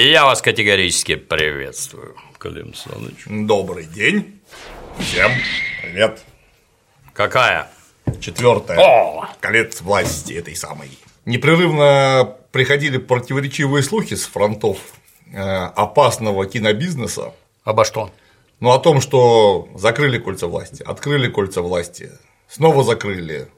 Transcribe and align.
И 0.00 0.08
я 0.08 0.24
вас 0.24 0.40
категорически 0.40 1.16
приветствую, 1.16 2.16
Клим 2.38 2.72
Саныч. 2.72 3.16
Добрый 3.26 3.84
день. 3.84 4.40
Всем 4.98 5.30
привет. 5.82 6.22
Какая? 7.12 7.70
Четвертое. 8.18 8.78
О! 8.78 9.28
Колец 9.40 9.82
власти 9.82 10.32
этой 10.32 10.56
самой. 10.56 10.88
Непрерывно 11.26 12.34
приходили 12.50 12.96
противоречивые 12.96 13.82
слухи 13.82 14.14
с 14.14 14.24
фронтов 14.24 14.78
э, 15.30 15.38
опасного 15.38 16.46
кинобизнеса. 16.46 17.34
Обо 17.64 17.84
что? 17.84 18.10
Ну, 18.60 18.70
о 18.70 18.78
том, 18.78 19.02
что 19.02 19.68
закрыли 19.74 20.16
кольца 20.16 20.46
власти, 20.46 20.82
открыли 20.82 21.28
кольца 21.28 21.60
власти, 21.60 22.10
снова 22.48 22.84
закрыли. 22.84 23.48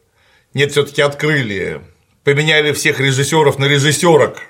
Нет, 0.55 0.73
все-таки 0.73 1.03
открыли. 1.03 1.83
Поменяли 2.25 2.73
всех 2.73 2.99
режиссеров 2.99 3.61
на 3.61 3.67
режиссерок. 3.67 4.43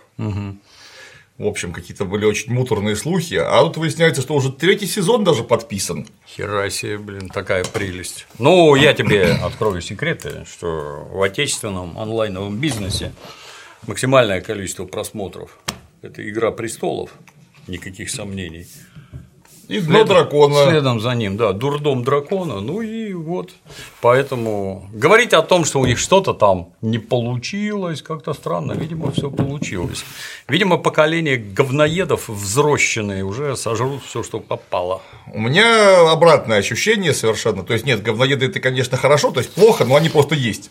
В 1.39 1.47
общем, 1.47 1.73
какие-то 1.73 2.05
были 2.05 2.25
очень 2.25 2.53
муторные 2.53 2.95
слухи, 2.95 3.35
а 3.35 3.63
тут 3.63 3.79
выясняется, 3.79 4.21
что 4.21 4.35
уже 4.35 4.53
третий 4.53 4.87
сезон 4.87 5.25
даже 5.25 5.43
подписан. 5.43 6.07
Хера 6.27 6.69
себе, 6.69 6.99
блин, 6.99 7.29
такая 7.31 7.65
прелесть. 7.65 8.27
Ну, 8.39 8.75
я 8.75 8.93
тебе 8.93 9.33
открою 9.33 9.81
секреты, 9.81 10.45
что 10.51 11.09
в 11.11 11.23
отечественном 11.23 11.99
онлайновом 11.99 12.59
бизнесе 12.59 13.13
максимальное 13.87 14.41
количество 14.41 14.85
просмотров– 14.85 15.59
это 16.03 16.29
«Игра 16.29 16.51
престолов», 16.51 17.11
никаких 17.67 18.11
сомнений. 18.11 18.67
И 19.73 19.81
дно 19.81 20.05
дракона. 20.05 20.67
Следом 20.69 21.01
за 21.01 21.15
ним, 21.15 21.37
да, 21.37 21.53
дурдом 21.53 22.05
дракона. 22.05 22.61
Ну 22.61 22.83
и 22.83 23.15
вот. 23.15 23.51
Поэтому 24.01 24.89
говорить 24.92 25.33
о 25.33 25.42
том, 25.42 25.65
что 25.65 25.81
у 25.81 25.87
них 25.87 25.98
что-то 25.98 26.34
там 26.34 26.69
не 26.83 26.98
получилось, 26.98 28.03
как-то 28.03 28.34
странно. 28.34 28.73
Видимо, 28.73 29.11
все 29.12 29.31
получилось. 29.31 30.05
Видимо, 30.48 30.77
поколение 30.77 31.37
говноедов 31.37 32.28
взрощенные 32.28 33.25
уже 33.25 33.56
сожрут 33.56 34.03
все, 34.05 34.23
что 34.23 34.41
попало. 34.41 35.00
У 35.33 35.41
меня 35.41 36.11
обратное 36.11 36.59
ощущение 36.59 37.15
совершенно. 37.15 37.62
То 37.62 37.73
есть, 37.73 37.87
нет, 37.87 38.03
говноеды 38.03 38.47
это, 38.47 38.61
конечно, 38.61 38.97
хорошо, 38.97 39.31
то 39.31 39.41
есть 39.41 39.55
плохо, 39.55 39.84
но 39.84 39.97
они 39.97 40.09
просто 40.09 40.34
есть. 40.34 40.70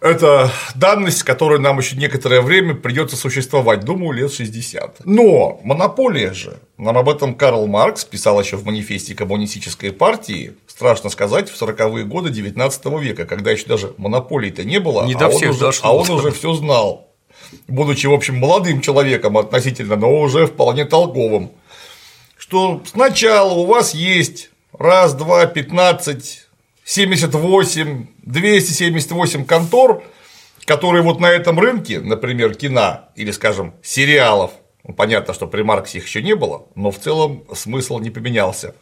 Это 0.00 0.50
данность, 0.74 1.18
с 1.18 1.22
которой 1.22 1.58
нам 1.58 1.78
еще 1.78 1.94
некоторое 1.94 2.40
время 2.40 2.74
придется 2.74 3.16
существовать, 3.16 3.80
думаю, 3.80 4.12
лет 4.12 4.32
60. 4.32 5.04
Но 5.04 5.60
монополия 5.62 6.32
же, 6.32 6.58
нам 6.78 6.96
об 6.96 7.08
этом 7.10 7.34
Карл 7.34 7.66
Маркс 7.66 8.06
писал 8.06 8.40
еще 8.40 8.56
в 8.56 8.64
манифесте 8.64 9.14
коммунистической 9.14 9.92
партии, 9.92 10.54
страшно 10.66 11.10
сказать, 11.10 11.50
в 11.50 11.62
40-е 11.62 12.04
годы 12.04 12.30
19 12.30 12.86
века, 12.98 13.26
когда 13.26 13.50
еще 13.50 13.66
даже 13.66 13.92
монополии-то 13.98 14.64
не 14.64 14.80
было, 14.80 15.04
Не 15.04 15.14
а, 15.14 15.28
он 15.28 15.34
уже, 15.34 15.60
дошло. 15.60 15.90
а 15.90 15.92
он 15.92 16.08
уже 16.08 16.30
все 16.32 16.54
знал, 16.54 17.08
будучи, 17.68 18.06
в 18.06 18.14
общем, 18.14 18.38
молодым 18.38 18.80
человеком 18.80 19.36
относительно, 19.36 19.96
но 19.96 20.18
уже 20.18 20.46
вполне 20.46 20.86
толковым, 20.86 21.50
что 22.38 22.82
сначала 22.86 23.52
у 23.52 23.66
вас 23.66 23.92
есть 23.92 24.50
раз, 24.72 25.12
два, 25.12 25.44
15, 25.44 26.46
78, 26.90 28.06
278 28.24 29.44
контор, 29.44 30.02
которые 30.64 31.02
вот 31.02 31.20
на 31.20 31.30
этом 31.30 31.60
рынке, 31.60 32.00
например, 32.00 32.56
кино 32.56 33.02
или, 33.14 33.30
скажем, 33.30 33.74
сериалов, 33.80 34.50
ну, 34.82 34.94
понятно, 34.94 35.32
что 35.32 35.46
при 35.46 35.62
Марксе 35.62 35.98
их 35.98 36.06
еще 36.06 36.20
не 36.20 36.34
было, 36.34 36.66
но 36.74 36.90
в 36.90 36.98
целом 36.98 37.44
смысл 37.54 38.00
не 38.00 38.10
поменялся. 38.10 38.74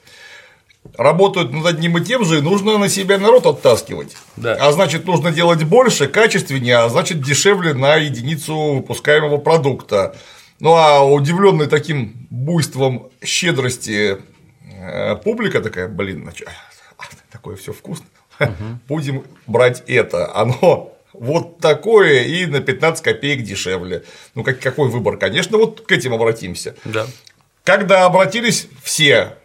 Работают 0.97 1.53
над 1.53 1.67
одним 1.67 1.99
и 1.99 2.01
тем 2.03 2.25
же, 2.25 2.39
и 2.39 2.41
нужно 2.41 2.79
на 2.79 2.89
себя 2.89 3.19
народ 3.19 3.45
оттаскивать. 3.45 4.17
Да. 4.37 4.55
А 4.55 4.73
значит, 4.73 5.05
нужно 5.05 5.31
делать 5.31 5.63
больше, 5.65 6.09
качественнее, 6.09 6.79
а 6.79 6.89
значит, 6.89 7.21
дешевле 7.21 7.75
на 7.75 7.97
единицу 7.97 8.57
выпускаемого 8.77 9.37
продукта. 9.37 10.17
Ну 10.61 10.73
а 10.73 11.05
удивленный 11.05 11.67
таким 11.67 12.27
буйством 12.31 13.11
щедрости 13.23 14.17
э, 14.63 15.17
публика 15.17 15.61
такая, 15.61 15.89
блин, 15.89 16.33
чё, 16.35 16.47
такое 17.39 17.57
все 17.57 17.73
вкусно. 17.73 18.07
Будем 18.89 19.25
брать 19.47 19.83
это. 19.87 20.35
Оно 20.35 20.93
вот 21.13 21.59
такое 21.59 22.25
и 22.25 22.47
на 22.47 22.61
15 22.61 23.03
копеек 23.03 23.43
дешевле. 23.43 24.05
Ну, 24.35 24.45
как, 24.45 24.61
какой 24.61 24.89
выбор? 24.89 25.17
Конечно, 25.17 25.57
вот 25.57 25.83
к 25.83 25.93
этим 25.93 26.15
обратимся. 26.15 26.75
Да. 26.85 27.07
Когда 27.65 28.05
обратились 28.05 28.69
все, 28.83 29.37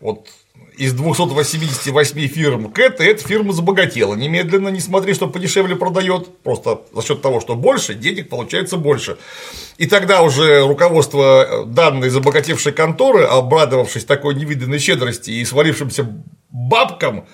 вот 0.00 0.28
из 0.76 0.92
288 0.92 2.28
фирм 2.28 2.72
к 2.72 2.78
этой, 2.78 3.08
эта 3.08 3.26
фирма 3.26 3.52
забогатела 3.52 4.14
немедленно, 4.14 4.68
не 4.68 4.80
смотри, 4.80 5.14
что 5.14 5.28
подешевле 5.28 5.76
продает, 5.76 6.38
просто 6.38 6.82
за 6.92 7.02
счет 7.02 7.22
того, 7.22 7.40
что 7.40 7.54
больше, 7.54 7.94
денег 7.94 8.28
получается 8.28 8.76
больше. 8.76 9.18
И 9.78 9.86
тогда 9.86 10.22
уже 10.22 10.66
руководство 10.66 11.64
данной 11.66 12.10
забогатевшей 12.10 12.72
конторы, 12.72 13.24
обрадовавшись 13.24 14.04
такой 14.04 14.34
невиданной 14.34 14.78
щедрости 14.78 15.30
и 15.30 15.44
свалившимся 15.44 16.08
бабкам, 16.50 17.26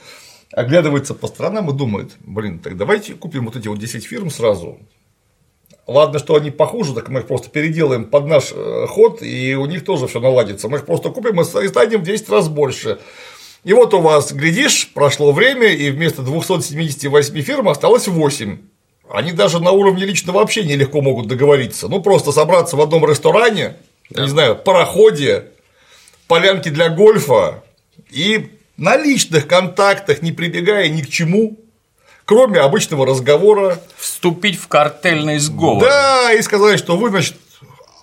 оглядывается 0.53 1.15
по 1.15 1.29
сторонам 1.29 1.71
и 1.71 1.75
думает, 1.75 2.17
блин, 2.21 2.59
так 2.59 2.77
давайте 2.77 3.15
купим 3.15 3.45
вот 3.47 3.57
эти 3.57 3.69
вот 3.69 3.79
10 3.79 4.05
фирм 4.05 4.31
сразу. 4.31 4.79
Ладно, 5.89 6.19
что 6.19 6.37
они 6.37 6.51
похуже, 6.51 6.93
так 6.93 7.09
мы 7.09 7.21
их 7.21 7.27
просто 7.27 7.49
переделаем 7.49 8.05
под 8.05 8.27
наш 8.27 8.53
э, 8.53 8.87
ход, 8.87 9.23
и 9.23 9.55
у 9.55 9.65
них 9.65 9.87
тоже 9.87 10.07
все 10.07 10.21
наладится. 10.21 10.69
Мы 10.69 10.77
их 10.77 10.85
просто 10.85 11.09
купим 11.09 11.41
и 11.41 11.45
станем 11.45 12.01
в 12.01 12.03
10 12.03 12.29
раз 12.29 12.51
больше. 12.51 12.99
И 13.65 13.73
вот 13.73 13.95
у 13.95 14.01
вас, 14.01 14.31
глядишь, 14.33 14.91
прошло 14.93 15.33
время, 15.33 15.69
и 15.69 15.91
вместо 15.91 16.21
278 16.21 17.41
фирм 17.41 17.71
осталось 17.71 18.07
8. 18.07 18.59
Они 19.09 19.33
даже 19.33 19.61
на 19.61 19.71
уровне 19.71 20.05
личного 20.05 20.43
общения 20.43 20.77
легко 20.77 21.01
могут 21.01 21.27
договориться. 21.27 21.89
Ну, 21.89 22.03
просто 22.03 22.33
собраться 22.33 22.77
в 22.77 22.83
одном 22.83 23.09
ресторане, 23.09 23.77
не 24.11 24.29
знаю, 24.29 24.57
пароходе, 24.57 25.53
полянке 26.27 26.69
для 26.69 26.91
гольфа 26.91 27.65
и 28.11 28.51
на 28.77 28.99
личных 28.99 29.49
контактах, 29.49 30.21
не 30.21 30.33
прибегая 30.33 30.91
ни 30.91 31.01
к 31.01 31.09
чему, 31.09 31.57
кроме 32.29 32.61
обычного 32.61 33.07
разговора, 33.07 33.81
Вступить 33.97 34.61
в 34.61 34.69
картельный 34.69 35.39
сговор. 35.39 35.83
да, 35.83 36.35
и 36.35 36.43
сказать, 36.43 36.79
что 36.79 36.99
вы, 36.99 37.09
значит, 37.09 37.37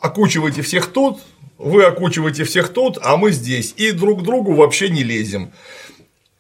окучиваете 0.01 0.63
всех 0.63 0.87
тут, 0.87 1.19
вы 1.59 1.83
окучиваете 1.83 2.43
всех 2.43 2.69
тут, 2.69 2.97
а 3.03 3.17
мы 3.17 3.31
здесь, 3.31 3.75
и 3.77 3.91
друг 3.91 4.21
к 4.21 4.23
другу 4.23 4.55
вообще 4.55 4.89
не 4.89 5.03
лезем. 5.03 5.51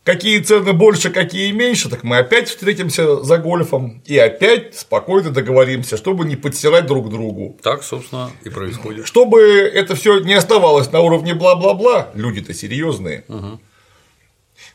Какие 0.03 0.39
цены 0.39 0.73
больше, 0.73 1.09
какие 1.11 1.51
меньше, 1.51 1.89
так 1.89 2.03
мы 2.03 2.17
опять 2.17 2.49
встретимся 2.49 3.23
за 3.23 3.37
гольфом 3.37 4.01
и 4.05 4.17
опять 4.17 4.75
спокойно 4.75 5.29
договоримся, 5.29 5.97
чтобы 5.97 6.25
не 6.25 6.35
подсирать 6.35 6.87
друг 6.87 7.09
другу. 7.09 7.57
Так, 7.61 7.83
собственно, 7.83 8.31
и 8.43 8.49
происходит. 8.49 9.05
Чтобы 9.07 9.41
это 9.41 9.95
все 9.95 10.19
не 10.19 10.33
оставалось 10.33 10.91
на 10.91 11.01
уровне 11.01 11.33
бла-бла-бла, 11.33 12.09
люди-то 12.15 12.53
серьезные. 12.53 13.25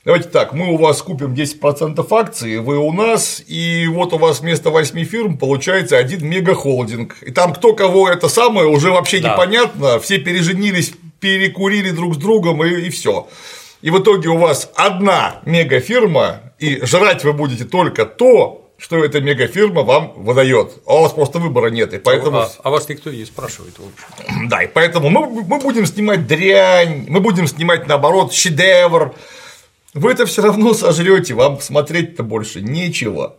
Давайте 0.03 0.31
так, 0.31 0.55
мы 0.55 0.73
у 0.73 0.79
вас 0.79 1.03
купим 1.03 1.35
10% 1.35 2.07
акций, 2.11 2.59
вы 2.59 2.79
у 2.79 2.91
нас, 2.91 3.43
и 3.47 3.87
вот 3.87 4.15
у 4.15 4.19
вас 4.19 4.41
вместо 4.41 4.71
8 4.71 5.05
фирм 5.05 5.37
получается 5.37 5.99
один 5.99 6.27
мегахолдинг. 6.27 7.17
И 7.21 7.31
там 7.31 7.53
кто 7.53 7.75
кого 7.75 8.09
это 8.09 8.31
самое, 8.31 8.67
уже 8.67 8.91
вообще 8.93 9.21
Да. 9.21 9.35
непонятно, 9.35 10.01
все 10.01 10.17
переженились, 10.17 10.95
перекурили 11.21 11.91
друг 11.91 12.15
с 12.15 12.17
другом 12.17 12.65
и, 12.65 12.87
и 12.87 12.89
все. 12.89 13.29
И 13.83 13.91
в 13.91 13.99
итоге 13.99 14.31
у 14.31 14.39
вас 14.39 14.71
одна 14.75 15.43
мегафирма, 15.45 16.41
и 16.59 16.81
жрать 16.87 17.23
вы 17.25 17.35
будете 17.35 17.65
только 17.67 18.07
то, 18.07 18.71
что 18.79 19.05
эта 19.05 19.21
мегафирма 19.21 19.83
вам 19.83 20.15
выдает. 20.17 20.79
А 20.87 20.95
у 20.97 21.03
вас 21.03 21.13
просто 21.13 21.39
выбора 21.41 21.69
нет. 21.69 21.93
И 21.93 21.99
поэтому 21.99 22.39
А, 22.39 22.51
а 22.65 22.71
вас 22.71 22.89
никто 22.89 23.11
не 23.11 23.27
спрашивает, 23.27 23.75
в 23.79 23.83
общем. 23.83 24.49
да, 24.49 24.63
и 24.63 24.67
поэтому 24.67 25.11
мы, 25.11 25.27
мы 25.45 25.59
будем 25.61 25.85
снимать 25.85 26.27
дрянь, 26.27 27.05
мы 27.07 27.21
будем 27.21 27.47
снимать 27.47 27.87
наоборот 27.87 28.33
шедевр. 28.33 29.15
Вы 29.95 30.13
это 30.13 30.27
все 30.27 30.43
равно 30.43 30.73
сожрете, 30.73 31.35
вам 31.35 31.61
смотреть-то 31.61 32.23
больше 32.23 32.61
нечего. 32.61 33.37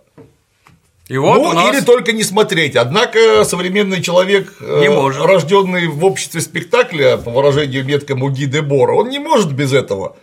И 1.08 1.18
вот 1.18 1.42
ну, 1.42 1.54
нас... 1.54 1.74
или 1.74 1.84
только 1.84 2.12
не 2.12 2.24
смотреть. 2.24 2.76
Однако 2.76 3.44
современный 3.44 4.02
человек, 4.02 4.54
Не 4.62 4.90
может. 4.90 5.22
рожденный 5.26 5.88
в 5.88 6.04
обществе 6.06 6.42
спектакля, 6.42 7.18
по 7.18 7.32
выражению 7.32 7.86
меткому 7.86 8.30
Ги 8.30 8.46
Дебора, 8.46 8.94
он 8.94 9.10
не 9.10 9.20
может 9.20 9.52
без 9.52 9.74
этого. 9.74 10.16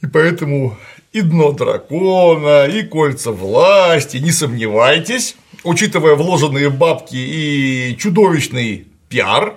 И 0.00 0.06
поэтому 0.06 0.76
и 1.12 1.20
дно 1.20 1.52
дракона, 1.52 2.66
и 2.66 2.82
кольца 2.82 3.32
власти, 3.32 4.16
не 4.18 4.30
сомневайтесь, 4.30 5.36
учитывая 5.64 6.14
вложенные 6.14 6.70
бабки 6.70 7.16
и 7.16 7.96
чудовищный 7.98 8.86
пиар, 9.08 9.54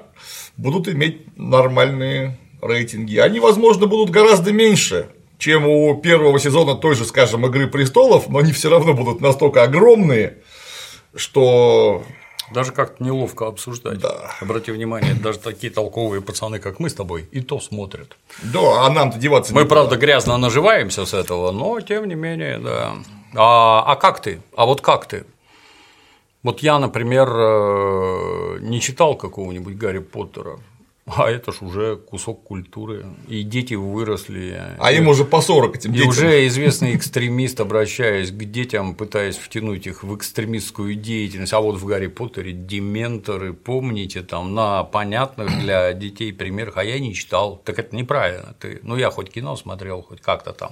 будут 0.57 0.87
иметь 0.87 1.37
нормальные 1.37 2.37
рейтинги. 2.61 3.17
Они, 3.17 3.39
возможно, 3.39 3.87
будут 3.87 4.09
гораздо 4.09 4.51
меньше, 4.51 5.07
чем 5.45 5.67
у 5.67 5.93
первого 6.01 6.39
сезона 6.39 6.73
той 6.73 6.95
же, 6.95 7.05
скажем, 7.05 7.45
Игры 7.45 7.67
престолов, 7.67 8.27
но 8.29 8.39
они 8.39 8.51
все 8.51 8.67
равно 8.71 8.95
будут 8.95 9.21
настолько 9.21 9.61
огромные, 9.61 10.37
что 11.15 12.01
Даже 12.51 12.71
как-то 12.71 13.03
неловко 13.03 13.45
обсуждать. 13.47 13.99
Да. 13.99 14.31
Обрати 14.41 14.71
внимание, 14.71 15.13
даже 15.13 15.37
такие 15.37 15.71
толковые 15.71 16.21
пацаны, 16.23 16.57
как 16.59 16.79
мы 16.79 16.89
с 16.89 16.95
тобой, 16.95 17.27
и 17.31 17.41
то 17.41 17.59
смотрят. 17.59 18.17
да, 18.41 18.85
а 18.85 18.89
нам-то 18.89 19.19
деваться 19.19 19.53
Мы, 19.53 19.61
некуда. 19.61 19.75
правда, 19.75 19.95
грязно 19.97 20.37
наживаемся 20.37 21.05
с 21.05 21.13
этого, 21.13 21.51
но 21.51 21.79
тем 21.81 22.07
не 22.07 22.15
менее, 22.15 22.57
да. 22.57 22.93
А, 23.35 23.83
а 23.85 23.95
как 23.97 24.21
ты? 24.21 24.41
А 24.57 24.65
вот 24.65 24.81
как 24.81 25.05
ты? 25.07 25.25
Вот 26.41 26.61
я, 26.63 26.79
например, 26.79 27.27
э, 27.29 28.57
не 28.61 28.79
читал 28.81 29.15
какого-нибудь 29.15 29.75
Гарри 29.77 29.99
Поттера, 29.99 30.57
а 31.07 31.29
это 31.29 31.51
ж 31.51 31.61
уже 31.61 31.97
кусок 31.97 32.43
культуры. 32.43 33.05
И 33.27 33.43
дети 33.43 33.75
выросли. 33.75 34.59
А 34.79 34.91
им 34.91 35.07
уже 35.07 35.23
по 35.23 35.39
40 35.39 35.75
этим 35.75 35.91
и 35.91 35.97
детям. 35.97 36.09
уже 36.09 36.47
известный 36.47 36.95
экстремист, 36.95 37.59
обращаясь 37.59 38.31
к 38.31 38.43
детям, 38.45 38.95
пытаясь 38.95 39.37
втянуть 39.37 39.85
их 39.85 40.03
в 40.03 40.15
экстремистскую 40.15 40.95
деятельность. 40.95 41.53
А 41.53 41.59
вот 41.59 41.75
в 41.75 41.85
Гарри 41.85 42.07
Поттере 42.07 42.53
дементоры, 42.53 43.53
помните, 43.53 44.23
там 44.23 44.55
на 44.55 44.83
понятных 44.83 45.59
для 45.59 45.93
детей 45.93 46.33
примерах, 46.33 46.77
а 46.77 46.83
я 46.83 46.99
не 46.99 47.13
читал. 47.13 47.61
Так 47.63 47.77
это 47.77 47.95
неправильно. 47.95 48.55
Ты, 48.59 48.79
ну 48.81 48.97
я 48.97 49.11
хоть 49.11 49.29
кино 49.29 49.55
смотрел, 49.55 50.01
хоть 50.01 50.21
как-то 50.21 50.53
там 50.53 50.71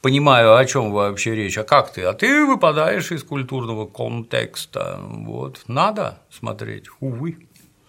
понимаю, 0.00 0.56
о 0.56 0.64
чем 0.64 0.92
вообще 0.92 1.34
речь. 1.34 1.58
А 1.58 1.64
как 1.64 1.92
ты? 1.92 2.02
А 2.02 2.12
ты 2.12 2.46
выпадаешь 2.46 3.10
из 3.10 3.24
культурного 3.24 3.86
контекста. 3.86 5.00
Вот 5.02 5.62
надо 5.66 6.20
смотреть, 6.30 6.84
увы. 7.00 7.48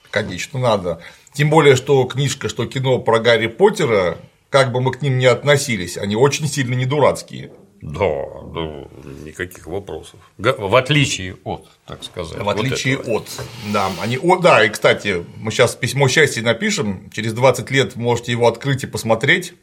Конечно, 0.10 0.60
надо. 0.60 1.02
Тем 1.34 1.50
более, 1.50 1.76
что 1.76 2.04
книжка, 2.06 2.48
что 2.48 2.66
кино 2.66 3.00
про 3.00 3.20
Гарри 3.20 3.48
Поттера, 3.48 4.18
как 4.50 4.72
бы 4.72 4.82
мы 4.82 4.92
к 4.92 5.02
ним 5.02 5.18
ни 5.18 5.26
относились, 5.26 5.98
они 5.98 6.16
очень 6.16 6.48
сильно 6.48 6.76
не 6.76 6.86
дурацкие. 6.86 7.52
Да, 7.82 8.24
да, 8.54 8.88
никаких 9.26 9.68
вопросов. 9.68 10.20
В 10.38 10.76
отличие 10.76 11.36
от, 11.44 11.68
так 11.86 12.04
сказать. 12.04 12.40
В 12.40 12.48
отличие 12.48 12.98
вот 12.98 13.24
от. 13.24 13.74
Да, 13.74 13.92
они, 14.00 14.18
о, 14.18 14.38
да, 14.38 14.64
и 14.64 14.70
кстати, 14.70 15.26
мы 15.38 15.52
сейчас 15.52 15.76
письмо 15.76 16.08
счастья 16.08 16.42
напишем, 16.44 17.10
через 17.10 17.34
20 17.34 17.70
лет 17.72 17.98
можете 17.98 18.32
его 18.32 18.48
открыть 18.48 18.84
и 18.84 18.88
посмотреть, 18.88 19.54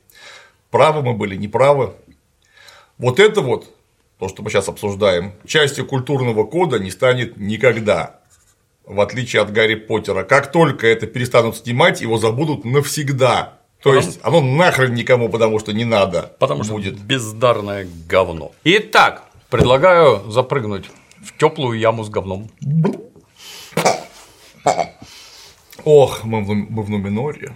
правы 0.71 1.03
мы 1.03 1.15
были, 1.15 1.37
неправы. 1.37 1.95
Вот 2.99 3.21
это 3.21 3.41
вот, 3.41 3.75
то, 4.19 4.29
что 4.29 4.43
мы 4.43 4.51
сейчас 4.51 4.69
обсуждаем, 4.69 5.33
частью 5.47 5.87
культурного 5.87 6.45
кода 6.45 6.79
не 6.79 6.91
станет 6.91 7.39
никогда 7.39 8.20
в 8.91 9.01
отличие 9.01 9.41
от 9.43 9.53
Гарри 9.53 9.77
Поттера. 9.77 10.25
Как 10.25 10.51
только 10.51 10.87
это 10.87 11.07
перестанут 11.07 11.57
снимать, 11.57 12.01
его 12.01 12.19
забудут 12.19 12.65
навсегда. 12.65 13.61
То 13.83 13.91
потому... 13.91 14.07
есть 14.07 14.21
оно 14.23 14.41
нахрен 14.41 14.95
никому, 14.95 15.29
потому 15.29 15.59
что 15.61 15.73
не 15.73 15.85
надо. 15.85 16.35
Потому 16.39 16.65
будет. 16.65 16.97
что 16.97 17.05
бездарное 17.05 17.87
говно. 18.09 18.53
Итак, 18.65 19.25
предлагаю 19.49 20.31
запрыгнуть 20.31 20.91
в 21.25 21.37
теплую 21.39 21.79
яму 21.79 22.05
с 22.05 22.11
говном. 22.11 22.51
Ох, 25.85 26.25
мы 26.25 26.43
в, 26.45 26.53
мы 26.53 26.83
в 26.83 26.91
Нуминоре. 26.91 27.55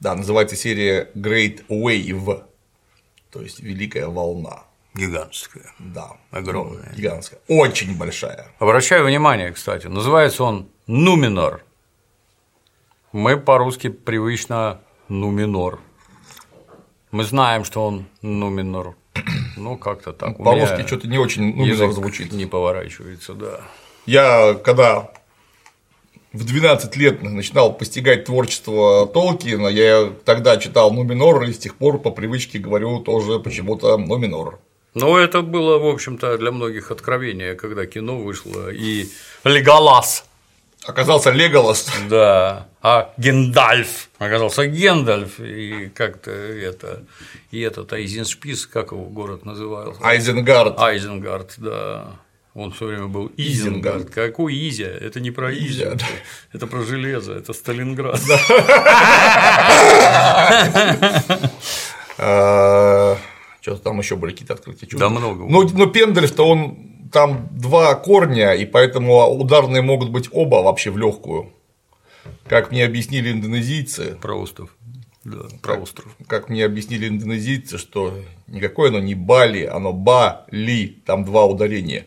Да, 0.00 0.14
называется 0.14 0.56
серия 0.56 1.10
Great 1.14 1.66
Wave, 1.68 2.44
то 3.30 3.42
есть 3.42 3.60
Великая 3.60 4.06
волна. 4.06 4.64
Гигантская. 4.94 5.72
Да. 5.78 6.16
Огромная. 6.30 6.92
Гигантская. 6.96 7.40
Очень 7.48 7.96
большая. 7.96 8.48
Обращаю 8.58 9.04
внимание, 9.04 9.52
кстати, 9.52 9.86
называется 9.86 10.44
он 10.44 10.68
Нуминор. 10.86 11.64
Мы 13.12 13.36
по-русски 13.36 13.88
привычно 13.88 14.80
Нуминор. 15.08 15.80
Мы 17.10 17.24
знаем, 17.24 17.64
что 17.64 17.86
он 17.86 18.06
Нуминор. 18.22 18.94
Ну, 19.56 19.76
как-то 19.76 20.12
так. 20.12 20.38
По-русски 20.38 20.86
что-то 20.86 21.08
не 21.08 21.18
очень 21.18 21.54
Нуминор 21.54 21.92
звучит. 21.92 22.32
Не 22.32 22.46
поворачивается, 22.46 23.34
да. 23.34 23.60
Я 24.06 24.54
когда 24.54 25.10
в 26.32 26.44
12 26.44 26.96
лет 26.96 27.22
начинал 27.22 27.72
постигать 27.72 28.24
творчество 28.24 29.06
Толкина, 29.06 29.66
я 29.66 30.12
тогда 30.24 30.56
читал 30.56 30.92
Нуминор 30.92 31.42
и 31.42 31.52
с 31.52 31.58
тех 31.58 31.76
пор 31.76 31.98
по 31.98 32.10
привычке 32.10 32.58
говорю 32.58 33.00
тоже 33.00 33.40
почему-то 33.40 33.96
Нуминор. 33.98 34.60
Ну, 34.94 35.16
это 35.16 35.42
было, 35.42 35.78
в 35.78 35.86
общем-то, 35.86 36.36
для 36.38 36.50
многих 36.50 36.90
откровение, 36.90 37.54
когда 37.54 37.86
кино 37.86 38.18
вышло, 38.18 38.70
и 38.70 39.06
Леголас 39.44 40.24
оказался 40.84 41.30
Леголас. 41.30 41.86
Да, 42.08 42.66
а 42.82 43.12
Гендальф 43.16 44.08
оказался 44.18 44.66
Гендальф, 44.66 45.38
и 45.40 45.90
как-то 45.94 46.30
это, 46.30 47.04
и 47.50 47.60
этот 47.60 47.92
Айзеншпис, 47.92 48.66
как 48.66 48.92
его 48.92 49.04
город 49.04 49.44
назывался? 49.44 50.00
Айзенгард. 50.02 50.78
Айзенгард, 50.78 51.54
да. 51.58 52.18
Он 52.52 52.72
все 52.72 52.86
время 52.86 53.06
был 53.06 53.30
Изенгард. 53.36 54.02
Изенгард. 54.02 54.10
Какой 54.10 54.54
Изя? 54.68 54.88
Это 54.88 55.20
не 55.20 55.30
про 55.30 55.54
Изя, 55.54 55.94
да. 55.94 56.04
это 56.52 56.66
про 56.66 56.82
железо, 56.82 57.34
это 57.34 57.52
Сталинград. 57.52 58.20
Что-то 63.60 63.82
там 63.82 63.98
еще 63.98 64.16
были 64.16 64.32
какие-то 64.32 64.54
открытия. 64.54 64.88
Да, 64.96 65.08
много. 65.08 65.44
Но, 65.46 65.62
но 65.62 65.86
Пендельф-то 65.86 66.46
он 66.46 67.08
там 67.12 67.48
два 67.52 67.94
корня, 67.94 68.54
и 68.54 68.64
поэтому 68.64 69.26
ударные 69.28 69.82
могут 69.82 70.10
быть 70.10 70.28
оба 70.32 70.56
вообще 70.56 70.90
в 70.90 70.98
легкую. 70.98 71.52
Как 72.46 72.70
мне 72.70 72.84
объяснили 72.84 73.32
индонезийцы. 73.32 74.16
Про 74.20 74.34
остров. 74.34 74.74
Да, 75.24 75.42
про 75.62 75.74
как, 75.74 75.82
остров. 75.82 76.16
Как 76.26 76.48
мне 76.48 76.64
объяснили 76.64 77.08
индонезийцы, 77.08 77.78
что 77.78 78.14
никакое 78.46 78.88
оно 78.88 79.00
не 79.00 79.14
Бали, 79.14 79.64
оно 79.64 79.92
Бали, 79.92 81.02
там 81.04 81.24
два 81.24 81.44
ударения. 81.44 82.06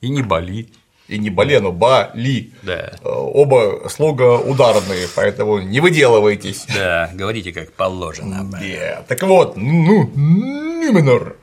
И 0.00 0.08
не 0.08 0.22
Бали 0.22 0.68
и 1.10 1.18
не 1.18 1.28
Балену, 1.28 1.72
Бали. 1.72 2.52
Да. 2.62 2.92
Э, 3.02 3.08
оба 3.08 3.88
слога 3.88 4.38
ударные, 4.38 5.08
поэтому 5.14 5.58
не 5.58 5.80
выделывайтесь. 5.80 6.66
Да, 6.74 7.10
говорите 7.12 7.52
как 7.52 7.72
положено. 7.72 8.48
Да. 8.50 9.04
Так 9.08 9.22
вот, 9.24 9.56
ну, 9.56 10.10
Нуминор. 10.14 11.36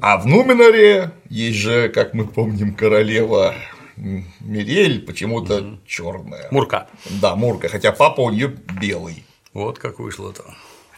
А 0.00 0.18
в 0.18 0.26
Нуминоре 0.26 1.12
есть 1.30 1.58
же, 1.58 1.88
как 1.88 2.14
мы 2.14 2.26
помним, 2.26 2.74
королева 2.74 3.54
Мирель 4.40 5.04
почему-то 5.04 5.58
угу. 5.58 5.78
черная. 5.86 6.48
Мурка. 6.50 6.88
Да, 7.22 7.36
Мурка, 7.36 7.68
хотя 7.68 7.92
папа 7.92 8.22
у 8.22 8.30
нее 8.30 8.54
белый. 8.80 9.24
Вот 9.52 9.78
как 9.78 10.00
вышло-то. 10.00 10.44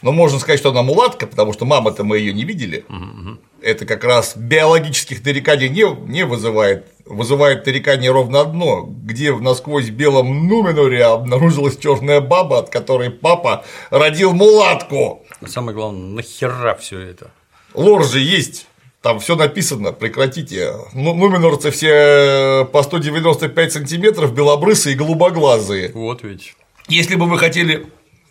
Но 0.01 0.11
можно 0.11 0.39
сказать, 0.39 0.59
что 0.59 0.71
она 0.71 0.81
мулатка, 0.81 1.27
потому 1.27 1.53
что 1.53 1.65
мама-то 1.65 2.03
мы 2.03 2.17
ее 2.17 2.33
не 2.33 2.43
видели. 2.43 2.85
Угу. 2.89 3.37
Это 3.61 3.85
как 3.85 4.03
раз 4.03 4.35
биологических 4.35 5.23
нареканий 5.23 5.69
не, 5.69 5.85
не 6.07 6.25
вызывает. 6.25 6.87
Вызывает 7.11 7.65
нарекание 7.65 8.09
ровно 8.09 8.39
одно, 8.39 8.83
где 8.83 9.33
в 9.33 9.41
насквозь 9.41 9.89
белом 9.89 10.47
Нуменоре 10.47 11.03
обнаружилась 11.03 11.77
черная 11.77 12.21
баба, 12.21 12.59
от 12.59 12.69
которой 12.69 13.09
папа 13.09 13.65
родил 13.89 14.33
мулатку. 14.33 15.25
Самое 15.45 15.75
главное, 15.75 16.03
нахера 16.03 16.73
все 16.75 16.99
это? 16.99 17.31
Лор 17.73 18.05
же 18.05 18.19
есть. 18.19 18.67
Там 19.01 19.19
все 19.19 19.35
написано, 19.35 19.91
прекратите. 19.91 20.73
Ну, 20.93 21.13
нуменорцы 21.13 21.71
все 21.71 22.65
по 22.71 22.81
195 22.81 23.73
сантиметров, 23.73 24.33
белобрысые 24.33 24.95
и 24.95 24.97
голубоглазые. 24.97 25.91
Вот 25.93 26.23
ведь. 26.23 26.55
Если 26.87 27.15
бы 27.15 27.25
вы 27.25 27.37
хотели 27.37 27.87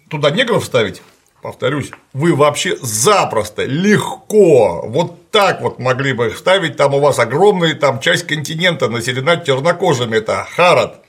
туда 0.08 0.30
негров 0.30 0.62
вставить, 0.62 1.02
повторюсь, 1.42 1.90
вы 2.12 2.34
вообще 2.34 2.76
запросто, 2.80 3.64
легко, 3.64 4.82
вот 4.86 5.30
так 5.30 5.60
вот 5.60 5.78
могли 5.78 6.12
бы 6.12 6.28
их 6.28 6.38
ставить, 6.38 6.76
там 6.76 6.94
у 6.94 7.00
вас 7.00 7.18
огромная 7.18 7.74
там 7.74 8.00
часть 8.00 8.26
континента 8.26 8.88
населена 8.88 9.36
чернокожими, 9.36 10.16
это 10.16 10.46
Харат. 10.54 11.00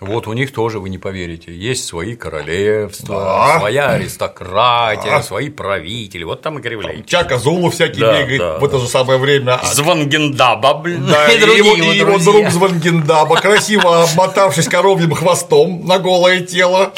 Вот 0.00 0.26
у 0.26 0.32
них 0.32 0.50
тоже 0.50 0.78
вы 0.78 0.88
не 0.88 0.96
поверите. 0.96 1.54
Есть 1.54 1.84
свои 1.84 2.16
королевства, 2.16 3.16
да. 3.16 3.58
своя 3.58 3.90
аристократия, 3.90 5.10
да. 5.10 5.22
свои 5.22 5.50
правители. 5.50 6.24
Вот 6.24 6.40
там 6.40 6.58
и 6.58 6.62
кривляете. 6.62 7.02
Чака 7.04 7.36
Зулу 7.36 7.68
всякий 7.68 8.00
да, 8.00 8.18
бегает 8.18 8.40
да, 8.40 8.58
в 8.58 8.64
это 8.64 8.78
же 8.78 8.88
самое 8.88 9.18
время. 9.18 9.60
Звангендаба, 9.62 10.72
блин. 10.72 11.06
Да, 11.06 11.28
и, 11.32 11.36
и, 11.36 11.58
его, 11.58 11.74
и 11.76 11.98
его 11.98 12.18
друг 12.18 12.48
Звангендаба, 12.48 13.36
красиво 13.36 14.04
обмотавшись 14.04 14.68
коровьим 14.68 15.14
хвостом 15.14 15.86
на 15.86 15.98
голое 15.98 16.40
тело. 16.40 16.94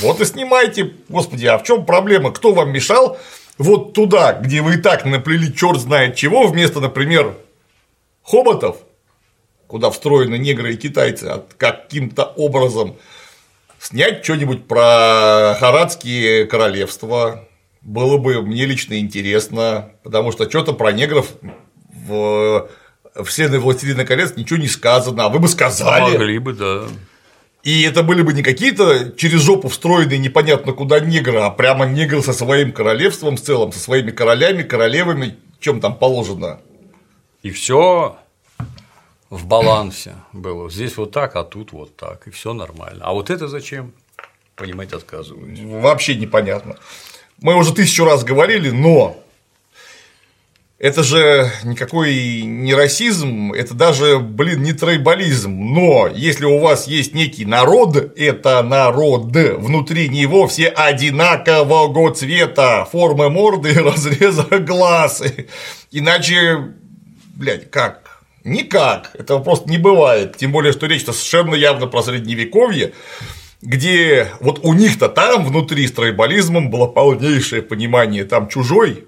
Вот 0.00 0.20
и 0.20 0.24
снимайте, 0.24 0.92
господи, 1.08 1.46
а 1.46 1.58
в 1.58 1.64
чем 1.64 1.86
проблема? 1.86 2.32
Кто 2.32 2.52
вам 2.52 2.72
мешал 2.72 3.18
вот 3.58 3.92
туда, 3.92 4.32
где 4.32 4.60
вы 4.60 4.74
и 4.74 4.76
так 4.78 5.04
наплели 5.04 5.54
черт 5.54 5.80
знает 5.80 6.16
чего, 6.16 6.46
вместо, 6.46 6.80
например, 6.80 7.34
хоботов, 8.22 8.76
куда 9.66 9.90
встроены 9.90 10.36
негры 10.36 10.74
и 10.74 10.76
китайцы, 10.76 11.24
от 11.24 11.54
каким-то 11.54 12.24
образом 12.24 12.96
снять 13.78 14.24
что-ниббудь 14.24 14.66
про 14.66 15.56
харадские 15.58 16.46
королевства. 16.46 17.48
Было 17.82 18.18
бы 18.18 18.42
мне 18.42 18.66
лично 18.66 18.98
интересно, 18.98 19.92
потому 20.02 20.32
что 20.32 20.50
что-то 20.50 20.72
про 20.72 20.92
негров 20.92 21.28
в 22.06 22.68
вселенной 23.24 23.60
Властелина 23.60 24.04
колец 24.04 24.36
ничего 24.36 24.58
не 24.58 24.68
сказано, 24.68 25.24
а 25.24 25.28
вы 25.28 25.38
бы 25.38 25.48
сказали. 25.48 26.12
Могли 26.12 26.38
бы, 26.38 26.52
да. 26.52 26.84
И 27.66 27.82
это 27.82 28.04
были 28.04 28.22
бы 28.22 28.32
не 28.32 28.44
какие-то 28.44 29.10
через 29.16 29.40
жопу 29.40 29.66
встроенные 29.66 30.20
непонятно 30.20 30.72
куда 30.72 31.00
негры, 31.00 31.38
а 31.38 31.50
прямо 31.50 31.84
негры 31.84 32.22
со 32.22 32.32
своим 32.32 32.72
королевством 32.72 33.36
в 33.36 33.40
целом, 33.40 33.72
со 33.72 33.80
своими 33.80 34.12
королями, 34.12 34.62
королевами, 34.62 35.36
чем 35.58 35.80
там 35.80 35.96
положено. 35.96 36.60
И 37.42 37.50
все 37.50 38.18
в 39.30 39.46
балансе 39.46 40.14
было. 40.32 40.70
Здесь 40.70 40.96
вот 40.96 41.10
так, 41.10 41.34
а 41.34 41.42
тут 41.42 41.72
вот 41.72 41.96
так, 41.96 42.28
и 42.28 42.30
все 42.30 42.52
нормально. 42.52 43.04
А 43.04 43.12
вот 43.12 43.30
это 43.30 43.48
зачем? 43.48 43.92
Понимать 44.54 44.92
отказываюсь. 44.92 45.58
Вообще 45.64 46.14
непонятно. 46.14 46.76
Мы 47.38 47.56
уже 47.56 47.74
тысячу 47.74 48.04
раз 48.04 48.22
говорили, 48.22 48.70
но 48.70 49.20
это 50.78 51.02
же 51.02 51.50
никакой 51.64 52.42
не 52.42 52.74
расизм, 52.74 53.52
это 53.52 53.72
даже, 53.72 54.18
блин, 54.18 54.62
не 54.62 54.74
трейбализм. 54.74 55.50
Но 55.50 56.06
если 56.12 56.44
у 56.44 56.58
вас 56.58 56.86
есть 56.86 57.14
некий 57.14 57.46
народ, 57.46 57.96
это 58.16 58.62
народ, 58.62 59.34
внутри 59.34 60.10
него 60.10 60.46
все 60.46 60.68
одинакового 60.68 62.14
цвета, 62.14 62.84
формы 62.84 63.30
морды 63.30 63.70
и 63.70 63.78
разреза 63.78 64.58
глаз. 64.58 65.22
Иначе, 65.92 66.74
блядь, 67.34 67.70
как? 67.70 68.20
Никак. 68.44 69.10
Этого 69.14 69.42
просто 69.42 69.70
не 69.70 69.78
бывает. 69.78 70.36
Тем 70.36 70.52
более, 70.52 70.72
что 70.72 70.86
речь-то 70.86 71.12
совершенно 71.12 71.54
явно 71.54 71.86
про 71.86 72.02
средневековье 72.02 72.92
где 73.62 74.28
вот 74.40 74.60
у 74.62 74.74
них-то 74.74 75.08
там 75.08 75.44
внутри 75.44 75.88
с 75.88 75.92
тройболизмом 75.92 76.70
было 76.70 76.86
полнейшее 76.86 77.62
понимание, 77.62 78.24
там 78.24 78.48
чужой, 78.48 79.06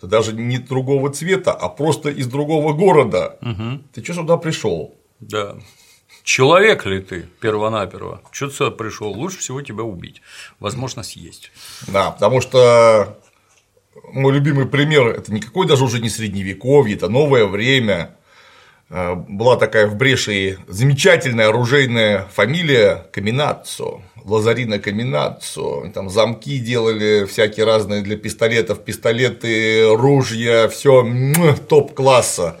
ты 0.00 0.06
даже 0.06 0.32
не 0.32 0.58
другого 0.58 1.10
цвета, 1.10 1.52
а 1.52 1.68
просто 1.68 2.10
из 2.10 2.26
другого 2.26 2.72
города. 2.72 3.38
Угу. 3.42 3.82
Ты 3.94 4.04
что 4.04 4.14
сюда 4.14 4.36
пришел? 4.36 4.94
Да. 5.20 5.56
Человек 6.22 6.86
ли 6.86 7.00
ты 7.00 7.26
первонаперво? 7.40 8.22
Что 8.30 8.48
ты 8.48 8.54
сюда 8.54 8.70
пришел? 8.70 9.12
Лучше 9.12 9.38
всего 9.38 9.62
тебя 9.62 9.82
убить. 9.82 10.22
Возможно, 10.60 11.02
съесть. 11.02 11.50
Да, 11.86 12.10
потому 12.10 12.40
что 12.40 13.18
мой 14.12 14.32
любимый 14.32 14.66
пример 14.66 15.08
это 15.08 15.32
никакой 15.32 15.66
даже 15.66 15.84
уже 15.84 16.00
не 16.00 16.08
средневековье, 16.08 16.96
это 16.96 17.08
новое 17.08 17.46
время. 17.46 18.16
Э, 18.90 19.14
была 19.14 19.56
такая 19.56 19.86
в 19.86 19.96
Брешии 19.96 20.58
замечательная 20.66 21.48
оружейная 21.48 22.26
фамилия 22.32 23.06
Каминаццо, 23.12 24.02
Лазарина 24.30 24.78
Каминаццо, 24.78 25.90
там 25.94 26.10
замки 26.10 26.58
делали 26.58 27.24
всякие 27.26 27.66
разные 27.66 28.02
для 28.02 28.16
пистолетов, 28.16 28.84
пистолеты, 28.84 29.94
ружья, 29.94 30.68
все 30.68 31.06
топ-класса. 31.68 32.60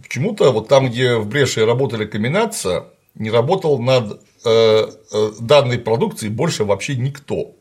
Почему-то 0.00 0.52
вот 0.52 0.68
там, 0.68 0.88
где 0.88 1.16
в 1.16 1.26
Брешии 1.26 1.60
работали 1.60 2.04
Каминаццо, 2.04 2.86
не 3.14 3.30
работал 3.30 3.78
над 3.78 4.20
э, 4.44 4.86
э, 5.12 5.30
данной 5.40 5.78
продукцией 5.78 6.32
больше 6.32 6.64
вообще 6.64 6.96
никто. 6.96 7.52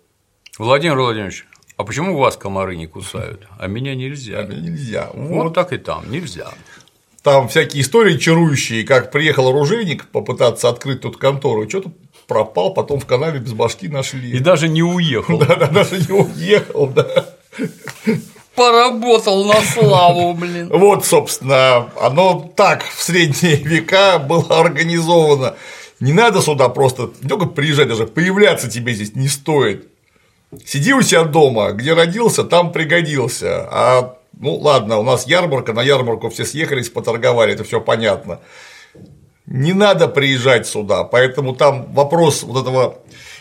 Владимир 0.57 0.97
Владимирович, 0.97 1.45
а 1.77 1.83
почему 1.83 2.15
у 2.15 2.19
вас 2.19 2.37
комары 2.37 2.75
не 2.75 2.87
кусают, 2.87 3.47
а 3.57 3.67
меня 3.67 3.95
нельзя? 3.95 4.39
А 4.39 4.43
меня 4.43 4.61
нельзя. 4.61 5.09
Вот. 5.13 5.43
вот 5.43 5.53
так 5.53 5.73
и 5.73 5.77
там, 5.77 6.09
нельзя. 6.11 6.51
Там 7.23 7.47
всякие 7.47 7.81
истории 7.81 8.17
чарующие, 8.17 8.83
как 8.83 9.11
приехал 9.11 9.47
оружейник 9.47 10.07
попытаться 10.07 10.69
открыть 10.69 11.01
тут 11.01 11.17
контору, 11.17 11.67
что-то 11.69 11.91
пропал, 12.33 12.73
потом 12.73 12.99
в 12.99 13.05
канаве 13.05 13.39
без 13.39 13.53
башки 13.53 13.87
нашли. 13.87 14.31
И 14.31 14.39
даже 14.39 14.67
не 14.67 14.81
уехал. 14.81 15.37
Да, 15.43 15.55
да, 15.55 15.67
даже 15.67 15.99
не 15.99 16.11
уехал, 16.11 16.87
да. 16.87 17.25
Поработал 18.55 19.45
на 19.45 19.61
славу, 19.61 20.33
блин. 20.33 20.69
Вот, 20.71 21.05
собственно, 21.05 21.89
оно 21.99 22.51
так 22.55 22.83
в 22.83 23.03
средние 23.03 23.57
века 23.57 24.19
было 24.19 24.59
организовано. 24.59 25.55
Не 25.99 26.13
надо 26.13 26.41
сюда 26.41 26.69
просто 26.69 27.11
не 27.21 27.29
только 27.29 27.45
приезжать, 27.45 27.87
даже 27.87 28.07
появляться 28.07 28.69
тебе 28.69 28.93
здесь 28.93 29.15
не 29.15 29.27
стоит. 29.27 29.87
Сиди 30.65 30.93
у 30.93 31.01
себя 31.01 31.23
дома, 31.23 31.71
где 31.71 31.93
родился, 31.93 32.43
там 32.43 32.71
пригодился. 32.71 33.67
А 33.71 34.17
ну 34.39 34.55
ладно, 34.55 34.97
у 34.97 35.03
нас 35.03 35.27
ярмарка, 35.27 35.73
на 35.73 35.83
ярмарку 35.83 36.29
все 36.29 36.45
съехались, 36.45 36.89
поторговали, 36.89 37.53
это 37.53 37.63
все 37.63 37.79
понятно. 37.79 38.39
Не 39.53 39.73
надо 39.73 40.07
приезжать 40.07 40.65
сюда, 40.65 41.03
поэтому 41.03 41.53
там 41.53 41.93
вопрос 41.93 42.41
вот 42.41 42.59
этого 42.63 42.97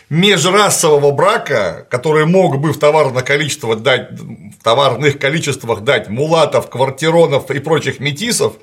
межрасового 0.09 1.09
брака, 1.09 1.87
который 1.89 2.27
мог 2.27 2.59
бы 2.59 2.71
в 2.71 2.77
товарных 2.77 3.25
количествах 3.25 3.79
дать, 3.79 4.11
в 4.11 4.63
товарных 4.63 5.17
количествах 5.17 5.81
дать 5.81 6.09
мулатов, 6.09 6.69
квартиронов 6.69 7.49
и 7.49 7.57
прочих 7.57 7.99
метисов, 7.99 8.53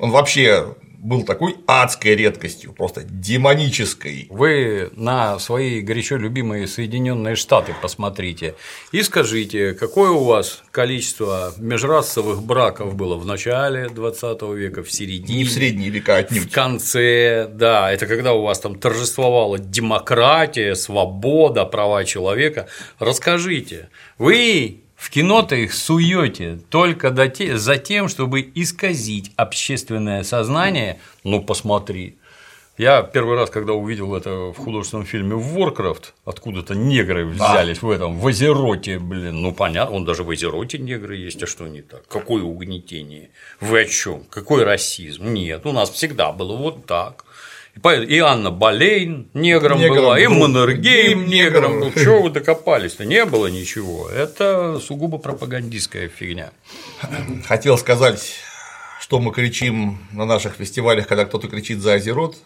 он 0.00 0.10
вообще 0.10 0.74
был 1.04 1.22
такой 1.22 1.56
адской 1.66 2.16
редкостью, 2.16 2.72
просто 2.72 3.02
демонической. 3.04 4.26
Вы 4.30 4.90
на 4.96 5.38
свои 5.38 5.80
горячо 5.80 6.16
любимые 6.16 6.66
Соединенные 6.66 7.36
Штаты 7.36 7.74
посмотрите 7.80 8.54
и 8.90 9.02
скажите, 9.02 9.74
какое 9.74 10.10
у 10.10 10.24
вас 10.24 10.64
количество 10.70 11.52
межрасовых 11.58 12.42
браков 12.42 12.94
было 12.94 13.16
в 13.16 13.26
начале 13.26 13.90
20 13.90 14.42
века, 14.54 14.82
в 14.82 14.90
середине, 14.90 15.40
не 15.40 15.44
в 15.44 15.52
средние 15.52 15.90
века 15.90 16.16
отнюдь. 16.16 16.44
в 16.44 16.50
конце, 16.50 17.48
да, 17.52 17.92
это 17.92 18.06
когда 18.06 18.32
у 18.32 18.42
вас 18.42 18.58
там 18.58 18.74
торжествовала 18.74 19.58
демократия, 19.58 20.74
свобода, 20.74 21.66
права 21.66 22.04
человека. 22.04 22.66
Расскажите, 22.98 23.90
вы 24.16 24.83
в 25.04 25.10
кино-то 25.10 25.54
их 25.54 25.74
суете 25.74 26.58
только 26.70 27.14
за 27.58 27.76
тем, 27.76 28.08
чтобы 28.08 28.40
исказить 28.54 29.32
общественное 29.36 30.22
сознание. 30.22 30.98
Ну, 31.24 31.42
посмотри. 31.42 32.16
Я 32.78 33.02
первый 33.02 33.36
раз, 33.36 33.50
когда 33.50 33.74
увидел 33.74 34.16
это 34.16 34.30
в 34.30 34.54
художественном 34.54 35.04
фильме 35.04 35.36
Warcraft, 35.36 36.14
откуда-то 36.24 36.74
негры 36.74 37.26
взялись 37.26 37.80
да. 37.80 37.86
в 37.86 37.90
этом, 37.90 38.18
в 38.18 38.26
Азероте, 38.26 38.98
блин, 38.98 39.42
ну 39.42 39.52
понятно, 39.52 39.94
он 39.94 40.06
даже 40.06 40.24
в 40.24 40.30
Азероте 40.30 40.78
негры 40.78 41.16
есть, 41.16 41.42
а 41.42 41.46
что 41.46 41.68
не 41.68 41.82
так? 41.82 42.08
Какое 42.08 42.42
угнетение? 42.42 43.28
Вы 43.60 43.82
о 43.82 43.84
чем? 43.84 44.24
Какой 44.30 44.64
расизм? 44.64 45.34
Нет, 45.34 45.66
у 45.66 45.72
нас 45.72 45.90
всегда 45.90 46.32
было 46.32 46.56
вот 46.56 46.86
так. 46.86 47.26
И 47.82 48.18
Анна 48.20 48.50
Болейн 48.50 49.28
негром, 49.34 49.78
негром 49.78 49.96
была, 49.96 50.18
и 50.18 50.26
Маннергейм 50.26 51.26
негром 51.26 51.80
был. 51.80 51.92
Чего 51.92 52.22
вы 52.22 52.30
докопались-то? 52.30 53.04
Не 53.04 53.24
было 53.24 53.48
ничего. 53.48 54.08
Это 54.08 54.78
сугубо 54.78 55.18
пропагандистская 55.18 56.08
фигня. 56.08 56.52
Хотел 57.46 57.76
сказать, 57.76 58.36
что 59.00 59.18
мы 59.18 59.32
кричим 59.32 59.98
на 60.12 60.24
наших 60.24 60.54
фестивалях, 60.54 61.08
когда 61.08 61.24
кто-то 61.24 61.48
кричит 61.48 61.80
за 61.80 61.94
Азерот, 61.94 62.36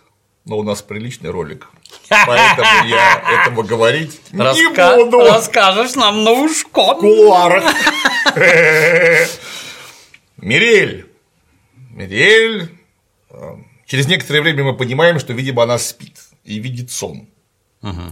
но 0.45 0.59
у 0.59 0.63
нас 0.63 0.83
приличный 0.83 1.31
ролик. 1.31 1.69
Поэтому 2.09 2.89
я 2.89 3.23
этого 3.43 3.63
говорить 3.63 4.21
Раска... 4.33 4.97
не 4.97 5.05
буду. 5.05 5.21
Расскажешь 5.21 5.95
нам 5.95 6.25
на 6.25 6.33
ушко. 6.33 6.95
В 6.95 7.01
кулуарах. 7.01 7.65
Мирель. 10.39 11.07
Мирель 11.91 12.78
Через 13.89 14.07
некоторое 14.07 14.43
время 14.43 14.65
мы 14.65 14.77
понимаем, 14.77 15.19
что, 15.19 15.33
видимо, 15.33 15.63
она 15.63 15.79
спит 15.79 16.19
и 16.45 16.59
видит 16.59 16.91
сон. 16.91 17.27
Угу. 17.83 18.03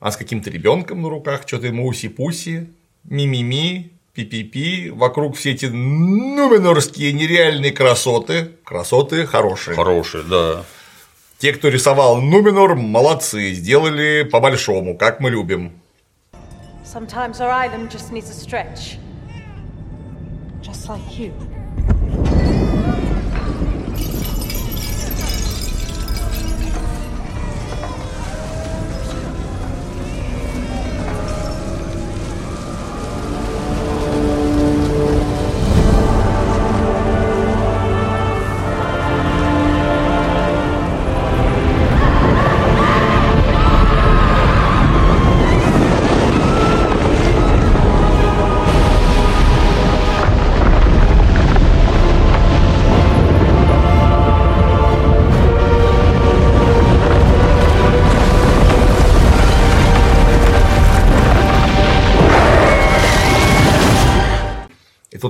А 0.00 0.10
с 0.10 0.16
каким-то 0.16 0.50
ребенком 0.50 1.00
на 1.00 1.08
руках, 1.08 1.42
что-то 1.46 1.68
ему 1.68 1.86
уси-пуси, 1.86 2.66
ми-ми-ми, 3.04 3.92
пи-пи-пи, 4.14 4.90
вокруг 4.90 5.36
все 5.36 5.52
эти 5.52 5.66
нуменорские 5.66 7.12
нереальные 7.12 7.70
красоты, 7.70 8.50
красоты 8.64 9.26
хорошие. 9.26 9.76
Хорошие, 9.76 10.24
да. 10.24 10.64
Те, 11.38 11.52
кто 11.52 11.68
рисовал 11.68 12.20
Нуменор, 12.20 12.74
молодцы, 12.74 13.52
сделали 13.52 14.24
по-большому, 14.24 14.96
как 14.96 15.20
мы 15.20 15.30
любим. 15.30 15.70
Sometimes 16.84 17.40
our 17.40 17.50
island 17.50 17.90
just 17.90 18.10
needs 18.10 18.28
a 18.28 18.34
stretch. 18.34 18.98
Just 20.62 20.88
like 20.88 21.16
you. 21.16 21.32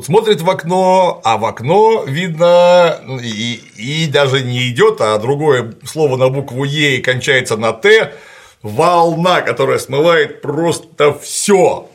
Смотрит 0.06 0.40
в 0.40 0.48
окно, 0.48 1.20
а 1.24 1.36
в 1.36 1.44
окно 1.44 2.04
видно 2.06 3.00
ну, 3.02 3.18
и, 3.18 3.60
и 3.76 4.06
даже 4.06 4.40
не 4.44 4.70
идет, 4.70 5.00
а 5.00 5.18
другое 5.18 5.74
слово 5.84 6.16
на 6.16 6.28
букву 6.28 6.62
Е 6.62 6.98
и 6.98 7.02
кончается 7.02 7.56
на 7.56 7.72
Т. 7.72 8.14
Волна, 8.62 9.42
которая 9.42 9.78
смывает 9.78 10.42
просто 10.42 11.12
все. 11.12 11.88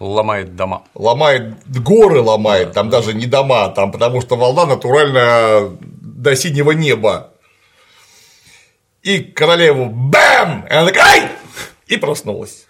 Ломает 0.00 0.56
дома. 0.56 0.82
Ломает 0.94 1.54
горы 1.66 2.20
ломает, 2.20 2.72
там 2.72 2.90
даже 2.90 3.14
не 3.14 3.26
дома, 3.26 3.68
там 3.68 3.92
потому 3.92 4.20
что 4.20 4.36
волна 4.36 4.66
натурально 4.66 5.76
до 5.80 6.34
синего 6.34 6.72
неба. 6.72 7.30
И 9.02 9.20
королеву 9.20 9.86
бэм! 9.86 10.66
И 10.68 10.72
она 10.72 10.86
такая, 10.86 11.04
ай! 11.04 11.28
И 11.86 11.96
проснулась. 11.98 12.63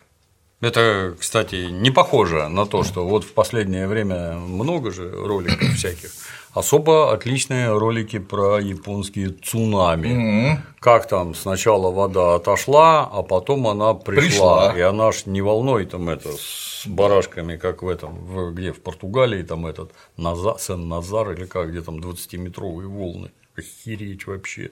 Это, 0.61 1.15
кстати, 1.19 1.69
не 1.71 1.91
похоже 1.91 2.49
на 2.49 2.65
то, 2.67 2.85
что 2.85 3.07
вот 3.07 3.25
в 3.25 3.33
последнее 3.33 3.87
время 3.87 4.33
много 4.35 4.91
же 4.91 5.11
роликов 5.11 5.69
всяких. 5.77 6.11
Особо 6.53 7.13
отличные 7.13 7.77
ролики 7.77 8.19
про 8.21 8.61
японские 8.61 9.31
цунами. 9.31 10.63
Как 10.79 11.09
там 11.09 11.35
сначала 11.35 11.91
вода 11.91 12.37
отошла, 12.37 13.11
а 13.13 13.23
потом 13.23 13.67
она 13.67 13.93
пришла. 13.95 14.69
Пришла. 14.71 14.79
И 14.79 14.81
она 14.81 15.11
ж 15.13 15.27
не 15.27 15.43
волной 15.43 15.85
там 15.85 16.09
это 16.09 16.31
с 16.33 16.87
барашками, 16.87 17.57
как 17.57 17.83
в 17.83 17.89
этом, 17.89 18.15
в- 18.25 18.53
где 18.53 18.73
в 18.73 18.81
Португалии 18.81 19.43
там 19.43 19.67
этот 19.67 19.91
Назар, 20.17 20.57
Сен-Назар 20.59 21.33
или 21.33 21.45
как, 21.47 21.71
где 21.71 21.81
там 21.83 21.97
20-метровые 21.99 22.87
волны. 22.87 23.33
Охереть 23.57 24.27
вообще. 24.27 24.71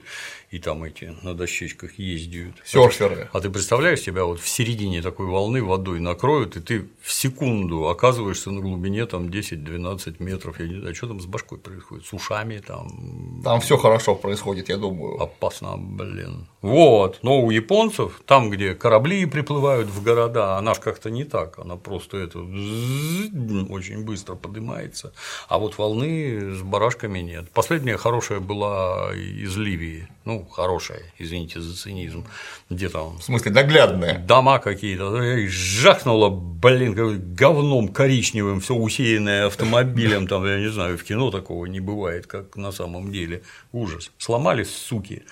И 0.51 0.59
там 0.59 0.83
эти 0.83 1.15
на 1.21 1.33
дощечках 1.33 1.97
ездят. 1.97 2.53
Сёрферы. 2.65 3.29
А 3.31 3.39
ты 3.39 3.49
представляешь, 3.49 4.01
тебя 4.01 4.25
вот 4.25 4.41
в 4.41 4.47
середине 4.47 5.01
такой 5.01 5.25
волны 5.25 5.63
водой 5.63 5.99
накроют, 5.99 6.57
и 6.57 6.59
ты 6.59 6.87
в 7.01 7.11
секунду 7.11 7.87
оказываешься 7.87 8.51
на 8.51 8.59
глубине 8.59 9.05
там 9.05 9.27
10-12 9.27 10.15
метров. 10.19 10.59
Я 10.59 10.67
не 10.67 10.79
знаю, 10.79 10.95
что 10.95 11.07
там 11.07 11.21
с 11.21 11.25
башкой 11.25 11.59
происходит, 11.59 12.05
с 12.05 12.13
ушами 12.13 12.59
там 12.59 13.41
Там 13.43 13.61
все 13.61 13.77
хорошо 13.77 14.15
происходит, 14.15 14.69
я 14.69 14.77
думаю. 14.77 15.21
опасно, 15.21 15.77
блин. 15.77 16.47
Вот, 16.63 17.19
но 17.23 17.41
у 17.41 17.51
японцев, 17.51 18.21
там, 18.25 18.49
где 18.49 18.73
корабли 18.73 19.25
приплывают 19.25 19.89
в 19.89 20.01
города, 20.01 20.57
она 20.57 20.73
как-то 20.73 21.09
не 21.09 21.25
так, 21.25 21.59
она 21.59 21.75
просто 21.75 22.17
это 22.17 22.39
очень 22.39 24.05
быстро 24.05 24.35
поднимается, 24.35 25.11
а 25.49 25.59
вот 25.59 25.77
волны 25.77 26.55
с 26.55 26.61
барашками 26.61 27.19
нет. 27.19 27.51
Последняя 27.51 27.97
хорошая 27.97 28.39
была 28.39 29.13
из 29.13 29.57
Ливии, 29.57 30.07
ну, 30.23 30.45
хорошая, 30.45 31.01
извините 31.19 31.59
за 31.59 31.75
цинизм, 31.75 32.25
где 32.69 32.87
там 32.87 33.17
В 33.17 33.23
смысле, 33.23 33.51
наглядное. 33.51 34.19
дома 34.19 34.59
какие-то, 34.59 35.47
жахнуло, 35.49 36.29
блин, 36.29 36.93
говном 37.35 37.89
коричневым, 37.89 38.61
все 38.61 38.73
усеянное 38.73 39.47
автомобилем, 39.47 40.27
там, 40.27 40.45
я 40.45 40.59
не 40.59 40.69
знаю, 40.69 40.97
в 40.97 41.03
кино 41.03 41.29
такого 41.29 41.65
не 41.65 41.81
бывает, 41.81 42.25
как 42.25 42.55
на 42.55 42.71
самом 42.71 43.11
деле. 43.11 43.43
Ужас. 43.73 44.11
Сломали, 44.17 44.63
суки, 44.63 45.23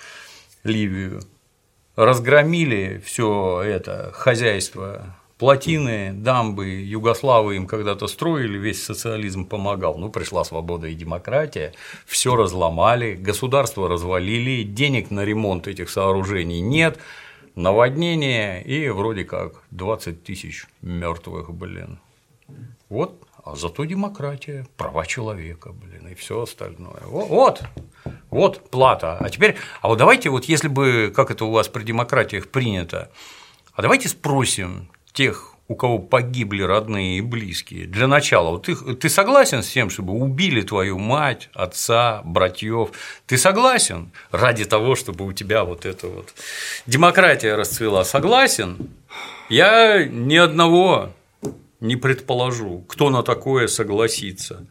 Ливию, 0.64 1.22
разгромили 1.96 3.02
все 3.04 3.62
это 3.62 4.12
хозяйство, 4.14 5.16
плотины, 5.38 6.14
дамбы, 6.14 6.68
Югославы 6.68 7.56
им 7.56 7.66
когда-то 7.66 8.06
строили, 8.08 8.60
весь 8.60 8.84
социализм 8.84 9.46
помогал. 9.46 9.98
Ну, 9.98 10.10
пришла 10.10 10.44
свобода 10.44 10.88
и 10.88 10.94
демократия, 10.94 11.74
все 12.06 12.36
разломали, 12.36 13.16
государство 13.16 13.90
развалили, 13.90 14.62
денег 14.62 15.10
на 15.10 15.26
ремонт 15.26 15.68
этих 15.68 15.90
сооружений 15.90 16.60
нет, 16.60 17.00
наводнение 17.56 18.64
и 18.64 18.90
вроде 18.90 19.24
как 19.26 19.64
20 19.72 20.24
тысяч 20.24 20.68
мертвых, 20.82 21.52
блин. 21.52 22.00
Вот, 22.90 23.20
а 23.44 23.56
зато 23.56 23.86
демократия, 23.86 24.66
права 24.78 25.06
человека, 25.06 25.72
блин, 25.72 26.08
и 26.08 26.16
все 26.16 26.42
остальное. 26.42 27.02
Во- 27.06 27.26
Вот, 27.26 27.62
вот 28.30 28.70
плата. 28.70 29.18
А 29.20 29.30
теперь, 29.30 29.56
а 29.82 29.88
вот 29.88 29.98
давайте 29.98 30.30
вот 30.30 30.46
если 30.46 30.68
бы, 30.68 31.12
как 31.16 31.32
это 31.32 31.46
у 31.46 31.52
вас 31.52 31.68
при 31.68 31.84
демократиях 31.84 32.48
принято, 32.50 33.10
а 33.74 33.82
давайте 33.82 34.10
спросим 34.10 34.90
тех, 35.14 35.48
у 35.68 35.76
кого 35.76 36.00
погибли 36.00 36.64
родные 36.64 37.18
и 37.20 37.22
близкие. 37.22 37.86
Для 37.88 38.08
начала, 38.08 38.50
вот 38.52 38.66
ты, 38.66 38.76
ты 38.76 39.08
согласен 39.08 39.64
с 39.64 39.70
тем, 39.70 39.90
чтобы 39.90 40.12
убили 40.14 40.62
твою 40.64 41.00
мать, 41.00 41.50
отца, 41.54 42.22
братьев? 42.26 42.90
Ты 43.26 43.38
согласен 43.38 44.12
ради 44.32 44.66
того, 44.66 44.96
чтобы 44.96 45.26
у 45.26 45.32
тебя 45.32 45.64
вот 45.64 45.86
это 45.86 46.08
вот 46.08 46.34
демократия 46.88 47.56
расцвела? 47.56 48.04
Согласен? 48.04 48.90
Я 49.48 50.06
ни 50.06 50.36
одного 50.36 51.12
не 51.82 51.96
предположу, 51.98 52.86
кто 52.88 53.10
на 53.10 53.24
такое 53.24 53.68
согласится. 53.68 54.66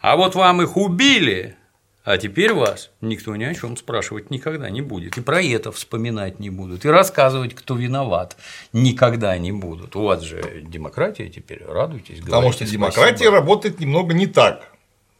А 0.00 0.16
вот 0.16 0.34
вам 0.34 0.62
их 0.62 0.76
убили, 0.76 1.56
а 2.04 2.18
теперь 2.18 2.52
вас 2.52 2.90
никто 3.00 3.34
ни 3.34 3.44
о 3.44 3.54
чем 3.54 3.78
спрашивать 3.78 4.30
никогда 4.30 4.68
не 4.68 4.82
будет. 4.82 5.16
И 5.16 5.22
про 5.22 5.42
это 5.42 5.72
вспоминать 5.72 6.38
не 6.38 6.50
будут. 6.50 6.84
И 6.84 6.88
рассказывать, 6.88 7.54
кто 7.54 7.74
виноват, 7.74 8.36
никогда 8.74 9.36
не 9.38 9.52
будут. 9.52 9.96
У 9.96 10.02
вас 10.02 10.20
же 10.20 10.62
демократия 10.68 11.30
теперь, 11.30 11.64
радуйтесь. 11.66 12.20
Потому 12.20 12.52
что 12.52 12.66
демократия 12.66 13.16
спасибо. 13.16 13.36
работает 13.36 13.80
немного 13.80 14.12
не 14.12 14.26
так. 14.26 14.70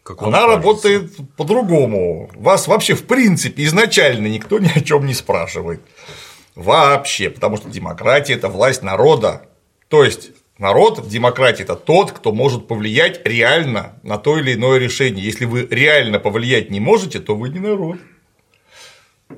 Как 0.02 0.20
Она 0.20 0.32
кажется. 0.32 0.56
работает 0.56 1.12
по-другому. 1.38 2.30
Вас 2.34 2.68
вообще 2.68 2.94
в 2.94 3.06
принципе 3.06 3.64
изначально 3.64 4.26
никто 4.26 4.58
ни 4.58 4.68
о 4.68 4.82
чем 4.82 5.06
не 5.06 5.14
спрашивает. 5.14 5.80
Вообще, 6.54 7.30
потому 7.30 7.56
что 7.56 7.70
демократия 7.70 8.34
это 8.34 8.48
власть 8.48 8.82
народа. 8.82 9.48
То 9.88 10.04
есть 10.04 10.32
народ 10.58 10.98
в 10.98 11.08
демократии 11.08 11.62
это 11.62 11.76
тот, 11.76 12.12
кто 12.12 12.32
может 12.32 12.66
повлиять 12.68 13.20
реально 13.26 13.98
на 14.02 14.18
то 14.18 14.38
или 14.38 14.54
иное 14.54 14.78
решение. 14.78 15.24
Если 15.24 15.44
вы 15.44 15.66
реально 15.70 16.18
повлиять 16.18 16.70
не 16.70 16.80
можете, 16.80 17.20
то 17.20 17.34
вы 17.36 17.48
не 17.48 17.58
народ. 17.58 17.98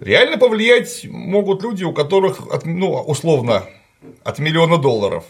Реально 0.01 0.37
повлиять 0.37 1.05
могут 1.05 1.63
люди, 1.63 1.85
у 1.85 1.93
которых, 1.93 2.41
от- 2.53 2.67
ну, 2.67 2.93
условно, 2.93 3.67
от 4.25 4.39
миллиона 4.39 4.79
долларов 4.79 5.25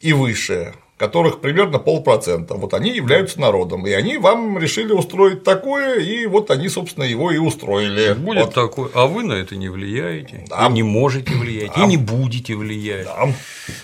и 0.00 0.12
выше, 0.12 0.74
которых 0.96 1.40
примерно 1.40 1.78
полпроцента. 1.78 2.54
Вот 2.54 2.72
они 2.72 2.90
являются 2.90 3.40
народом. 3.40 3.84
И 3.86 3.90
они 3.92 4.16
вам 4.16 4.58
решили 4.58 4.92
устроить 4.92 5.42
такое, 5.42 5.98
и 5.98 6.26
вот 6.26 6.50
они, 6.52 6.68
собственно, 6.68 7.04
его 7.04 7.32
и 7.32 7.38
устроили. 7.38 8.12
Будет 8.14 8.46
Вот. 8.46 8.54
такой, 8.54 8.90
а 8.94 9.06
вы 9.06 9.24
на 9.24 9.32
это 9.32 9.56
не 9.56 9.68
влияете, 9.68 10.44
Да. 10.48 10.66
и 10.68 10.72
не 10.72 10.82
можете 10.84 11.32
влиять, 11.34 11.72
Да. 11.74 11.82
и 11.82 11.86
не 11.88 11.96
будете 11.96 12.54
влиять. 12.54 13.06
Да. 13.06 13.28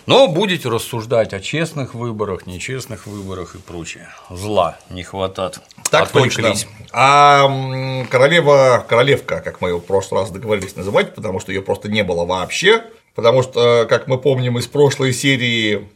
Но 0.07 0.29
будете 0.29 0.69
рассуждать 0.69 1.33
о 1.33 1.41
честных 1.41 1.95
выборах, 1.95 2.47
нечестных 2.47 3.07
выборах 3.09 3.57
и 3.57 3.59
прочее. 3.59 4.09
Зла 4.31 4.79
не 4.89 5.03
хватает. 5.03 5.61
Так 5.91 6.11
точно. 6.13 6.55
А 6.93 8.05
королева, 8.09 8.85
королевка, 8.89 9.41
как 9.41 9.61
мы 9.61 9.71
ее 9.71 9.77
в 9.79 9.85
прошлый 9.85 10.21
раз 10.21 10.31
договорились 10.31 10.77
называть, 10.77 11.15
потому 11.15 11.41
что 11.41 11.51
ее 11.51 11.63
просто 11.63 11.89
не 11.89 12.05
было 12.05 12.25
вообще, 12.25 12.85
потому 13.17 13.43
что, 13.43 13.87
как 13.89 14.07
мы 14.07 14.19
помним 14.19 14.59
из 14.59 14.67
прошлой 14.69 15.13
серии, 15.13 15.89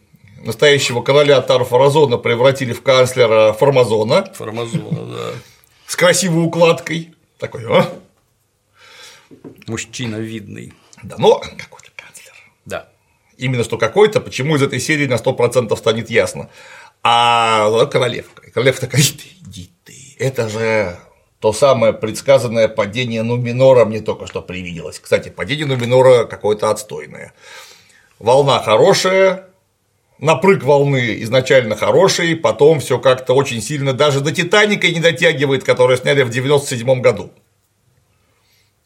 настоящего 0.44 1.02
короля 1.02 1.40
Тарфаразона 1.40 2.18
превратили 2.18 2.72
в 2.72 2.82
канцлера 2.82 3.52
Формазона 3.52 4.32
Формазона, 4.34 5.16
да. 5.16 5.30
с 5.86 5.96
красивой 5.96 6.44
укладкой. 6.44 7.14
Такой, 7.38 7.64
а? 7.68 7.92
Мужчина 9.66 10.16
видный. 10.16 10.72
Да, 11.02 11.16
но 11.18 11.38
какой-то 11.38 11.90
канцлер. 11.96 12.34
Да. 12.64 12.88
Именно 13.36 13.64
что 13.64 13.78
какой-то, 13.78 14.20
почему 14.20 14.56
из 14.56 14.62
этой 14.62 14.80
серии 14.80 15.06
на 15.06 15.14
100% 15.14 15.76
станет 15.76 16.10
ясно. 16.10 16.48
А 17.02 17.68
ну, 17.68 17.86
королевка. 17.86 18.50
Королевка 18.50 18.82
такая, 18.82 19.02
иди 19.02 19.70
ты. 19.84 20.16
Это 20.18 20.48
же 20.48 20.98
то 21.40 21.52
самое 21.52 21.92
предсказанное 21.92 22.68
падение 22.68 23.22
Нуминора 23.22 23.84
мне 23.84 24.00
только 24.00 24.26
что 24.26 24.40
привиделось. 24.40 24.98
Кстати, 24.98 25.28
падение 25.28 25.66
Нуминора 25.66 26.24
какое-то 26.24 26.70
отстойное. 26.70 27.34
Волна 28.18 28.60
хорошая, 28.60 29.48
напрыг 30.18 30.62
волны 30.62 31.22
изначально 31.22 31.76
хороший, 31.76 32.36
потом 32.36 32.80
все 32.80 32.98
как-то 32.98 33.34
очень 33.34 33.60
сильно 33.60 33.92
даже 33.92 34.20
до 34.20 34.32
Титаника 34.32 34.88
не 34.88 35.00
дотягивает, 35.00 35.64
который 35.64 35.96
сняли 35.96 36.22
в 36.22 36.30
97 36.30 37.00
году. 37.00 37.30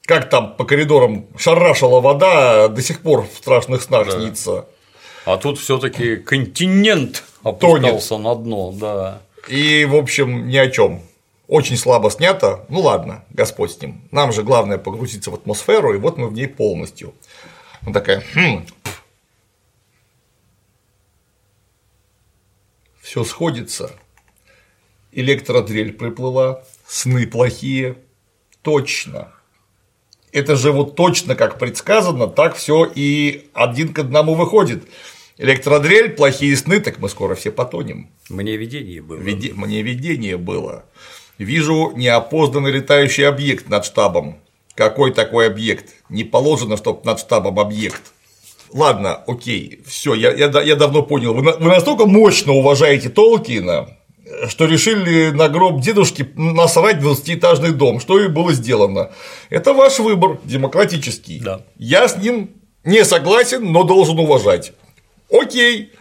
Как 0.04 0.30
там 0.30 0.54
по 0.56 0.64
коридорам 0.64 1.26
шарашила 1.36 2.00
вода, 2.00 2.68
до 2.68 2.82
сих 2.82 3.00
пор 3.00 3.26
в 3.26 3.36
страшных 3.36 3.82
снах 3.82 4.06
Да. 4.06 4.12
снится. 4.20 4.66
А 5.26 5.36
тут 5.36 5.58
все-таки 5.58 6.16
континент 6.16 7.22
опускался 7.42 8.16
на 8.16 8.34
дно, 8.34 8.72
да. 8.72 9.20
И, 9.48 9.84
в 9.84 9.94
общем, 9.96 10.48
ни 10.48 10.56
о 10.56 10.70
чем. 10.70 11.02
Очень 11.46 11.76
слабо 11.76 12.10
снято. 12.10 12.64
Ну 12.68 12.80
ладно, 12.80 13.24
Господь 13.30 13.72
с 13.72 13.80
ним. 13.80 14.02
Нам 14.10 14.32
же 14.32 14.42
главное 14.42 14.78
погрузиться 14.78 15.30
в 15.30 15.34
атмосферу, 15.34 15.94
и 15.94 15.98
вот 15.98 16.16
мы 16.18 16.28
в 16.28 16.32
ней 16.32 16.46
полностью. 16.46 17.14
Она 17.82 17.92
такая, 17.92 18.22
хм, 18.34 18.66
все 23.08 23.24
сходится. 23.24 23.90
Электродрель 25.12 25.94
приплыла, 25.94 26.62
сны 26.86 27.26
плохие. 27.26 27.96
Точно. 28.60 29.32
Это 30.30 30.56
же 30.56 30.72
вот 30.72 30.94
точно 30.94 31.34
как 31.34 31.58
предсказано, 31.58 32.26
так 32.26 32.54
все 32.56 32.84
и 32.84 33.48
один 33.54 33.94
к 33.94 34.00
одному 34.00 34.34
выходит. 34.34 34.84
Электродрель, 35.38 36.10
плохие 36.10 36.54
сны, 36.54 36.80
так 36.80 36.98
мы 36.98 37.08
скоро 37.08 37.34
все 37.34 37.50
потонем. 37.50 38.10
Мне 38.28 38.58
видение 38.58 39.00
было. 39.00 39.16
Виде- 39.16 39.54
Мне 39.54 39.80
видение 39.80 40.36
было. 40.36 40.84
Вижу 41.38 41.92
неопознанный 41.96 42.72
летающий 42.72 43.26
объект 43.26 43.70
над 43.70 43.86
штабом. 43.86 44.38
Какой 44.74 45.14
такой 45.14 45.46
объект? 45.46 45.94
Не 46.10 46.24
положено, 46.24 46.76
чтобы 46.76 47.00
над 47.04 47.20
штабом 47.20 47.58
объект. 47.58 48.02
Ладно, 48.72 49.22
окей, 49.26 49.80
все, 49.86 50.14
я, 50.14 50.32
я, 50.32 50.48
я 50.60 50.76
давно 50.76 51.02
понял. 51.02 51.34
Вы, 51.34 51.42
вы 51.42 51.68
настолько 51.68 52.06
мощно 52.06 52.52
уважаете 52.52 53.08
Толкина, 53.08 53.88
что 54.48 54.66
решили 54.66 55.30
на 55.30 55.48
гроб 55.48 55.80
дедушки 55.80 56.28
насрать 56.36 56.96
20-этажный 56.96 57.72
дом, 57.72 58.00
что 58.00 58.20
и 58.20 58.28
было 58.28 58.52
сделано. 58.52 59.10
Это 59.50 59.72
ваш 59.72 59.98
выбор, 59.98 60.38
демократический. 60.44 61.40
Да. 61.40 61.62
Я 61.76 62.08
с 62.08 62.16
ним 62.18 62.50
не 62.84 63.04
согласен, 63.04 63.72
но 63.72 63.84
должен 63.84 64.18
уважать. 64.18 64.72
Окей, 65.30 65.92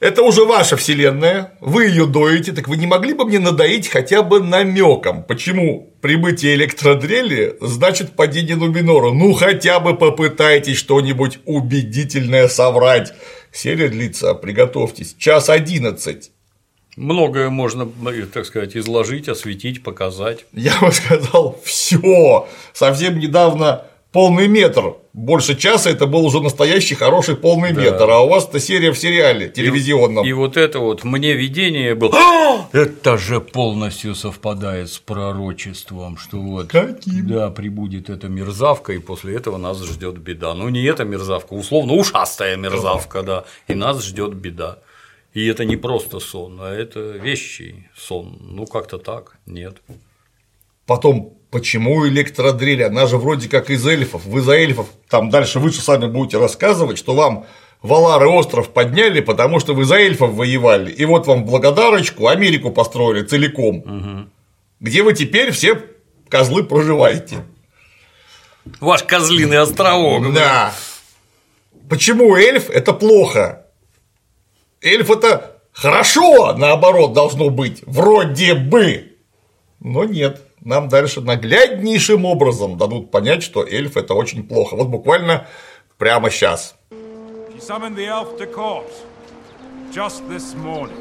это 0.00 0.22
уже 0.22 0.44
ваша 0.44 0.76
вселенная, 0.76 1.52
вы 1.60 1.86
ее 1.86 2.06
доите, 2.06 2.52
так 2.52 2.68
вы 2.68 2.78
не 2.78 2.86
могли 2.86 3.12
бы 3.12 3.26
мне 3.26 3.38
надоить 3.38 3.88
хотя 3.88 4.22
бы 4.22 4.40
намеком, 4.40 5.22
почему 5.22 5.94
прибытие 6.00 6.54
электродрели 6.54 7.56
значит 7.60 8.16
падение 8.16 8.56
Нуминора? 8.56 9.12
Ну 9.12 9.34
хотя 9.34 9.78
бы 9.78 9.94
попытайтесь 9.94 10.78
что-нибудь 10.78 11.40
убедительное 11.44 12.48
соврать. 12.48 13.12
Серия 13.52 13.88
длится, 13.88 14.34
приготовьтесь, 14.34 15.14
час 15.18 15.50
одиннадцать. 15.50 16.32
Многое 16.96 17.50
можно, 17.50 17.88
так 18.32 18.46
сказать, 18.46 18.76
изложить, 18.76 19.28
осветить, 19.28 19.82
показать. 19.82 20.44
Я 20.52 20.78
бы 20.80 20.90
сказал, 20.92 21.60
все. 21.64 22.48
Совсем 22.72 23.18
недавно 23.18 23.84
полный 24.12 24.48
метр. 24.48 24.94
Больше 25.12 25.56
часа 25.56 25.90
это 25.90 26.06
был 26.06 26.24
уже 26.24 26.40
настоящий 26.40 26.94
хороший 26.94 27.36
полный 27.36 27.72
да. 27.72 27.82
метр, 27.82 28.10
а 28.10 28.20
у 28.20 28.28
вас 28.28 28.48
это 28.48 28.60
серия 28.60 28.92
в 28.92 28.98
сериале 28.98 29.48
телевизионном. 29.48 30.24
И, 30.24 30.28
и 30.28 30.32
вот 30.32 30.56
это 30.56 30.78
вот 30.78 31.04
мне 31.04 31.34
видение 31.34 31.94
было. 31.94 32.12
А! 32.16 32.68
это 32.72 33.18
же 33.18 33.40
полностью 33.40 34.14
совпадает 34.14 34.90
с 34.90 34.98
пророчеством, 34.98 36.16
что 36.16 36.38
вот 36.38 36.68
Каким? 36.68 37.26
да 37.26 37.50
прибудет 37.50 38.10
эта 38.10 38.28
мерзавка, 38.28 38.92
и 38.92 38.98
после 38.98 39.36
этого 39.36 39.56
нас 39.56 39.82
ждет 39.82 40.18
беда. 40.18 40.54
Ну 40.54 40.68
не 40.68 40.82
эта 40.84 41.04
мерзавка, 41.04 41.54
условно 41.54 41.94
ушастая 41.94 42.56
мерзавка, 42.56 43.22
да, 43.22 43.44
и 43.68 43.74
нас 43.74 44.04
ждет 44.04 44.34
беда. 44.34 44.78
И 45.32 45.46
это 45.46 45.64
не 45.64 45.76
просто 45.76 46.18
сон, 46.18 46.58
а 46.60 46.72
это 46.72 47.00
вещий 47.00 47.88
сон. 47.96 48.38
Ну 48.40 48.66
как-то 48.66 48.98
так, 48.98 49.38
нет. 49.46 49.76
Потом 50.86 51.39
Почему 51.50 52.06
электродрель? 52.06 52.84
Она 52.84 53.06
же 53.06 53.16
вроде 53.16 53.48
как 53.48 53.70
из 53.70 53.84
эльфов. 53.84 54.24
Вы 54.24 54.40
за 54.40 54.52
эльфов 54.52 54.86
там 55.08 55.30
дальше 55.30 55.58
выше 55.58 55.80
сами 55.80 56.06
будете 56.06 56.38
рассказывать, 56.38 56.96
что 56.96 57.14
вам 57.14 57.44
Валары 57.82 58.28
остров 58.28 58.68
подняли, 58.70 59.20
потому 59.20 59.58
что 59.58 59.74
вы 59.74 59.84
за 59.84 59.96
эльфов 59.96 60.32
воевали. 60.32 60.92
И 60.92 61.04
вот 61.04 61.26
вам 61.26 61.44
благодарочку 61.44 62.28
Америку 62.28 62.70
построили 62.70 63.24
целиком. 63.24 63.78
Угу. 63.78 64.30
Где 64.80 65.02
вы 65.02 65.14
теперь 65.14 65.50
все 65.50 65.82
козлы 66.28 66.62
проживаете. 66.62 67.44
Ваш 68.78 69.02
козлиный 69.02 69.58
островок. 69.58 70.32
Да. 70.32 70.72
Почему 71.88 72.36
эльф 72.36 72.70
это 72.70 72.92
плохо? 72.92 73.66
Эльф 74.82 75.10
это 75.10 75.62
хорошо, 75.72 76.54
наоборот, 76.54 77.14
должно 77.14 77.50
быть. 77.50 77.82
Вроде 77.86 78.54
бы. 78.54 79.16
Но 79.80 80.04
нет 80.04 80.49
нам 80.62 80.88
дальше 80.88 81.20
нагляднейшим 81.20 82.24
образом 82.24 82.76
дадут 82.76 83.10
понять, 83.10 83.42
что 83.42 83.66
эльф 83.66 83.96
это 83.96 84.14
очень 84.14 84.46
плохо. 84.46 84.76
Вот 84.76 84.88
буквально 84.88 85.46
прямо 85.98 86.30
сейчас. 86.30 86.76
Just 89.92 90.22
this 90.28 90.54
morning. 90.54 90.94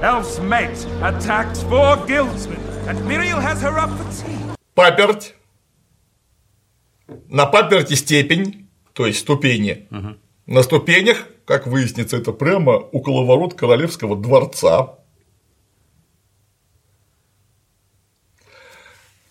Elf's 0.00 0.38
mate 0.38 0.86
attacks 1.02 1.60
four 1.64 1.96
guildsmen, 2.06 2.60
and 2.86 2.96
Miriel 3.04 3.40
has 3.40 3.60
her 3.62 3.76
up 3.78 3.90
for 3.90 4.04
tea. 4.12 4.38
Паперть. 4.74 5.34
На 7.28 7.46
паперти 7.46 7.94
степень, 7.94 8.68
то 8.92 9.06
есть 9.06 9.18
ступени. 9.18 9.88
Угу. 9.90 10.16
На 10.46 10.62
ступенях, 10.62 11.26
как 11.44 11.66
выяснится, 11.66 12.16
это 12.16 12.32
прямо 12.32 12.72
около 12.72 13.24
ворот 13.24 13.54
королевского 13.54 14.16
дворца. 14.16 14.99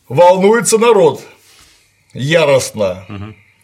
Волнуется 0.10 0.78
народ 0.78 1.22
яростно. 2.14 3.06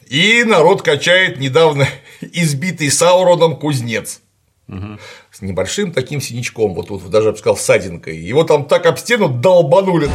И 0.08 0.44
народ 0.44 0.84
качает 0.84 1.40
недавно 1.40 1.88
избитый 2.22 2.92
Сауроном 2.92 3.58
кузнец. 3.58 4.22
Угу. 4.68 5.00
С 5.32 5.42
небольшим 5.42 5.92
таким 5.92 6.22
синячком, 6.22 6.74
вот 6.74 6.88
тут 6.88 7.08
даже 7.10 7.28
я 7.28 7.32
бы 7.32 7.38
сказал, 7.38 7.58
ссадинкой. 7.58 8.18
Его 8.18 8.44
там 8.44 8.66
так 8.66 8.86
об 8.86 8.98
стену 8.98 9.30
долбанули. 9.30 10.10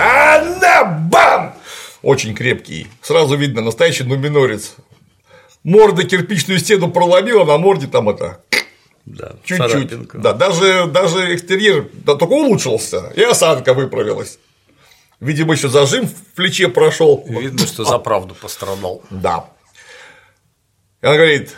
А 0.00 0.42
на 0.60 0.84
бам! 0.84 1.54
Очень 2.02 2.34
крепкий. 2.34 2.86
Сразу 3.02 3.36
видно, 3.36 3.62
настоящий 3.62 4.04
нуминорец 4.04 4.76
морда 5.62 6.04
кирпичную 6.04 6.58
стену 6.58 6.90
проломила, 6.90 7.44
на 7.44 7.58
морде 7.58 7.86
там 7.86 8.08
это 8.08 8.42
да, 9.04 9.32
чуть-чуть. 9.44 10.12
Да, 10.14 10.32
даже, 10.32 10.86
даже 10.86 11.34
экстерьер 11.34 11.88
да, 11.92 12.14
только 12.14 12.32
улучшился, 12.32 13.12
и 13.16 13.22
осанка 13.22 13.74
выправилась. 13.74 14.38
Видимо, 15.20 15.54
еще 15.54 15.68
зажим 15.68 16.06
в 16.06 16.34
плече 16.34 16.68
прошел. 16.68 17.24
Видно, 17.26 17.66
что 17.66 17.84
за 17.84 17.98
правду 17.98 18.34
пострадал. 18.34 19.02
Да. 19.10 19.50
И 21.02 21.06
она 21.06 21.16
говорит: 21.16 21.56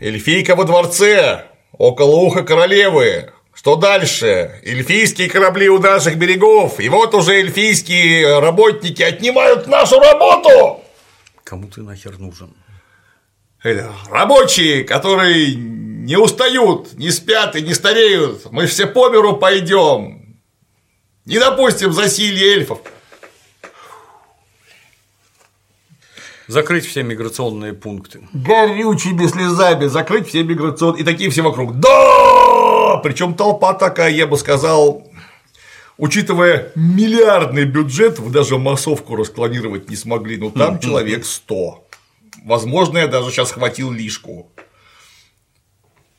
эльфийка 0.00 0.56
во 0.56 0.64
дворце, 0.64 1.46
около 1.72 2.16
уха 2.16 2.42
королевы. 2.42 3.32
Что 3.54 3.76
дальше? 3.76 4.60
Эльфийские 4.64 5.28
корабли 5.28 5.68
у 5.68 5.78
наших 5.78 6.16
берегов, 6.16 6.80
и 6.80 6.88
вот 6.88 7.14
уже 7.14 7.34
эльфийские 7.34 8.40
работники 8.40 9.02
отнимают 9.02 9.66
нашу 9.66 10.00
работу. 10.00 10.82
Кому 11.44 11.68
ты 11.68 11.82
нахер 11.82 12.18
нужен? 12.18 12.54
Рабочие, 14.10 14.84
которые 14.84 15.54
не 15.54 16.16
устают, 16.16 16.94
не 16.94 17.10
спят 17.10 17.56
и 17.56 17.62
не 17.62 17.74
стареют, 17.74 18.50
мы 18.50 18.66
все 18.66 18.86
по 18.86 19.08
миру 19.08 19.36
пойдем, 19.36 20.36
не 21.24 21.38
допустим 21.38 21.92
засилья 21.92 22.54
эльфов. 22.54 22.80
Закрыть 26.48 26.84
все 26.84 27.02
миграционные 27.02 27.72
пункты. 27.72 28.28
Горючими 28.32 29.26
слезами 29.26 29.86
закрыть 29.86 30.28
все 30.28 30.42
миграционные. 30.42 31.02
И 31.02 31.04
такие 31.04 31.30
все 31.30 31.40
вокруг. 31.40 31.78
Да! 31.78 32.96
Причем 33.02 33.34
толпа 33.34 33.72
такая, 33.74 34.10
я 34.10 34.26
бы 34.26 34.36
сказал, 34.36 35.06
учитывая 35.96 36.72
миллиардный 36.74 37.64
бюджет, 37.64 38.18
вы 38.18 38.30
даже 38.30 38.58
массовку 38.58 39.16
расклонировать 39.16 39.88
не 39.88 39.96
смогли, 39.96 40.36
но 40.36 40.50
там 40.50 40.78
человек 40.80 41.24
100. 41.24 41.81
Возможно, 42.44 42.98
я 42.98 43.06
даже 43.06 43.30
сейчас 43.30 43.52
хватил 43.52 43.90
лишку. 43.90 44.50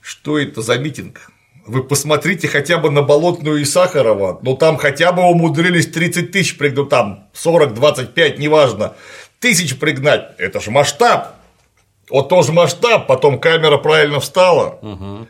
Что 0.02 0.38
это 0.38 0.62
за 0.62 0.78
митинг? 0.78 1.32
Вы 1.66 1.84
посмотрите 1.84 2.48
хотя 2.48 2.78
бы 2.78 2.90
на 2.92 3.02
Болотную 3.02 3.62
и 3.62 3.66
Сахарова, 3.66 4.40
ну 4.42 4.58
там 4.58 4.76
хотя 4.76 5.14
бы 5.14 5.24
умудрились 5.24 5.88
30 5.88 6.32
тысяч 6.32 6.58
пригнать, 6.58 6.78
ну 6.78 6.86
там 6.86 7.30
40, 7.34 7.74
25, 7.74 8.38
неважно, 8.38 8.96
тысяч 9.40 9.80
пригнать, 9.80 10.36
это 10.38 10.60
же 10.60 10.72
масштаб. 10.72 11.36
Вот 12.10 12.28
тоже 12.28 12.52
масштаб, 12.52 13.08
потом 13.08 13.40
камера 13.40 13.78
правильно 13.78 14.20
встала. 14.20 14.78
Угу 14.82 15.28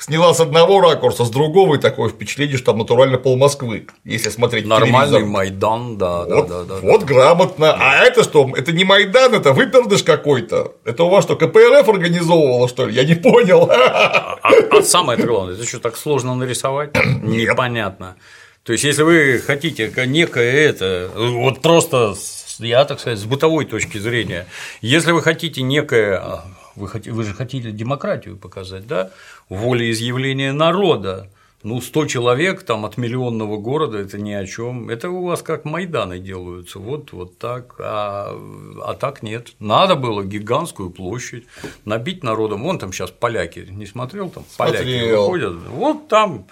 сняла 0.00 0.34
с 0.34 0.40
одного 0.40 0.80
ракурса, 0.80 1.24
с 1.24 1.30
другого, 1.30 1.76
и 1.76 1.78
такое 1.78 2.08
впечатление, 2.08 2.56
что 2.56 2.66
там 2.72 2.78
натурально 2.78 3.18
пол 3.18 3.36
Москвы, 3.36 3.86
если 4.04 4.30
смотреть 4.30 4.66
Нормальный 4.66 5.18
телевизор. 5.18 5.24
Майдан, 5.24 5.98
да, 5.98 6.24
вот, 6.24 6.48
да, 6.48 6.64
да, 6.64 6.64
да. 6.64 6.80
Вот 6.82 7.00
да. 7.00 7.06
грамотно. 7.06 7.66
Да. 7.66 7.78
А 7.78 8.04
это 8.04 8.24
что? 8.24 8.50
Это 8.56 8.72
не 8.72 8.84
Майдан, 8.84 9.34
это 9.34 9.52
выпердыш 9.52 10.02
какой-то. 10.02 10.74
Это 10.84 11.04
у 11.04 11.10
вас 11.10 11.24
что, 11.24 11.36
КПРФ 11.36 11.88
организовывало, 11.88 12.68
что 12.68 12.86
ли? 12.86 12.94
Я 12.94 13.04
не 13.04 13.14
понял. 13.14 13.70
А, 13.70 14.38
а, 14.42 14.50
а 14.70 14.82
самое 14.82 15.18
главное, 15.18 15.54
это 15.54 15.66
что, 15.66 15.78
так 15.78 15.96
сложно 15.96 16.34
нарисовать? 16.34 16.90
Непонятно. 17.22 18.16
То 18.62 18.72
есть, 18.72 18.84
если 18.84 19.02
вы 19.02 19.38
хотите 19.44 19.92
некое 20.06 20.68
это, 20.68 21.10
вот 21.14 21.60
просто 21.60 22.14
я, 22.58 22.84
так 22.84 23.00
сказать, 23.00 23.18
с 23.18 23.24
бытовой 23.24 23.64
точки 23.64 23.98
зрения, 23.98 24.46
если 24.80 25.12
вы 25.12 25.22
хотите 25.22 25.62
некое 25.62 26.18
а, 26.18 26.44
вы, 26.76 26.88
вы 27.06 27.24
же 27.24 27.34
хотели 27.34 27.70
демократию 27.70 28.36
показать, 28.36 28.86
да? 28.86 29.10
Волеизъявление 29.48 30.52
народа. 30.52 31.30
Ну, 31.62 31.82
100 31.82 32.06
человек 32.06 32.62
там 32.62 32.86
от 32.86 32.96
миллионного 32.96 33.58
города 33.58 33.98
это 33.98 34.18
ни 34.18 34.32
о 34.32 34.46
чем. 34.46 34.88
Это 34.88 35.10
у 35.10 35.26
вас 35.26 35.42
как 35.42 35.66
Майданы 35.66 36.18
делаются. 36.18 36.78
Вот, 36.78 37.12
вот 37.12 37.36
так. 37.36 37.74
А, 37.78 38.34
а 38.82 38.94
так 38.94 39.22
нет. 39.22 39.52
Надо 39.58 39.94
было 39.94 40.24
гигантскую 40.24 40.88
площадь 40.88 41.44
набить 41.84 42.24
народом. 42.24 42.62
Вон 42.62 42.78
там 42.78 42.94
сейчас 42.94 43.10
поляки. 43.10 43.66
Не 43.70 43.84
смотрел 43.84 44.30
там? 44.30 44.44
Поляки 44.56 44.76
смотрел. 44.84 45.20
выходят. 45.22 45.54
Вот 45.68 46.08
там. 46.08 46.46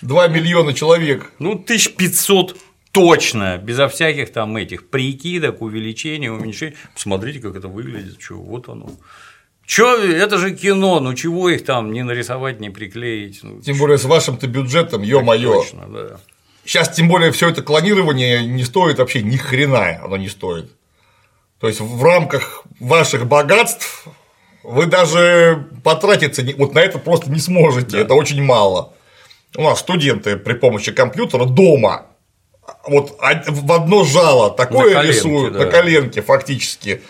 2 0.00 0.28
миллиона 0.28 0.72
человек. 0.72 1.30
Ну, 1.38 1.52
1500 1.52 2.56
точно, 2.92 3.58
безо 3.58 3.88
всяких 3.88 4.32
там 4.32 4.56
этих 4.56 4.88
прикидок, 4.88 5.60
увеличения, 5.60 6.32
уменьшения. 6.32 6.76
Посмотрите, 6.94 7.40
как 7.40 7.56
это 7.56 7.68
выглядит, 7.68 8.20
что 8.20 8.36
вот 8.36 8.68
оно. 8.68 8.90
Чё, 9.68 10.02
это 10.02 10.38
же 10.38 10.56
кино, 10.56 10.98
ну 10.98 11.12
чего 11.12 11.50
их 11.50 11.62
там 11.62 11.92
не 11.92 12.02
нарисовать, 12.02 12.58
не 12.58 12.70
приклеить? 12.70 13.40
Ну, 13.42 13.60
тем 13.60 13.76
более 13.76 13.98
с 13.98 14.04
вашим-то 14.04 14.46
бюджетом, 14.46 15.02
ё-моё. 15.02 15.60
Точно, 15.60 15.86
да. 15.88 16.20
Сейчас 16.64 16.88
тем 16.88 17.06
более 17.06 17.32
все 17.32 17.50
это 17.50 17.60
клонирование 17.60 18.46
не 18.46 18.64
стоит 18.64 18.98
вообще 18.98 19.20
ни 19.20 19.36
хрена, 19.36 20.00
оно 20.02 20.16
не 20.16 20.28
стоит. 20.28 20.70
То 21.60 21.68
есть 21.68 21.80
в 21.80 22.02
рамках 22.02 22.62
ваших 22.80 23.26
богатств 23.26 24.06
вы 24.62 24.86
даже 24.86 25.66
потратиться 25.84 26.42
вот 26.56 26.72
на 26.72 26.78
это 26.78 26.98
просто 26.98 27.30
не 27.30 27.38
сможете, 27.38 27.98
да. 27.98 28.00
это 28.00 28.14
очень 28.14 28.42
мало. 28.42 28.94
У 29.54 29.62
нас 29.62 29.80
студенты 29.80 30.38
при 30.38 30.54
помощи 30.54 30.92
компьютера 30.92 31.44
дома 31.44 32.06
вот 32.86 33.18
в 33.20 33.72
одно 33.72 34.04
жало 34.04 34.50
такое 34.50 34.94
На 34.94 35.00
коленке, 35.02 35.18
рисуют 35.18 35.52
да. 35.52 35.66
на 35.66 35.70
коленке 35.70 36.22
фактически. 36.22 37.02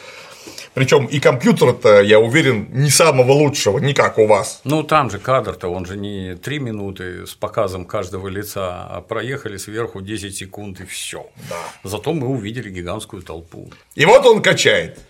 Причем 0.78 1.06
и 1.06 1.18
компьютер-то, 1.18 2.02
я 2.02 2.20
уверен, 2.20 2.68
не 2.70 2.88
самого 2.88 3.32
лучшего, 3.32 3.80
не 3.80 3.94
как 3.94 4.16
у 4.16 4.28
вас. 4.28 4.60
Ну, 4.62 4.84
там 4.84 5.10
же 5.10 5.18
кадр-то, 5.18 5.66
он 5.66 5.86
же 5.86 5.96
не 5.96 6.36
3 6.36 6.60
минуты 6.60 7.26
с 7.26 7.34
показом 7.34 7.84
каждого 7.84 8.28
лица, 8.28 8.86
а 8.88 9.00
проехали 9.00 9.56
сверху 9.56 10.00
10 10.00 10.36
секунд 10.36 10.80
и 10.80 10.84
все. 10.84 11.26
Да. 11.50 11.56
Зато 11.82 12.12
мы 12.12 12.28
увидели 12.28 12.70
гигантскую 12.70 13.24
толпу. 13.24 13.72
И 13.96 14.04
вот 14.04 14.24
он 14.24 14.40
качает. 14.40 15.00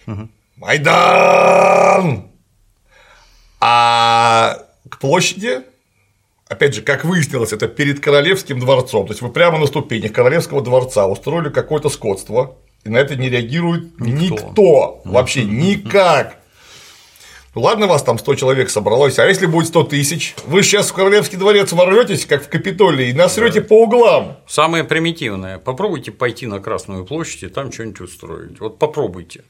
Майдан! 0.56 2.30
А 3.60 4.64
к 4.88 4.98
площади, 4.98 5.64
опять 6.48 6.74
же, 6.76 6.80
как 6.80 7.04
выяснилось, 7.04 7.52
это 7.52 7.68
перед 7.68 8.00
Королевским 8.00 8.58
дворцом. 8.58 9.06
То 9.06 9.12
есть 9.12 9.20
вы 9.20 9.28
прямо 9.30 9.58
на 9.58 9.66
ступенях 9.66 10.12
Королевского 10.14 10.62
дворца 10.62 11.06
устроили 11.06 11.50
какое-то 11.50 11.90
скотство, 11.90 12.56
и 12.84 12.88
на 12.88 12.98
это 12.98 13.16
не 13.16 13.28
реагирует 13.28 13.98
никто. 14.00 14.34
Никто. 14.34 15.00
Вообще 15.04 15.44
никак. 15.44 16.38
Ну 17.54 17.62
ладно, 17.62 17.86
вас 17.86 18.02
там 18.02 18.18
100 18.18 18.34
человек 18.36 18.70
собралось, 18.70 19.18
а 19.18 19.26
если 19.26 19.46
будет 19.46 19.68
100 19.68 19.84
тысяч, 19.84 20.34
вы 20.46 20.62
сейчас 20.62 20.90
в 20.90 20.92
Королевский 20.92 21.38
дворец 21.38 21.72
ворветесь, 21.72 22.24
как 22.24 22.44
в 22.44 22.48
Капитолии, 22.48 23.08
и 23.08 23.12
насрете 23.12 23.62
по 23.62 23.82
углам. 23.82 24.36
Самое 24.46 24.84
примитивное. 24.84 25.58
Попробуйте 25.58 26.12
пойти 26.12 26.46
на 26.46 26.60
Красную 26.60 27.04
площадь 27.04 27.42
и 27.42 27.48
там 27.48 27.72
что-нибудь 27.72 28.02
устроить. 28.02 28.60
Вот 28.60 28.78
попробуйте. 28.78 29.44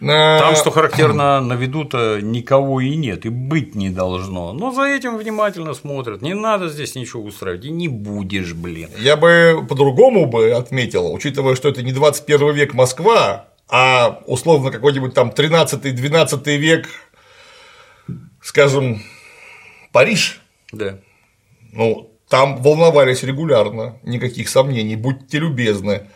Там, 0.00 0.56
что 0.56 0.70
характерно, 0.70 1.40
на 1.40 1.54
виду-то 1.54 2.20
никого 2.20 2.80
и 2.80 2.94
нет, 2.96 3.24
и 3.26 3.28
быть 3.28 3.74
не 3.74 3.90
должно. 3.90 4.52
Но 4.52 4.70
за 4.72 4.82
этим 4.82 5.16
внимательно 5.16 5.74
смотрят. 5.74 6.22
Не 6.22 6.34
надо 6.34 6.68
здесь 6.68 6.94
ничего 6.94 7.22
устраивать. 7.22 7.64
И 7.64 7.70
не 7.70 7.88
будешь, 7.88 8.52
блин. 8.54 8.90
Я 8.98 9.16
бы 9.16 9.64
по-другому 9.68 10.26
бы 10.26 10.50
отметил, 10.52 11.12
учитывая, 11.12 11.54
что 11.54 11.68
это 11.68 11.82
не 11.82 11.92
21 11.92 12.52
век 12.52 12.74
Москва, 12.74 13.46
а 13.68 14.22
условно 14.26 14.70
какой-нибудь 14.70 15.14
там 15.14 15.30
13-12 15.30 16.56
век, 16.56 16.88
скажем, 18.42 19.02
Париж, 19.92 20.40
Да. 20.72 20.98
ну, 21.72 22.10
там 22.28 22.56
волновались 22.62 23.22
регулярно, 23.22 23.98
никаких 24.02 24.48
сомнений, 24.48 24.96
будьте 24.96 25.38
любезны. 25.38 26.08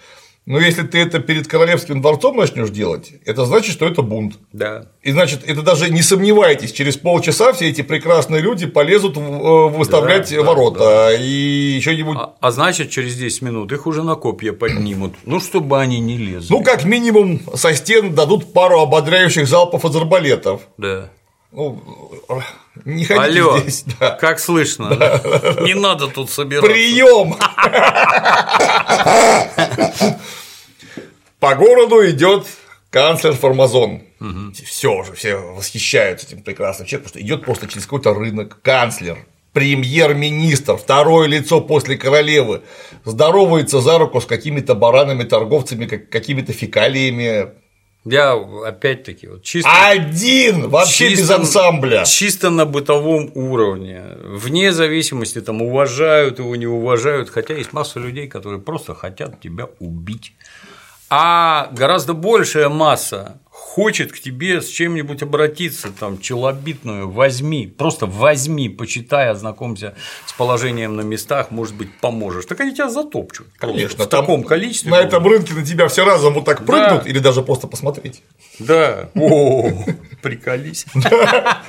Но 0.50 0.58
если 0.58 0.82
ты 0.82 0.98
это 0.98 1.20
перед 1.20 1.46
Королевским 1.46 2.02
дворцом 2.02 2.36
начнешь 2.36 2.70
делать, 2.70 3.12
это 3.24 3.44
значит, 3.44 3.72
что 3.72 3.86
это 3.86 4.02
бунт. 4.02 4.34
Да. 4.52 4.86
И 5.00 5.12
значит, 5.12 5.42
это 5.46 5.62
даже 5.62 5.90
не 5.90 6.02
сомневайтесь, 6.02 6.72
через 6.72 6.96
полчаса 6.96 7.52
все 7.52 7.68
эти 7.68 7.82
прекрасные 7.82 8.42
люди 8.42 8.66
полезут 8.66 9.16
э, 9.16 9.20
выставлять 9.20 10.28
Да, 10.28 10.36
да, 10.38 10.42
ворота 10.42 11.10
и 11.16 11.78
что-нибудь 11.80 12.16
А, 12.18 12.34
а 12.40 12.50
значит, 12.50 12.90
через 12.90 13.14
10 13.14 13.42
минут 13.42 13.70
их 13.70 13.86
уже 13.86 14.02
на 14.02 14.16
копья 14.16 14.52
поднимут. 14.52 15.14
Ну, 15.24 15.38
чтобы 15.38 15.80
они 15.80 16.00
не 16.00 16.18
лезли. 16.18 16.52
Ну, 16.52 16.64
как 16.64 16.82
минимум, 16.82 17.40
со 17.54 17.72
стен 17.72 18.12
дадут 18.16 18.52
пару 18.52 18.80
ободряющих 18.80 19.46
залпов 19.46 19.84
из 19.84 19.94
арбалетов. 19.94 20.62
Да. 20.76 21.10
Ну, 21.52 21.80
не 22.84 23.04
ходите 23.04 23.40
Алло, 23.40 23.58
здесь. 23.60 23.84
да. 24.00 24.16
как 24.20 24.40
слышно? 24.40 24.88
Не 25.60 25.74
надо 25.74 26.08
тут 26.08 26.28
собираться. 26.28 26.68
Прием! 26.68 27.36
По 31.40 31.54
городу 31.54 32.08
идет 32.10 32.46
канцлер 32.90 33.32
Формазон. 33.32 34.02
Все 34.64 34.92
уже, 34.92 35.12
все 35.14 35.36
восхищаются 35.36 36.26
этим 36.26 36.42
прекрасным 36.42 36.86
человеком, 36.86 37.10
потому 37.10 37.22
что 37.22 37.26
идет 37.26 37.44
просто 37.44 37.66
через 37.66 37.84
какой-то 37.86 38.12
рынок. 38.14 38.58
Канцлер, 38.62 39.18
премьер-министр, 39.52 40.76
второе 40.76 41.26
лицо 41.28 41.60
после 41.60 41.96
королевы, 41.96 42.60
здоровается 43.04 43.80
за 43.80 43.98
руку 43.98 44.20
с 44.20 44.26
какими-то 44.26 44.74
баранами, 44.74 45.24
торговцами, 45.24 45.86
как- 45.86 46.10
какими-то 46.10 46.52
фекалиями. 46.52 47.48
Я 48.06 48.32
опять-таки 48.32 49.26
вот 49.28 49.42
чисто. 49.42 49.70
Один! 49.90 50.68
Вообще 50.70 51.10
без 51.10 51.18
чисто- 51.18 51.36
ансамбля. 51.36 52.04
Чисто 52.06 52.48
на 52.48 52.64
бытовом 52.64 53.30
уровне. 53.34 54.02
Вне 54.24 54.72
зависимости, 54.72 55.40
там, 55.42 55.60
уважают 55.60 56.38
его, 56.38 56.56
не 56.56 56.66
уважают. 56.66 57.28
Хотя 57.28 57.54
есть 57.54 57.74
масса 57.74 57.98
людей, 58.00 58.26
которые 58.26 58.58
просто 58.62 58.94
хотят 58.94 59.40
тебя 59.42 59.68
убить. 59.80 60.32
А 61.12 61.68
гораздо 61.72 62.14
большая 62.14 62.68
масса 62.68 63.40
хочет 63.50 64.12
к 64.12 64.20
тебе 64.20 64.60
с 64.62 64.68
чем-нибудь 64.68 65.22
обратиться, 65.22 65.90
там, 65.90 66.20
челобитную, 66.20 67.10
возьми, 67.10 67.66
просто 67.66 68.06
возьми, 68.06 68.68
почитай, 68.68 69.28
ознакомься 69.28 69.96
с 70.26 70.32
положением 70.32 70.94
на 70.94 71.00
местах, 71.00 71.50
может 71.50 71.74
быть, 71.74 71.88
поможешь. 72.00 72.46
Так 72.46 72.60
они 72.60 72.72
тебя 72.72 72.88
затопчут. 72.88 73.48
Конечно, 73.58 74.04
в 74.04 74.08
таком 74.08 74.44
количестве. 74.44 74.90
На 74.92 75.00
этом 75.00 75.26
рынке 75.26 75.52
на 75.54 75.64
тебя 75.64 75.88
все 75.88 76.04
разом 76.04 76.34
вот 76.34 76.44
так 76.44 76.64
прыгнут 76.64 77.06
или 77.06 77.18
даже 77.18 77.42
просто 77.42 77.66
посмотреть. 77.66 78.22
Да. 78.60 79.10
О, 79.16 79.72
приколись. 80.22 80.86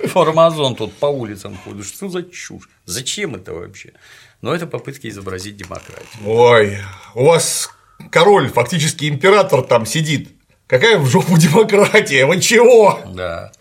Формазон 0.05 0.75
тут 0.75 0.93
по 0.93 1.07
улицам 1.07 1.57
ходит. 1.63 1.85
Что 1.85 2.09
за 2.09 2.23
чушь? 2.23 2.69
Зачем 2.85 3.35
это 3.35 3.53
вообще? 3.53 3.93
Но 4.41 4.53
это 4.53 4.67
попытки 4.67 5.07
изобразить 5.07 5.57
демократию. 5.57 6.05
Ой, 6.25 6.77
у 7.15 7.25
вас 7.25 7.69
король, 8.09 8.49
фактически 8.49 9.09
император 9.09 9.63
там 9.63 9.85
сидит. 9.85 10.29
Какая 10.67 10.97
в 10.97 11.05
жопу 11.07 11.37
демократия? 11.37 12.25
Вы 12.25 12.39
чего? 12.39 12.99
Да. 13.13 13.51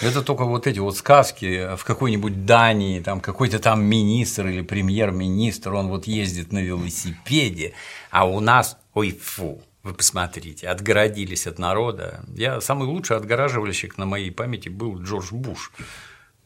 Это 0.00 0.22
только 0.22 0.44
вот 0.44 0.66
эти 0.66 0.78
вот 0.78 0.96
сказки 0.96 1.76
в 1.76 1.84
какой-нибудь 1.84 2.46
Дании, 2.46 3.00
там 3.00 3.20
какой-то 3.20 3.58
там 3.58 3.84
министр 3.84 4.46
или 4.46 4.62
премьер-министр, 4.62 5.74
он 5.74 5.88
вот 5.88 6.06
ездит 6.06 6.52
на 6.52 6.60
велосипеде, 6.60 7.74
а 8.10 8.26
у 8.26 8.40
нас, 8.40 8.78
ой, 8.94 9.10
фу, 9.10 9.62
вы 9.82 9.92
посмотрите, 9.92 10.68
отгородились 10.68 11.46
от 11.46 11.58
народа. 11.58 12.24
Я 12.34 12.62
самый 12.62 12.88
лучший 12.88 13.18
отгораживальщик 13.18 13.98
на 13.98 14.06
моей 14.06 14.30
памяти 14.30 14.70
был 14.70 14.98
Джордж 15.02 15.32
Буш. 15.32 15.72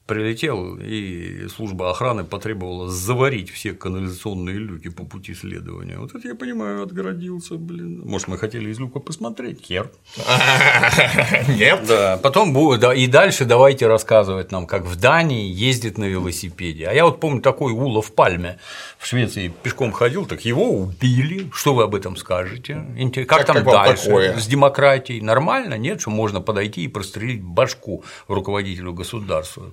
Прилетел, 0.06 0.76
и 0.76 1.48
служба 1.48 1.90
охраны 1.90 2.24
потребовала 2.24 2.90
заварить 2.90 3.48
все 3.50 3.72
канализационные 3.72 4.56
люки 4.58 4.90
по 4.90 5.04
пути 5.04 5.32
следования. 5.32 5.96
Вот 5.98 6.14
это 6.14 6.28
я 6.28 6.34
понимаю, 6.34 6.82
отгородился, 6.82 7.54
блин. 7.54 8.02
Может, 8.04 8.28
мы 8.28 8.36
хотели 8.36 8.68
из 8.68 8.78
люка 8.78 8.98
посмотреть? 9.00 9.64
Хер. 9.64 9.90
Нет. 11.48 11.86
Да, 11.88 12.18
потом 12.22 12.52
будет, 12.52 12.84
и 12.84 13.06
дальше 13.06 13.46
давайте 13.46 13.86
рассказывать 13.86 14.52
нам, 14.52 14.66
как 14.66 14.84
в 14.84 14.96
Дании 14.96 15.50
ездит 15.50 15.96
на 15.96 16.04
велосипеде. 16.04 16.86
А 16.86 16.92
я 16.92 17.06
вот 17.06 17.18
помню 17.18 17.40
такой 17.40 17.72
Улов 17.72 18.12
Пальме 18.12 18.58
в 18.98 19.06
Швеции 19.06 19.52
пешком 19.62 19.90
ходил, 19.92 20.26
так 20.26 20.44
его 20.44 20.70
убили. 20.70 21.48
Что 21.52 21.74
вы 21.74 21.84
об 21.84 21.94
этом 21.94 22.16
скажете? 22.16 22.84
Как, 23.26 23.26
Как- 23.26 23.46
там 23.46 23.64
дальше? 23.64 24.04
такое? 24.04 24.38
С 24.38 24.46
демократией 24.46 25.22
нормально? 25.22 25.78
Нет, 25.78 26.02
что 26.02 26.10
можно 26.10 26.42
подойти 26.42 26.82
и 26.84 26.88
прострелить 26.88 27.42
башку 27.42 28.04
руководителю 28.28 28.92
государства? 28.92 29.72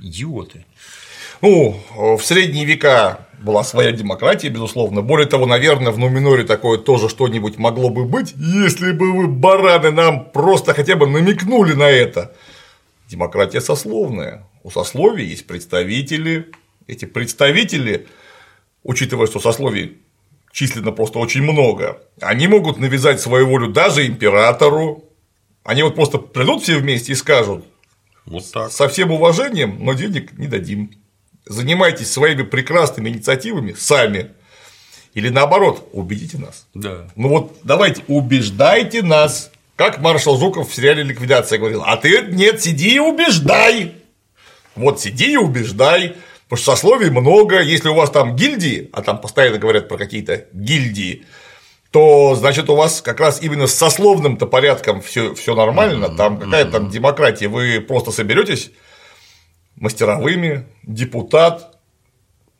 Идиоты. 0.00 0.64
Ну, 1.42 1.80
в 1.94 2.20
средние 2.22 2.64
века 2.64 3.26
была 3.38 3.62
своя 3.62 3.92
демократия, 3.92 4.48
безусловно. 4.48 5.02
Более 5.02 5.26
того, 5.26 5.46
наверное, 5.46 5.92
в 5.92 5.98
Нуминоре 5.98 6.44
такое 6.44 6.78
тоже 6.78 7.08
что-нибудь 7.08 7.58
могло 7.58 7.90
бы 7.90 8.04
быть, 8.04 8.34
если 8.36 8.92
бы 8.92 9.12
вы, 9.12 9.26
бараны, 9.26 9.90
нам 9.90 10.30
просто 10.30 10.72
хотя 10.72 10.96
бы 10.96 11.06
намекнули 11.06 11.74
на 11.74 11.90
это. 11.90 12.34
Демократия 13.08 13.60
сословная. 13.60 14.46
У 14.62 14.70
сословий 14.70 15.26
есть 15.26 15.46
представители. 15.46 16.50
Эти 16.86 17.04
представители, 17.04 18.06
учитывая, 18.82 19.26
что 19.26 19.40
сословий 19.40 19.98
численно 20.52 20.92
просто 20.92 21.18
очень 21.18 21.42
много, 21.42 22.00
они 22.20 22.48
могут 22.48 22.78
навязать 22.78 23.20
свою 23.20 23.46
волю 23.46 23.68
даже 23.68 24.06
императору. 24.06 25.04
Они 25.64 25.82
вот 25.82 25.96
просто 25.96 26.18
придут 26.18 26.62
все 26.62 26.78
вместе 26.78 27.12
и 27.12 27.16
скажут, 27.16 27.64
Вот 28.26 28.50
так. 28.52 28.72
со 28.72 28.88
всем 28.88 29.12
уважением, 29.12 29.78
но 29.80 29.92
денег 29.94 30.36
не 30.38 30.48
дадим. 30.48 30.90
Занимайтесь 31.46 32.10
своими 32.10 32.42
прекрасными 32.42 33.08
инициативами 33.08 33.72
сами. 33.72 34.32
Или 35.14 35.28
наоборот, 35.28 35.88
убедите 35.92 36.36
нас. 36.38 36.66
Да. 36.74 37.08
Ну 37.16 37.28
вот 37.28 37.58
давайте, 37.62 38.02
убеждайте 38.08 39.02
нас. 39.02 39.50
Как 39.76 40.00
маршал 40.00 40.38
Жуков 40.38 40.70
в 40.70 40.74
сериале 40.74 41.02
«Ликвидация» 41.02 41.58
говорил, 41.58 41.82
а 41.84 41.96
ты 41.96 42.22
нет, 42.30 42.62
сиди 42.62 42.96
и 42.96 42.98
убеждай. 42.98 43.94
Вот 44.74 45.00
сиди 45.00 45.32
и 45.32 45.36
убеждай. 45.36 46.16
Потому 46.48 46.62
что 46.62 46.70
сословий 46.72 47.10
много, 47.10 47.60
если 47.60 47.88
у 47.88 47.94
вас 47.94 48.10
там 48.10 48.36
гильдии, 48.36 48.88
а 48.92 49.02
там 49.02 49.20
постоянно 49.20 49.58
говорят 49.58 49.88
про 49.88 49.98
какие-то 49.98 50.46
гильдии, 50.52 51.24
то 51.90 52.34
значит 52.34 52.68
у 52.68 52.76
вас 52.76 53.00
как 53.00 53.20
раз 53.20 53.40
именно 53.42 53.66
с 53.66 53.74
сословным-то 53.74 54.46
порядком 54.46 55.00
все, 55.00 55.34
все 55.34 55.54
нормально, 55.54 56.08
там 56.16 56.38
какая 56.38 56.64
там 56.64 56.90
демократия, 56.90 57.48
вы 57.48 57.80
просто 57.80 58.10
соберетесь 58.10 58.70
мастеровыми, 59.76 60.66
депутат, 60.82 61.78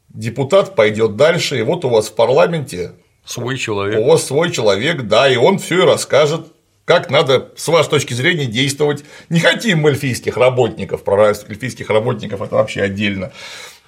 депутат 0.08 0.74
пойдет 0.74 1.16
дальше, 1.16 1.58
и 1.58 1.62
вот 1.62 1.84
у 1.84 1.88
вас 1.88 2.08
в 2.08 2.14
парламенте 2.14 2.92
Свой 3.24 3.54
у 3.54 3.58
человек. 3.58 4.06
вас 4.06 4.24
свой 4.24 4.50
человек, 4.52 5.02
да, 5.02 5.28
и 5.28 5.36
он 5.36 5.58
все 5.58 5.82
и 5.82 5.86
расскажет, 5.86 6.46
как 6.84 7.10
надо 7.10 7.50
с 7.56 7.66
вашей 7.66 7.90
точки 7.90 8.14
зрения 8.14 8.46
действовать. 8.46 9.04
Не 9.28 9.40
хотим 9.40 9.80
мы 9.80 9.90
эльфийских 9.90 10.36
работников, 10.36 11.02
про 11.02 11.30
эльфийских 11.30 11.90
работников 11.90 12.40
это 12.40 12.54
вообще 12.54 12.82
отдельно. 12.82 13.32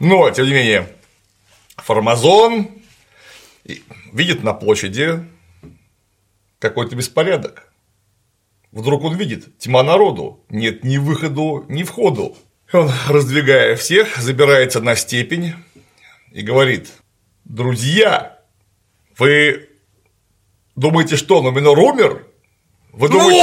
Но, 0.00 0.28
тем 0.30 0.46
не 0.46 0.52
менее, 0.52 0.88
Формазон 1.76 2.64
И 2.64 2.77
видит 4.12 4.42
на 4.42 4.52
площади 4.54 5.24
какой-то 6.58 6.96
беспорядок. 6.96 7.72
Вдруг 8.72 9.04
он 9.04 9.16
видит, 9.16 9.56
тьма 9.58 9.82
народу, 9.82 10.44
нет 10.50 10.84
ни 10.84 10.98
выходу, 10.98 11.64
ни 11.68 11.84
входу. 11.84 12.36
Он, 12.72 12.90
раздвигая 13.08 13.76
всех, 13.76 14.18
забирается 14.18 14.80
на 14.80 14.94
степень 14.94 15.54
и 16.32 16.42
говорит, 16.42 16.90
друзья, 17.44 18.40
вы 19.16 19.70
думаете, 20.76 21.16
что 21.16 21.40
Нуминор 21.40 21.78
умер? 21.78 22.26
Вы 22.92 23.08
думаете... 23.08 23.42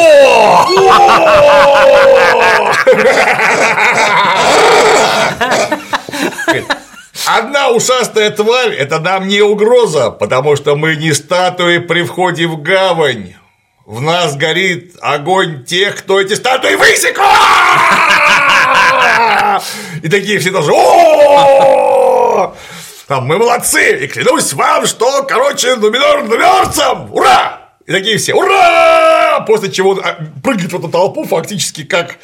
Одна 7.25 7.69
ушастая 7.69 8.29
тварь– 8.29 8.73
это 8.77 8.99
нам 8.99 9.27
не 9.27 9.41
угроза, 9.41 10.11
потому 10.11 10.55
что 10.55 10.75
мы 10.75 10.95
не 10.95 11.11
статуи 11.13 11.79
при 11.79 12.03
входе 12.03 12.45
в 12.45 12.61
гавань. 12.61 13.33
В 13.85 13.99
нас 14.01 14.35
горит 14.35 14.95
огонь 15.01 15.65
тех, 15.65 15.95
кто 15.95 16.21
эти 16.21 16.35
статуи 16.35 16.75
высек. 16.75 17.19
И 20.03 20.09
такие 20.09 20.39
все 20.39 20.51
тоже 20.51 20.71
там, 23.07 23.25
мы 23.25 23.37
молодцы, 23.37 24.03
и 24.03 24.07
клянусь 24.07 24.53
вам, 24.53 24.87
что, 24.87 25.21
короче, 25.23 25.75
Нуминор 25.75 26.23
нумерцам, 26.23 27.13
ура! 27.13 27.69
И 27.85 27.91
такие 27.91 28.17
все, 28.17 28.33
ура! 28.33 29.41
После 29.41 29.71
чего 29.71 29.99
а, 30.03 30.17
прыгает 30.43 30.73
в 30.73 30.79
эту 30.79 30.89
толпу 30.89 31.23
фактически 31.23 31.83
как 31.83 32.17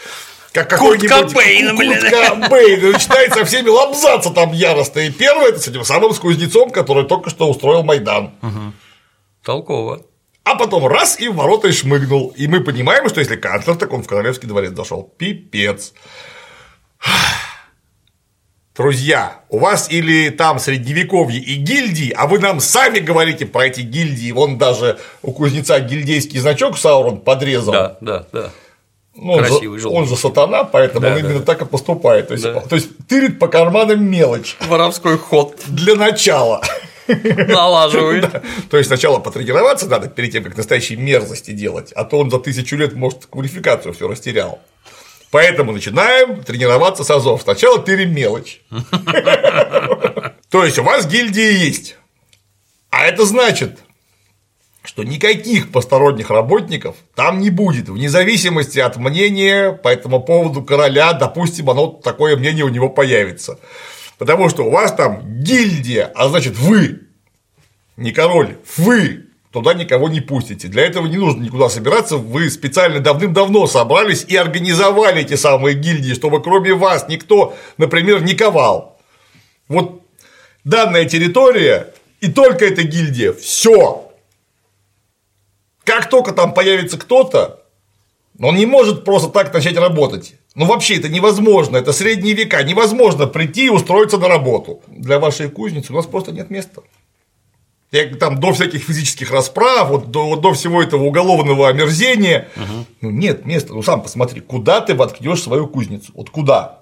как 0.52 0.70
какой-нибудь 0.70 1.10
Кобейн, 1.10 1.78
Курт 1.78 2.02
Кобейн, 2.10 2.80
и 2.80 2.92
начинает 2.92 3.34
со 3.34 3.46
всеми 3.46 3.70
лобзаться 3.70 4.32
там 4.32 4.52
яростно. 4.52 5.00
И 5.00 5.12
первый 5.12 5.50
это 5.50 5.60
с 5.60 5.68
этим 5.68 5.84
самым 5.84 6.14
скузнецом, 6.14 6.72
который 6.72 7.06
только 7.06 7.30
что 7.30 7.50
устроил 7.50 7.84
Майдан. 7.84 8.32
Угу. 8.42 8.74
Толково. 9.44 10.06
А 10.44 10.56
потом 10.56 10.88
раз 10.88 11.20
и 11.20 11.28
в 11.28 11.36
ворота 11.36 11.68
и 11.68 11.72
шмыгнул. 11.72 12.34
И 12.36 12.48
мы 12.48 12.62
понимаем, 12.62 13.08
что 13.08 13.20
если 13.20 13.36
канцлер, 13.36 13.76
так 13.76 13.94
он 13.94 14.04
в 14.04 14.08
Королевский 14.08 14.48
дворец 14.48 14.74
зашел. 14.76 15.04
Пипец. 15.18 15.94
Друзья, 18.76 19.42
у 19.50 19.60
вас 19.60 19.92
или 19.92 20.30
там 20.30 20.58
средневековье 20.58 21.40
и 21.40 21.56
гильдии, 21.56 22.12
а 22.16 22.26
вы 22.26 22.40
нам 22.40 22.60
сами 22.60 23.00
говорите 23.00 23.46
про 23.46 23.68
эти 23.68 23.82
гильдии, 23.82 24.32
вон 24.32 24.58
даже 24.58 24.98
у 25.22 25.34
кузнеца 25.34 25.80
гильдейский 25.82 26.40
значок 26.40 26.78
Саурон 26.78 27.20
подрезал. 27.20 27.74
Да, 27.74 27.98
да, 28.02 28.26
да. 28.32 28.52
Ну, 29.14 29.38
Красивый, 29.38 29.78
он, 29.78 29.80
же, 29.80 29.88
он 29.90 30.08
же 30.08 30.16
сатана, 30.16 30.64
поэтому 30.64 31.02
да, 31.02 31.10
он 31.10 31.14
да, 31.16 31.20
именно 31.20 31.42
так 31.42 31.62
и 31.62 31.66
поступает. 31.66 32.30
То 32.30 32.34
есть, 32.34 32.46
да. 32.46 32.62
то 32.62 32.76
есть 32.76 32.90
тырит 33.08 33.40
по 33.40 33.48
карманам 33.48 34.04
мелочь. 34.04 34.56
Воровской 34.68 35.18
ход. 35.18 35.56
Для 35.68 35.96
начала. 35.96 36.62
Налаживает. 37.08 38.32
да. 38.32 38.42
То 38.70 38.78
есть 38.78 38.88
сначала 38.88 39.20
потренироваться 39.20 39.88
надо 39.88 40.08
перед 40.08 40.32
тем, 40.32 40.44
как 40.44 40.56
настоящие 40.56 40.98
мерзости 40.98 41.52
делать, 41.52 41.92
а 41.92 42.06
то 42.06 42.20
он 42.20 42.32
за 42.32 42.40
тысячу 42.40 42.78
лет, 42.78 42.94
может, 42.94 43.26
квалификацию 43.26 43.94
все 43.94 44.08
растерял. 44.08 44.60
Поэтому 45.30 45.72
начинаем 45.72 46.44
тренироваться 46.44 47.04
с 47.04 47.12
азов. 47.12 47.42
Сначала 47.42 47.80
тырим 47.80 48.14
мелочь. 48.14 48.62
То 50.50 50.66
есть 50.66 50.78
у 50.78 50.84
вас 50.84 51.08
гильдия 51.08 51.52
есть. 51.52 51.96
А 52.90 53.06
это 53.06 53.26
значит, 53.26 53.80
что 54.84 55.04
никаких 55.04 55.72
посторонних 55.72 56.30
работников 56.30 56.96
там 57.16 57.40
не 57.40 57.50
будет, 57.50 57.90
вне 57.90 58.10
зависимости 58.10 58.80
от 58.80 58.98
мнения 58.98 59.72
по 59.72 59.90
этому 59.90 60.22
поводу 60.22 60.64
короля, 60.64 61.14
допустим, 61.14 61.70
оно 61.70 61.88
такое 61.88 62.36
мнение 62.36 62.66
у 62.66 62.70
него 62.70 62.90
появится. 62.90 63.60
Потому 64.18 64.50
что 64.50 64.64
у 64.64 64.72
вас 64.72 64.94
там 64.94 65.22
гильдия, 65.44 66.12
а 66.16 66.30
значит 66.30 66.58
вы, 66.58 67.02
не 67.96 68.12
король, 68.12 68.58
вы 68.78 69.26
туда 69.52 69.74
никого 69.74 70.10
не 70.10 70.22
пустите. 70.22 70.68
Для 70.68 70.84
этого 70.84 71.06
не 71.06 71.18
нужно 71.18 71.44
никуда 71.44 71.70
собираться, 71.70 72.18
вы 72.18 72.50
специально 72.50 73.00
давным-давно 73.00 73.68
собрались 73.68 74.24
и 74.28 74.36
организовали 74.36 75.22
эти 75.22 75.36
самые 75.36 75.76
гильдии, 75.76 76.14
чтобы 76.14 76.42
кроме 76.42 76.74
вас 76.74 77.08
никто, 77.08 77.56
например, 77.78 78.24
не 78.24 78.34
ковал. 78.34 79.00
Вот 79.68 80.02
данная 80.64 81.06
территория 81.06 81.94
и 82.20 82.32
только 82.32 82.66
эта 82.66 82.84
гильдия, 82.84 83.34
все. 83.34 84.11
Как 85.84 86.10
только 86.10 86.32
там 86.32 86.54
появится 86.54 86.98
кто-то, 86.98 87.62
он 88.40 88.56
не 88.56 88.66
может 88.66 89.04
просто 89.06 89.30
так 89.30 89.54
начать 89.54 89.78
работать. 89.78 90.36
Ну, 90.56 90.66
вообще 90.66 90.98
это 90.98 91.10
невозможно, 91.10 91.78
это 91.78 91.94
средние 91.94 92.34
века, 92.34 92.62
невозможно 92.64 93.28
прийти 93.28 93.68
и 93.68 93.70
устроиться 93.70 94.18
на 94.18 94.28
работу. 94.28 94.82
Для 94.88 95.20
вашей 95.20 95.50
кузницы 95.50 95.94
у 95.94 95.96
нас 95.96 96.06
просто 96.06 96.32
нет 96.32 96.50
места. 96.50 96.82
Я, 97.92 98.08
там 98.16 98.40
до 98.40 98.54
всяких 98.54 98.84
физических 98.84 99.32
расправ, 99.32 99.90
вот 99.90 100.12
до, 100.12 100.38
до 100.38 100.54
всего 100.54 100.82
этого 100.82 101.04
уголовного 101.04 101.68
омерзения. 101.68 102.48
Угу. 102.56 102.86
Ну, 103.02 103.10
нет 103.12 103.46
места. 103.46 103.74
Ну 103.74 103.84
сам 103.84 104.02
посмотри, 104.02 104.40
куда 104.40 104.80
ты 104.80 104.96
воткнешь 104.96 105.42
свою 105.42 105.68
кузницу? 105.68 106.12
Вот 106.16 106.30
куда? 106.30 106.81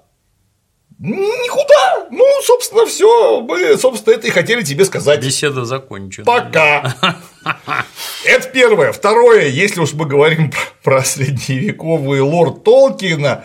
Никуда. 1.00 2.08
Ну, 2.10 2.24
собственно, 2.42 2.84
все. 2.84 3.40
Мы, 3.40 3.78
собственно, 3.78 4.14
это 4.14 4.26
и 4.26 4.30
хотели 4.30 4.62
тебе 4.62 4.84
сказать. 4.84 5.24
Беседа 5.24 5.64
закончена. 5.64 6.26
Пока. 6.26 6.94
Это 8.26 8.48
первое. 8.48 8.92
Второе, 8.92 9.46
если 9.46 9.80
уж 9.80 9.94
мы 9.94 10.04
говорим 10.04 10.52
про 10.82 11.02
средневековый 11.02 12.20
лорд 12.20 12.64
Толкина, 12.64 13.44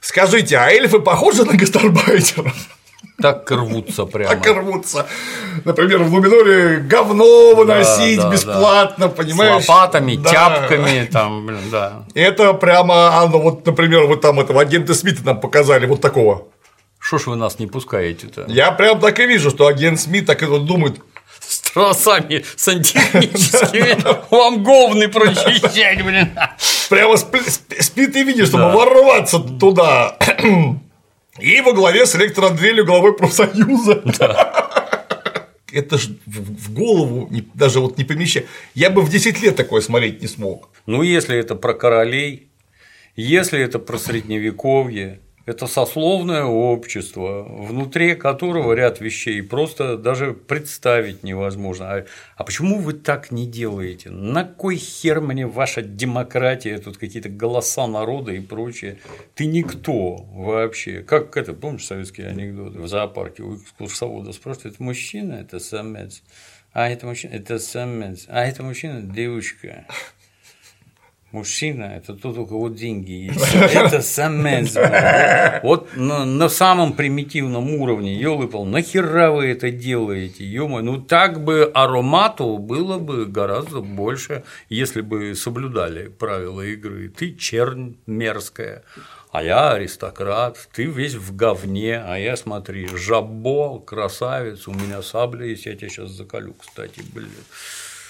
скажите, 0.00 0.58
а 0.58 0.70
эльфы 0.70 0.98
похожи 0.98 1.44
на 1.44 1.54
гастарбайтеров? 1.56 2.54
Так 3.22 3.50
рвутся 3.50 4.04
прямо. 4.04 4.34
Так 4.34 4.46
рвутся. 4.54 5.06
Например, 5.64 6.02
в 6.02 6.12
Луминоре 6.12 6.78
говно 6.78 7.54
выносить 7.54 8.18
да, 8.18 8.24
да, 8.24 8.30
бесплатно, 8.30 9.08
да. 9.08 9.14
понимаешь? 9.14 9.64
С 9.64 9.68
лопатами, 9.68 10.16
да. 10.16 10.30
тяпками, 10.30 11.08
там, 11.10 11.46
блин, 11.46 11.70
да. 11.70 12.04
Это 12.14 12.52
прямо, 12.54 13.18
оно, 13.22 13.38
вот, 13.38 13.64
например, 13.64 14.06
вот 14.06 14.20
там 14.20 14.40
этого 14.40 14.60
агента 14.60 14.94
Смита 14.94 15.24
нам 15.24 15.40
показали 15.40 15.86
вот 15.86 16.00
такого. 16.00 16.46
Что 17.10 17.18
ж 17.18 17.26
вы 17.26 17.34
нас 17.34 17.58
не 17.58 17.66
пускаете-то? 17.66 18.44
Я 18.46 18.70
прям 18.70 19.00
так 19.00 19.18
и 19.18 19.26
вижу, 19.26 19.50
что 19.50 19.66
агент 19.66 19.98
Смит 19.98 20.26
так 20.26 20.44
и 20.44 20.46
вот 20.46 20.64
думает, 20.64 21.00
с 21.40 21.58
тросами 21.58 22.44
сантехническими 22.54 23.98
вам 24.30 24.62
говны 24.62 25.08
прочищать, 25.08 26.04
блин. 26.04 26.30
Прямо 26.88 27.16
спит 27.16 28.14
и 28.14 28.22
видит, 28.22 28.46
чтобы 28.46 28.70
ворваться 28.72 29.40
туда. 29.40 30.16
И 31.40 31.60
во 31.62 31.72
главе 31.72 32.06
с 32.06 32.14
Андреем 32.14 32.86
главой 32.86 33.12
профсоюза. 33.14 34.04
Это 35.72 35.98
ж 35.98 36.10
в 36.26 36.72
голову 36.72 37.28
даже 37.54 37.80
вот 37.80 37.98
не 37.98 38.04
помещает. 38.04 38.46
Я 38.76 38.90
бы 38.90 39.02
в 39.02 39.10
10 39.10 39.42
лет 39.42 39.56
такое 39.56 39.80
смотреть 39.80 40.22
не 40.22 40.28
смог. 40.28 40.68
Ну, 40.86 41.02
если 41.02 41.36
это 41.36 41.56
про 41.56 41.74
королей, 41.74 42.52
если 43.16 43.58
это 43.58 43.80
про 43.80 43.98
средневековье, 43.98 45.18
это 45.46 45.66
сословное 45.66 46.44
общество, 46.44 47.42
внутри 47.42 48.14
которого 48.14 48.72
ряд 48.72 49.00
вещей 49.00 49.42
просто 49.42 49.96
даже 49.96 50.32
представить 50.32 51.22
невозможно. 51.22 51.92
А, 51.92 52.06
а 52.36 52.44
почему 52.44 52.78
вы 52.78 52.92
так 52.92 53.30
не 53.30 53.46
делаете? 53.46 54.10
На 54.10 54.44
кой 54.44 54.76
хер 54.76 55.20
мне 55.20 55.46
ваша 55.46 55.82
демократия, 55.82 56.78
тут 56.78 56.98
какие-то 56.98 57.28
голоса 57.28 57.86
народа 57.86 58.32
и 58.32 58.40
прочее? 58.40 58.98
Ты 59.34 59.46
никто 59.46 60.16
вообще. 60.32 61.02
Как 61.02 61.36
это, 61.36 61.54
помнишь 61.54 61.86
советские 61.86 62.28
анекдоты 62.28 62.78
в 62.78 62.88
зоопарке 62.88 63.42
у 63.42 63.56
экскурсовода 63.56 64.32
спрашивают, 64.32 64.74
это 64.74 64.82
мужчина, 64.82 65.34
это 65.34 65.58
самец, 65.58 66.22
а 66.72 66.88
это 66.88 67.06
мужчина, 67.06 67.32
это 67.32 67.58
самец, 67.58 68.26
а 68.28 68.44
это 68.44 68.62
мужчина, 68.62 69.00
девушка. 69.02 69.86
Мужчина– 71.32 71.84
это 71.96 72.14
тот, 72.14 72.38
у 72.38 72.46
кого 72.46 72.68
деньги 72.68 73.12
есть. 73.12 73.54
Это 73.54 74.02
самец. 74.02 74.76
Вот 75.62 75.96
на, 75.96 76.24
на 76.24 76.48
самом 76.48 76.92
примитивном 76.94 77.70
уровне, 77.74 78.16
елы-пал, 78.16 78.64
нахера 78.64 79.30
вы 79.30 79.46
это 79.46 79.70
делаете, 79.70 80.44
ё 80.44 80.66
Ну, 80.68 81.00
так 81.00 81.44
бы 81.44 81.70
аромату 81.72 82.58
было 82.58 82.98
бы 82.98 83.26
гораздо 83.26 83.80
больше, 83.80 84.42
если 84.68 85.02
бы 85.02 85.36
соблюдали 85.36 86.08
правила 86.08 86.62
игры. 86.62 87.08
Ты 87.08 87.34
чернь 87.36 87.96
мерзкая, 88.06 88.82
а 89.30 89.44
я 89.44 89.70
аристократ, 89.70 90.68
ты 90.72 90.86
весь 90.86 91.14
в 91.14 91.36
говне, 91.36 92.02
а 92.04 92.16
я, 92.16 92.36
смотри, 92.36 92.88
жабо, 92.88 93.78
красавец, 93.78 94.66
у 94.66 94.72
меня 94.72 95.00
сабля 95.02 95.46
есть, 95.46 95.66
я 95.66 95.76
тебя 95.76 95.88
сейчас 95.88 96.10
заколю, 96.10 96.54
кстати, 96.58 97.02
блин. 97.14 97.30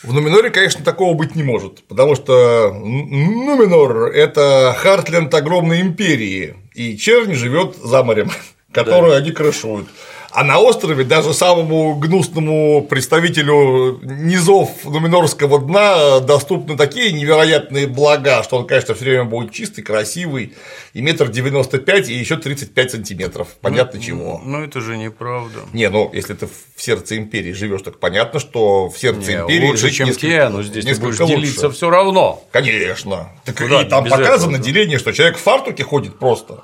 В 0.02 0.14
Нуминоре, 0.14 0.50
конечно, 0.50 0.82
такого 0.82 1.14
быть 1.14 1.34
не 1.34 1.42
может, 1.42 1.82
потому 1.86 2.14
что 2.14 2.72
Нуминор– 2.72 4.06
это 4.14 4.74
Хартленд 4.78 5.34
огромной 5.34 5.82
империи, 5.82 6.56
и 6.74 6.96
чернь 6.96 7.34
живет 7.34 7.76
за 7.76 8.02
морем, 8.02 8.30
которую 8.72 9.12
да. 9.12 9.18
они 9.18 9.30
крышуют. 9.30 9.88
А 10.32 10.44
на 10.44 10.60
острове 10.60 11.04
даже 11.04 11.34
самому 11.34 11.96
гнусному 11.96 12.82
представителю 12.82 13.98
низов 14.02 14.84
Нуминорского 14.84 15.58
дна 15.58 16.20
доступны 16.20 16.76
такие 16.76 17.12
невероятные 17.12 17.88
блага, 17.88 18.42
что 18.44 18.58
он, 18.58 18.66
конечно, 18.66 18.94
все 18.94 19.04
время 19.04 19.24
будет 19.24 19.52
чистый, 19.52 19.82
красивый, 19.82 20.54
и 20.94 21.02
метр 21.02 21.28
девяносто 21.28 21.78
пять, 21.78 22.08
и 22.08 22.14
еще 22.14 22.36
35 22.36 22.90
сантиметров. 22.92 23.48
Понятно 23.60 23.98
ну, 23.98 24.06
чего. 24.06 24.40
Ну, 24.44 24.62
это 24.62 24.80
же 24.80 24.96
неправда. 24.96 25.60
Не, 25.72 25.90
ну, 25.90 26.10
если 26.12 26.34
ты 26.34 26.46
в 26.46 26.80
сердце 26.80 27.16
империи 27.16 27.52
живешь, 27.52 27.82
так 27.82 27.98
понятно, 27.98 28.38
что 28.38 28.88
в 28.88 28.96
сердце 28.96 29.32
Не, 29.32 29.38
империи 29.40 29.66
лучше, 29.66 29.90
чем 29.90 30.06
несколько, 30.06 30.26
те, 30.28 30.48
но 30.48 30.62
здесь 30.62 30.84
ты 30.84 30.94
будешь 30.94 31.18
лучше. 31.18 31.34
делиться 31.34 31.70
все 31.70 31.90
равно. 31.90 32.42
Конечно. 32.52 33.30
Так 33.44 33.56
Куда 33.56 33.82
и 33.82 33.88
там 33.88 34.04
показано 34.04 34.56
этого-то? 34.56 34.64
деление, 34.64 34.98
что 34.98 35.12
человек 35.12 35.38
в 35.38 35.40
фартуке 35.40 35.82
ходит 35.82 36.20
просто. 36.20 36.62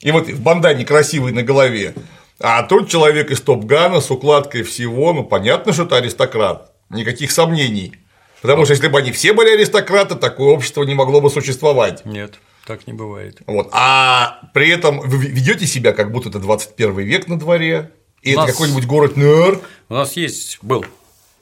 И 0.00 0.10
вот 0.10 0.28
в 0.28 0.40
бандане 0.40 0.84
красивый 0.86 1.32
на 1.32 1.42
голове. 1.42 1.94
А 2.40 2.62
тут 2.62 2.88
человек 2.88 3.30
из 3.30 3.40
топ-гана 3.40 4.00
с 4.00 4.10
укладкой 4.10 4.62
всего, 4.62 5.12
ну 5.12 5.24
понятно, 5.24 5.72
что 5.72 5.84
это 5.84 5.96
аристократ. 5.96 6.72
Никаких 6.90 7.30
сомнений. 7.32 7.96
Потому 8.40 8.64
что 8.64 8.74
если 8.74 8.88
бы 8.88 8.98
они 8.98 9.10
все 9.12 9.32
были 9.32 9.50
аристократы, 9.50 10.14
такое 10.14 10.48
общество 10.50 10.84
не 10.84 10.94
могло 10.94 11.20
бы 11.20 11.28
существовать. 11.30 12.04
Нет, 12.06 12.38
так 12.66 12.86
не 12.86 12.92
бывает. 12.92 13.38
Вот. 13.46 13.68
А 13.72 14.40
при 14.54 14.68
этом 14.70 15.00
вы 15.00 15.18
ведете 15.26 15.66
себя, 15.66 15.92
как 15.92 16.12
будто 16.12 16.28
это 16.28 16.38
21 16.38 16.96
век 16.98 17.26
на 17.26 17.38
дворе, 17.38 17.90
и 18.22 18.30
У 18.30 18.32
это 18.32 18.42
нас- 18.42 18.52
какой-нибудь 18.52 18.86
город 18.86 19.16
Нью-Йорк. 19.16 19.62
У 19.88 19.94
нас 19.94 20.12
есть, 20.16 20.58
был 20.62 20.84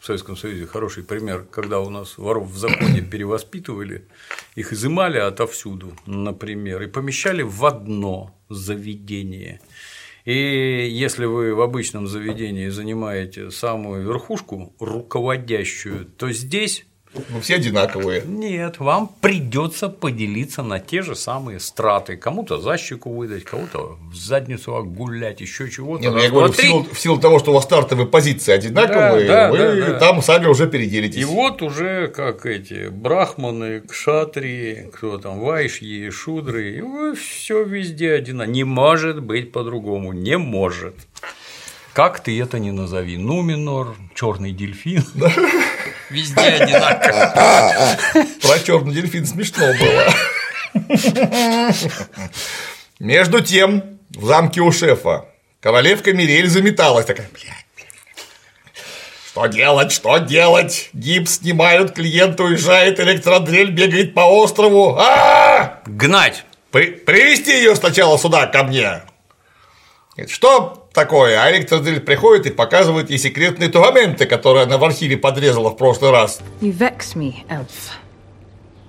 в 0.01 0.07
Советском 0.07 0.37
Союзе 0.37 0.67
хороший 0.67 1.03
пример, 1.03 1.45
когда 1.51 1.81
у 1.81 1.91
нас 1.91 2.17
воров 2.17 2.49
в 2.49 2.57
законе 2.57 3.01
перевоспитывали, 3.11 4.07
их 4.55 4.73
изымали 4.73 5.19
отовсюду, 5.19 5.93
например, 6.07 6.81
и 6.83 6.87
помещали 6.87 7.43
в 7.43 7.65
одно 7.67 8.35
заведение. 8.49 9.61
И 10.27 10.89
если 10.91 11.25
вы 11.25 11.55
в 11.55 11.61
обычном 11.61 12.09
заведении 12.09 12.69
занимаете 12.69 13.53
самую 13.53 14.05
верхушку, 14.05 14.75
руководящую, 14.81 16.05
то 16.05 16.33
здесь 16.33 16.85
Ну, 17.29 17.41
все 17.41 17.57
одинаковые. 17.57 18.23
нет, 18.27 18.79
вам 18.79 19.11
придется 19.21 19.89
поделиться 19.89 20.63
на 20.63 20.79
те 20.81 21.03
же 21.03 21.15
самые 21.15 21.61
страты. 21.61 22.17
Кому-то 22.17 22.59
за 22.59 22.77
щеку 22.79 23.15
выдать, 23.15 23.45
кому-то 23.45 23.99
в 24.11 24.15
задницу 24.15 24.75
огулять, 24.77 25.41
еще 25.41 25.71
чего-то. 25.71 26.03
Не, 26.03 26.11
ну, 26.11 26.19
я 26.19 26.31
говорю, 26.31 26.53
в 26.53 26.57
силу, 26.57 26.87
в 26.93 26.99
силу 26.99 27.19
того, 27.19 27.39
что 27.39 27.51
у 27.51 27.55
вас 27.55 27.65
стартовые 27.65 28.07
позиции 28.07 28.53
одинаковые, 28.53 29.27
Да, 29.27 29.47
да, 29.47 29.51
вы 29.51 29.59
да, 29.59 29.75
да. 29.93 29.99
там 29.99 30.23
сами 30.23 30.47
уже 30.47 30.67
переделитесь. 30.69 31.21
И 31.21 31.25
вот 31.25 31.63
уже 31.63 32.09
как 32.09 32.47
эти 32.47 32.89
брахманы, 32.89 33.81
кшатри, 33.81 34.91
кто 34.93 35.19
там, 35.19 35.41
вайшьи, 35.41 36.11
шудры, 36.11 36.79
и 36.79 37.15
все 37.17 37.65
везде 37.65 38.13
одинаково. 38.13 38.53
Не 38.53 38.65
может 38.65 39.23
быть 39.23 39.53
по-другому, 39.53 40.13
не 40.13 40.39
может. 40.39 40.95
Как 41.93 42.21
ты 42.21 42.39
это 42.41 42.59
не 42.59 42.73
назови? 42.73 43.17
Нуминор, 43.17 43.97
черный 44.15 44.53
дельфин. 44.53 45.03
Везде 46.11 46.41
одинаково. 46.41 47.97
Про 48.43 48.59
черный 48.61 48.95
дельфин 48.95 49.27
смешно 49.27 49.67
было. 49.75 50.15
Между 52.99 53.41
тем, 53.41 53.99
в 54.11 54.27
замке 54.27 54.61
у 54.61 54.73
шефа 54.73 55.27
королевка 55.61 56.13
Мирель 56.13 56.49
заметалась 56.49 57.07
такая, 57.07 57.29
блядь, 57.33 57.67
блядь, 57.77 58.85
что 59.31 59.47
делать, 59.47 59.93
что 59.93 60.19
делать? 60.19 60.91
Гипс 60.93 61.39
снимают, 61.39 61.93
клиент 61.93 62.41
уезжает, 62.41 63.01
электродрель 63.01 63.71
бегает 63.71 64.15
по 64.15 64.21
острову. 64.21 64.97
А! 64.99 65.81
Гнать. 65.87 66.45
При- 66.71 66.93
привести 66.93 67.53
ее 67.53 67.77
сначала 67.77 68.19
сюда 68.19 68.47
ко 68.47 68.65
мне. 68.65 69.03
Что 70.29 70.86
такое? 70.97 71.41
А 71.41 71.53
электродрель 71.53 72.01
приходит 72.01 72.47
и 72.47 72.51
показывает 72.51 73.11
ей 73.11 73.19
секретные 73.19 73.69
документы, 73.69 74.27
которые 74.27 74.65
она 74.65 74.79
в 74.79 74.85
архиве 74.85 75.17
подрезала 75.17 75.71
в 75.71 75.77
прошлый 75.77 76.11
раз. 76.11 76.41
You 76.61 76.77
vex 76.77 77.15
me, 77.15 77.45
elf. 77.49 77.93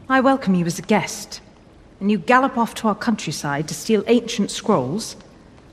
I 0.10 0.22
welcome 0.22 0.56
you 0.56 0.66
as 0.66 0.80
a 0.80 0.86
guest, 0.88 1.42
and 2.00 2.10
you 2.10 2.18
gallop 2.18 2.58
off 2.58 2.74
to 2.76 2.88
our 2.88 2.96
countryside 2.96 3.68
to 3.68 3.74
steal 3.74 4.04
ancient 4.08 4.50
scrolls, 4.50 5.18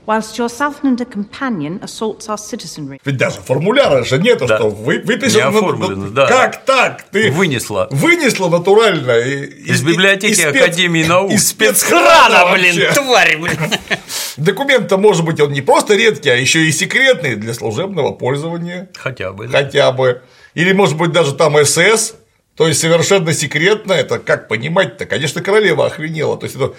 whilst 0.07 0.37
your 0.37 0.47
Southlander 0.49 1.05
companion 1.05 1.79
assaults 1.81 2.27
our 2.27 2.37
citizenry. 2.37 2.99
Ведь 3.05 3.17
даже 3.17 3.41
формуляра 3.41 4.03
же 4.03 4.17
нету, 4.19 4.45
Да. 4.47 4.57
что 4.57 4.69
вы, 4.69 4.99
выписано. 4.99 5.41
Не 5.41 5.47
оформлено, 5.57 6.09
да. 6.09 6.27
Как 6.27 6.65
так? 6.65 7.03
Ты 7.11 7.31
Вынесла. 7.31 7.87
вынесла 7.91 8.49
натурально 8.49 9.11
и- 9.19 9.45
Из 9.71 9.81
библиотеки 9.81 10.31
из 10.33 10.39
спец- 10.39 10.55
Академии 10.63 11.03
наук. 11.03 11.31
Из 11.31 11.47
спецхрана, 11.47 12.05
спецхрана, 12.05 12.53
блин, 12.53 12.75
вообще. 12.75 12.93
тварь, 13.01 13.37
блин. 13.37 13.57
Документ-то 14.37 14.97
может 14.97 15.23
быть 15.25 15.39
он 15.39 15.51
не 15.51 15.61
просто 15.61 15.95
редкий, 15.95 16.29
а 16.29 16.35
еще 16.35 16.65
и 16.65 16.71
секретный 16.71 17.35
для 17.35 17.53
служебного 17.53 18.11
пользования. 18.11 18.89
Хотя 18.95 19.31
бы. 19.31 19.47
да. 19.47 19.59
Хотя 19.63 19.91
бы. 19.91 20.21
Или 20.53 20.71
может 20.73 20.97
быть 20.97 21.11
даже 21.11 21.33
там 21.33 21.55
СС, 21.65 22.15
то 22.55 22.67
есть 22.67 22.79
совершенно 22.79 23.33
секретно. 23.33 23.93
Это 23.93 24.19
как 24.19 24.47
понимать-то? 24.47 25.05
Конечно, 25.05 25.41
королева 25.41 25.85
охренела. 25.85 26.37
То 26.37 26.45
есть 26.45 26.55
это 26.55 26.73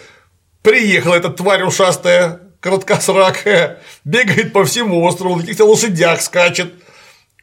приехала 0.63 1.15
эта 1.15 1.29
тварь 1.31 1.63
ушастая, 1.63 2.41
краткосракая, 2.61 3.81
бегает 4.05 4.53
по 4.53 4.65
всему 4.65 5.03
острову, 5.05 5.37
на 5.37 5.41
каких-то 5.43 5.65
лошадях 5.65 6.21
скачет. 6.21 6.75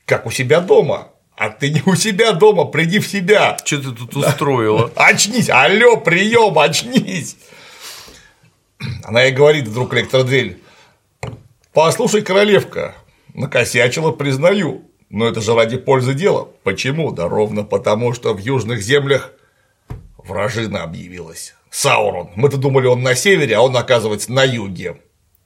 Как 0.05 0.25
у 0.25 0.31
себя 0.31 0.59
дома. 0.59 1.09
А 1.35 1.49
ты 1.49 1.71
не 1.71 1.81
у 1.85 1.95
себя 1.95 2.33
дома, 2.33 2.65
приди 2.65 2.99
в 2.99 3.07
себя. 3.07 3.57
Что 3.63 3.77
ты 3.77 3.91
тут 3.91 4.15
устроила? 4.15 4.91
Очнись, 4.95 5.49
алло, 5.49 5.97
прием, 5.97 6.57
очнись. 6.59 7.37
Она 9.03 9.23
ей 9.23 9.31
говорит 9.31 9.67
вдруг 9.67 9.93
электродрель. 9.93 10.59
Послушай, 11.73 12.21
королевка, 12.21 12.95
накосячила, 13.33 14.11
признаю, 14.11 14.91
но 15.09 15.27
это 15.27 15.41
же 15.41 15.55
ради 15.55 15.77
пользы 15.77 16.13
дела. 16.13 16.47
Почему? 16.63 17.11
Да 17.11 17.27
ровно 17.27 17.63
потому, 17.63 18.13
что 18.13 18.33
в 18.33 18.37
южных 18.37 18.81
землях 18.81 19.31
вражина 20.17 20.83
объявилась. 20.83 21.55
Саурон. 21.73 22.29
Мы-то 22.35 22.57
думали, 22.57 22.85
он 22.85 23.01
на 23.01 23.15
севере, 23.15 23.55
а 23.57 23.61
он, 23.61 23.75
оказывается, 23.75 24.31
на 24.31 24.43
юге. 24.43 24.97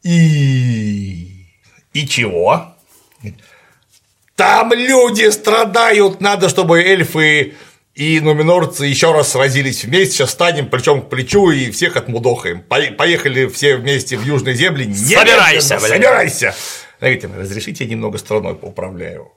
И... 0.04 1.46
И 1.94 2.08
чего? 2.08 2.76
Там 4.36 4.72
люди 4.74 5.30
страдают, 5.32 6.20
надо, 6.22 6.50
чтобы 6.50 6.82
эльфы 6.84 7.54
и 7.96 8.20
нуминорцы 8.20 8.86
еще 8.86 9.12
раз 9.14 9.32
сразились 9.32 9.84
вместе, 9.86 10.16
сейчас 10.18 10.32
станем 10.32 10.70
плечом 10.70 11.02
к 11.02 11.10
плечу 11.10 11.50
и 11.50 11.72
всех 11.72 11.96
отмудохаем. 11.96 12.62
По- 12.62 12.92
Поехали 12.96 13.48
все 13.48 13.78
вместе 13.78 14.18
в 14.18 14.24
южные 14.24 14.54
земли. 14.54 14.94
Собирайся, 14.94 15.78
блин. 15.78 15.90
Собирайся! 15.90 16.54
Говорите, 17.00 17.30
разрешите, 17.36 17.86
я 17.86 17.90
немного 17.90 18.18
страной 18.18 18.54
поуправляю. 18.56 19.32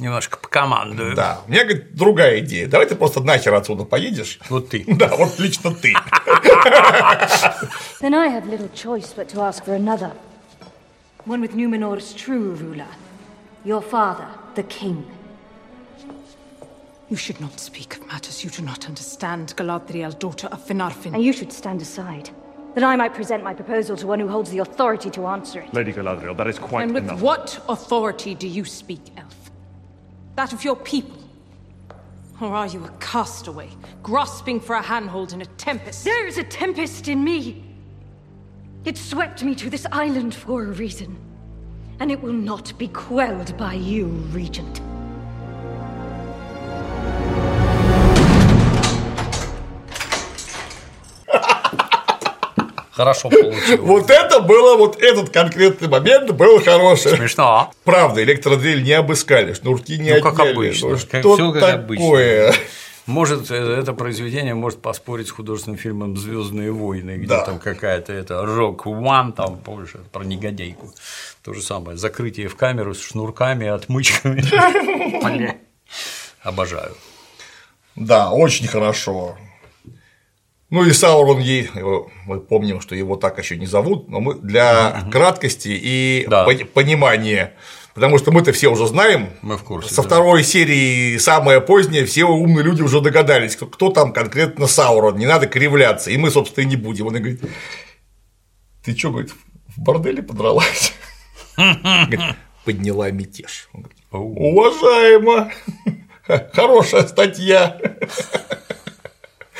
Немножко 0.00 0.36
покомандую. 0.38 1.14
Да, 1.14 1.40
у 1.46 1.50
меня, 1.50 1.64
говорит, 1.64 1.94
другая 1.94 2.40
идея. 2.40 2.68
Давай 2.68 2.86
ты 2.86 2.94
просто 2.96 3.20
нахер 3.22 3.54
отсюда 3.54 3.84
поедешь. 3.84 4.38
Вот 4.50 4.68
ты. 4.68 4.84
Да, 4.86 5.08
вот 5.16 5.38
лично 5.38 5.74
ты. 5.74 5.94
Then 8.00 8.14
I 8.14 8.28
have 8.28 8.46
little 8.46 8.68
choice 8.74 9.14
but 9.14 9.28
to 9.30 9.40
ask 9.40 9.64
for 9.64 9.74
another. 9.74 10.12
One 11.24 11.40
with 11.40 11.54
Numenor's 11.54 12.12
true 12.14 12.54
ruler. 12.54 12.86
Your 13.64 13.80
father, 13.82 14.28
the 14.54 14.62
king. 14.64 15.04
You 17.08 17.16
should 17.16 17.40
not 17.40 17.58
speak 17.58 17.96
of 17.96 18.06
matters 18.06 18.44
you 18.44 18.50
do 18.50 18.62
not 18.62 18.86
understand, 18.86 19.54
Galadriel, 19.56 20.18
daughter 20.18 20.48
of 20.48 20.60
Finarfin. 20.66 21.14
And 21.14 21.22
you 21.22 21.32
should 21.32 21.52
stand 21.52 21.80
aside, 21.80 22.30
that 22.74 22.82
I 22.84 22.96
might 22.96 23.14
present 23.14 23.42
my 23.44 23.54
proposal 23.54 23.96
to 23.96 24.06
one 24.06 24.20
who 24.20 24.28
holds 24.28 24.50
the 24.50 24.58
authority 24.58 25.08
to 25.10 25.26
answer 25.26 25.60
it. 25.60 25.72
Lady 25.72 25.92
Galadriel, 25.92 26.36
that 26.36 26.48
is 26.48 26.58
quite 26.58 26.82
And 26.82 26.94
with 26.94 27.04
enough. 27.04 27.20
what 27.20 27.64
authority 27.68 28.34
do 28.34 28.46
you 28.48 28.64
speak, 28.64 29.00
elf? 29.16 29.29
That 30.41 30.53
of 30.53 30.63
your 30.63 30.75
people? 30.75 31.19
Or 32.41 32.47
are 32.47 32.65
you 32.65 32.83
a 32.83 32.89
castaway, 32.99 33.69
grasping 34.01 34.59
for 34.59 34.75
a 34.75 34.81
handhold 34.81 35.33
in 35.33 35.41
a 35.43 35.45
tempest? 35.45 36.03
There 36.03 36.25
is 36.25 36.39
a 36.39 36.43
tempest 36.43 37.07
in 37.07 37.23
me. 37.23 37.63
It 38.83 38.97
swept 38.97 39.43
me 39.43 39.53
to 39.53 39.69
this 39.69 39.85
island 39.91 40.33
for 40.33 40.63
a 40.63 40.71
reason. 40.71 41.15
And 41.99 42.11
it 42.11 42.19
will 42.19 42.33
not 42.33 42.75
be 42.79 42.87
quelled 42.87 43.55
by 43.55 43.75
you, 43.75 44.07
Regent. 44.33 44.81
Хорошо 52.91 53.29
получилось. 53.29 53.79
Вот 53.79 54.09
это 54.09 54.41
было, 54.41 54.75
вот 54.77 55.01
этот 55.01 55.29
конкретный 55.29 55.87
момент 55.87 56.31
был 56.31 56.61
хороший. 56.63 57.15
Смешно. 57.15 57.71
Правда, 57.83 58.21
электродрель 58.23 58.83
не 58.83 58.91
обыскали, 58.93 59.53
шнурки 59.53 59.97
не 59.97 60.15
Ну, 60.15 60.21
как 60.21 60.39
обычно. 60.39 60.97
Ну, 61.23 61.53
Как- 61.53 61.75
обычно. 61.75 62.53
Может, 63.07 63.49
э, 63.49 63.55
это 63.79 63.93
произведение 63.93 64.53
может 64.53 64.81
поспорить 64.81 65.27
с 65.27 65.31
художественным 65.31 65.77
фильмом 65.77 66.15
Звездные 66.17 66.71
войны, 66.71 67.17
где 67.17 67.27
Да. 67.27 67.45
там 67.45 67.57
какая-то 67.59 68.13
это 68.13 68.45
Рок 68.45 68.85
One, 68.85 69.33
там 69.33 69.57
помнишь, 69.57 69.93
про 70.11 70.23
негодяйку. 70.23 70.93
То 71.43 71.53
же 71.53 71.61
самое. 71.63 71.97
Закрытие 71.97 72.47
в 72.47 72.55
камеру 72.55 72.93
с 72.93 73.01
шнурками, 73.01 73.67
отмычками. 73.67 74.43
Обожаю. 76.43 76.95
Да, 77.95 78.31
очень 78.31 78.67
хорошо. 78.67 79.35
Ну 80.71 80.85
и 80.85 80.93
Саурон 80.93 81.39
ей, 81.39 81.69
мы 82.25 82.39
помним, 82.39 82.79
что 82.81 82.95
его 82.95 83.17
так 83.17 83.37
еще 83.37 83.57
не 83.57 83.65
зовут, 83.67 84.09
но 84.09 84.19
мы 84.21 84.35
для 84.35 85.03
краткости 85.11 85.67
и 85.69 86.25
Да. 86.29 86.45
пони- 86.45 86.63
понимания, 86.63 87.53
потому 87.93 88.17
что 88.17 88.31
мы-то 88.31 88.53
все 88.53 88.69
уже 88.69 88.87
знаем, 88.87 89.31
Мы 89.41 89.57
в 89.57 89.63
курсе, 89.63 89.93
со 89.93 90.01
да. 90.01 90.07
второй 90.07 90.43
серии 90.45 91.17
самое 91.17 91.59
позднее, 91.59 92.05
все 92.05 92.23
умные 92.23 92.63
люди 92.63 92.81
уже 92.81 93.01
догадались, 93.01 93.57
кто, 93.57 93.65
кто 93.67 93.89
там 93.89 94.13
конкретно 94.13 94.65
Саурон, 94.65 95.17
не 95.17 95.25
надо 95.25 95.47
кривляться, 95.47 96.09
и 96.09 96.15
мы, 96.17 96.31
собственно, 96.31 96.63
и 96.63 96.67
не 96.67 96.77
будем. 96.77 97.07
Он 97.07 97.13
говорит, 97.15 97.41
ты 98.85 98.95
что, 98.97 99.09
говорит, 99.11 99.31
в 99.75 99.81
борделе 99.81 100.23
подралась? 100.23 100.93
Подняла 102.63 103.11
мятеж. 103.11 103.67
Уважаемо, 104.11 105.51
хорошая 106.53 107.07
статья. 107.07 107.77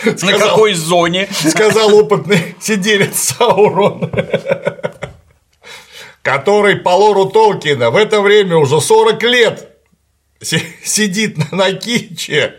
На 0.05 0.17
Сказал- 0.17 0.49
какой 0.49 0.73
зоне? 0.73 1.27
сказал 1.31 1.95
опытный 1.95 2.55
сиделец 2.59 3.35
Саурон, 3.37 4.11
который 6.21 6.77
по 6.77 6.89
лору 6.89 7.29
Толкина 7.29 7.91
в 7.91 7.95
это 7.95 8.21
время 8.21 8.57
уже 8.57 8.81
40 8.81 9.23
лет 9.23 9.77
си- 10.41 10.61
сидит 10.83 11.37
на 11.37 11.57
Накиче 11.57 12.55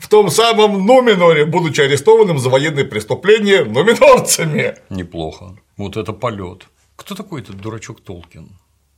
в 0.00 0.08
том 0.08 0.30
самом 0.30 0.84
Нуминоре, 0.86 1.46
будучи 1.46 1.80
арестованным 1.80 2.38
за 2.38 2.50
военные 2.50 2.84
преступления 2.84 3.64
нуминорцами. 3.64 4.76
Неплохо. 4.90 5.56
Вот 5.78 5.96
это 5.96 6.12
полет. 6.12 6.66
Кто 6.96 7.14
такой 7.14 7.40
этот 7.40 7.56
дурачок 7.56 8.02
Толкин? 8.02 8.50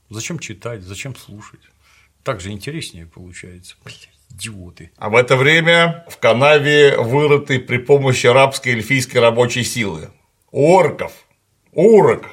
Зачем 0.09 0.37
читать, 0.39 0.81
зачем 0.83 1.15
слушать? 1.15 1.61
Так 2.23 2.41
же 2.41 2.51
интереснее 2.51 3.05
получается. 3.05 3.75
Блядь, 3.85 4.09
идиоты. 4.35 4.91
А 4.97 5.09
в 5.09 5.15
это 5.15 5.35
время 5.37 6.05
в 6.09 6.17
канаве 6.17 6.97
вырыты 6.97 7.59
при 7.59 7.77
помощи 7.77 8.27
рабской 8.27 8.69
эльфийской 8.73 9.21
рабочей 9.21 9.63
силы. 9.63 10.09
Орков. 10.51 11.11
Урок. 11.73 12.23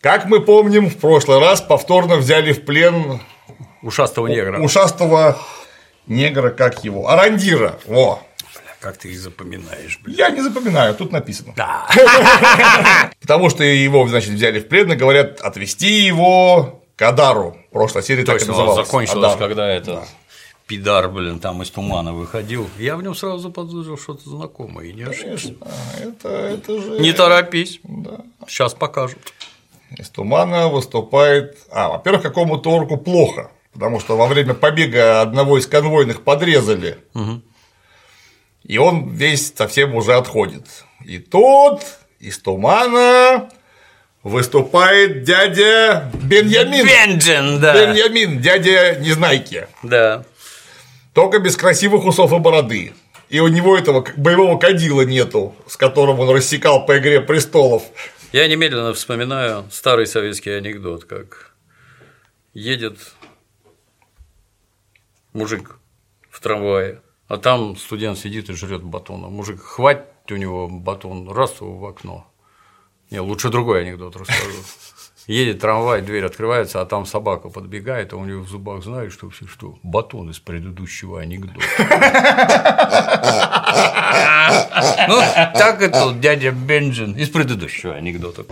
Как 0.00 0.26
мы 0.26 0.40
помним, 0.40 0.88
в 0.88 0.96
прошлый 0.96 1.38
раз 1.38 1.60
повторно 1.60 2.16
взяли 2.16 2.52
в 2.52 2.64
плен 2.64 3.20
Ушастого 3.82 4.26
негра. 4.28 4.58
ушастого 4.60 5.38
негра, 6.06 6.50
как 6.50 6.84
его, 6.84 7.08
Арандира. 7.08 7.78
Во. 7.86 8.20
Бля, 8.54 8.74
как 8.80 8.96
ты 8.98 9.08
их 9.10 9.18
запоминаешь, 9.18 10.00
блядь. 10.02 10.18
Я 10.18 10.30
не 10.30 10.40
запоминаю, 10.40 10.94
тут 10.94 11.12
написано. 11.12 11.52
Да. 11.56 11.88
Потому 13.20 13.48
что 13.50 13.62
его, 13.64 14.06
значит, 14.08 14.30
взяли 14.30 14.60
в 14.60 14.68
плен 14.68 14.92
и 14.92 14.96
говорят 14.96 15.40
отвести 15.40 16.02
его 16.02 16.82
к 16.96 17.02
Адару. 17.02 17.56
Прошлая 17.72 18.02
серия 18.04 18.24
так 18.24 18.36
и 18.36 18.38
Точно, 18.40 18.52
называлась. 18.54 18.86
закончилось, 18.86 19.34
Адар. 19.34 19.38
когда 19.38 19.68
это 19.68 20.04
пидар, 20.66 21.08
блин, 21.08 21.38
там 21.38 21.62
из 21.62 21.70
тумана 21.70 22.12
выходил. 22.12 22.68
Я 22.78 22.96
в 22.96 23.02
нем 23.02 23.14
сразу 23.14 23.38
заподозрил 23.38 23.98
что-то 23.98 24.28
знакомое 24.28 24.86
и 24.86 24.92
не 24.92 25.02
ошибся. 25.02 25.54
Это, 26.00 26.28
это 26.28 26.80
же. 26.80 27.00
Не 27.00 27.12
торопись. 27.12 27.80
Да. 27.82 28.20
Сейчас 28.46 28.74
покажут. 28.74 29.18
Из 29.96 30.08
тумана 30.08 30.68
выступает. 30.68 31.58
А, 31.70 31.90
во-первых, 31.90 32.22
какому-то 32.22 32.70
орку 32.70 32.96
плохо. 32.96 33.50
Потому 33.72 34.00
что 34.00 34.16
во 34.16 34.26
время 34.26 34.54
побега 34.54 35.20
одного 35.20 35.58
из 35.58 35.66
конвойных 35.66 36.22
подрезали. 36.22 36.98
И 38.64 38.78
он 38.78 39.08
весь 39.08 39.52
совсем 39.54 39.94
уже 39.94 40.14
отходит. 40.14 40.66
И 41.04 41.18
тут 41.18 41.80
из 42.20 42.38
тумана 42.38 43.50
выступает 44.22 45.24
дядя 45.24 46.10
Беньямин. 46.22 46.86
Бенджин, 46.86 47.60
да. 47.60 47.74
Беньямин, 47.74 48.40
дядя 48.40 48.96
Незнайки. 49.00 49.66
Да. 49.82 50.24
Только 51.12 51.38
без 51.38 51.56
красивых 51.56 52.04
усов 52.04 52.32
и 52.32 52.38
бороды. 52.38 52.92
И 53.28 53.40
у 53.40 53.48
него 53.48 53.76
этого 53.76 54.04
боевого 54.16 54.58
кадила 54.58 55.02
нету, 55.02 55.54
с 55.66 55.76
которым 55.76 56.20
он 56.20 56.30
рассекал 56.30 56.86
по 56.86 56.98
игре 56.98 57.20
престолов. 57.20 57.82
Я 58.32 58.48
немедленно 58.48 58.94
вспоминаю 58.94 59.64
старый 59.70 60.06
советский 60.06 60.50
анекдот, 60.50 61.04
как 61.04 61.54
едет 62.54 62.98
мужик 65.32 65.76
в 66.30 66.40
трамвае, 66.40 67.02
а 67.28 67.36
там 67.36 67.76
студент 67.76 68.18
сидит 68.18 68.48
и 68.50 68.54
жрет 68.54 68.82
батон, 68.82 69.24
а 69.24 69.28
мужик 69.28 69.62
хватит 69.62 70.06
у 70.30 70.36
него 70.36 70.68
батон, 70.68 71.30
раз 71.30 71.60
его 71.60 71.76
в 71.78 71.86
окно. 71.86 72.26
Не, 73.10 73.20
лучше 73.20 73.50
другой 73.50 73.82
анекдот 73.82 74.16
расскажу. 74.16 74.40
Едет 75.26 75.60
трамвай, 75.60 76.02
дверь 76.02 76.24
открывается, 76.24 76.80
а 76.80 76.86
там 76.86 77.06
собака 77.06 77.48
подбегает, 77.48 78.12
а 78.12 78.16
у 78.16 78.24
него 78.24 78.42
в 78.42 78.48
зубах 78.48 78.82
знаешь, 78.82 79.12
что 79.12 79.30
все 79.30 79.46
что? 79.46 79.78
Батон 79.82 80.30
из 80.30 80.40
предыдущего 80.40 81.20
анекдота. 81.20 81.60
Ну, 85.08 85.20
так 85.54 85.92
тут 85.92 86.20
дядя 86.20 86.50
Бенджин 86.50 87.12
из 87.12 87.28
предыдущего 87.28 87.94
анекдота. 87.94 88.44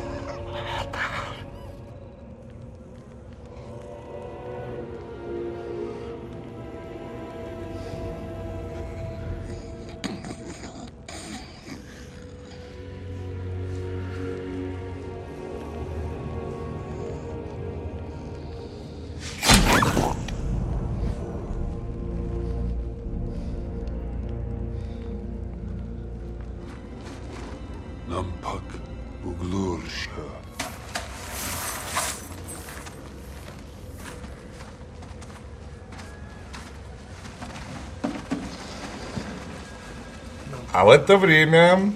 В 40.90 40.92
это 40.92 41.16
время, 41.16 41.92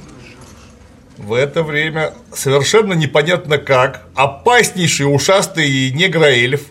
в 1.18 1.32
это 1.32 1.64
время 1.64 2.14
совершенно 2.32 2.92
непонятно 2.92 3.58
как, 3.58 4.06
опаснейший 4.14 5.12
ушастый 5.12 5.90
негроэльф 5.90 6.70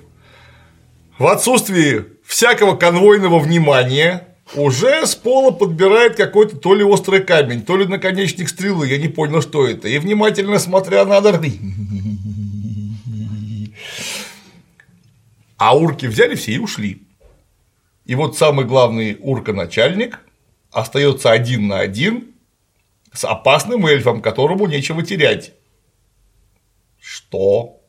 в 1.19 1.27
отсутствии 1.27 2.05
всякого 2.25 2.77
конвойного 2.77 3.39
внимания 3.39 4.25
уже 4.55 5.05
с 5.05 5.15
пола 5.15 5.51
подбирает 5.51 6.15
какой-то 6.15 6.55
то 6.55 6.73
ли 6.73 6.85
острый 6.85 7.19
камень, 7.19 7.61
то 7.61 7.75
ли 7.75 7.87
наконечник 7.87 8.47
стрелы, 8.47 8.87
я 8.87 8.97
не 8.97 9.09
понял, 9.09 9.41
что 9.41 9.67
это. 9.67 9.89
И 9.89 9.97
внимательно 9.97 10.59
смотря 10.59 11.03
на 11.03 11.17
Адар, 11.17 11.41
А 15.57 15.77
урки 15.77 16.05
взяли 16.05 16.35
все 16.35 16.53
и 16.53 16.57
ушли. 16.57 17.01
И 18.05 18.15
вот 18.15 18.37
самый 18.37 18.63
главный 18.63 19.17
урка-начальник 19.19 20.19
остается 20.73 21.31
один 21.31 21.67
на 21.67 21.79
один 21.79 22.33
с 23.13 23.25
опасным 23.25 23.85
эльфом, 23.85 24.21
которому 24.21 24.65
нечего 24.65 25.03
терять. 25.03 25.53
Что? 26.99 27.79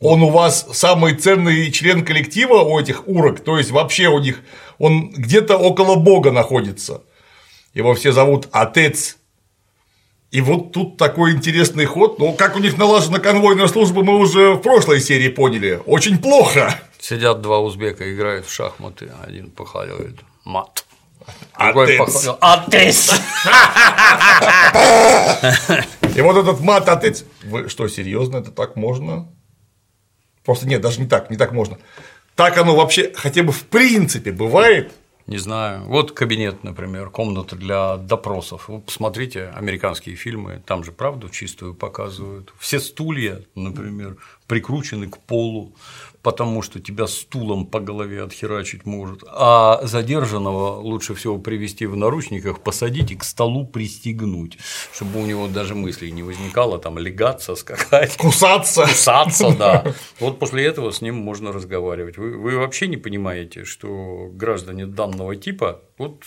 Он 0.00 0.22
у 0.22 0.30
вас 0.30 0.66
самый 0.72 1.14
ценный 1.14 1.70
член 1.70 2.04
коллектива 2.04 2.60
у 2.62 2.78
этих 2.78 3.06
урок, 3.06 3.40
то 3.40 3.56
есть 3.56 3.70
вообще 3.70 4.08
у 4.08 4.18
них 4.18 4.42
он 4.78 5.10
где-то 5.10 5.56
около 5.56 5.96
бога 5.96 6.32
находится. 6.32 7.02
Его 7.72 7.94
все 7.94 8.12
зовут 8.12 8.48
Отец. 8.52 9.18
И 10.32 10.40
вот 10.40 10.72
тут 10.72 10.96
такой 10.96 11.32
интересный 11.32 11.84
ход. 11.84 12.18
Ну, 12.18 12.32
как 12.32 12.56
у 12.56 12.58
них 12.58 12.78
налажена 12.78 13.18
конвойная 13.18 13.68
служба, 13.68 14.02
мы 14.02 14.16
уже 14.16 14.54
в 14.54 14.60
прошлой 14.60 15.00
серии 15.00 15.28
поняли. 15.28 15.80
Очень 15.86 16.18
плохо. 16.18 16.80
Сидят 16.98 17.40
два 17.42 17.60
узбека, 17.60 18.12
играют 18.12 18.46
в 18.46 18.52
шахматы, 18.52 19.12
один 19.22 19.50
похваливает 19.50 20.16
мат. 20.44 20.84
Похваливает 21.56 22.36
«Отец!» 22.40 23.12
И 26.16 26.20
вот 26.20 26.36
этот 26.36 26.60
мат 26.60 26.88
отец. 26.88 27.24
Вы 27.44 27.68
что, 27.68 27.88
серьезно, 27.88 28.38
это 28.38 28.50
так 28.50 28.76
можно? 28.76 29.28
Просто 30.44 30.66
нет, 30.66 30.80
даже 30.80 31.00
не 31.00 31.06
так, 31.06 31.30
не 31.30 31.36
так 31.36 31.52
можно. 31.52 31.78
Так 32.34 32.58
оно 32.58 32.74
вообще 32.74 33.12
хотя 33.14 33.42
бы 33.42 33.52
в 33.52 33.64
принципе 33.64 34.32
бывает. 34.32 34.92
Не 35.26 35.38
знаю. 35.38 35.84
Вот 35.84 36.12
кабинет, 36.12 36.64
например, 36.64 37.08
комната 37.10 37.54
для 37.54 37.96
допросов. 37.96 38.68
Вы 38.68 38.80
посмотрите 38.80 39.52
американские 39.54 40.16
фильмы, 40.16 40.62
там 40.66 40.82
же 40.82 40.90
правду 40.90 41.28
чистую 41.28 41.74
показывают. 41.74 42.52
Все 42.58 42.80
стулья, 42.80 43.40
например, 43.54 44.16
прикручены 44.46 45.08
к 45.08 45.18
полу, 45.18 45.74
потому 46.22 46.62
что 46.62 46.80
тебя 46.80 47.06
стулом 47.06 47.66
по 47.66 47.80
голове 47.80 48.22
отхерачить 48.22 48.86
может. 48.86 49.24
А 49.26 49.80
задержанного 49.82 50.80
лучше 50.80 51.14
всего 51.14 51.38
привести 51.38 51.86
в 51.86 51.96
наручниках, 51.96 52.60
посадить 52.60 53.10
и 53.10 53.16
к 53.16 53.24
столу 53.24 53.66
пристегнуть, 53.66 54.58
чтобы 54.92 55.20
у 55.20 55.26
него 55.26 55.48
даже 55.48 55.74
мыслей 55.74 56.12
не 56.12 56.22
возникало 56.22 56.78
там 56.78 56.98
легаться, 56.98 57.54
скакать. 57.56 58.16
Кусаться. 58.16 58.82
Кусаться, 58.82 59.54
да. 59.56 59.84
Вот 60.20 60.38
после 60.38 60.64
этого 60.64 60.92
с 60.92 61.00
ним 61.00 61.16
можно 61.16 61.52
разговаривать. 61.52 62.16
Вы, 62.16 62.36
вы 62.38 62.56
вообще 62.56 62.86
не 62.86 62.96
понимаете, 62.96 63.64
что 63.64 64.28
граждане 64.32 64.86
данного 64.86 65.34
типа 65.34 65.82
Вот 65.98 66.22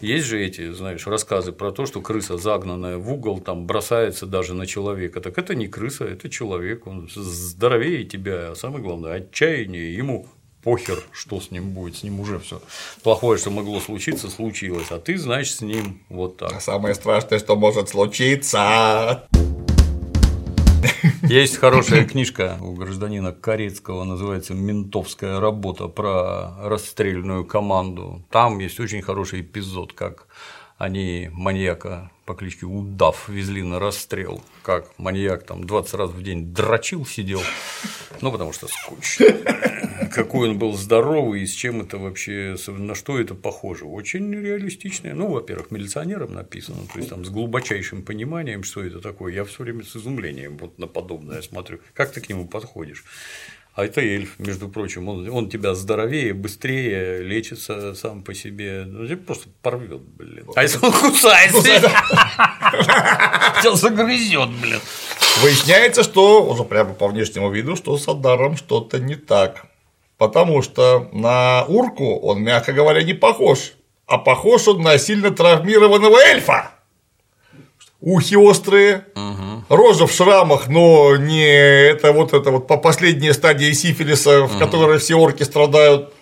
есть 0.00 0.26
же 0.26 0.42
эти, 0.42 0.72
знаешь, 0.72 1.06
рассказы 1.06 1.52
про 1.52 1.70
то, 1.70 1.86
что 1.86 2.00
крыса, 2.00 2.38
загнанная 2.38 2.96
в 2.96 3.12
угол, 3.12 3.40
там 3.40 3.66
бросается 3.66 4.26
даже 4.26 4.54
на 4.54 4.66
человека. 4.66 5.20
Так 5.20 5.38
это 5.38 5.54
не 5.54 5.68
крыса, 5.68 6.04
это 6.04 6.28
человек. 6.28 6.86
Он 6.86 7.08
здоровее 7.14 8.04
тебя, 8.04 8.50
а 8.50 8.54
самое 8.54 8.82
главное, 8.82 9.14
отчаяние 9.14 9.94
ему 9.94 10.28
похер, 10.62 11.00
что 11.12 11.40
с 11.40 11.52
ним 11.52 11.70
будет, 11.70 11.96
с 11.96 12.02
ним 12.02 12.18
уже 12.18 12.40
все 12.40 12.60
плохое, 13.04 13.38
что 13.38 13.50
могло 13.50 13.78
случиться, 13.78 14.28
случилось, 14.28 14.88
а 14.90 14.98
ты, 14.98 15.16
значит, 15.16 15.54
с 15.54 15.60
ним 15.60 16.02
вот 16.08 16.38
так. 16.38 16.52
А 16.52 16.60
самое 16.60 16.94
страшное, 16.94 17.38
что 17.38 17.54
может 17.54 17.90
случиться. 17.90 19.28
Есть 21.22 21.56
хорошая 21.56 22.04
книжка 22.04 22.58
у 22.60 22.72
гражданина 22.72 23.32
Корецкого, 23.32 24.04
называется 24.04 24.54
«Ментовская 24.54 25.40
работа» 25.40 25.88
про 25.88 26.54
расстрельную 26.68 27.44
команду. 27.44 28.22
Там 28.30 28.58
есть 28.58 28.80
очень 28.80 29.02
хороший 29.02 29.40
эпизод, 29.40 29.92
как 29.92 30.26
они 30.78 31.30
маньяка 31.32 32.10
по 32.26 32.34
кличке 32.34 32.66
Удав 32.66 33.28
везли 33.28 33.62
на 33.62 33.78
расстрел, 33.78 34.42
как 34.62 34.98
маньяк 34.98 35.44
там 35.44 35.64
20 35.64 35.94
раз 35.94 36.10
в 36.10 36.22
день 36.22 36.52
дрочил, 36.52 37.06
сидел, 37.06 37.40
ну, 38.20 38.32
потому 38.32 38.52
что 38.52 38.66
скучно. 38.68 39.26
Какой 40.12 40.50
он 40.50 40.58
был 40.58 40.74
здоровый 40.74 41.42
и 41.42 41.46
с 41.46 41.52
чем 41.52 41.80
это 41.80 41.98
вообще, 41.98 42.56
на 42.68 42.94
что 42.94 43.18
это 43.18 43.34
похоже. 43.34 43.84
Очень 43.84 44.32
реалистичное. 44.34 45.14
Ну, 45.14 45.28
во-первых, 45.28 45.70
милиционером 45.70 46.34
написано, 46.34 46.86
то 46.92 46.98
есть 46.98 47.10
там 47.10 47.24
с 47.24 47.28
глубочайшим 47.28 48.02
пониманием, 48.02 48.62
что 48.62 48.82
это 48.82 49.00
такое. 49.00 49.32
Я 49.32 49.44
все 49.44 49.62
время 49.62 49.84
с 49.84 49.96
изумлением 49.96 50.58
вот 50.58 50.78
на 50.78 50.86
подобное 50.86 51.42
смотрю. 51.42 51.80
Как 51.94 52.12
ты 52.12 52.20
к 52.20 52.28
нему 52.28 52.46
подходишь? 52.46 53.04
А 53.76 53.84
это 53.84 54.00
эльф, 54.00 54.38
между 54.38 54.70
прочим, 54.70 55.06
он, 55.06 55.28
он 55.28 55.50
тебя 55.50 55.74
здоровее, 55.74 56.32
быстрее 56.32 57.22
лечится 57.22 57.94
сам 57.94 58.22
по 58.22 58.32
себе. 58.32 58.84
Ну, 58.86 59.06
тебя 59.06 59.18
просто 59.18 59.50
порвет, 59.60 60.00
блин. 60.00 60.46
А 60.54 60.62
если 60.62 60.78
он 60.82 60.92
кусается? 60.92 61.62
Сейчас 63.60 63.78
загрызет, 63.78 64.48
блин. 64.62 64.80
Выясняется, 65.42 66.04
что 66.04 66.42
уже 66.42 66.64
прямо 66.64 66.94
по 66.94 67.06
внешнему 67.06 67.50
виду, 67.50 67.76
что 67.76 67.98
с 67.98 68.08
Адаром 68.08 68.56
что-то 68.56 68.98
не 68.98 69.14
так. 69.14 69.66
Потому 70.16 70.62
что 70.62 71.10
на 71.12 71.66
урку 71.66 72.18
он, 72.20 72.42
мягко 72.42 72.72
говоря, 72.72 73.02
не 73.02 73.12
похож, 73.12 73.74
а 74.06 74.16
похож 74.16 74.68
он 74.68 74.80
на 74.80 74.96
сильно 74.96 75.30
травмированного 75.30 76.16
эльфа. 76.20 76.70
Ухи 78.08 78.36
острые, 78.36 79.04
рожа 79.68 80.06
в 80.06 80.12
шрамах, 80.12 80.68
но 80.68 81.16
не 81.16 81.44
это 81.44 82.12
вот 82.12 82.34
это 82.34 82.52
вот 82.52 82.68
по 82.68 82.76
последней 82.76 83.32
стадии 83.32 83.72
сифилиса, 83.72 84.44
в 84.44 84.60
которой 84.60 85.00
все 85.00 85.16
орки 85.16 85.42
страдают. 85.42 86.14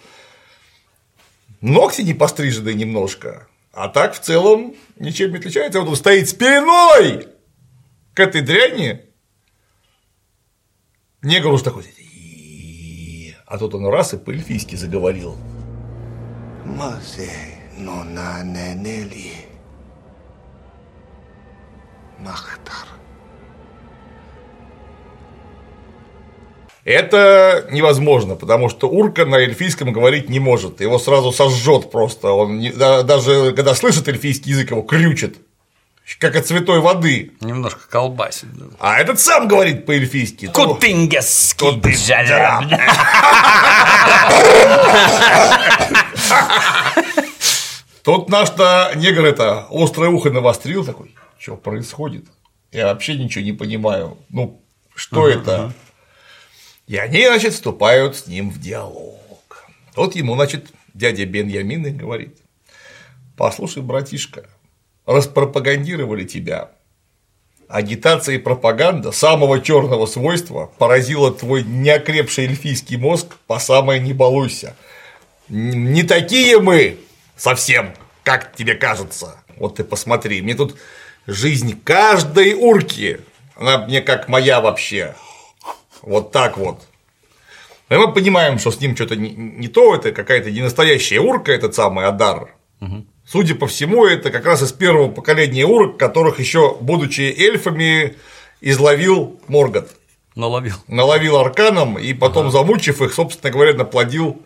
Ногти 1.60 2.00
не 2.00 2.14
пострижены 2.14 2.72
немножко, 2.72 3.48
а 3.74 3.88
так 3.88 4.14
в 4.14 4.20
целом 4.20 4.74
ничем 4.98 5.32
не 5.32 5.36
отличается. 5.36 5.80
Вот 5.80 5.90
он 5.90 5.96
стоит 5.96 6.26
спиной 6.30 7.28
к 8.14 8.20
этой 8.20 8.40
дряни. 8.40 9.02
Негр 11.20 11.48
уж 11.48 11.60
такой, 11.60 11.84
а 13.46 13.58
тут 13.58 13.74
он 13.74 13.88
раз 13.88 14.14
и 14.14 14.16
по-эльфийски 14.16 14.76
заговорил. 14.76 15.36
Мазе 16.64 17.28
но 17.76 18.04
на 18.04 18.42
ненели. 18.42 19.43
Махтар. 22.24 22.88
Это 26.84 27.66
невозможно, 27.70 28.34
потому 28.34 28.68
что 28.68 28.88
урка 28.88 29.24
на 29.24 29.36
эльфийском 29.36 29.92
говорить 29.92 30.28
не 30.28 30.38
может. 30.40 30.80
Его 30.82 30.98
сразу 30.98 31.32
сожжет 31.32 31.90
просто. 31.90 32.28
Он 32.32 32.58
не- 32.58 32.72
да- 32.72 33.02
даже 33.02 33.52
когда 33.52 33.74
слышит 33.74 34.06
эльфийский 34.08 34.50
язык, 34.52 34.70
его 34.70 34.82
крючит. 34.82 35.38
Как 36.18 36.36
от 36.36 36.46
святой 36.46 36.80
воды. 36.80 37.32
Немножко 37.40 37.88
колбасит. 37.88 38.52
да. 38.52 38.66
А 38.78 38.98
этот 38.98 39.18
сам 39.18 39.48
говорит 39.48 39.86
по-эльфийски. 39.86 40.48
Джалям. 41.94 42.70
Тут 48.02 48.28
наш-то 48.28 48.92
негр 48.96 49.24
это 49.24 49.66
острое 49.70 50.10
ухо 50.10 50.30
навострил 50.30 50.84
такой, 50.84 51.14
что 51.38 51.56
происходит? 51.56 52.26
Я 52.72 52.86
вообще 52.86 53.16
ничего 53.16 53.44
не 53.44 53.52
понимаю. 53.52 54.18
Ну, 54.30 54.60
что 54.94 55.28
это? 55.28 55.72
И 56.86 56.96
они, 56.96 57.26
значит, 57.26 57.54
вступают 57.54 58.16
с 58.16 58.26
ним 58.26 58.50
в 58.50 58.60
диалог. 58.60 59.64
Вот 59.96 60.16
ему, 60.16 60.34
значит, 60.34 60.72
дядя 60.92 61.24
Беньямин 61.24 61.86
и 61.86 61.90
говорит, 61.90 62.38
послушай, 63.36 63.82
братишка, 63.82 64.48
распропагандировали 65.06 66.24
тебя. 66.24 66.70
Агитация 67.68 68.34
и 68.34 68.38
пропаганда 68.38 69.10
самого 69.10 69.60
черного 69.60 70.06
свойства 70.06 70.70
поразила 70.78 71.32
твой 71.32 71.62
неокрепший 71.64 72.44
эльфийский 72.44 72.96
мозг 72.96 73.36
по 73.46 73.58
самое 73.58 74.00
не 74.00 74.12
балуйся. 74.12 74.76
Не 75.48 76.02
такие 76.02 76.60
мы 76.60 76.98
совсем, 77.36 77.94
как 78.22 78.54
тебе 78.54 78.74
кажется. 78.74 79.36
Вот 79.56 79.76
ты 79.76 79.84
посмотри, 79.84 80.42
мне 80.42 80.54
тут 80.54 80.76
жизнь 81.26 81.80
каждой 81.82 82.54
урки, 82.54 83.20
она 83.56 83.78
мне 83.78 84.00
как 84.00 84.28
моя 84.28 84.60
вообще. 84.60 85.14
Вот 86.02 86.32
так 86.32 86.58
вот. 86.58 86.80
И 87.88 87.94
мы 87.94 88.12
понимаем, 88.12 88.58
что 88.58 88.70
с 88.70 88.80
ним 88.80 88.94
что-то 88.94 89.16
не, 89.16 89.68
то, 89.68 89.94
это 89.94 90.12
какая-то 90.12 90.50
не 90.50 90.62
настоящая 90.62 91.20
урка, 91.20 91.52
этот 91.52 91.74
самый 91.74 92.06
Адар. 92.06 92.54
Судя 93.26 93.54
по 93.54 93.66
всему, 93.66 94.04
это 94.04 94.30
как 94.30 94.44
раз 94.44 94.62
из 94.62 94.72
первого 94.72 95.10
поколения 95.10 95.64
урок, 95.64 95.98
которых 95.98 96.40
еще, 96.40 96.76
будучи 96.80 97.22
эльфами, 97.22 98.16
изловил 98.60 99.40
Моргот. 99.48 99.90
Наловил. 100.34 100.74
Наловил 100.88 101.38
арканом 101.38 101.98
и 101.98 102.12
потом, 102.12 102.50
замучив 102.50 103.00
их, 103.00 103.14
собственно 103.14 103.52
говоря, 103.52 103.72
наплодил 103.72 104.42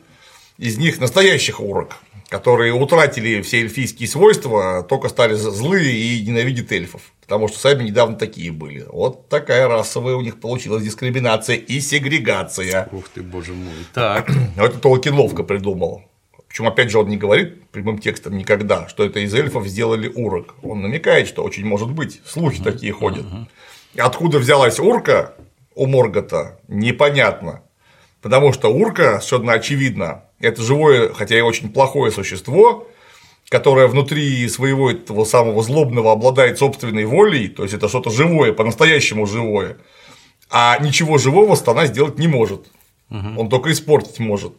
из 0.58 0.76
них 0.76 1.00
настоящих 1.00 1.60
урок, 1.60 1.96
которые 2.28 2.72
утратили 2.74 3.40
все 3.40 3.60
эльфийские 3.60 4.08
свойства, 4.08 4.84
только 4.88 5.08
стали 5.08 5.34
злые 5.34 5.92
и 5.92 6.26
ненавидят 6.26 6.70
эльфов, 6.72 7.00
потому 7.22 7.48
что 7.48 7.58
сами 7.58 7.84
недавно 7.84 8.16
такие 8.16 8.52
были. 8.52 8.84
Вот 8.88 9.28
такая 9.28 9.66
расовая 9.66 10.14
у 10.14 10.20
них 10.20 10.40
получилась 10.40 10.84
дискриминация 10.84 11.56
и 11.56 11.80
сегрегация. 11.80 12.88
Ух 12.92 13.08
ты, 13.08 13.22
боже 13.22 13.54
мой. 13.54 13.74
Так. 13.94 14.30
Это 14.56 14.78
Толкин 14.78 15.14
ловко 15.14 15.42
придумал. 15.42 16.02
Причем, 16.48 16.66
опять 16.66 16.90
же, 16.90 16.98
он 16.98 17.08
не 17.08 17.18
говорит 17.18 17.68
прямым 17.70 17.98
текстом 17.98 18.36
никогда, 18.38 18.88
что 18.88 19.04
это 19.04 19.20
из 19.20 19.34
эльфов 19.34 19.66
сделали 19.66 20.08
урок. 20.08 20.54
Он 20.62 20.80
намекает, 20.80 21.28
что 21.28 21.44
очень 21.44 21.66
может 21.66 21.90
быть, 21.90 22.22
слухи 22.24 22.62
такие 22.62 22.90
ходят. 22.90 23.26
Откуда 23.98 24.38
взялась 24.38 24.78
урка 24.80 25.34
у 25.74 25.86
Моргота, 25.86 26.58
непонятно. 26.66 27.62
Потому 28.20 28.52
что 28.52 28.68
урка, 28.68 29.20
совершенно 29.20 29.52
очевидно, 29.52 30.24
это 30.40 30.62
живое, 30.62 31.12
хотя 31.12 31.38
и 31.38 31.40
очень 31.40 31.70
плохое 31.70 32.10
существо, 32.10 32.88
которое 33.48 33.86
внутри 33.86 34.48
своего 34.48 34.90
этого 34.90 35.24
самого 35.24 35.62
злобного 35.62 36.12
обладает 36.12 36.58
собственной 36.58 37.04
волей, 37.04 37.48
то 37.48 37.62
есть 37.62 37.74
это 37.74 37.88
что-то 37.88 38.10
живое, 38.10 38.52
по-настоящему 38.52 39.26
живое, 39.26 39.78
а 40.50 40.78
ничего 40.78 41.18
живого 41.18 41.56
она 41.66 41.86
сделать 41.86 42.18
не 42.18 42.28
может. 42.28 42.66
Он 43.10 43.48
только 43.48 43.72
испортить 43.72 44.18
может. 44.18 44.52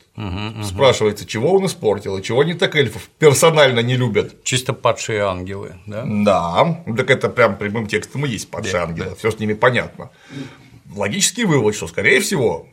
Спрашивается, 0.64 1.26
чего 1.28 1.54
он 1.54 1.68
испортил 1.68 2.18
и 2.18 2.24
чего 2.24 2.42
они 2.42 2.56
так 2.56 2.76
эльфов 2.76 3.08
персонально 3.20 3.82
не 3.82 3.96
любят. 3.96 4.44
Чисто 4.44 4.74
падшие 4.74 5.22
ангелы, 5.22 5.76
да? 5.86 6.04
Да, 6.06 6.84
так 6.98 7.12
это 7.12 7.30
прям 7.30 7.58
прямым 7.58 7.86
текстом 7.86 8.26
и 8.26 8.30
есть 8.30 8.50
падшие 8.50 8.74
Да, 8.74 8.84
ангелы, 8.84 9.16
все 9.16 9.30
с 9.30 9.38
ними 9.38 9.54
понятно. 9.54 10.10
Логический 10.96 11.46
вывод, 11.46 11.76
что, 11.76 11.88
скорее 11.88 12.22
всего, 12.22 12.68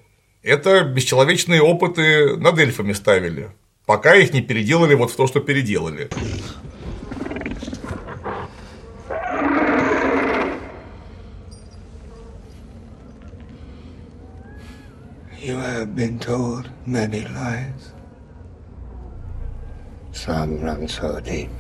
это 0.47 0.85
бесчеловечные 0.85 1.61
опыты 1.61 2.37
над 2.37 2.57
эльфами 2.59 2.93
ставили, 2.93 3.51
пока 3.85 4.15
их 4.15 4.33
не 4.33 4.43
переделали 4.43 4.95
вот 4.95 5.11
в 5.11 5.17
то, 5.17 5.27
что 5.27 5.41
переделали. 5.41 6.09
You 15.43 15.59
have 15.59 15.95
been 15.95 16.19
told 16.19 16.71
many 16.87 17.23
lies. 17.23 17.93
Some 20.13 20.61
run 20.61 20.89
so 20.89 21.21
deep. 21.21 21.51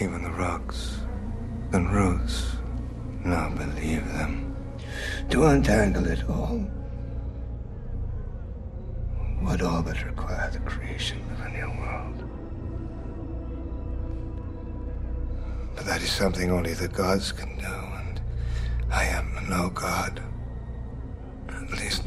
Even 0.00 0.22
the 0.22 0.30
rocks 0.30 0.98
and 1.72 1.90
roots 1.90 2.56
now 3.24 3.50
believe 3.50 4.04
them. 4.12 4.54
To 5.30 5.44
untangle 5.46 6.06
it 6.06 6.28
all 6.28 6.66
would 9.44 9.62
all 9.62 9.82
but 9.82 10.04
require 10.04 10.50
the 10.50 10.60
creation 10.60 11.18
of 11.32 11.40
a 11.40 11.48
new 11.50 11.68
world. 11.80 12.24
But 15.74 15.86
that 15.86 16.02
is 16.02 16.10
something 16.10 16.50
only 16.50 16.74
the 16.74 16.88
gods 16.88 17.32
can 17.32 17.56
do, 17.58 17.64
and 17.64 18.20
I 18.90 19.04
am 19.04 19.46
no 19.48 19.70
god. 19.70 20.22
At 21.48 21.70
least. 21.72 22.04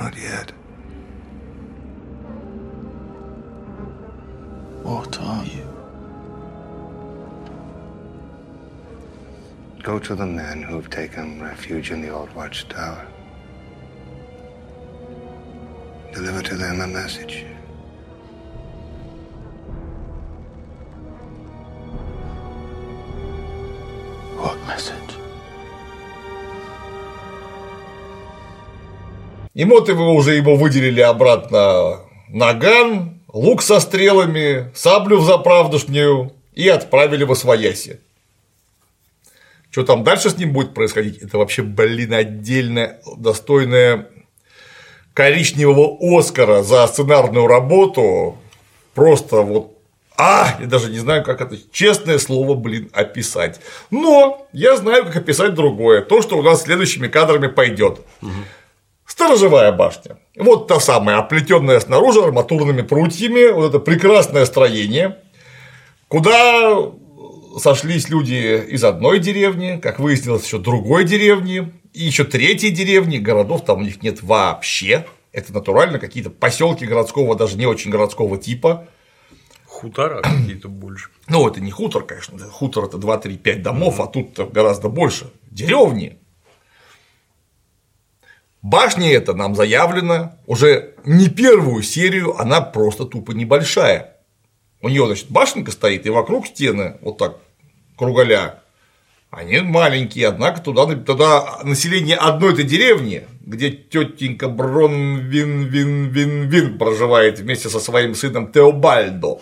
Not 0.00 0.16
yet. 0.16 0.50
What 4.82 5.20
are 5.20 5.44
you? 5.44 5.79
Go 9.82 9.98
to 9.98 10.14
the 10.14 10.26
men 10.26 10.62
who've 10.62 10.90
taken 10.90 11.40
refuge 11.40 11.90
in 11.90 12.02
the 12.02 12.10
old 12.10 12.30
watchtower. 12.34 13.06
Deliver 16.12 16.42
to 16.42 16.54
them 16.54 16.82
a 16.82 16.86
message. 16.86 17.46
What 24.36 24.58
message? 24.66 25.16
Имоты 29.54 29.94
уже 29.94 30.34
его 30.34 30.56
выделили 30.56 31.00
обратно 31.00 32.00
наган, 32.28 33.22
лук 33.32 33.62
со 33.62 33.80
стрелами, 33.80 34.70
саблю 34.74 35.20
в 35.20 35.24
заправдушнюю 35.24 36.32
и 36.54 36.68
отправили 36.68 37.24
в 37.24 37.32
Освояси. 37.32 38.00
Что 39.70 39.84
там 39.84 40.02
дальше 40.02 40.30
с 40.30 40.36
ним 40.36 40.52
будет 40.52 40.74
происходить, 40.74 41.18
это 41.18 41.38
вообще, 41.38 41.62
блин, 41.62 42.12
отдельная 42.12 43.00
достойная 43.16 44.08
коричневого 45.14 45.96
Оскара 46.18 46.62
за 46.62 46.86
сценарную 46.86 47.46
работу. 47.46 48.38
Просто 48.94 49.42
вот 49.42 49.80
а, 50.22 50.56
я 50.60 50.66
даже 50.66 50.90
не 50.90 50.98
знаю, 50.98 51.24
как 51.24 51.40
это 51.40 51.56
честное 51.72 52.18
слово, 52.18 52.54
блин, 52.54 52.90
описать. 52.92 53.58
Но 53.90 54.46
я 54.52 54.76
знаю, 54.76 55.06
как 55.06 55.16
описать 55.16 55.54
другое. 55.54 56.02
То, 56.02 56.20
что 56.20 56.36
у 56.36 56.42
нас 56.42 56.62
следующими 56.62 57.08
кадрами 57.08 57.46
пойдет. 57.46 58.00
Сторожевая 59.06 59.72
башня. 59.72 60.18
Вот 60.36 60.68
та 60.68 60.78
самая, 60.78 61.18
оплетенная 61.18 61.80
снаружи 61.80 62.22
арматурными 62.22 62.82
прутьями, 62.82 63.50
вот 63.50 63.70
это 63.70 63.78
прекрасное 63.78 64.44
строение, 64.44 65.16
куда 66.08 66.92
сошлись 67.58 68.08
люди 68.08 68.64
из 68.68 68.84
одной 68.84 69.18
деревни, 69.18 69.78
как 69.80 69.98
выяснилось, 69.98 70.44
еще 70.44 70.58
другой 70.58 71.04
деревни, 71.04 71.72
и 71.92 72.04
еще 72.04 72.24
третьей 72.24 72.70
деревни, 72.70 73.18
городов 73.18 73.64
там 73.64 73.78
у 73.78 73.82
них 73.82 74.02
нет 74.02 74.22
вообще. 74.22 75.06
Это 75.32 75.52
натурально 75.52 75.98
какие-то 75.98 76.30
поселки 76.30 76.84
городского, 76.84 77.36
даже 77.36 77.56
не 77.56 77.66
очень 77.66 77.90
городского 77.90 78.38
типа. 78.38 78.88
Хутора 79.66 80.22
какие-то 80.22 80.68
больше. 80.68 81.10
Ну, 81.28 81.48
это 81.48 81.60
не 81.60 81.70
хутор, 81.70 82.04
конечно. 82.04 82.38
Хутор 82.38 82.84
это 82.84 82.98
2, 82.98 83.18
3, 83.18 83.36
5 83.38 83.62
домов, 83.62 84.00
а 84.00 84.06
тут 84.06 84.38
гораздо 84.52 84.88
больше. 84.88 85.30
Деревни. 85.50 86.18
Башня 88.62 89.10
эта 89.12 89.32
нам 89.32 89.54
заявлена 89.54 90.36
уже 90.46 90.94
не 91.04 91.28
первую 91.28 91.82
серию, 91.82 92.38
она 92.38 92.60
просто 92.60 93.06
тупо 93.06 93.32
небольшая. 93.32 94.16
У 94.82 94.88
нее, 94.88 95.06
значит, 95.06 95.26
башенка 95.30 95.70
стоит, 95.72 96.06
и 96.06 96.10
вокруг 96.10 96.46
стены, 96.46 96.96
вот 97.02 97.18
так, 97.18 97.36
кругаля. 97.96 98.60
Они 99.30 99.60
маленькие, 99.60 100.26
однако 100.26 100.60
туда, 100.60 100.86
туда 100.96 101.60
население 101.62 102.16
одной 102.16 102.52
этой 102.54 102.64
деревни, 102.64 103.24
где 103.42 103.70
тетенька 103.70 104.48
Брон 104.48 105.18
Вин 105.18 105.66
Вин 105.66 106.08
Вин 106.08 106.48
Вин 106.48 106.78
проживает 106.78 107.38
вместе 107.38 107.68
со 107.68 107.78
своим 107.78 108.16
сыном 108.16 108.50
Теобальдо. 108.50 109.40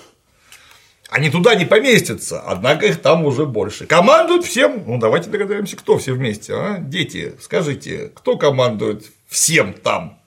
Они 1.08 1.30
туда 1.30 1.54
не 1.54 1.64
поместятся, 1.64 2.40
однако 2.40 2.84
их 2.84 3.00
там 3.00 3.24
уже 3.24 3.46
больше. 3.46 3.86
Командуют 3.86 4.44
всем, 4.44 4.82
ну 4.86 4.98
давайте 4.98 5.30
догадаемся, 5.30 5.74
кто 5.76 5.96
все 5.96 6.12
вместе, 6.12 6.52
а? 6.52 6.76
Дети, 6.78 7.32
скажите, 7.40 8.10
кто 8.14 8.36
командует 8.36 9.06
всем 9.26 9.72
там? 9.72 10.18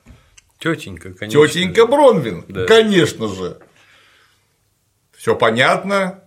Тетенька, 0.58 1.14
конечно. 1.14 1.48
Тетенька 1.48 1.86
Бронвин, 1.86 2.46
Да. 2.48 2.66
конечно 2.66 3.28
же. 3.28 3.60
Все 5.22 5.36
понятно. 5.36 6.24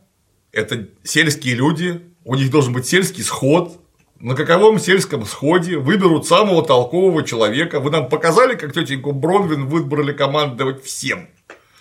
Это 0.53 0.87
сельские 1.03 1.57
люди, 1.57 2.01
у 2.25 2.37
них 2.37 2.53
должен 2.53 2.73
быть 2.73 2.87
сельский 2.87 3.25
сход. 3.25 3.81
На 4.21 4.37
каковом 4.37 4.79
сельском 4.79 5.27
сходе 5.27 5.79
выберут 5.79 6.29
самого 6.29 6.65
толкового 6.65 7.25
человека. 7.25 7.81
Вы 7.81 7.91
нам 7.91 8.09
показали, 8.09 8.55
как 8.55 8.73
тетеньку 8.73 9.11
Бронвин 9.11 9.67
выбрали 9.67 10.13
командовать 10.13 10.85
всем. 10.85 11.29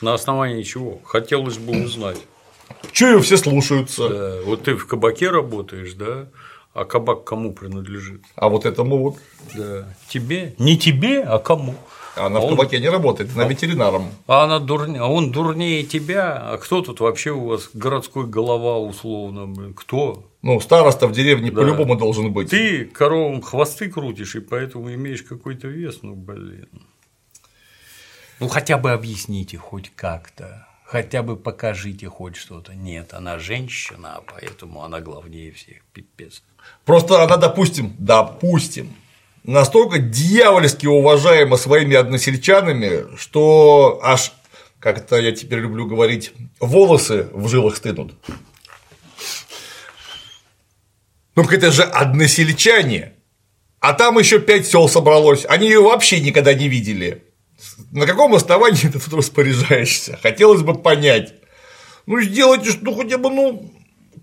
На 0.02 0.16
основании 0.16 0.64
чего? 0.64 1.02
Хотелось 1.04 1.60
бы 1.60 1.84
узнать. 1.84 2.18
Че 2.92 3.12
ее 3.12 3.20
все 3.20 3.38
слушаются? 3.38 4.10
Да, 4.10 4.42
вот 4.44 4.64
ты 4.64 4.74
в 4.76 4.88
кабаке 4.88 5.30
работаешь, 5.30 5.94
да? 5.94 6.30
А 6.74 6.84
кабак 6.84 7.26
кому 7.26 7.54
принадлежит? 7.54 8.24
А 8.36 8.50
вот 8.50 8.66
этому 8.66 8.98
вот. 8.98 9.18
Да. 9.54 9.88
Тебе? 10.10 10.56
Не 10.58 10.80
тебе, 10.80 11.22
а 11.22 11.38
кому? 11.38 11.76
Она 12.16 12.40
в 12.40 12.44
Он- 12.44 12.50
кабаке 12.52 12.80
не 12.80 12.90
работает, 12.90 13.32
она 13.36 13.46
ветеринаром. 13.46 14.10
А 14.28 14.44
она 14.44 14.60
дурне... 14.60 15.00
а 15.00 15.08
он 15.08 15.32
дурнее 15.32 15.84
тебя, 15.84 16.34
а 16.38 16.58
кто 16.58 16.82
тут 16.82 17.00
вообще 17.00 17.32
у 17.32 17.46
вас 17.48 17.70
городской 17.74 18.28
голова 18.28 18.78
условно, 18.78 19.48
блин? 19.48 19.74
Кто? 19.74 20.24
Ну, 20.44 20.60
староста 20.60 21.08
в 21.08 21.12
деревне 21.12 21.50
Да. 21.50 21.62
по-любому 21.62 21.96
должен 21.96 22.32
быть. 22.32 22.50
Ты 22.52 22.86
коровам 22.86 23.42
хвосты 23.42 23.90
крутишь, 23.90 24.36
и 24.36 24.42
поэтому 24.42 24.94
имеешь 24.94 25.24
какой-то 25.24 25.68
вес, 25.68 26.00
ну 26.04 26.14
блин. 26.16 26.68
Ну 28.40 28.48
хотя 28.48 28.78
бы 28.78 28.92
объясните 28.92 29.58
хоть 29.58 29.92
как-то. 29.96 30.68
Хотя 30.86 31.24
бы 31.24 31.36
покажите 31.38 32.08
хоть 32.08 32.36
что-то. 32.36 32.76
Нет, 32.76 33.14
она 33.14 33.40
женщина, 33.40 34.18
а 34.18 34.22
поэтому 34.22 34.84
она 34.84 35.00
главнее 35.00 35.52
всех. 35.52 35.78
Пипец. 35.94 36.44
Просто 36.86 37.24
она, 37.24 37.38
допустим, 37.38 37.96
допустим, 37.98 38.94
настолько 39.44 40.00
дьявольски 40.00 40.86
уважаема 40.88 41.58
своими 41.58 41.96
односельчанами, 41.96 43.16
что 43.18 44.00
аж, 44.04 44.34
как 44.80 44.98
это 44.98 45.18
я 45.18 45.32
теперь 45.32 45.60
люблю 45.60 45.86
говорить, 45.86 46.34
волосы 46.60 47.28
в 47.32 47.48
жилах 47.48 47.76
стынут. 47.76 48.14
Ну, 51.36 51.44
это 51.44 51.72
же 51.72 51.84
односельчане. 51.84 53.14
А 53.80 53.94
там 53.94 54.18
еще 54.18 54.40
пять 54.40 54.68
сел 54.68 54.88
собралось. 54.88 55.46
Они 55.48 55.68
ее 55.68 55.82
вообще 55.82 56.22
никогда 56.22 56.54
не 56.54 56.70
видели. 56.70 57.24
На 57.92 58.06
каком 58.06 58.34
основании 58.34 58.88
ты 58.88 59.00
тут 59.00 59.14
распоряжаешься? 59.14 60.18
Хотелось 60.22 60.62
бы 60.62 60.76
понять. 60.76 61.34
Ну, 62.06 62.22
сделайте, 62.22 62.72
что 62.72 62.96
хотя 62.96 63.18
бы, 63.18 63.30
ну, 63.30 63.74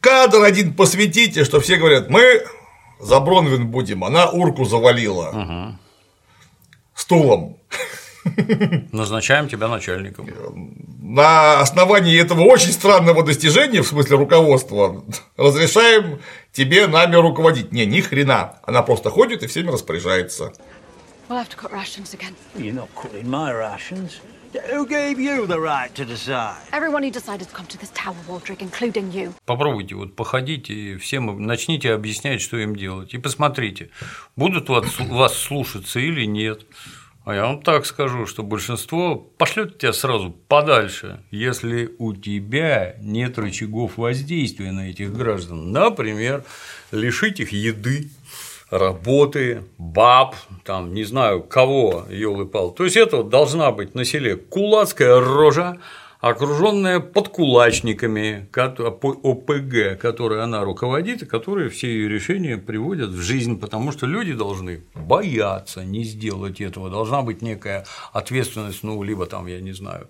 кадр 0.01 0.43
один 0.43 0.73
посвятите, 0.75 1.45
что 1.45 1.61
все 1.61 1.77
говорят, 1.77 2.11
мы 2.11 2.45
за 3.01 3.21
Бронвин 3.21 3.69
будем, 3.69 4.05
она 4.05 4.29
урку 4.31 4.65
завалила 4.65 5.79
стулом. 6.95 7.57
Назначаем 8.93 9.49
тебя 9.49 9.69
начальником. 9.69 10.29
На 11.03 11.61
основании 11.61 12.21
этого 12.21 12.43
очень 12.43 12.73
странного 12.73 13.23
достижения, 13.23 13.83
в 13.83 13.87
смысле 13.87 14.17
руководства, 14.17 15.03
разрешаем 15.37 16.21
тебе 16.53 16.87
нами 16.87 17.17
руководить. 17.17 17.73
Не, 17.73 17.87
ни 17.87 18.01
хрена. 18.01 18.61
Она 18.63 18.83
просто 18.83 19.11
ходит 19.11 19.43
и 19.43 19.47
всеми 19.47 19.71
распоряжается. 19.71 20.53
We'll 21.29 21.39
have 21.39 21.49
to 21.49 21.57
cut 21.57 21.73
rations 21.73 22.13
again. 22.13 22.35
You're 22.57 22.75
not 22.75 22.89
cutting 22.95 23.29
my 23.29 23.53
rations. 23.53 24.21
Who 24.53 24.85
gave 24.85 25.21
you 25.21 25.47
the 25.47 25.61
right 25.61 25.95
to 25.95 26.05
decide? 26.05 26.57
Everyone 26.73 27.05
who 27.05 27.11
decided 27.13 27.49
to 27.49 27.55
come 27.55 27.67
to 27.67 27.79
this 27.79 27.93
tower, 27.95 28.17
Waldrick, 28.27 28.61
including 28.61 29.13
you. 29.13 29.33
Попробуйте 29.47 29.95
вот 29.95 30.17
походите 30.17 30.75
и 30.75 30.97
всем 30.97 31.47
начните 31.47 31.93
объяснять, 31.93 32.41
что 32.41 32.57
им 32.57 32.75
делать. 32.75 33.15
И 33.15 33.19
посмотрите, 33.19 33.91
будут 34.35 34.69
вас, 34.69 34.99
вас 34.99 35.39
слушаться 35.39 36.01
или 36.01 36.25
нет. 36.25 36.67
А 37.25 37.35
я 37.35 37.43
вам 37.45 37.63
так 37.63 37.87
скажу, 37.87 38.27
что 38.27 38.43
большинство 38.43 39.15
пошлет 39.15 39.79
тебя 39.79 39.93
сразу 39.93 40.31
подальше, 40.31 41.21
если 41.31 41.95
у 41.99 42.13
тебя 42.13 42.97
нет 43.01 43.39
рычагов 43.39 43.99
воздействия 43.99 44.73
на 44.73 44.91
этих 44.91 45.13
граждан. 45.13 45.71
Например, 45.71 46.45
лишить 46.91 47.39
их 47.39 47.53
еды, 47.53 48.09
работы, 48.71 49.65
баб, 49.79 50.37
там, 50.65 50.95
не 50.95 51.05
знаю, 51.05 51.43
кого, 51.43 52.07
елы 52.09 52.47
пал. 52.47 52.71
То 52.71 52.85
есть 52.85 52.97
это 52.97 53.19
вот 53.19 53.29
должна 53.29 53.73
быть 53.73 53.95
на 53.95 54.05
селе 54.05 54.37
кулацкая 54.37 55.21
рожа, 55.21 55.79
окруженная 56.21 57.01
подкулачниками 57.01 58.49
ОПГ, 58.55 60.01
которые 60.01 60.43
она 60.43 60.63
руководит, 60.65 61.23
и 61.23 61.27
которые 61.27 61.71
все 61.71 61.89
ее 61.89 62.09
решения 62.09 62.59
приводят 62.59 63.11
в 63.11 63.21
жизнь, 63.21 63.59
потому 63.59 63.91
что 63.91 64.07
люди 64.07 64.35
должны 64.35 64.83
бояться 64.95 65.83
не 65.85 66.05
сделать 66.05 66.61
этого, 66.61 66.91
должна 66.91 67.23
быть 67.23 67.43
некая 67.43 67.87
ответственность, 68.13 68.83
ну, 68.83 69.03
либо 69.03 69.27
там, 69.27 69.47
я 69.47 69.61
не 69.61 69.73
знаю, 69.73 70.09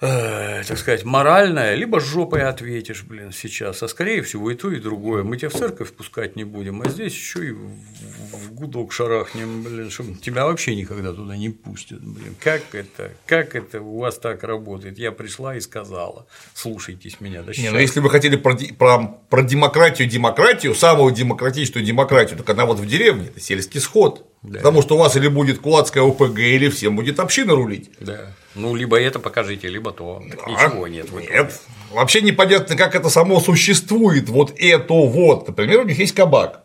э, 0.00 0.62
так 0.64 0.78
сказать, 0.78 1.04
моральная, 1.04 1.74
либо 1.74 2.00
жопой 2.00 2.42
ответишь, 2.42 3.04
блин, 3.04 3.32
сейчас. 3.32 3.82
А 3.82 3.88
скорее 3.88 4.22
всего 4.22 4.50
и 4.50 4.54
то, 4.54 4.70
и 4.70 4.80
другое. 4.80 5.22
Мы 5.22 5.36
тебя 5.36 5.50
в 5.50 5.54
церковь 5.54 5.92
пускать 5.92 6.36
не 6.36 6.44
будем, 6.44 6.82
а 6.82 6.88
здесь 6.88 7.14
еще 7.14 7.48
и 7.48 7.50
в 7.52 8.52
гудок 8.52 8.92
шарахнем, 8.92 9.62
блин, 9.62 9.90
чтобы 9.90 10.14
тебя 10.16 10.46
вообще 10.46 10.74
никогда 10.74 11.12
туда 11.12 11.36
не 11.36 11.50
пустят, 11.50 12.02
блин. 12.02 12.34
Как 12.40 12.62
это, 12.72 13.12
как 13.26 13.54
это 13.54 13.80
у 13.80 13.98
вас 13.98 14.18
так 14.18 14.42
работает? 14.42 14.98
Я 14.98 15.12
пришла 15.12 15.56
и 15.56 15.60
сказала, 15.60 16.26
слушайтесь 16.54 17.20
меня, 17.20 17.42
да 17.42 17.52
Не, 17.56 17.70
ну 17.70 17.78
если 17.78 18.00
вы 18.00 18.10
хотели 18.10 18.36
про, 18.36 18.56
про, 18.78 19.06
про 19.28 19.42
демократию, 19.42 20.08
демократию, 20.08 20.74
самую 20.74 21.12
демократичную 21.14 21.84
демократию, 21.84 22.38
так 22.38 22.50
она 22.50 22.66
вот 22.66 22.78
в 22.78 22.86
деревне, 22.86 23.28
это 23.28 23.40
сельский 23.40 23.80
сход. 23.80 24.30
Потому 24.52 24.82
что 24.82 24.96
у 24.96 24.98
вас 24.98 25.16
или 25.16 25.28
будет 25.28 25.58
кулацкая 25.58 26.04
ОПГ, 26.04 26.38
или 26.38 26.68
всем 26.68 26.96
будет 26.96 27.18
община 27.18 27.54
рулить. 27.54 27.90
Да. 28.00 28.26
Ну, 28.54 28.74
либо 28.74 29.00
это 29.00 29.18
покажите, 29.18 29.68
либо 29.68 29.90
то. 29.90 30.22
Так 30.30 30.40
А? 30.46 30.66
ничего 30.68 30.86
нет. 30.86 31.10
Нет. 31.12 31.60
Вообще 31.90 32.20
непонятно, 32.20 32.76
как 32.76 32.94
это 32.94 33.08
само 33.08 33.40
существует. 33.40 34.28
Вот 34.28 34.52
это 34.58 34.94
вот. 34.94 35.48
Например, 35.48 35.80
у 35.80 35.84
них 35.84 35.98
есть 35.98 36.14
кабак. 36.14 36.64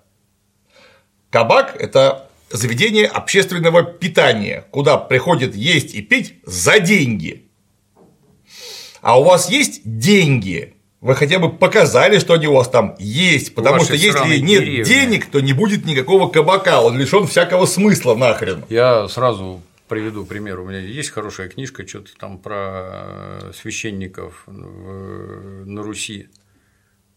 Кабак– 1.30 1.76
это 1.80 2.30
заведение 2.50 3.06
общественного 3.06 3.84
питания, 3.84 4.66
куда 4.72 4.98
приходят 4.98 5.56
есть 5.56 5.94
и 5.94 6.02
пить 6.02 6.36
за 6.44 6.80
деньги. 6.80 7.50
А 9.02 9.20
у 9.20 9.24
вас 9.24 9.50
есть 9.50 9.82
деньги, 9.86 10.74
вы 11.02 11.16
хотя 11.16 11.40
бы 11.40 11.52
показали, 11.52 12.20
что 12.20 12.34
они 12.34 12.48
у 12.48 12.54
вас 12.54 12.68
там 12.70 12.96
есть, 13.00 13.56
потому 13.56 13.80
что 13.80 13.94
если 13.94 14.38
нет 14.40 14.64
деревне. 14.64 14.84
денег, 14.84 15.26
то 15.28 15.40
не 15.40 15.54
будет 15.54 15.86
никакого 15.86 16.30
кабака, 16.30 16.82
он 16.82 16.98
лишен 16.98 17.26
всякого 17.28 17.66
смысла 17.66 18.16
нахрен. 18.16 18.66
Я 18.70 19.08
сразу 19.08 19.62
приведу 19.88 20.26
пример. 20.26 20.60
У 20.60 20.66
меня 20.68 20.80
есть 20.80 21.10
хорошая 21.10 21.50
книжка, 21.50 21.88
что-то 21.88 22.12
там 22.18 22.38
про 22.38 23.40
э, 23.42 23.52
священников 23.56 24.44
в- 24.46 25.66
на 25.66 25.82
Руси. 25.84 26.30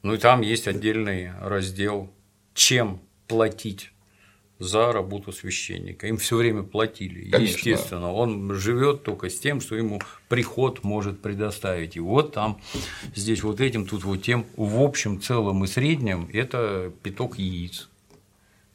Ну 0.03 0.15
и 0.15 0.19
там 0.19 0.41
есть 0.41 0.67
отдельный 0.69 1.31
раздел, 1.41 2.11
чем 2.55 3.01
платить 3.29 3.92
за 4.63 4.93
работу 4.93 5.33
священника. 5.33 6.07
Им 6.07 6.17
все 6.17 6.37
время 6.37 6.63
платили. 6.63 7.31
Конечно. 7.31 7.57
Естественно, 7.57 8.13
он 8.13 8.55
живет 8.55 9.03
только 9.03 9.29
с 9.29 9.39
тем, 9.39 9.61
что 9.61 9.75
ему 9.75 10.01
приход 10.29 10.85
может 10.85 11.21
предоставить. 11.21 11.97
И 11.97 12.01
вот 12.01 12.33
там, 12.33 12.61
здесь 13.15 13.43
вот 13.43 13.61
этим, 13.61 13.87
тут 13.87 14.05
вот 14.05 14.23
тем, 14.23 14.47
в 14.57 14.81
общем, 14.81 15.21
целом 15.21 15.65
и 15.65 15.67
среднем 15.67 16.29
это 16.33 16.93
пяток 17.03 17.39
яиц. 17.39 17.89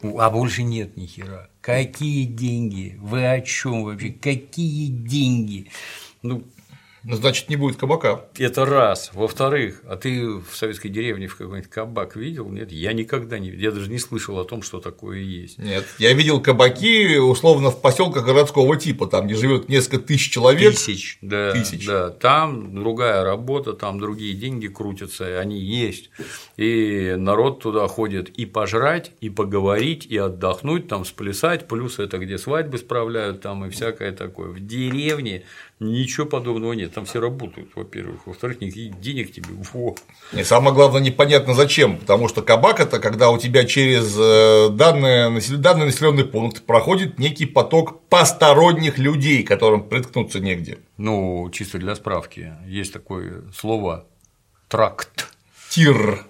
А 0.01 0.29
больше 0.29 0.63
нет 0.63 0.97
ни 0.97 1.05
хера. 1.05 1.49
Какие 1.61 2.25
деньги? 2.25 2.97
Вы 2.99 3.25
о 3.25 3.41
чем 3.41 3.83
вообще? 3.83 4.09
Какие 4.09 4.87
деньги? 4.87 5.71
Ну, 6.21 6.43
Ну, 7.03 7.15
значит, 7.15 7.49
не 7.49 7.55
будет 7.55 7.77
кабака. 7.77 8.25
это 8.37 8.65
раз. 8.65 9.11
Во-вторых, 9.13 9.81
а 9.87 9.95
ты 9.95 10.27
в 10.27 10.55
советской 10.55 10.89
деревне 10.89 11.27
в 11.27 11.35
какой-нибудь 11.37 11.69
кабак 11.69 12.15
видел? 12.15 12.49
Нет, 12.49 12.71
я 12.71 12.91
никогда 12.93 13.39
не 13.39 13.49
видел. 13.49 13.63
Я 13.63 13.71
даже 13.71 13.89
не 13.89 13.99
слышал 13.99 14.37
о 14.39 14.45
том, 14.45 14.61
что 14.61 14.79
такое 14.79 15.19
есть. 15.19 15.57
Нет. 15.57 15.85
Я 15.99 16.13
видел 16.13 16.41
кабаки, 16.41 17.17
условно, 17.17 17.71
в 17.71 17.81
поселках 17.81 18.25
городского 18.25 18.75
типа, 18.77 19.07
там, 19.07 19.25
где 19.27 19.35
живет 19.35 19.69
несколько 19.69 19.99
тысяч 19.99 20.31
человек. 20.31 20.73
Тысяч, 20.73 21.17
да, 21.21 21.51
Тысяч. 21.51 21.85
да. 21.85 22.09
Там 22.09 22.75
другая 22.75 23.23
работа, 23.23 23.73
там 23.73 23.99
другие 23.99 24.33
деньги 24.33 24.67
крутятся, 24.67 25.39
они 25.39 25.59
есть. 25.59 26.09
И 26.57 27.13
народ 27.17 27.61
туда 27.61 27.87
ходит 27.87 28.29
и 28.29 28.45
пожрать, 28.45 29.11
и 29.21 29.29
поговорить, 29.29 30.05
и 30.05 30.17
отдохнуть, 30.17 30.87
там 30.87 31.05
сплясать, 31.05 31.67
плюс 31.67 31.99
это 31.99 32.17
где 32.17 32.37
свадьбы 32.37 32.77
справляют, 32.79 33.41
там 33.41 33.65
и 33.65 33.69
всякое 33.69 34.11
такое. 34.11 34.49
В 34.49 34.59
деревне 34.65 35.43
ничего 35.79 36.25
подобного 36.25 36.73
нет, 36.73 36.93
там 36.93 37.05
все 37.05 37.19
работают, 37.19 37.69
во-первых, 37.75 38.25
во-вторых, 38.25 38.61
никаких 38.61 38.99
денег 38.99 39.31
тебе, 39.31 39.49
во. 39.73 39.95
И 40.33 40.43
самое 40.43 40.73
главное, 40.73 41.01
непонятно 41.01 41.53
зачем, 41.53 41.97
потому 41.97 42.27
что 42.27 42.41
кабак 42.41 42.79
это 42.79 42.99
когда 42.99 43.29
у 43.29 43.37
тебя 43.37 43.65
через 43.65 44.15
э, 44.17 44.69
данный, 44.71 45.39
данный 45.57 45.85
населенный 45.85 46.25
пункт 46.25 46.63
проходит 46.63 47.19
некий 47.19 47.45
поток 47.45 48.01
посторонних 48.09 48.97
людей, 48.97 49.43
которым 49.43 49.83
приткнуться 49.87 50.39
негде. 50.39 50.79
Ну, 50.97 51.49
чисто 51.51 51.77
для 51.77 51.95
справки, 51.95 52.53
есть 52.65 52.93
такое 52.93 53.43
слово 53.53 54.07
тракт. 54.67 55.33
Тир. 55.69 56.25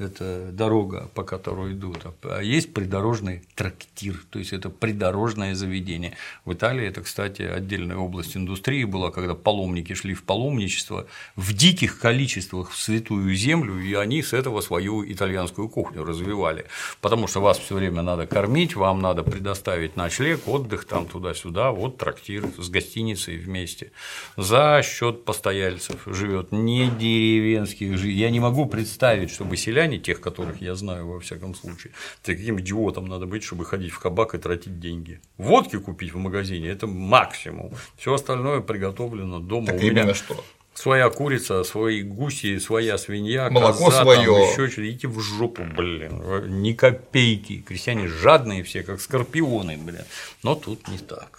Это 0.00 0.50
дорога, 0.52 1.10
по 1.14 1.22
которой 1.22 1.72
идут, 1.72 1.98
а 2.22 2.40
есть 2.40 2.72
придорожный 2.72 3.42
трактир, 3.54 4.22
то 4.30 4.38
есть 4.38 4.52
это 4.52 4.70
придорожное 4.70 5.54
заведение. 5.54 6.16
В 6.44 6.52
Италии 6.52 6.86
это, 6.86 7.02
кстати, 7.02 7.42
отдельная 7.42 7.96
область 7.96 8.36
индустрии 8.36 8.84
была, 8.84 9.10
когда 9.10 9.34
паломники 9.34 9.92
шли 9.94 10.14
в 10.14 10.24
паломничество 10.24 11.06
в 11.36 11.52
диких 11.52 11.98
количествах 11.98 12.70
в 12.70 12.78
святую 12.78 13.34
землю, 13.34 13.78
и 13.80 13.94
они 13.94 14.22
с 14.22 14.32
этого 14.32 14.60
свою 14.60 15.04
итальянскую 15.10 15.68
кухню 15.68 16.04
развивали, 16.04 16.66
потому 17.00 17.26
что 17.26 17.40
вас 17.40 17.58
все 17.58 17.74
время 17.74 18.02
надо 18.02 18.26
кормить, 18.26 18.76
вам 18.76 19.00
надо 19.00 19.22
предоставить 19.22 19.96
ночлег, 19.96 20.46
отдых 20.46 20.84
там 20.84 21.06
туда-сюда, 21.06 21.70
вот 21.70 21.98
трактир 21.98 22.46
с 22.58 22.68
гостиницей 22.68 23.36
вместе. 23.36 23.92
За 24.36 24.80
счет 24.82 25.24
постояльцев 25.24 26.02
живет 26.06 26.52
не 26.52 26.88
деревенских 26.88 27.96
жителей. 27.96 28.14
Я 28.14 28.30
не 28.30 28.40
могу 28.40 28.66
представить, 28.66 29.30
чтобы 29.30 29.56
селяне, 29.56 29.89
тех, 29.98 30.20
которых 30.20 30.60
я 30.60 30.74
знаю 30.74 31.08
во 31.08 31.20
всяком 31.20 31.54
случае, 31.54 31.92
ты 32.22 32.36
каким 32.36 32.60
идиотом 32.60 33.06
надо 33.06 33.26
быть, 33.26 33.42
чтобы 33.42 33.64
ходить 33.64 33.92
в 33.92 33.98
кабак 33.98 34.34
и 34.34 34.38
тратить 34.38 34.80
деньги. 34.80 35.20
Водки 35.36 35.78
купить 35.78 36.12
в 36.12 36.18
магазине– 36.18 36.68
это 36.70 36.86
максимум. 36.86 37.72
Все 37.96 38.14
остальное 38.14 38.60
приготовлено 38.60 39.40
дома. 39.40 39.66
Так 39.66 39.76
У 39.76 39.78
меня 39.80 39.90
именно 39.90 40.14
что. 40.14 40.42
Своя 40.72 41.10
курица, 41.10 41.64
свои 41.64 42.02
гуси, 42.02 42.58
своя 42.58 42.96
свинья, 42.96 43.50
Молоко 43.50 43.86
коза, 43.86 44.02
своё. 44.02 44.34
там 44.34 44.42
еще 44.52 44.68
что-то. 44.68 44.88
Идите 44.88 45.08
в 45.08 45.20
жопу, 45.20 45.62
блин. 45.64 46.62
Ни 46.62 46.72
копейки. 46.72 47.60
Крестьяне 47.66 48.08
жадные 48.08 48.62
все, 48.62 48.82
как 48.82 49.00
скорпионы, 49.00 49.76
блин. 49.76 50.04
Но 50.42 50.54
тут 50.54 50.88
не 50.88 50.98
так. 50.98 51.38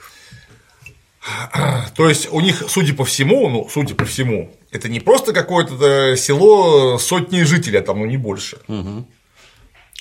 То 1.96 2.10
есть 2.10 2.32
у 2.32 2.40
них, 2.42 2.64
судя 2.68 2.94
по 2.94 3.06
всему, 3.06 3.48
ну, 3.50 3.70
судя 3.72 3.96
по 3.96 4.06
всему, 4.06 4.52
это 4.72 4.90
не 4.90 5.00
просто 5.00 5.34
какое-то 5.34 5.76
э, 5.86 6.16
село 6.18 6.98
сотни 6.98 7.44
жителей, 7.44 7.80
а 7.80 7.82
там, 7.82 8.00
ну, 8.00 8.06
не 8.06 8.18
больше. 8.18 8.58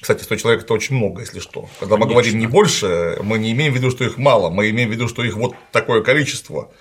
Кстати, 0.00 0.22
100 0.22 0.36
человек 0.36 0.64
это 0.64 0.72
очень 0.72 0.96
много, 0.96 1.20
если 1.20 1.40
что. 1.40 1.68
Когда 1.78 1.98
мы 1.98 2.06
говорим 2.06 2.38
не 2.38 2.46
больше, 2.46 3.18
мы 3.22 3.38
не 3.38 3.52
имеем 3.52 3.74
в 3.74 3.76
виду, 3.76 3.90
что 3.90 4.04
их 4.04 4.16
мало, 4.16 4.48
мы 4.48 4.70
имеем 4.70 4.88
в 4.88 4.92
виду, 4.92 5.08
что 5.08 5.22
их 5.22 5.36
вот 5.36 5.54
такое 5.72 6.02
количество. 6.02 6.72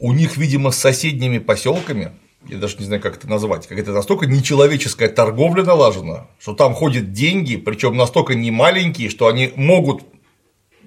У 0.00 0.12
них, 0.12 0.36
видимо, 0.36 0.72
с 0.72 0.78
соседними 0.78 1.38
поселками, 1.38 2.12
я 2.48 2.58
даже 2.58 2.76
не 2.78 2.86
знаю, 2.86 3.00
как 3.00 3.16
это 3.16 3.28
назвать, 3.28 3.68
какая-то 3.68 3.92
настолько 3.92 4.26
нечеловеческая 4.26 5.08
торговля 5.08 5.62
налажена, 5.62 6.26
что 6.40 6.54
там 6.54 6.74
ходят 6.74 7.12
деньги, 7.12 7.56
причем 7.56 7.96
настолько 7.96 8.34
немаленькие, 8.34 9.10
что 9.10 9.28
они 9.28 9.52
могут 9.54 10.02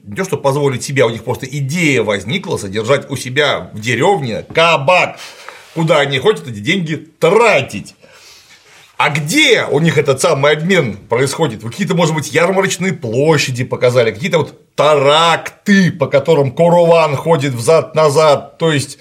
не 0.03 0.15
то, 0.15 0.25
что 0.25 0.37
позволить 0.37 0.83
себе, 0.83 1.03
а 1.03 1.07
у 1.07 1.09
них 1.09 1.23
просто 1.23 1.45
идея 1.45 2.03
возникла 2.03 2.57
содержать 2.57 3.09
у 3.09 3.15
себя 3.15 3.71
в 3.73 3.79
деревне 3.79 4.43
кабак, 4.53 5.17
куда 5.77 5.99
они 5.99 6.17
ходят 6.17 6.47
эти 6.47 6.57
деньги 6.57 6.95
тратить. 6.95 7.93
А 8.97 9.11
где 9.11 9.63
у 9.69 9.79
них 9.79 9.99
этот 9.99 10.19
самый 10.19 10.53
обмен 10.53 10.97
происходит? 10.97 11.61
Вы 11.61 11.69
какие-то, 11.69 11.93
может 11.93 12.15
быть, 12.15 12.33
ярмарочные 12.33 12.93
площади 12.93 13.63
показали, 13.63 14.09
какие-то 14.09 14.39
вот 14.39 14.73
таракты, 14.73 15.91
по 15.91 16.07
которым 16.07 16.51
Корован 16.51 17.15
ходит 17.15 17.53
взад-назад. 17.53 18.57
То 18.57 18.71
есть 18.71 18.97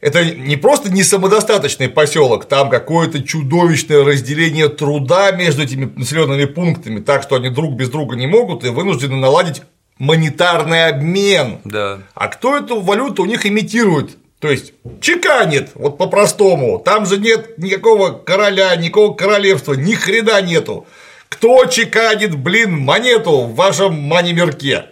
это 0.00 0.24
не 0.24 0.56
просто 0.56 0.90
не 0.90 1.04
самодостаточный 1.04 1.88
поселок, 1.88 2.46
там 2.46 2.68
какое-то 2.68 3.22
чудовищное 3.22 4.04
разделение 4.04 4.68
труда 4.68 5.30
между 5.30 5.62
этими 5.62 5.84
населенными 5.94 6.46
пунктами, 6.46 6.98
так 6.98 7.22
что 7.22 7.36
они 7.36 7.48
друг 7.48 7.74
без 7.74 7.90
друга 7.90 8.16
не 8.16 8.26
могут 8.26 8.64
и 8.64 8.70
вынуждены 8.70 9.14
наладить 9.14 9.62
монетарный 9.98 10.88
обмен. 10.88 11.60
Да. 11.62 12.00
А 12.16 12.26
кто 12.26 12.56
эту 12.56 12.80
валюту 12.80 13.22
у 13.22 13.26
них 13.26 13.46
имитирует? 13.46 14.16
То 14.38 14.50
есть 14.50 14.74
чеканит, 15.00 15.70
вот 15.74 15.96
по-простому. 15.96 16.78
Там 16.78 17.06
же 17.06 17.18
нет 17.18 17.56
никакого 17.58 18.12
короля, 18.12 18.74
никакого 18.76 19.14
королевства, 19.14 19.72
ни 19.72 19.94
хрена 19.94 20.42
нету. 20.42 20.86
Кто 21.28 21.64
чеканит, 21.66 22.36
блин, 22.36 22.78
монету 22.78 23.42
в 23.42 23.54
вашем 23.54 23.94
манемерке? 23.94 24.90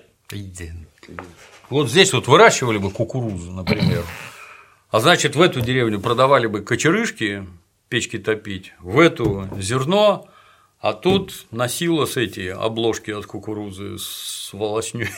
Вот 1.70 1.90
здесь 1.90 2.12
вот 2.12 2.26
выращивали 2.26 2.78
бы 2.78 2.90
кукурузу, 2.90 3.52
например. 3.52 4.04
А 4.90 5.00
значит, 5.00 5.36
в 5.36 5.42
эту 5.42 5.60
деревню 5.60 6.00
продавали 6.00 6.46
бы 6.46 6.60
кочерышки, 6.62 7.46
печки 7.88 8.18
топить, 8.18 8.72
в 8.80 8.98
эту 8.98 9.48
зерно, 9.58 10.28
а 10.80 10.92
тут 10.92 11.46
носило 11.50 12.06
с 12.06 12.16
эти 12.16 12.48
обложки 12.48 13.10
от 13.10 13.26
кукурузы 13.26 13.98
с 13.98 14.50
волосней. 14.52 15.08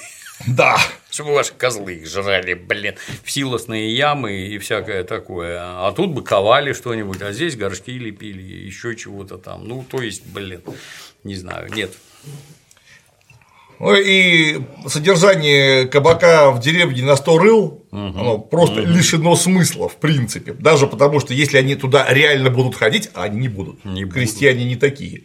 Да. 0.46 0.76
Чтобы 1.10 1.32
ваши 1.32 1.54
козлы 1.54 1.94
их 1.94 2.06
жрали, 2.08 2.54
блин, 2.54 2.94
в 3.24 3.30
силосные 3.30 3.96
ямы 3.96 4.32
и 4.48 4.58
всякое 4.58 5.02
такое. 5.04 5.58
А 5.60 5.92
тут 5.92 6.10
бы 6.12 6.22
ковали 6.22 6.72
что-нибудь, 6.74 7.22
а 7.22 7.32
здесь 7.32 7.56
горшки 7.56 7.92
лепили, 7.98 8.42
еще 8.42 8.94
чего-то 8.96 9.38
там. 9.38 9.66
Ну, 9.66 9.84
то 9.90 10.02
есть, 10.02 10.26
блин, 10.26 10.60
не 11.24 11.36
знаю, 11.36 11.72
нет. 11.72 11.92
Ну 13.78 13.94
и 13.94 14.58
содержание 14.86 15.86
кабака 15.86 16.50
в 16.50 16.60
деревне 16.60 17.02
на 17.02 17.14
100 17.16 17.38
рыл, 17.38 17.84
оно 17.90 18.38
просто 18.38 18.80
лишено 18.80 19.36
смысла, 19.36 19.88
в 19.88 19.96
принципе. 19.96 20.52
Даже 20.54 20.86
потому, 20.86 21.20
что 21.20 21.34
если 21.34 21.58
они 21.58 21.76
туда 21.76 22.06
реально 22.10 22.50
будут 22.50 22.74
ходить, 22.74 23.10
а 23.14 23.24
они 23.24 23.38
не 23.40 23.48
будут, 23.48 23.84
Не 23.84 24.04
будут. 24.04 24.14
крестьяне 24.14 24.64
не 24.64 24.76
такие, 24.76 25.24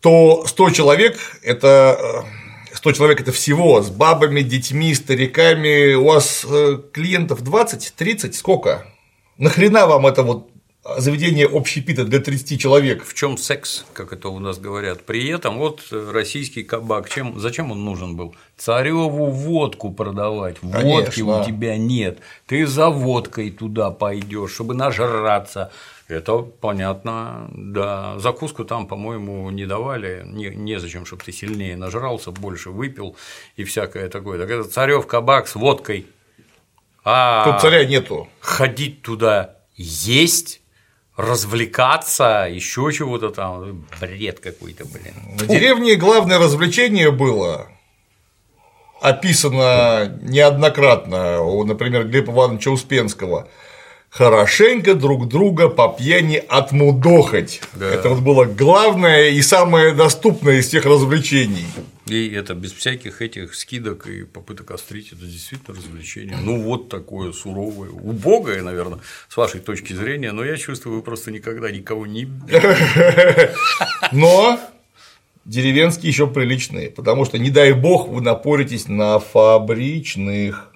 то 0.00 0.44
100 0.46 0.70
человек– 0.70 1.18
это 1.42 1.98
э, 1.98 2.43
100 2.74 2.92
человек 2.92 3.20
это 3.20 3.32
всего 3.32 3.80
с 3.82 3.90
бабами, 3.90 4.42
детьми, 4.42 4.94
стариками. 4.94 5.94
У 5.94 6.06
вас 6.06 6.44
э, 6.48 6.78
клиентов 6.92 7.42
20, 7.42 7.94
30, 7.96 8.34
сколько? 8.34 8.86
Нахрена 9.38 9.86
вам 9.86 10.06
это 10.06 10.22
вот 10.22 10.50
заведение 10.98 11.46
общепита 11.46 12.04
для 12.04 12.18
30 12.18 12.60
человек. 12.60 13.04
В 13.04 13.14
чем 13.14 13.38
секс, 13.38 13.84
как 13.92 14.12
это 14.12 14.28
у 14.28 14.38
нас 14.38 14.58
говорят. 14.58 15.04
При 15.04 15.28
этом 15.28 15.58
вот 15.58 15.82
российский 15.90 16.62
кабак, 16.62 17.08
чем, 17.08 17.38
зачем 17.38 17.70
он 17.70 17.84
нужен 17.84 18.16
был? 18.16 18.34
Цареву 18.56 19.30
водку 19.30 19.90
продавать. 19.90 20.56
Водки 20.62 21.20
Конечно. 21.20 21.40
у 21.40 21.44
тебя 21.44 21.76
нет. 21.76 22.18
Ты 22.46 22.66
за 22.66 22.90
водкой 22.90 23.50
туда 23.50 23.90
пойдешь, 23.90 24.52
чтобы 24.52 24.74
нажраться. 24.74 25.72
Это 26.08 26.38
понятно, 26.38 27.48
да. 27.52 28.18
Закуску 28.18 28.64
там, 28.64 28.86
по-моему, 28.86 29.48
не 29.50 29.64
давали. 29.64 30.22
Не, 30.26 30.50
незачем, 30.50 31.06
чтобы 31.06 31.22
ты 31.22 31.32
сильнее 31.32 31.76
нажрался, 31.76 32.30
больше 32.30 32.70
выпил 32.70 33.16
и 33.56 33.64
всякое 33.64 34.08
такое. 34.10 34.38
Так 34.38 34.50
это 34.50 34.64
царев 34.64 35.06
кабак 35.06 35.48
с 35.48 35.54
водкой. 35.54 36.06
А 37.04 37.44
Тут 37.50 37.60
царя 37.62 37.84
нету. 37.84 38.28
ходить 38.40 39.02
туда 39.02 39.56
есть, 39.76 40.62
развлекаться, 41.16 42.48
еще 42.50 42.90
чего-то 42.92 43.30
там, 43.30 43.86
бред 44.00 44.40
какой-то, 44.40 44.84
блин. 44.84 45.14
На 45.40 45.46
деревне 45.46 45.96
главное 45.96 46.38
развлечение 46.38 47.10
было 47.10 47.68
описано 49.00 50.18
неоднократно 50.22 51.42
у, 51.42 51.64
например, 51.64 52.04
Глеба 52.04 52.32
Ивановича 52.32 52.70
Успенского 52.70 53.48
хорошенько 54.14 54.94
друг 54.94 55.28
друга 55.28 55.68
по 55.68 55.88
пьяни 55.88 56.36
отмудохать. 56.48 57.60
Да. 57.74 57.90
Это 57.90 58.10
вот 58.10 58.20
было 58.20 58.44
главное 58.44 59.30
и 59.30 59.42
самое 59.42 59.92
доступное 59.92 60.58
из 60.58 60.68
всех 60.68 60.84
развлечений. 60.84 61.66
И 62.06 62.30
это 62.30 62.54
без 62.54 62.72
всяких 62.72 63.22
этих 63.22 63.54
скидок 63.54 64.06
и 64.06 64.22
попыток 64.22 64.70
острить, 64.70 65.12
это 65.12 65.22
действительно 65.22 65.76
развлечение. 65.76 66.36
Ну, 66.40 66.62
вот 66.62 66.88
такое 66.88 67.32
суровое, 67.32 67.90
убогое, 67.90 68.62
наверное, 68.62 69.00
с 69.28 69.36
вашей 69.36 69.60
точки 69.60 69.94
зрения, 69.94 70.30
но 70.30 70.44
я 70.44 70.56
чувствую, 70.56 70.96
вы 70.96 71.02
просто 71.02 71.32
никогда 71.32 71.70
никого 71.72 72.06
не 72.06 72.28
Но 74.12 74.60
деревенские 75.44 76.10
еще 76.10 76.28
приличные, 76.28 76.90
потому 76.90 77.24
что, 77.24 77.38
не 77.38 77.50
дай 77.50 77.72
бог, 77.72 78.06
вы 78.08 78.20
напоритесь 78.20 78.86
на 78.86 79.18
фабричных. 79.18 80.73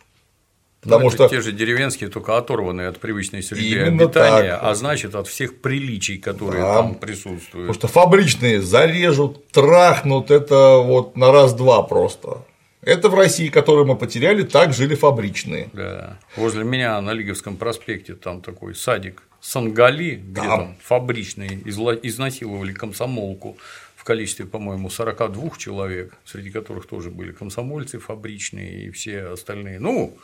Потому 0.80 1.04
Ну, 1.06 1.10
что 1.10 1.28
те 1.28 1.40
же 1.40 1.50
деревенские, 1.52 2.08
только 2.08 2.36
оторванные 2.36 2.88
от 2.88 3.00
привычной 3.00 3.42
среды 3.42 3.68
Именно 3.68 4.04
обитания, 4.04 4.50
так. 4.52 4.60
а 4.62 4.74
значит 4.74 5.14
от 5.16 5.26
всех 5.26 5.60
приличий, 5.60 6.18
которые 6.18 6.62
Да. 6.62 6.74
там 6.76 6.94
присутствуют. 6.94 7.66
Потому 7.66 7.74
что 7.74 7.88
фабричные 7.88 8.62
зарежут, 8.62 9.48
трахнут, 9.48 10.30
это 10.30 10.78
вот 10.78 11.16
на 11.16 11.32
раз-два 11.32 11.82
просто. 11.82 12.44
Это 12.82 13.08
в 13.08 13.14
России, 13.16 13.48
которую 13.48 13.86
мы 13.86 13.96
потеряли, 13.96 14.44
так 14.44 14.72
жили 14.72 14.94
фабричные. 14.94 15.68
Да. 15.72 16.16
Возле 16.36 16.62
меня 16.62 17.00
на 17.00 17.12
Лиговском 17.12 17.56
проспекте 17.56 18.14
там 18.14 18.40
такой 18.40 18.74
садик 18.76 19.22
Сангали, 19.40 20.16
где 20.16 20.40
Там. 20.40 20.48
там 20.60 20.76
фабричные 20.82 21.60
изнасиловали 22.02 22.72
комсомолку 22.72 23.56
в 23.96 24.04
количестве, 24.04 24.46
по-моему, 24.46 24.90
42 24.90 25.50
человек, 25.58 26.14
среди 26.24 26.50
которых 26.50 26.86
тоже 26.86 27.10
были 27.10 27.32
комсомольцы 27.32 27.98
фабричные 27.98 28.86
и 28.86 28.90
все 28.90 29.26
остальные. 29.26 29.80
Ну, 29.80 30.16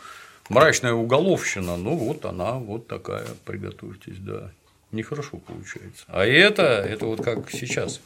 мрачная 0.48 0.92
уголовщина, 0.92 1.76
ну 1.76 1.96
вот 1.96 2.24
она 2.24 2.54
вот 2.54 2.86
такая, 2.86 3.26
приготовьтесь, 3.44 4.18
да. 4.18 4.50
Нехорошо 4.92 5.38
получается. 5.38 6.04
А 6.06 6.24
это, 6.24 6.62
это 6.62 7.06
вот 7.06 7.22
как 7.22 7.50
сейчас 7.50 8.00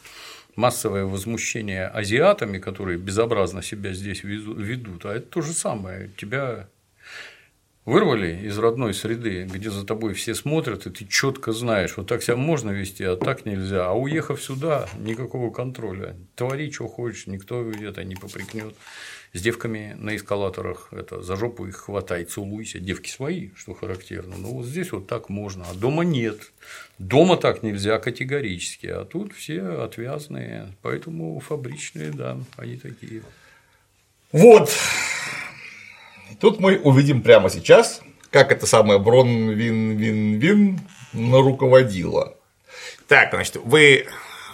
массовое 0.57 1.05
возмущение 1.05 1.87
азиатами, 1.87 2.59
которые 2.59 2.99
безобразно 2.99 3.63
себя 3.63 3.93
здесь 3.93 4.25
ведут, 4.25 5.05
а 5.05 5.15
это 5.15 5.27
то 5.27 5.43
же 5.43 5.53
самое. 5.53 6.11
Тебя 6.17 6.67
вырвали 7.89 8.47
из 8.47 8.59
родной 8.59 8.93
среды, 8.93 9.45
где 9.45 9.71
за 9.71 9.87
тобой 9.87 10.13
все 10.13 10.35
смотрят, 10.35 10.87
и 10.87 10.91
ты 10.91 11.07
четко 11.07 11.53
знаешь, 11.53 11.97
вот 11.97 12.07
так 12.07 12.23
себя 12.23 12.37
можно 12.37 12.71
вести, 12.71 13.03
а 13.03 13.17
так 13.17 13.47
нельзя. 13.47 13.87
А 13.87 13.95
уехав 13.95 14.43
сюда, 14.43 14.87
никакого 14.99 15.51
контроля. 15.51 16.15
Твори, 16.37 16.71
что 16.71 16.87
хочешь, 16.87 17.27
никто 17.27 17.67
это 17.73 18.05
не 18.05 18.15
попрекнет. 18.15 18.75
С 19.33 19.41
девками 19.41 19.97
на 19.99 20.17
эскалаторах 20.17 20.89
это 20.93 21.23
за 21.23 21.37
жопу 21.37 21.67
их 21.67 21.77
хватай, 21.77 22.25
целуйся. 22.25 22.79
Девки 22.79 23.09
свои, 23.09 23.51
что 23.57 23.73
характерно. 23.73 24.37
Но 24.37 24.49
вот 24.49 24.67
здесь 24.67 24.93
вот 24.93 25.07
так 25.07 25.31
можно, 25.31 25.65
а 25.71 25.75
дома 25.75 26.05
нет. 26.05 26.53
Дома 26.99 27.39
так 27.39 27.63
нельзя 27.63 27.99
категорически, 27.99 28.87
а 28.87 29.07
тут 29.07 29.33
все 29.33 29.63
отвязные, 29.83 30.75
поэтому 30.83 31.41
фабричные, 31.41 32.11
да, 32.11 32.39
они 32.59 32.77
такие. 32.77 33.23
Вот. 34.33 34.71
И 36.31 36.35
Тут 36.35 36.61
мы 36.61 36.79
увидим 36.79 37.23
прямо 37.23 37.51
сейчас, 37.51 38.01
как 38.31 38.53
это 38.53 38.67
самое 38.67 38.99
Брон 38.99 39.51
Вин 39.51 39.97
Вин 39.97 40.39
Вин 40.39 40.81
наруководила. 41.13 42.35
Так, 43.07 43.31
значит, 43.31 43.57
вы 43.65 44.07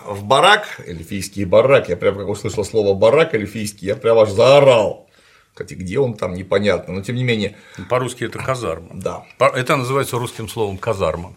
в 0.05 0.25
барак, 0.25 0.81
эльфийский 0.87 1.45
барак, 1.45 1.89
я 1.89 1.97
прям 1.97 2.17
как 2.17 2.29
услышал 2.29 2.65
слово 2.65 2.95
барак 2.95 3.35
эльфийский, 3.35 3.89
я 3.89 3.97
прям 3.97 4.19
аж 4.19 4.31
заорал. 4.31 5.09
Кстати, 5.53 5.75
где 5.75 6.01
он 6.01 6.15
там, 6.15 6.35
непонятно, 6.35 6.95
но 6.95 7.03
тем 7.03 7.15
не 7.15 7.23
менее, 7.23 7.57
По-русски 7.89 8.25
это 8.25 8.39
казарма. 8.41 8.89
да. 8.93 9.25
Это 9.39 9.77
называется 9.77 10.19
русским 10.19 10.49
словом 10.49 10.79
казарма. 10.79 11.35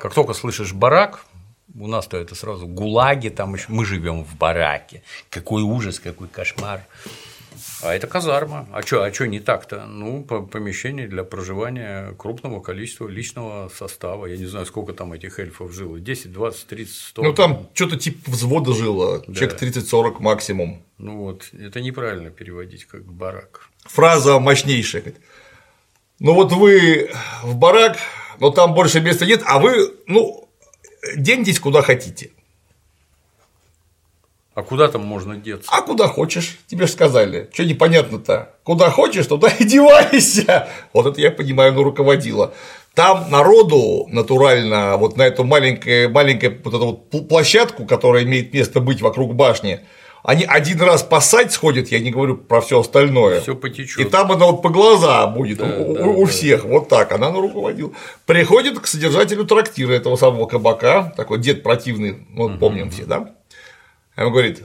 Как 0.00 0.12
только 0.12 0.34
слышишь 0.34 0.72
барак, 0.72 1.24
у 1.78 1.86
нас-то 1.86 2.16
это 2.16 2.34
сразу 2.34 2.66
гулаги, 2.66 3.28
там 3.28 3.54
еще 3.54 3.66
мы 3.68 3.84
живем 3.84 4.24
в 4.24 4.36
бараке. 4.36 5.02
Какой 5.28 5.62
ужас, 5.62 6.00
какой 6.00 6.26
кошмар. 6.26 6.84
А 7.82 7.94
это 7.94 8.06
казарма. 8.06 8.68
А 8.72 8.82
что 8.82 9.02
а 9.02 9.10
чё 9.10 9.26
не 9.26 9.40
так-то? 9.40 9.86
Ну, 9.86 10.22
по- 10.22 10.42
помещение 10.42 11.08
для 11.08 11.24
проживания 11.24 12.12
крупного 12.18 12.60
количества 12.60 13.08
личного 13.08 13.68
состава. 13.74 14.26
Я 14.26 14.36
не 14.36 14.46
знаю, 14.46 14.66
сколько 14.66 14.92
там 14.92 15.12
этих 15.12 15.38
эльфов 15.38 15.72
жило. 15.72 15.98
10, 15.98 16.32
20, 16.32 16.66
30, 16.66 16.94
100. 16.94 17.22
Ну 17.22 17.32
там 17.32 17.68
что-то 17.74 17.96
типа 17.96 18.30
взвода 18.30 18.72
жило, 18.72 19.22
человек 19.26 19.60
30-40 19.62 20.20
максимум. 20.20 20.82
Ну 20.98 21.18
вот, 21.18 21.48
это 21.58 21.80
неправильно 21.80 22.30
переводить 22.30 22.84
как 22.84 23.04
барак. 23.04 23.68
Фраза 23.84 24.38
мощнейшая. 24.38 25.14
Ну 26.18 26.34
вот 26.34 26.52
вы 26.52 27.10
в 27.42 27.56
барак, 27.56 27.96
но 28.40 28.50
там 28.50 28.74
больше 28.74 29.00
места 29.00 29.24
нет, 29.26 29.42
а 29.46 29.58
вы, 29.58 29.94
ну, 30.06 30.48
деньтесь 31.16 31.58
куда 31.58 31.80
хотите. 31.82 32.30
А 34.60 34.62
куда 34.62 34.88
там 34.88 35.04
можно 35.06 35.36
деться? 35.36 35.70
А 35.72 35.80
куда 35.80 36.06
хочешь, 36.06 36.58
тебе 36.66 36.86
же 36.86 36.92
сказали. 36.92 37.48
Что 37.52 37.64
непонятно-то? 37.64 38.50
Куда 38.62 38.90
хочешь, 38.90 39.26
туда 39.26 39.48
и 39.58 39.64
девайся. 39.64 40.68
Вот 40.92 41.06
это 41.06 41.18
я 41.20 41.30
понимаю, 41.30 41.72
ну, 41.72 41.82
руководила. 41.82 42.52
Там 42.94 43.30
народу 43.30 44.06
натурально, 44.10 44.96
вот 44.98 45.16
на 45.16 45.22
эту 45.22 45.44
маленькую, 45.44 46.10
маленькую 46.10 46.60
вот 46.62 46.74
эту 46.74 46.84
вот 46.86 47.12
пл- 47.14 47.26
площадку, 47.26 47.86
которая 47.86 48.24
имеет 48.24 48.52
место 48.52 48.80
быть 48.80 49.00
вокруг 49.00 49.34
башни, 49.34 49.80
они 50.22 50.44
один 50.44 50.78
раз 50.82 51.02
пасать 51.02 51.50
сходят, 51.52 51.88
я 51.88 51.98
не 52.00 52.10
говорю 52.10 52.36
про 52.36 52.60
все 52.60 52.80
остальное. 52.80 53.40
Всё 53.40 53.52
И 53.52 53.56
потечет. 53.56 54.10
там 54.10 54.30
она 54.30 54.44
вот 54.46 54.60
по 54.60 54.68
глаза 54.68 55.26
будет 55.28 55.56
Да, 55.58 55.64
у, 55.78 55.94
да, 55.94 56.04
у 56.04 56.26
да. 56.26 56.30
всех, 56.30 56.64
вот 56.66 56.88
так, 56.90 57.12
она 57.12 57.30
ну, 57.30 57.40
руководила. 57.40 57.92
Приходит 58.26 58.78
к 58.80 58.86
содержателю 58.86 59.44
трактира 59.46 59.92
этого 59.94 60.16
самого 60.16 60.44
кабака, 60.46 61.14
такой 61.16 61.38
дед 61.38 61.62
противный, 61.62 62.26
ну, 62.28 62.58
помним 62.58 62.90
все, 62.90 63.04
да? 63.06 63.34
Он 64.20 64.32
говорит, 64.32 64.62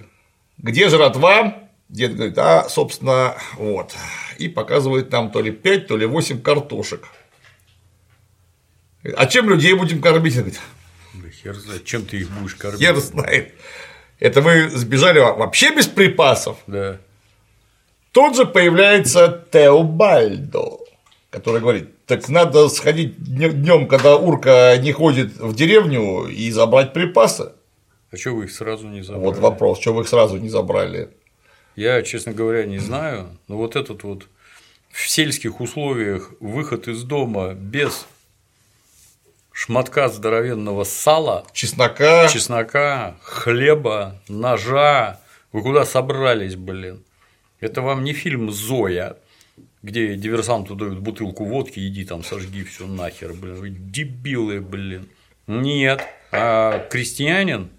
где 0.57 0.89
жратва? 0.89 1.69
Дед 1.87 2.15
говорит, 2.15 2.37
а, 2.37 2.67
собственно, 2.67 3.35
вот. 3.53 3.95
И 4.37 4.49
показывает 4.49 5.11
нам 5.11 5.31
то 5.31 5.41
ли 5.41 5.51
5, 5.51 5.87
то 5.87 5.95
ли 5.97 6.05
8 6.05 6.41
картошек. 6.41 7.07
А 9.15 9.25
чем 9.27 9.49
людей 9.49 9.73
будем 9.73 10.01
кормить? 10.01 10.35
Он 10.35 10.43
говорит, 10.43 10.59
Да 11.13 11.29
хер 11.29 11.55
знает, 11.55 11.85
чем 11.85 12.05
ты 12.05 12.17
их 12.17 12.31
будешь 12.31 12.55
кормить. 12.55 12.81
хер 12.81 12.97
знает. 12.97 13.53
Это 14.19 14.41
вы 14.41 14.69
сбежали 14.69 15.19
вообще 15.19 15.73
без 15.73 15.87
припасов? 15.87 16.57
Да. 16.67 16.97
Тут 18.11 18.35
же 18.35 18.45
появляется 18.45 19.45
Теобальдо, 19.51 20.79
который 21.29 21.61
говорит, 21.61 22.05
так 22.07 22.27
надо 22.29 22.67
сходить 22.69 23.15
днем, 23.17 23.87
когда 23.87 24.15
урка 24.15 24.75
не 24.77 24.91
ходит 24.91 25.37
в 25.37 25.55
деревню 25.55 26.27
и 26.27 26.49
забрать 26.51 26.93
припасы. 26.93 27.51
А 28.15 28.17
что 28.17 28.33
вы 28.33 28.45
их 28.45 28.51
сразу 28.51 28.87
не 28.87 29.01
забрали? 29.01 29.25
Вот 29.25 29.37
вопрос, 29.39 29.81
что 29.81 29.93
вы 29.93 30.03
их 30.03 30.07
сразу 30.07 30.37
не 30.37 30.47
забрали? 30.47 31.09
Я, 31.75 32.01
честно 32.01 32.31
говоря, 32.31 32.63
не 32.63 32.77
знаю, 32.77 33.37
но 33.49 33.57
вот 33.57 33.75
этот 33.75 34.03
вот 34.03 34.27
в 34.89 35.09
сельских 35.09 35.59
условиях 35.59 36.31
выход 36.39 36.87
из 36.87 37.03
дома 37.03 37.53
без 37.53 38.07
шматка 39.51 40.07
здоровенного 40.07 40.85
сала, 40.85 41.45
Чеснока, 41.51 42.29
чеснока, 42.29 43.17
хлеба, 43.21 44.21
ножа. 44.29 45.19
Вы 45.51 45.61
куда 45.61 45.83
собрались, 45.83 46.55
блин? 46.55 47.03
Это 47.59 47.81
вам 47.81 48.05
не 48.05 48.13
фильм 48.13 48.49
Зоя, 48.49 49.17
где 49.83 50.15
диверсанту 50.15 50.75
дают 50.75 50.99
бутылку 50.99 51.43
водки, 51.43 51.85
иди 51.85 52.05
там 52.05 52.23
сожги 52.23 52.63
все 52.63 52.87
нахер, 52.87 53.33
блин. 53.33 53.55
Вы 53.55 53.69
дебилы, 53.71 54.61
блин. 54.61 55.09
Нет. 55.47 56.01
А 56.31 56.79
крестьянин, 56.89 57.71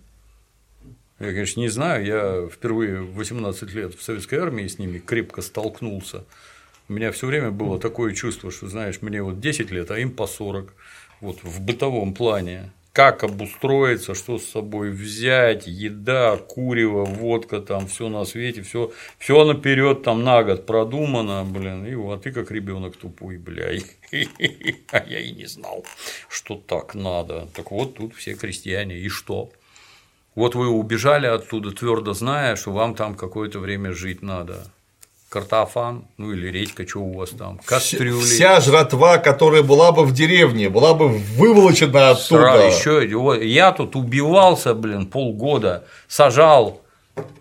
я, 1.18 1.26
конечно, 1.28 1.60
не 1.60 1.68
знаю, 1.68 2.04
я 2.04 2.48
впервые 2.48 3.00
в 3.00 3.14
18 3.14 3.72
лет 3.72 3.94
в 3.94 4.02
советской 4.02 4.38
армии 4.38 4.66
с 4.66 4.78
ними 4.78 4.98
крепко 4.98 5.40
столкнулся. 5.40 6.24
У 6.88 6.92
меня 6.92 7.10
все 7.10 7.26
время 7.26 7.50
было 7.50 7.80
такое 7.80 8.12
чувство, 8.12 8.50
что, 8.50 8.68
знаешь, 8.68 9.00
мне 9.00 9.22
вот 9.22 9.40
10 9.40 9.70
лет, 9.70 9.90
а 9.90 9.98
им 9.98 10.10
по 10.10 10.26
40. 10.26 10.72
Вот 11.20 11.42
в 11.42 11.60
бытовом 11.60 12.12
плане. 12.14 12.70
как 12.92 13.24
обустроиться, 13.24 14.14
что 14.14 14.38
с 14.38 14.46
собой 14.46 14.90
взять, 14.90 15.66
еда, 15.66 16.36
курево, 16.38 17.04
водка, 17.04 17.60
там 17.60 17.88
все 17.88 18.08
на 18.08 18.24
свете, 18.24 18.62
все, 18.62 18.90
все 19.18 19.44
наперед 19.44 20.02
там 20.02 20.24
на 20.24 20.42
год 20.42 20.64
продумано, 20.64 21.44
блин, 21.44 21.84
и 21.84 21.94
вот 21.94 22.22
ты 22.22 22.32
как 22.32 22.50
ребенок 22.50 22.96
тупой, 22.96 23.36
бля, 23.36 23.66
а 24.92 25.04
я 25.06 25.20
и 25.20 25.32
не 25.32 25.44
знал, 25.44 25.84
что 26.30 26.56
так 26.56 26.94
надо. 26.94 27.48
Так 27.54 27.70
вот 27.70 27.96
тут 27.96 28.14
все 28.14 28.34
крестьяне, 28.34 28.96
и 28.98 29.08
что? 29.08 29.50
Вот 30.36 30.54
вы 30.54 30.68
убежали 30.68 31.26
оттуда, 31.26 31.72
твердо 31.72 32.12
зная, 32.12 32.54
что 32.56 32.70
вам 32.70 32.94
там 32.94 33.14
какое-то 33.14 33.58
время 33.58 33.92
жить 33.92 34.22
надо 34.22 34.64
картофан, 35.28 36.04
ну 36.18 36.32
или 36.32 36.46
редька, 36.48 36.86
что 36.86 37.00
у 37.00 37.14
вас 37.14 37.30
там, 37.30 37.58
кастрюли. 37.64 38.22
Вся 38.22 38.60
жратва, 38.60 39.18
которая 39.18 39.62
была 39.62 39.90
бы 39.92 40.04
в 40.04 40.12
деревне, 40.12 40.68
была 40.68 40.94
бы 40.94 41.08
выволочена 41.08 42.10
оттуда. 42.10 42.68
Еще, 42.68 43.08
я 43.46 43.72
тут 43.72 43.96
убивался, 43.96 44.74
блин, 44.74 45.06
полгода, 45.06 45.84
сажал, 46.06 46.80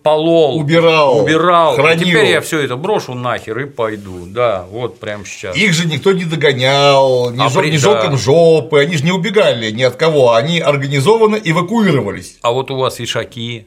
полол, 0.02 0.58
убирал, 0.58 1.20
убирал. 1.22 1.74
хранил. 1.74 2.02
И 2.06 2.10
теперь 2.10 2.26
я 2.26 2.40
все 2.40 2.60
это 2.60 2.76
брошу 2.76 3.14
нахер 3.14 3.58
и 3.58 3.64
пойду. 3.66 4.24
Да, 4.26 4.64
вот 4.70 4.98
прямо 5.00 5.24
сейчас. 5.24 5.56
Их 5.56 5.72
же 5.74 5.86
никто 5.86 6.12
не 6.12 6.24
догонял, 6.24 7.30
не, 7.30 7.42
А 7.42 7.50
при- 7.50 7.70
не 7.70 7.78
да. 7.78 8.16
жопы, 8.16 8.80
они 8.80 8.96
же 8.96 9.04
не 9.04 9.12
убегали 9.12 9.70
ни 9.70 9.82
от 9.82 9.96
кого, 9.96 10.34
они 10.34 10.60
организованно 10.60 11.36
эвакуировались. 11.36 12.38
А 12.42 12.52
вот 12.52 12.70
у 12.70 12.76
вас 12.76 13.00
ишаки, 13.00 13.66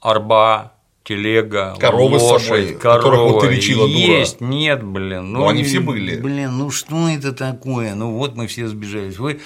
арба, 0.00 0.72
телега, 1.04 1.74
Коровы 1.78 2.18
с 2.18 2.22
лошадь, 2.22 2.46
собой, 2.46 2.74
корова. 2.74 2.96
которых 2.98 3.20
вот 3.20 3.40
ты 3.42 3.48
лечила, 3.48 3.86
дура. 3.86 3.96
Есть, 3.98 4.40
нет, 4.40 4.82
блин. 4.82 5.32
Ну, 5.32 5.48
они 5.48 5.62
и- 5.62 5.64
все 5.64 5.80
были. 5.80 6.16
Блин, 6.20 6.58
ну 6.58 6.70
что 6.70 7.08
это 7.08 7.32
такое? 7.32 7.94
Ну 7.94 8.12
вот 8.12 8.34
мы 8.36 8.46
все 8.46 8.66
сбежались. 8.68 9.18
Вы 9.18 9.40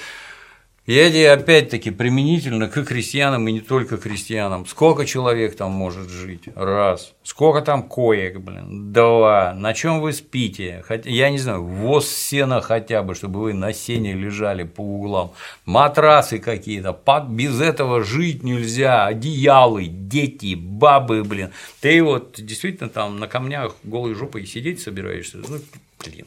я 0.94 1.10
тебе 1.10 1.30
опять-таки 1.30 1.90
применительно 1.90 2.66
к 2.66 2.82
крестьянам 2.82 3.46
и 3.46 3.52
не 3.52 3.60
только 3.60 3.98
крестьянам. 3.98 4.64
Сколько 4.64 5.04
человек 5.04 5.54
там 5.54 5.70
может 5.70 6.08
жить? 6.08 6.44
Раз. 6.54 7.12
Сколько 7.22 7.60
там 7.60 7.82
коек, 7.82 8.38
блин? 8.38 8.90
Два. 8.90 9.52
На 9.52 9.74
чем 9.74 10.00
вы 10.00 10.14
спите? 10.14 10.82
Хотя, 10.88 11.10
я 11.10 11.28
не 11.28 11.36
знаю, 11.36 11.62
воз 11.62 12.08
сена 12.08 12.62
хотя 12.62 13.02
бы, 13.02 13.14
чтобы 13.14 13.40
вы 13.40 13.52
на 13.52 13.74
сене 13.74 14.14
лежали 14.14 14.62
по 14.62 14.80
углам. 14.80 15.32
Матрасы 15.66 16.38
какие-то. 16.38 16.98
Без 17.28 17.60
этого 17.60 18.02
жить 18.02 18.42
нельзя. 18.42 19.04
Одеялы, 19.04 19.88
дети, 19.88 20.54
бабы, 20.54 21.22
блин. 21.22 21.50
Ты 21.82 22.02
вот 22.02 22.36
действительно 22.38 22.88
там 22.88 23.18
на 23.18 23.28
камнях 23.28 23.76
голой 23.84 24.14
жопой 24.14 24.46
сидеть 24.46 24.80
собираешься? 24.80 25.36
Ну, 25.36 25.58
блин. 26.02 26.26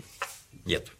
Нет. 0.66 0.92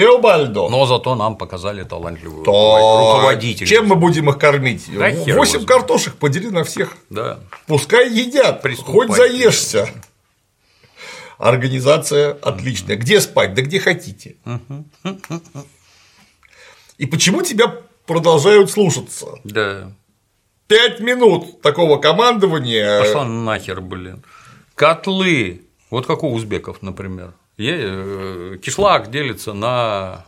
Теобальдо. 0.00 0.68
Но 0.70 0.86
зато 0.86 1.14
нам 1.14 1.36
показали 1.36 1.84
талантливую 1.84 2.44
То 2.44 3.14
руководителя. 3.16 3.66
чем 3.66 3.86
мы 3.86 3.96
будем 3.96 4.30
их 4.30 4.38
кормить? 4.38 4.86
Да 4.88 5.10
хер 5.10 5.28
его 5.28 5.38
Восемь 5.38 5.52
знает. 5.60 5.68
картошек 5.68 6.14
подели 6.14 6.48
на 6.50 6.64
всех. 6.64 6.96
Да. 7.10 7.38
Пускай 7.66 8.10
едят, 8.10 8.62
Приступайте. 8.62 9.06
хоть 9.08 9.16
заешься. 9.16 9.88
Организация 11.38 12.32
отличная. 12.42 12.96
Где 12.96 13.20
спать? 13.20 13.54
Да 13.54 13.62
где 13.62 13.78
хотите. 13.80 14.36
И 16.98 17.06
почему 17.06 17.42
тебя 17.42 17.74
продолжают 18.06 18.70
слушаться? 18.70 19.26
Да. 19.44 19.92
Пять 20.66 21.00
минут 21.00 21.62
такого 21.62 21.98
командования. 21.98 23.00
Пошла 23.00 23.24
нахер, 23.24 23.80
блин. 23.80 24.22
Котлы. 24.74 25.62
Вот 25.90 26.06
как 26.06 26.22
у 26.22 26.32
узбеков, 26.32 26.82
например. 26.82 27.32
Э, 27.68 28.58
Кишлак 28.62 29.10
делится 29.10 29.52
на 29.52 30.26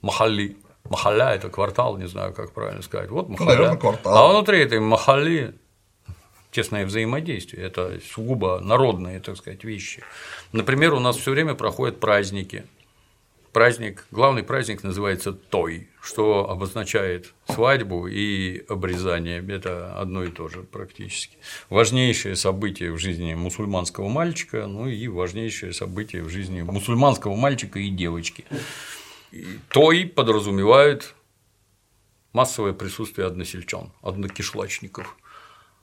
махали. 0.00 0.56
Махаля– 0.88 1.34
это 1.34 1.48
квартал, 1.48 1.96
не 1.96 2.08
знаю, 2.08 2.32
как 2.34 2.52
правильно 2.52 2.82
сказать. 2.82 3.10
Вот 3.10 3.28
махаля. 3.28 3.50
наверное, 3.50 3.76
квартал. 3.76 4.16
А 4.16 4.28
внутри 4.28 4.60
этой 4.60 4.80
махали 4.80 5.54
тесное 6.50 6.84
взаимодействие. 6.84 7.66
Это 7.66 7.98
сугубо 8.12 8.60
народные, 8.60 9.20
так 9.20 9.36
сказать, 9.36 9.64
вещи. 9.64 10.02
Например, 10.52 10.92
у 10.92 11.00
нас 11.00 11.16
все 11.16 11.30
время 11.30 11.54
проходят 11.54 11.98
праздники. 11.98 12.64
Праздник, 13.52 14.06
главный 14.10 14.42
праздник 14.42 14.82
называется 14.82 15.30
Той, 15.32 15.88
что 16.00 16.48
обозначает 16.48 17.34
свадьбу 17.46 18.06
и 18.06 18.64
обрезание. 18.66 19.44
Это 19.46 19.94
одно 20.00 20.24
и 20.24 20.28
то 20.28 20.48
же 20.48 20.62
практически. 20.62 21.36
Важнейшее 21.68 22.34
событие 22.34 22.92
в 22.92 22.98
жизни 22.98 23.34
мусульманского 23.34 24.08
мальчика, 24.08 24.66
ну 24.66 24.88
и 24.88 25.06
важнейшее 25.06 25.74
событие 25.74 26.22
в 26.22 26.30
жизни 26.30 26.62
мусульманского 26.62 27.36
мальчика 27.36 27.78
и 27.78 27.90
девочки. 27.90 28.46
И 29.32 29.46
Той 29.68 30.06
подразумевает 30.06 31.14
массовое 32.32 32.72
присутствие 32.72 33.26
односельчан, 33.26 33.92
однокишлачников. 34.00 35.14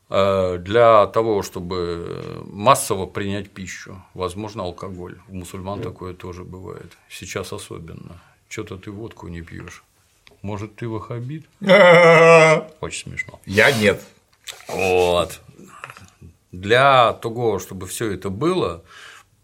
Э, 0.09 0.57
Для 0.57 1.05
того, 1.07 1.43
чтобы 1.43 2.43
массово 2.45 3.05
принять 3.05 3.51
пищу, 3.51 4.01
возможно, 4.13 4.63
алкоголь. 4.63 5.19
У 5.27 5.35
мусульман 5.35 5.81
такое 5.81 6.13
тоже 6.13 6.43
бывает. 6.43 6.97
Сейчас 7.09 7.53
особенно. 7.53 8.19
Что-то 8.47 8.77
ты 8.77 8.89
водку 8.91 9.27
не 9.27 9.41
пьешь. 9.41 9.83
Может, 10.41 10.75
ты 10.75 10.87
вахабит? 10.87 11.45
Очень 11.61 13.09
смешно. 13.11 13.39
Я 13.45 13.71
нет. 13.71 14.01
Вот. 14.67 15.41
Для 16.51 17.13
того, 17.13 17.59
чтобы 17.59 17.85
все 17.85 18.11
это 18.11 18.29
было, 18.29 18.83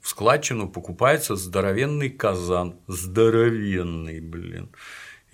в 0.02 0.10
складчину 0.10 0.70
покупается 0.70 1.36
здоровенный 1.36 2.10
казан. 2.10 2.76
Здоровенный, 2.88 4.20
блин. 4.20 4.70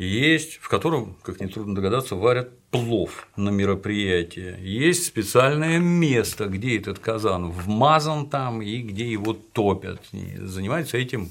Есть, 0.01 0.55
в 0.55 0.67
котором, 0.67 1.15
как 1.21 1.39
нетрудно 1.41 1.75
догадаться, 1.75 2.15
варят 2.15 2.57
плов 2.71 3.27
на 3.35 3.49
мероприятии. 3.49 4.55
Есть 4.59 5.05
специальное 5.05 5.77
место, 5.77 6.47
где 6.47 6.79
этот 6.79 6.97
казан 6.97 7.51
вмазан 7.51 8.27
там 8.27 8.63
и 8.63 8.81
где 8.81 9.11
его 9.11 9.33
топят. 9.33 10.01
И 10.11 10.37
занимается 10.39 10.97
этим 10.97 11.29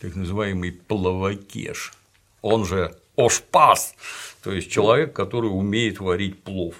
так 0.00 0.16
называемый 0.16 0.72
плавакеш. 0.72 1.92
Он 2.40 2.64
же 2.64 2.96
ошпас, 3.16 3.94
то 4.42 4.50
есть 4.50 4.70
человек, 4.70 5.12
который 5.12 5.48
умеет 5.48 6.00
варить 6.00 6.42
плов. 6.42 6.76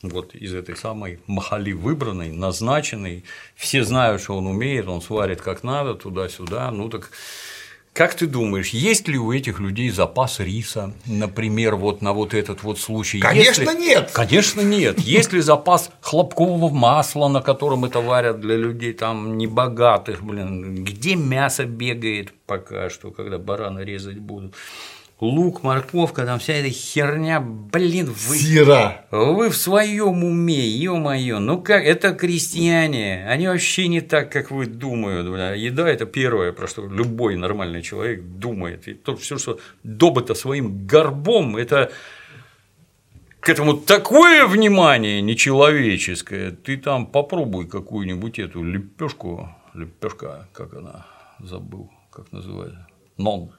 Вот 0.00 0.34
из 0.34 0.54
этой 0.54 0.74
самой 0.74 1.20
махали 1.26 1.72
выбранной, 1.72 2.32
назначенной, 2.32 3.24
все 3.56 3.84
знают, 3.84 4.22
что 4.22 4.38
он 4.38 4.46
умеет, 4.46 4.88
он 4.88 5.02
сварит 5.02 5.42
как 5.42 5.64
надо, 5.64 5.94
туда-сюда. 5.94 6.70
Ну 6.70 6.88
так 6.88 7.10
как 7.92 8.14
ты 8.14 8.26
думаешь, 8.26 8.70
есть 8.70 9.06
ли 9.08 9.18
у 9.18 9.32
этих 9.32 9.60
людей 9.60 9.90
запас 9.90 10.40
риса, 10.40 10.94
например, 11.06 11.76
вот 11.76 12.00
на 12.00 12.12
вот 12.14 12.32
этот 12.32 12.62
вот 12.62 12.78
случай? 12.78 13.20
Конечно, 13.20 13.62
Есть 13.62 13.74
ли- 13.74 13.78
нет. 13.80 14.10
Конечно, 14.12 14.60
нет. 14.62 14.98
Есть 15.00 15.32
ли 15.34 15.40
запас 15.40 15.90
хлопкового 16.00 16.70
масла, 16.70 17.28
на 17.28 17.42
котором 17.42 17.84
это 17.84 18.00
варят 18.00 18.40
для 18.40 18.56
людей 18.56 18.94
там 18.94 19.36
небогатых, 19.36 20.22
блин? 20.22 20.84
Где 20.84 21.16
мясо 21.16 21.64
бегает 21.66 22.32
пока 22.46 22.88
что, 22.88 23.10
когда 23.10 23.38
барана 23.38 23.80
резать 23.80 24.18
будут? 24.18 24.54
Лук, 25.22 25.62
морковка, 25.62 26.26
там 26.26 26.40
вся 26.40 26.54
эта 26.54 26.68
херня, 26.70 27.38
блин, 27.40 28.06
вы 28.06 28.36
Сира. 28.36 29.06
вы 29.12 29.50
в 29.50 29.56
своем 29.56 30.24
уме, 30.24 30.66
ё-моё, 30.66 31.38
ну 31.38 31.62
как, 31.62 31.84
это 31.84 32.12
крестьяне, 32.12 33.24
они 33.28 33.46
вообще 33.46 33.86
не 33.86 34.00
так, 34.00 34.32
как 34.32 34.50
вы 34.50 34.66
думают, 34.66 35.30
бля. 35.30 35.54
еда– 35.54 35.88
это 35.88 36.06
первое, 36.06 36.50
про 36.50 36.66
что 36.66 36.88
любой 36.88 37.36
нормальный 37.36 37.82
человек 37.82 38.20
думает, 38.20 38.88
и 38.88 38.94
то 38.94 39.14
все, 39.14 39.38
что 39.38 39.60
добыто 39.84 40.34
своим 40.34 40.88
горбом, 40.88 41.56
это 41.56 41.92
к 43.38 43.48
этому 43.48 43.74
такое 43.74 44.44
внимание 44.48 45.22
нечеловеческое, 45.22 46.50
ты 46.50 46.76
там 46.76 47.06
попробуй 47.06 47.68
какую-нибудь 47.68 48.40
эту 48.40 48.64
лепешку, 48.64 49.54
лепешка, 49.72 50.48
как 50.52 50.74
она, 50.74 51.06
забыл, 51.38 51.92
как 52.10 52.32
называется, 52.32 52.88
нон, 53.16 53.52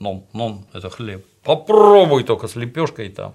нон, 0.00 0.24
нон– 0.32 0.66
это 0.72 0.90
хлеб. 0.90 1.24
Попробуй 1.44 2.24
только 2.24 2.48
с 2.48 2.56
лепешкой 2.56 3.10
там. 3.10 3.34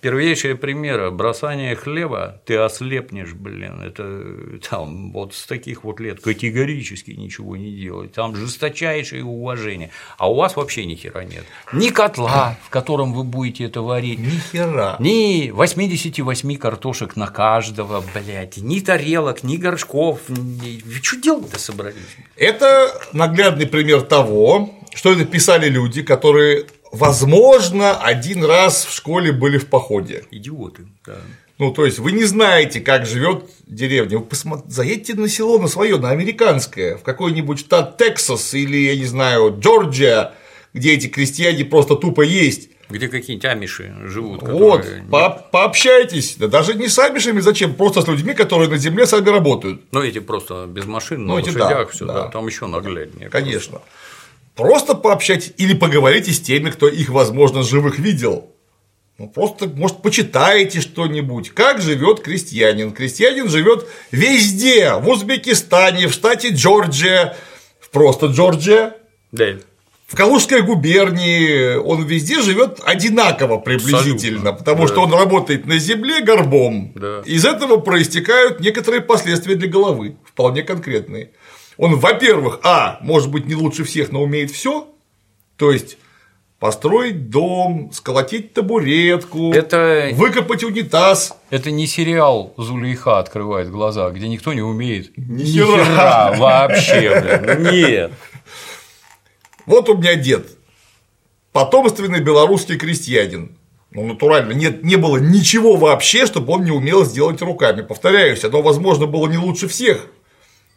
Первейшие 0.00 0.54
примеры 0.54 1.10
бросание 1.10 1.76
хлеба, 1.76 2.40
ты 2.46 2.56
ослепнешь, 2.56 3.34
блин, 3.34 3.82
это 3.82 4.58
там 4.66 5.12
вот 5.12 5.34
с 5.34 5.44
таких 5.44 5.84
вот 5.84 6.00
лет 6.00 6.22
категорически 6.22 7.10
ничего 7.10 7.54
не 7.54 7.70
делать, 7.70 8.12
там 8.14 8.34
жесточайшее 8.34 9.24
уважение, 9.24 9.90
а 10.16 10.30
у 10.30 10.36
вас 10.36 10.56
вообще 10.56 10.86
ни 10.86 10.94
хера 10.94 11.24
нет, 11.24 11.44
ни 11.74 11.88
котла, 11.90 12.56
в 12.64 12.70
котором 12.70 13.12
вы 13.12 13.24
будете 13.24 13.64
это 13.64 13.82
варить, 13.82 14.20
Ни 14.20 14.38
хера. 14.50 14.96
ни 15.00 15.50
88 15.50 16.56
картошек 16.56 17.14
на 17.16 17.26
каждого, 17.26 18.02
блядь, 18.14 18.56
ни 18.56 18.80
тарелок, 18.80 19.42
ни 19.42 19.58
горшков, 19.58 20.20
ни... 20.30 20.80
вы 20.82 20.94
что 21.02 21.20
делать-то 21.20 21.58
собрались? 21.58 22.16
Это 22.36 22.90
наглядный 23.12 23.66
пример 23.66 24.00
того, 24.00 24.79
что 24.94 25.12
это 25.12 25.24
писали 25.24 25.68
люди, 25.68 26.02
которые, 26.02 26.66
возможно, 26.92 27.96
один 27.96 28.44
раз 28.44 28.84
в 28.84 28.94
школе 28.94 29.32
были 29.32 29.58
в 29.58 29.66
походе. 29.66 30.24
Идиоты, 30.30 30.86
да. 31.06 31.16
Ну, 31.58 31.72
то 31.72 31.84
есть 31.84 31.98
вы 31.98 32.12
не 32.12 32.24
знаете, 32.24 32.80
как 32.80 33.04
живет 33.06 33.44
деревня. 33.66 34.18
Вы 34.18 34.24
посмо- 34.24 34.62
заедьте 34.66 35.14
на 35.14 35.28
село, 35.28 35.58
на 35.58 35.68
свое, 35.68 35.98
на 35.98 36.08
американское, 36.10 36.96
в 36.96 37.02
какой-нибудь 37.02 37.58
штат 37.58 37.98
Тексас 37.98 38.54
или, 38.54 38.78
я 38.78 38.96
не 38.96 39.04
знаю, 39.04 39.56
Джорджия, 39.60 40.32
где 40.72 40.94
эти 40.94 41.08
крестьяне 41.08 41.64
просто 41.66 41.96
тупо 41.96 42.22
есть. 42.22 42.70
Где 42.88 43.08
какие-нибудь 43.08 43.44
амиши 43.44 43.94
живут, 44.06 44.42
Вот, 44.42 44.80
которые... 44.82 45.04
по- 45.04 45.46
пообщайтесь, 45.52 46.36
да 46.38 46.48
даже 46.48 46.74
не 46.74 46.88
с 46.88 46.98
амишами, 46.98 47.40
зачем, 47.40 47.74
просто 47.74 48.00
с 48.02 48.08
людьми, 48.08 48.32
которые 48.34 48.68
на 48.70 48.78
земле 48.78 49.06
сами 49.06 49.28
работают. 49.28 49.82
Ну, 49.92 50.02
эти 50.02 50.18
просто 50.18 50.64
без 50.66 50.86
машин, 50.86 51.26
на 51.26 51.34
Ну, 51.34 51.38
эти 51.38 51.50
да, 51.50 51.64
лошадях, 51.66 51.90
все, 51.90 52.06
да. 52.06 52.12
да. 52.14 52.28
там 52.28 52.46
еще 52.46 52.66
нагляднее. 52.66 53.28
Конечно. 53.28 53.78
Просто 53.78 53.88
пообщайтесь 54.94 55.52
или 55.56 55.74
поговорите 55.74 56.32
с 56.32 56.40
теми, 56.40 56.70
кто 56.70 56.88
их, 56.88 57.08
возможно, 57.10 57.62
живых 57.62 57.98
видел. 57.98 58.50
Ну, 59.18 59.28
просто, 59.28 59.68
может, 59.68 60.00
почитаете 60.00 60.80
что-нибудь. 60.80 61.50
Как 61.50 61.82
живет 61.82 62.20
крестьянин? 62.20 62.92
Крестьянин 62.92 63.48
живет 63.48 63.86
везде. 64.10 64.94
В 64.94 65.08
Узбекистане, 65.08 66.08
в 66.08 66.12
штате 66.12 66.48
Джорджия, 66.48 67.36
в 67.80 67.90
просто 67.90 68.26
Джорджия, 68.26 68.96
Да, 69.30 69.58
в 70.10 70.16
Калужской 70.16 70.62
губернии 70.62 71.76
он 71.76 72.04
везде 72.04 72.40
живет 72.42 72.80
одинаково 72.82 73.58
приблизительно, 73.58 74.50
Абсолютно, 74.50 74.52
потому 74.54 74.82
да. 74.82 74.88
что 74.88 75.02
он 75.02 75.12
работает 75.12 75.66
на 75.66 75.78
земле 75.78 76.20
горбом. 76.20 76.90
Да. 76.96 77.22
Из 77.24 77.44
этого 77.44 77.76
проистекают 77.76 78.58
некоторые 78.58 79.02
последствия 79.02 79.54
для 79.54 79.68
головы, 79.68 80.16
вполне 80.24 80.64
конкретные. 80.64 81.30
Он, 81.80 81.96
во-первых, 81.96 82.60
а, 82.62 82.98
может 83.00 83.30
быть, 83.30 83.46
не 83.46 83.54
лучше 83.54 83.84
всех, 83.84 84.12
но 84.12 84.22
умеет 84.22 84.50
все, 84.50 84.86
то 85.56 85.72
есть 85.72 85.96
построить 86.58 87.30
дом, 87.30 87.90
сколотить 87.94 88.52
табуретку, 88.52 89.50
Это- 89.54 90.10
выкопать 90.12 90.62
унитаз. 90.62 91.34
Это 91.48 91.70
не 91.70 91.86
сериал 91.86 92.52
Зулейха 92.58 93.18
открывает 93.18 93.70
глаза, 93.70 94.10
где 94.10 94.28
никто 94.28 94.52
не 94.52 94.60
умеет 94.60 95.10
Ни 95.16 95.42
хера. 95.42 95.84
хера 95.86 96.32
вообще, 96.36 97.18
блин. 97.46 97.62
Нет. 97.72 98.12
Вот 99.64 99.88
у 99.88 99.96
меня 99.96 100.16
дед, 100.16 100.48
потомственный 101.52 102.20
белорусский 102.20 102.76
крестьянин. 102.76 103.56
Ну, 103.92 104.06
натурально, 104.06 104.52
нет, 104.52 104.84
не 104.84 104.96
было 104.96 105.16
ничего 105.16 105.76
вообще, 105.76 106.26
чтобы 106.26 106.52
он 106.52 106.64
не 106.64 106.70
умел 106.72 107.06
сделать 107.06 107.40
руками. 107.40 107.80
Повторяюсь, 107.80 108.44
оно, 108.44 108.60
возможно, 108.60 109.06
было 109.06 109.26
не 109.28 109.38
лучше 109.38 109.66
всех, 109.66 110.06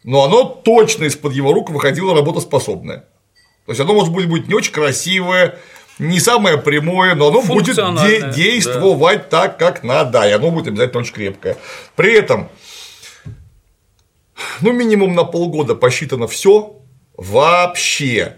но 0.04 0.22
оно 0.24 0.44
точно 0.44 1.04
из-под 1.04 1.32
его 1.32 1.52
рук 1.52 1.70
выходило 1.70 2.14
работоспособное. 2.14 3.06
То 3.66 3.72
есть 3.72 3.80
оно, 3.80 3.94
может 3.94 4.12
быть, 4.12 4.28
будет 4.28 4.46
не 4.46 4.54
очень 4.54 4.72
красивое, 4.72 5.58
не 5.98 6.20
самое 6.20 6.58
прямое, 6.58 7.14
но 7.14 7.28
оно 7.28 7.40
будет 7.54 7.74
де- 8.06 8.20
действовать 8.34 9.30
так, 9.30 9.58
как 9.58 9.82
надо, 9.82 10.28
и 10.28 10.32
оно 10.32 10.50
будет 10.50 10.68
обязательно 10.68 11.00
очень 11.00 11.14
крепкое. 11.14 11.56
При 11.96 12.12
этом, 12.14 12.48
ну, 14.60 14.72
минимум 14.72 15.14
на 15.14 15.24
полгода 15.24 15.74
посчитано 15.74 16.26
все 16.26 16.76
вообще, 17.16 18.36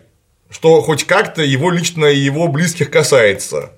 что 0.51 0.81
хоть 0.83 1.05
как-то 1.05 1.43
его 1.43 1.71
лично 1.71 2.07
и 2.07 2.19
его 2.19 2.49
близких 2.49 2.91
касается. 2.91 3.73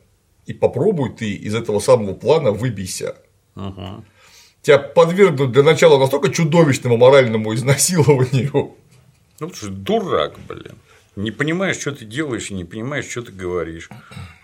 И 0.44 0.52
попробуй 0.52 1.10
ты 1.10 1.32
из 1.32 1.54
этого 1.54 1.78
самого 1.80 2.14
плана 2.14 2.50
выбейся. 2.50 3.16
Тебя 4.62 4.78
подвергнут 4.78 5.52
для 5.52 5.62
начала 5.62 5.98
настолько 5.98 6.30
чудовищному 6.30 6.96
моральному 6.96 7.54
изнасилованию. 7.54 8.74
Ну, 9.40 9.48
ты 9.48 9.56
же 9.66 9.70
дурак, 9.70 10.34
блин. 10.48 10.74
Не 11.16 11.30
понимаешь, 11.30 11.78
что 11.78 11.92
ты 11.92 12.04
делаешь, 12.04 12.50
и 12.50 12.54
не 12.54 12.64
понимаешь, 12.64 13.06
что 13.08 13.22
ты 13.22 13.32
говоришь. 13.32 13.88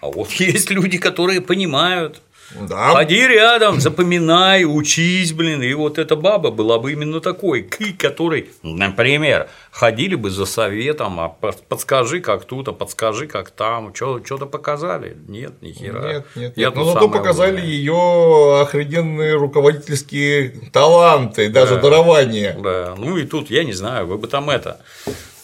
А 0.00 0.08
вот 0.08 0.30
есть 0.32 0.70
люди, 0.70 0.98
которые 0.98 1.40
понимают. 1.40 2.22
Да. 2.60 2.92
Ходи 2.94 3.26
рядом, 3.26 3.80
запоминай, 3.80 4.64
учись, 4.64 5.32
блин. 5.32 5.62
И 5.62 5.72
вот 5.74 5.98
эта 5.98 6.14
баба 6.16 6.50
была 6.50 6.78
бы 6.78 6.92
именно 6.92 7.20
такой, 7.20 7.62
к 7.62 7.78
которой, 7.98 8.50
например, 8.62 9.48
ходили 9.70 10.14
бы 10.14 10.30
за 10.30 10.46
советом, 10.46 11.18
а 11.20 11.28
под- 11.28 11.62
подскажи, 11.66 12.20
как 12.20 12.44
тут, 12.44 12.68
а 12.68 12.72
подскажи, 12.72 13.26
как 13.26 13.50
там. 13.50 13.92
Что-то 13.94 14.46
показали? 14.46 15.16
Нет, 15.28 15.60
ни 15.62 15.72
хера. 15.72 16.00
Нет, 16.12 16.26
нет, 16.36 16.56
нет. 16.56 16.74
Но 16.74 16.84
зато 16.84 17.00
самое 17.00 17.12
показали 17.18 17.60
ее 17.60 18.60
охрененные 18.62 19.34
руководительские 19.34 20.50
таланты, 20.72 21.48
даже 21.48 21.76
Да. 21.76 21.80
дарования. 21.82 22.56
Да, 22.62 22.94
ну 22.96 23.16
и 23.16 23.24
тут, 23.24 23.50
я 23.50 23.64
не 23.64 23.72
знаю, 23.72 24.06
вы 24.06 24.18
бы 24.18 24.28
там 24.28 24.50
это. 24.50 24.80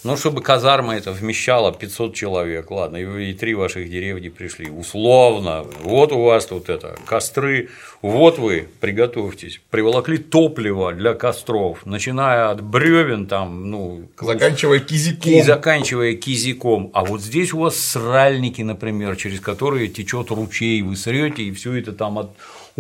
Ну, 0.03 0.17
чтобы 0.17 0.41
казарма 0.41 0.97
это 0.97 1.13
вмещала 1.13 1.73
500 1.73 2.15
человек, 2.15 2.71
ладно, 2.71 2.97
и, 2.97 3.05
вы- 3.05 3.25
и 3.31 3.35
три 3.35 3.55
ваших 3.55 3.91
деревни 3.91 4.31
пришли, 4.31 4.71
условно, 4.71 5.67
вот 5.83 6.13
у 6.13 6.23
вас 6.23 6.47
тут 6.47 6.71
это, 6.71 6.97
костры, 7.05 7.69
вот 8.01 8.39
вы, 8.39 8.67
приготовьтесь, 8.81 9.61
приволокли 9.69 10.17
топливо 10.17 10.95
для 10.95 11.13
костров, 11.13 11.85
начиная 11.85 12.49
от 12.51 12.63
бревен 12.63 13.27
там, 13.27 13.71
ну, 13.71 14.09
Заканчивая 14.19 14.79
кизиком. 14.79 15.33
и 15.33 15.43
заканчивая 15.43 16.15
кизиком. 16.15 16.91
А 16.95 17.05
вот 17.05 17.21
здесь 17.21 17.53
у 17.53 17.59
вас 17.59 17.77
сральники, 17.79 18.63
например, 18.63 19.17
через 19.17 19.41
которые 19.41 19.89
течет 19.89 20.31
ручей, 20.31 20.81
вы 20.81 20.97
срете, 20.97 21.43
и 21.43 21.53
все 21.53 21.75
это 21.75 21.93
там 21.93 22.19
от- 22.19 22.31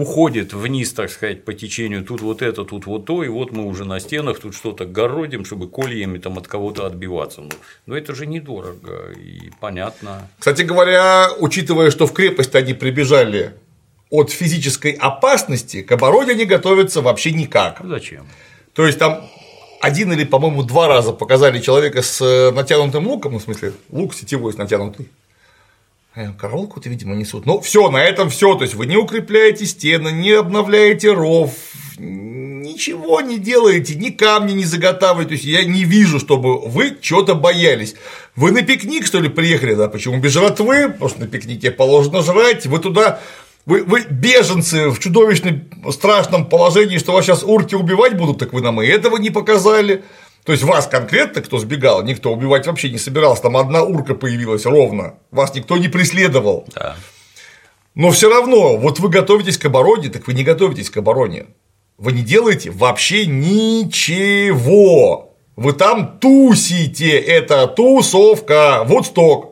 уходит 0.00 0.52
вниз, 0.52 0.92
так 0.92 1.10
сказать, 1.10 1.44
по 1.44 1.52
течению. 1.52 2.04
Тут 2.04 2.20
вот 2.20 2.42
это, 2.42 2.64
тут 2.64 2.86
вот 2.86 3.04
то, 3.06 3.22
и 3.22 3.28
вот 3.28 3.52
мы 3.52 3.66
уже 3.66 3.84
на 3.84 4.00
стенах 4.00 4.38
тут 4.40 4.54
что-то 4.54 4.84
городим, 4.84 5.44
чтобы 5.44 5.68
кольями 5.68 6.18
там 6.18 6.38
от 6.38 6.48
кого-то 6.48 6.86
отбиваться. 6.86 7.42
Ну, 7.42 7.50
но 7.86 7.96
это 7.96 8.14
же 8.14 8.26
недорого 8.26 9.12
и 9.12 9.50
понятно. 9.60 10.28
Кстати 10.38 10.62
говоря, 10.62 11.28
учитывая, 11.38 11.90
что 11.90 12.06
в 12.06 12.12
крепость 12.12 12.54
они 12.54 12.74
прибежали 12.74 13.54
от 14.10 14.30
физической 14.30 14.92
опасности, 14.92 15.82
к 15.82 15.92
обороне 15.92 16.32
они 16.32 16.44
готовятся 16.44 17.00
вообще 17.00 17.32
никак. 17.32 17.80
А 17.80 17.86
зачем? 17.86 18.26
То 18.74 18.86
есть 18.86 18.98
там 18.98 19.28
один 19.80 20.12
или, 20.12 20.24
по-моему, 20.24 20.62
два 20.62 20.88
раза 20.88 21.12
показали 21.12 21.60
человека 21.60 22.02
с 22.02 22.20
э, 22.20 22.50
натянутым 22.50 23.06
луком, 23.06 23.32
ну, 23.32 23.38
в 23.38 23.42
смысле, 23.42 23.72
лук 23.90 24.14
сетевой 24.14 24.52
с 24.52 24.56
натянутый. 24.56 25.08
Э, 26.16 26.32
Коровку-то, 26.32 26.88
видимо, 26.88 27.14
несут. 27.14 27.46
Ну, 27.46 27.60
все, 27.60 27.88
на 27.90 28.02
этом 28.02 28.30
все. 28.30 28.54
То 28.56 28.64
есть 28.64 28.74
вы 28.74 28.86
не 28.86 28.96
укрепляете 28.96 29.64
стены, 29.64 30.10
не 30.10 30.32
обновляете 30.32 31.12
ров, 31.12 31.52
ничего 31.98 33.20
не 33.20 33.38
делаете, 33.38 33.94
ни 33.94 34.10
камни 34.10 34.52
не 34.52 34.64
заготавливаете. 34.64 35.28
То 35.28 35.34
есть 35.34 35.44
я 35.44 35.64
не 35.64 35.84
вижу, 35.84 36.18
чтобы 36.18 36.60
вы 36.60 36.96
чего-то 37.00 37.34
боялись. 37.34 37.94
Вы 38.34 38.50
на 38.50 38.62
пикник, 38.62 39.06
что 39.06 39.20
ли, 39.20 39.28
приехали? 39.28 39.74
Да, 39.74 39.88
почему 39.88 40.18
без 40.18 40.32
жратвы? 40.32 40.88
Потому 40.88 41.10
что 41.10 41.20
на 41.20 41.26
пикнике 41.28 41.70
положено 41.70 42.22
жрать. 42.22 42.66
Вы 42.66 42.80
туда 42.80 43.20
вы, 43.66 43.84
вы 43.84 44.04
беженцы 44.10 44.88
в 44.88 44.98
чудовищном 44.98 45.92
страшном 45.92 46.48
положении, 46.48 46.98
что 46.98 47.12
вас 47.12 47.24
сейчас 47.24 47.44
урки 47.44 47.74
убивать 47.74 48.16
будут, 48.16 48.38
так 48.38 48.52
вы 48.52 48.62
нам 48.62 48.82
и 48.82 48.86
этого 48.86 49.16
не 49.18 49.30
показали. 49.30 50.02
То 50.50 50.54
есть 50.54 50.64
вас 50.64 50.88
конкретно, 50.88 51.42
кто 51.42 51.60
сбегал, 51.60 52.02
никто 52.02 52.32
убивать 52.32 52.66
вообще 52.66 52.90
не 52.90 52.98
собирался, 52.98 53.42
там 53.42 53.56
одна 53.56 53.84
урка 53.84 54.16
появилась 54.16 54.66
ровно, 54.66 55.14
вас 55.30 55.54
никто 55.54 55.76
не 55.76 55.86
преследовал. 55.86 56.66
Да. 56.74 56.96
Но 57.94 58.10
все 58.10 58.28
равно, 58.28 58.76
вот 58.76 58.98
вы 58.98 59.10
готовитесь 59.10 59.58
к 59.58 59.66
обороне, 59.66 60.08
так 60.08 60.26
вы 60.26 60.34
не 60.34 60.42
готовитесь 60.42 60.90
к 60.90 60.96
обороне. 60.96 61.46
Вы 61.98 62.10
не 62.10 62.22
делаете 62.22 62.72
вообще 62.72 63.26
ничего. 63.26 64.16
Вы 65.54 65.72
там 65.72 66.18
тусите, 66.18 67.16
это 67.16 67.68
тусовка, 67.68 68.82
вот 68.86 69.06
сток. 69.06 69.49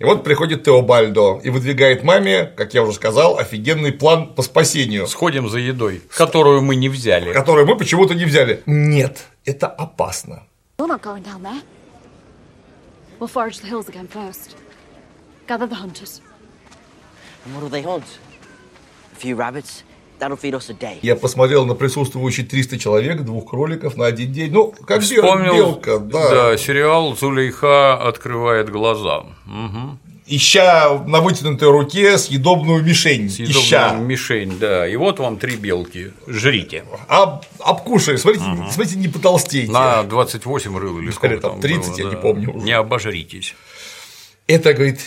И 0.00 0.04
вот 0.04 0.24
приходит 0.24 0.64
Теобальдо 0.64 1.40
и 1.44 1.50
выдвигает 1.50 2.02
маме, 2.02 2.46
как 2.56 2.72
я 2.72 2.82
уже 2.82 2.94
сказал, 2.94 3.38
офигенный 3.38 3.92
план 3.92 4.34
по 4.34 4.40
спасению, 4.42 5.06
Сходим 5.06 5.46
за 5.48 5.58
едой, 5.58 6.00
которую 6.16 6.62
мы 6.62 6.74
не 6.74 6.88
взяли. 6.88 7.34
который 7.34 7.66
мы 7.66 7.76
почему-то 7.76 8.14
не 8.14 8.24
взяли. 8.24 8.62
Нет, 8.64 9.26
это 9.44 9.66
опасно. 9.68 10.44
We're 10.78 10.86
not 10.88 11.02
going 11.02 11.22
down 11.22 11.42
there. 11.42 11.62
We'll 13.18 13.28
forage 13.28 13.60
the 13.60 13.68
hills 13.68 13.88
again 13.90 14.08
first. 14.08 14.56
Gather 15.46 15.66
the 15.68 15.74
hunters. 15.76 16.22
And 17.44 17.54
what'll 17.54 17.68
they 17.68 17.82
hunt? 17.82 18.04
A 19.12 19.16
few 19.16 19.36
rabbits? 19.36 19.84
Я 21.02 21.16
посмотрел 21.16 21.66
на 21.66 21.74
присутствующие 21.74 22.46
300 22.46 22.78
человек, 22.78 23.22
двух 23.22 23.50
кроликов 23.50 23.96
на 23.96 24.06
один 24.06 24.32
день. 24.32 24.52
Ну, 24.52 24.74
как 24.86 25.02
Вспомнил, 25.02 25.54
белка, 25.54 25.98
да. 25.98 26.56
сериал 26.56 27.16
Зулейха 27.16 27.94
открывает 27.94 28.70
глаза. 28.70 29.24
Мгм. 29.46 29.98
Ища 30.26 31.02
на 31.08 31.20
вытянутой 31.20 31.70
руке 31.70 32.16
съедобную 32.16 32.84
мишень. 32.84 33.28
Съедобная 33.28 33.62
Ища. 33.62 33.94
мишень, 33.94 34.58
да. 34.60 34.86
И 34.86 34.94
вот 34.94 35.18
вам 35.18 35.38
три 35.38 35.56
белки. 35.56 36.12
Жрите. 36.28 36.84
Об, 37.08 37.42
обкушай, 37.58 38.16
смотрите, 38.16 38.44
смотрите, 38.70 38.96
не 38.96 39.08
потолстейте. 39.08 39.72
На 39.72 40.04
28 40.04 40.78
рыл 40.78 41.00
или 41.00 41.10
сколько 41.10 41.36
Скорее, 41.38 41.40
там 41.40 41.60
30, 41.60 41.98
я 41.98 42.04
было, 42.04 42.10
не 42.10 42.14
да. 42.14 42.20
помню 42.20 42.50
уже. 42.54 42.64
Не 42.64 42.72
обожритесь. 42.72 43.56
Это, 44.46 44.72
говорит, 44.72 45.00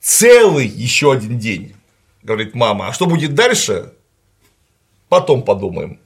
целый 0.00 0.66
еще 0.66 1.12
один 1.12 1.38
день. 1.38 1.74
Говорит 2.24 2.56
мама, 2.56 2.88
а 2.88 2.92
что 2.92 3.06
будет 3.06 3.34
дальше? 3.34 3.92
Потом 5.08 5.42
подумаем. 5.42 5.98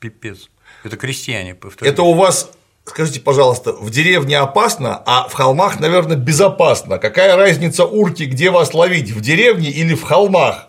Пипец. 0.00 0.48
Это 0.84 0.96
крестьяне, 0.96 1.54
повторяю. 1.54 1.92
Это 1.92 2.02
у 2.02 2.14
вас, 2.14 2.50
скажите, 2.84 3.20
пожалуйста, 3.20 3.72
в 3.72 3.90
деревне 3.90 4.38
опасно, 4.38 5.00
а 5.06 5.28
в 5.28 5.32
холмах, 5.32 5.78
наверное, 5.80 6.16
безопасно. 6.16 6.98
Какая 6.98 7.36
разница 7.36 7.84
урки, 7.84 8.24
где 8.24 8.50
вас 8.50 8.74
ловить, 8.74 9.10
в 9.10 9.20
деревне 9.20 9.70
или 9.70 9.94
в 9.94 10.02
холмах? 10.02 10.68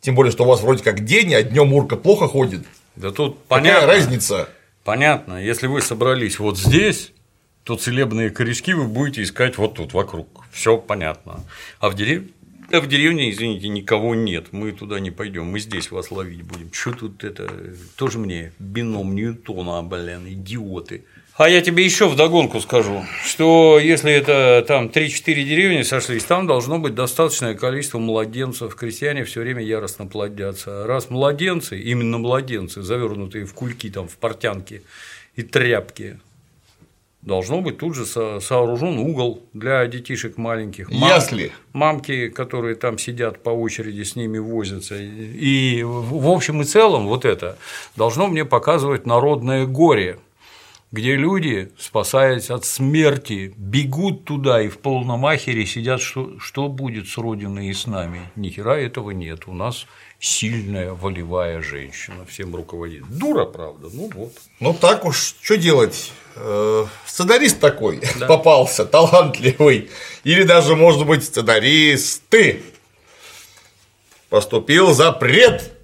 Тем 0.00 0.14
более, 0.14 0.30
что 0.30 0.44
у 0.44 0.46
вас 0.46 0.60
вроде 0.60 0.84
как 0.84 1.04
день, 1.04 1.34
а 1.34 1.42
днем 1.42 1.72
урка 1.72 1.96
плохо 1.96 2.28
ходит. 2.28 2.64
Да 2.94 3.10
тут 3.10 3.38
Какая 3.48 3.60
понятно. 3.60 3.86
разница? 3.88 4.48
Понятно. 4.84 5.42
Если 5.42 5.66
вы 5.66 5.82
собрались 5.82 6.38
вот 6.38 6.56
здесь, 6.56 7.12
то 7.64 7.76
целебные 7.76 8.30
корешки 8.30 8.72
вы 8.72 8.84
будете 8.84 9.22
искать 9.22 9.58
вот 9.58 9.74
тут, 9.74 9.92
вокруг. 9.92 10.44
Все 10.52 10.78
понятно. 10.78 11.40
А 11.80 11.90
в 11.90 11.94
деревне 11.94 12.28
А 12.70 12.80
в 12.80 12.86
деревне, 12.86 13.30
извините, 13.30 13.68
никого 13.68 14.14
нет, 14.14 14.48
мы 14.52 14.72
туда 14.72 15.00
не 15.00 15.10
пойдем, 15.10 15.46
мы 15.46 15.58
здесь 15.58 15.90
вас 15.90 16.10
ловить 16.10 16.42
будем. 16.42 16.70
Что 16.70 16.92
тут 16.92 17.24
это, 17.24 17.50
тоже 17.96 18.18
мне 18.18 18.52
бином 18.58 19.14
Ньютона, 19.14 19.82
блин, 19.82 20.28
идиоты. 20.28 21.04
А 21.38 21.48
я 21.48 21.62
тебе 21.62 21.84
еще 21.84 22.08
вдогонку 22.08 22.60
скажу, 22.60 23.04
что 23.24 23.78
если 23.78 24.12
это 24.12 24.64
там 24.66 24.88
3-4 24.88 25.34
деревни 25.44 25.82
сошлись, 25.82 26.24
там 26.24 26.48
должно 26.48 26.78
быть 26.78 26.94
достаточное 26.94 27.54
количество 27.54 27.98
младенцев. 27.98 28.74
Крестьяне 28.74 29.24
все 29.24 29.42
время 29.42 29.62
яростно 29.62 30.06
плодятся. 30.06 30.84
Раз 30.84 31.10
младенцы, 31.10 31.80
именно 31.80 32.18
младенцы, 32.18 32.82
завернутые 32.82 33.46
в 33.46 33.54
кульки, 33.54 33.88
там, 33.88 34.08
в 34.08 34.16
портянки 34.16 34.82
и 35.36 35.42
тряпки, 35.42 36.18
должно 37.28 37.60
быть 37.60 37.78
тут 37.78 37.94
же 37.94 38.04
со- 38.06 38.40
сооружен 38.40 38.98
угол 38.98 39.40
для 39.52 39.86
детишек 39.86 40.36
маленьких. 40.38 40.90
Ясли. 40.90 41.52
Мамки, 41.72 42.28
которые 42.28 42.74
там 42.74 42.98
сидят 42.98 43.42
по 43.42 43.50
очереди, 43.50 44.02
с 44.02 44.16
ними 44.16 44.38
возятся. 44.38 44.96
И 44.98 45.82
в 45.84 46.28
общем 46.28 46.62
и 46.62 46.64
целом 46.64 47.06
вот 47.06 47.24
это 47.24 47.56
должно 47.94 48.26
мне 48.26 48.44
показывать 48.44 49.06
народное 49.06 49.66
горе, 49.66 50.18
где 50.90 51.16
люди, 51.16 51.70
спасаясь 51.78 52.50
от 52.50 52.64
смерти, 52.64 53.52
бегут 53.56 54.24
туда 54.24 54.62
и 54.62 54.68
в 54.68 54.78
полном 54.78 55.26
ахере 55.26 55.66
сидят, 55.66 56.00
что, 56.00 56.38
что 56.40 56.68
будет 56.68 57.08
с 57.08 57.18
Родиной 57.18 57.68
и 57.68 57.74
с 57.74 57.86
нами. 57.86 58.30
Ни 58.36 58.48
хера 58.48 58.78
этого 58.78 59.10
нет. 59.10 59.42
У 59.46 59.52
нас 59.52 59.86
сильная 60.18 60.92
волевая 60.92 61.60
женщина 61.60 62.24
всем 62.26 62.56
руководит. 62.56 63.04
Дура, 63.18 63.44
правда, 63.44 63.88
ну 63.92 64.10
вот. 64.14 64.32
Ну 64.60 64.72
так 64.72 65.04
уж, 65.04 65.36
что 65.42 65.58
делать? 65.58 66.12
Э, 66.36 66.86
Сценарист 67.04 67.60
такой 67.60 68.00
попался, 68.28 68.86
талантливый. 68.86 69.90
Или 70.24 70.44
даже, 70.44 70.74
может 70.74 71.06
быть, 71.06 71.22
сценарист 71.22 72.22
ты. 72.30 72.62
Поступил 74.30 74.94
запрет 74.94 75.77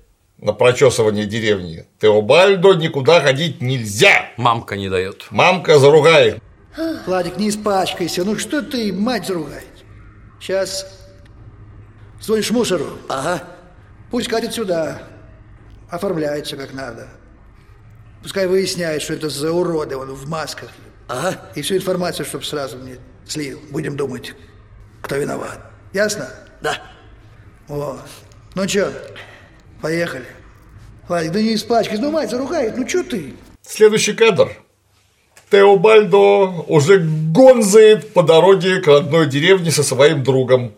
на 0.44 0.52
прочесывание 0.52 1.24
деревни. 1.24 1.86
Теобальдо 1.98 2.74
никуда 2.74 3.20
ходить 3.22 3.62
нельзя. 3.62 4.28
Мамка 4.36 4.76
не 4.76 4.90
дает. 4.90 5.26
Мамка 5.30 5.78
заругай. 5.78 6.40
Владик, 7.06 7.38
не 7.38 7.48
испачкайся. 7.48 8.24
Ну 8.24 8.38
что 8.38 8.60
ты, 8.60 8.92
мать 8.92 9.26
заругает? 9.26 9.64
Сейчас 10.38 10.86
звонишь 12.20 12.50
мусору. 12.50 12.98
Ага. 13.08 13.42
Пусть 14.10 14.28
катит 14.28 14.52
сюда. 14.52 15.02
Оформляется 15.88 16.58
как 16.58 16.74
надо. 16.74 17.08
Пускай 18.22 18.46
выясняет, 18.46 19.00
что 19.00 19.14
это 19.14 19.30
за 19.30 19.50
уроды, 19.50 19.96
он 19.96 20.12
в 20.12 20.28
масках. 20.28 20.68
Ага. 21.08 21.40
И 21.54 21.62
всю 21.62 21.76
информацию, 21.76 22.26
чтобы 22.26 22.44
сразу 22.44 22.76
мне 22.76 22.98
слил. 23.26 23.60
Будем 23.70 23.96
думать, 23.96 24.34
кто 25.00 25.16
виноват. 25.16 25.58
Ясно? 25.94 26.28
Да. 26.60 26.82
Вот. 27.66 28.00
Ну 28.54 28.66
чё, 28.66 28.92
поехали. 29.84 30.24
Владик, 31.08 31.32
да 31.32 31.42
не 31.42 31.54
испачкайся. 31.54 32.02
Ну, 32.02 32.10
мать 32.10 32.30
заругает. 32.30 32.74
Ну 32.78 32.86
чё 32.86 33.02
ты? 33.02 33.34
Следующий 33.60 34.14
кадр. 34.14 34.50
Теобальдо 35.50 36.64
уже 36.68 37.00
гонзает 37.00 38.14
по 38.14 38.22
дороге 38.22 38.80
к 38.80 38.86
родной 38.86 39.26
деревне 39.26 39.70
со 39.70 39.82
своим 39.82 40.24
другом. 40.24 40.72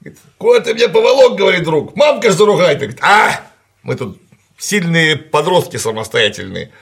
Говорит, 0.00 0.20
Куда 0.36 0.60
ты 0.60 0.74
меня 0.74 0.90
поволок, 0.90 1.38
говорит 1.38 1.64
друг. 1.64 1.96
Мамка 1.96 2.30
ж 2.30 2.34
заругает. 2.34 2.78
Говорит, 2.80 2.98
а, 3.00 3.40
мы 3.82 3.96
тут 3.96 4.20
сильные 4.58 5.16
подростки 5.16 5.78
самостоятельные. 5.78 6.72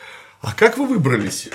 А 0.41 0.53
как 0.53 0.77
вы 0.77 0.89
выбрались? 0.89 1.51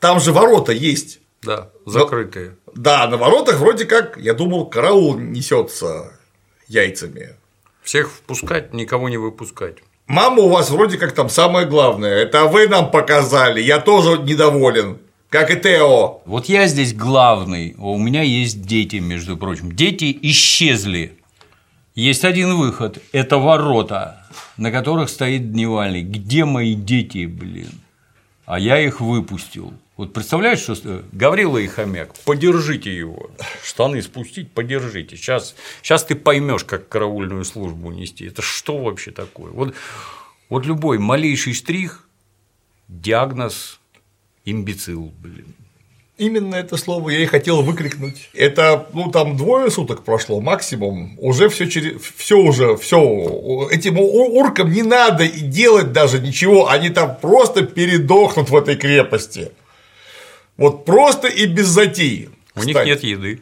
Там 0.00 0.18
же 0.18 0.32
ворота 0.32 0.72
есть. 0.72 1.20
Да, 1.42 1.70
закрытые. 1.86 2.56
Да, 2.74 3.06
на 3.06 3.16
воротах 3.16 3.60
вроде 3.60 3.84
как, 3.84 4.16
я 4.16 4.34
думал, 4.34 4.66
караул 4.66 5.16
несется 5.16 6.18
яйцами. 6.66 7.36
Всех 7.82 8.10
впускать, 8.10 8.74
никого 8.74 9.08
не 9.08 9.16
выпускать. 9.16 9.78
Мама 10.06 10.42
у 10.42 10.48
вас 10.48 10.70
вроде 10.70 10.98
как 10.98 11.12
там 11.12 11.28
самое 11.28 11.66
главное. 11.66 12.14
Это 12.14 12.46
вы 12.46 12.66
нам 12.66 12.90
показали. 12.90 13.60
Я 13.60 13.78
тоже 13.78 14.18
недоволен. 14.18 14.98
Как 15.28 15.52
и 15.52 15.56
Тео. 15.60 16.22
Вот 16.24 16.46
я 16.46 16.66
здесь 16.66 16.92
главный, 16.92 17.76
а 17.78 17.90
у 17.90 17.98
меня 17.98 18.22
есть 18.22 18.62
дети, 18.62 18.96
между 18.96 19.36
прочим. 19.36 19.70
Дети 19.70 20.18
исчезли. 20.22 21.16
Есть 21.94 22.24
один 22.24 22.56
выход– 22.56 22.98
это 23.12 23.38
ворота, 23.38 24.26
на 24.56 24.72
которых 24.72 25.08
стоит 25.08 25.52
дневальный. 25.52 26.02
Где 26.02 26.44
мои 26.44 26.74
дети, 26.74 27.26
блин? 27.26 27.70
А 28.50 28.58
я 28.58 28.80
их 28.80 29.00
выпустил. 29.00 29.72
Вот 29.96 30.12
представляешь, 30.12 30.58
что 30.58 30.74
ст- 30.74 31.04
Гаврила 31.12 31.58
и 31.58 31.68
хомяк, 31.68 32.18
подержите 32.24 32.92
его. 32.92 33.30
Штаны 33.62 34.02
спустить, 34.02 34.50
подержите. 34.50 35.16
Сейчас, 35.16 35.54
сейчас 35.82 36.02
ты 36.02 36.16
поймешь, 36.16 36.64
как 36.64 36.88
караульную 36.88 37.44
службу 37.44 37.92
нести. 37.92 38.26
Это 38.26 38.42
что 38.42 38.76
вообще 38.78 39.12
такое? 39.12 39.52
Вот, 39.52 39.76
вот 40.48 40.66
любой 40.66 40.98
малейший 40.98 41.54
штрих– 41.54 42.08
диагноз 42.88 43.78
имбецил, 44.44 45.12
блин. 45.20 45.54
Именно 46.20 46.56
это 46.56 46.76
слово 46.76 47.08
я 47.08 47.20
и 47.20 47.24
хотел 47.24 47.62
выкрикнуть. 47.62 48.28
Это, 48.34 48.86
ну, 48.92 49.10
там 49.10 49.38
двое 49.38 49.70
суток 49.70 50.04
прошло 50.04 50.42
максимум. 50.42 51.14
Уже 51.16 51.48
все 51.48 51.66
через. 51.66 51.98
все 52.02 52.36
уже, 52.36 52.76
все. 52.76 53.68
Этим 53.70 53.98
уркам 53.98 54.70
не 54.70 54.82
надо 54.82 55.24
и 55.24 55.40
делать 55.40 55.92
даже 55.92 56.20
ничего. 56.20 56.68
Они 56.68 56.90
там 56.90 57.16
просто 57.16 57.62
передохнут 57.62 58.50
в 58.50 58.56
этой 58.56 58.76
крепости. 58.76 59.50
Вот 60.58 60.84
просто 60.84 61.26
и 61.26 61.46
без 61.46 61.68
затей. 61.68 62.28
У 62.54 62.64
них 62.64 62.76
нет 62.84 63.02
еды. 63.02 63.40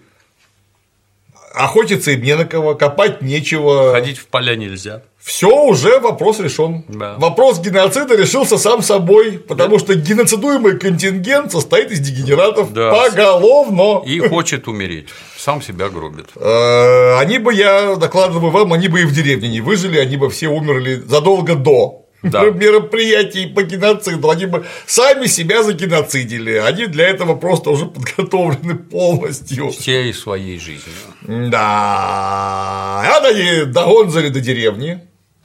Охотиться 1.55 2.11
им 2.13 2.23
не 2.23 2.37
на 2.37 2.45
кого, 2.45 2.75
копать 2.75 3.23
нечего. 3.23 3.93
Ходить 3.93 4.19
в 4.19 4.27
поля 4.27 4.55
нельзя. 4.57 5.03
Все 5.19 5.49
уже 5.65 5.99
вопрос 5.99 6.41
решен. 6.41 6.85
Да. 6.89 7.17
Вопрос 7.19 7.59
геноцида 7.61 8.17
решился 8.17 8.57
сам 8.57 8.83
собой, 8.83 9.33
потому 9.33 9.79
что 9.79 9.95
геноцидуемый 9.95 10.79
контингент 10.79 11.53
состоит 11.53 11.91
из 11.91 12.01
дегенератов 12.01 12.73
Да. 12.73 12.91
поголовно. 12.93 14.03
И 14.07 14.21
хочет 14.21 14.69
умереть. 14.69 15.09
Сам 15.37 15.61
себя 15.61 15.89
гробит. 15.89 16.27
Э, 16.37 17.19
Они 17.19 17.39
бы, 17.39 17.53
я 17.53 17.97
докладываю 17.97 18.51
вам, 18.51 18.73
они 18.73 18.89
бы 18.89 19.01
и 19.03 19.05
в 19.05 19.13
деревне 19.13 19.49
не 19.49 19.61
выжили, 19.61 19.99
они 19.99 20.17
бы 20.17 20.31
все 20.31 20.49
умерли 20.49 20.95
задолго 21.07 21.55
до 21.57 22.07
Да. 22.23 22.45
мероприятий 22.51 23.47
по 23.47 23.63
геноциду. 23.63 24.31
Они 24.31 24.47
бы 24.47 24.67
сами 24.87 25.27
себя 25.27 25.63
загеноцидили. 25.63 26.55
Они 26.55 26.87
для 26.87 27.09
этого 27.09 27.35
просто 27.35 27.71
уже 27.71 27.87
подготовлены 27.87 28.75
полностью. 28.75 29.71
Всей 29.71 30.13
своей 30.13 30.59
жизнью. 30.59 30.95
Да. 31.23 31.61
А 31.61 33.21
они 33.25 33.65
догонзали 33.67 34.29
до 34.29 34.41
деревни. 34.41 35.01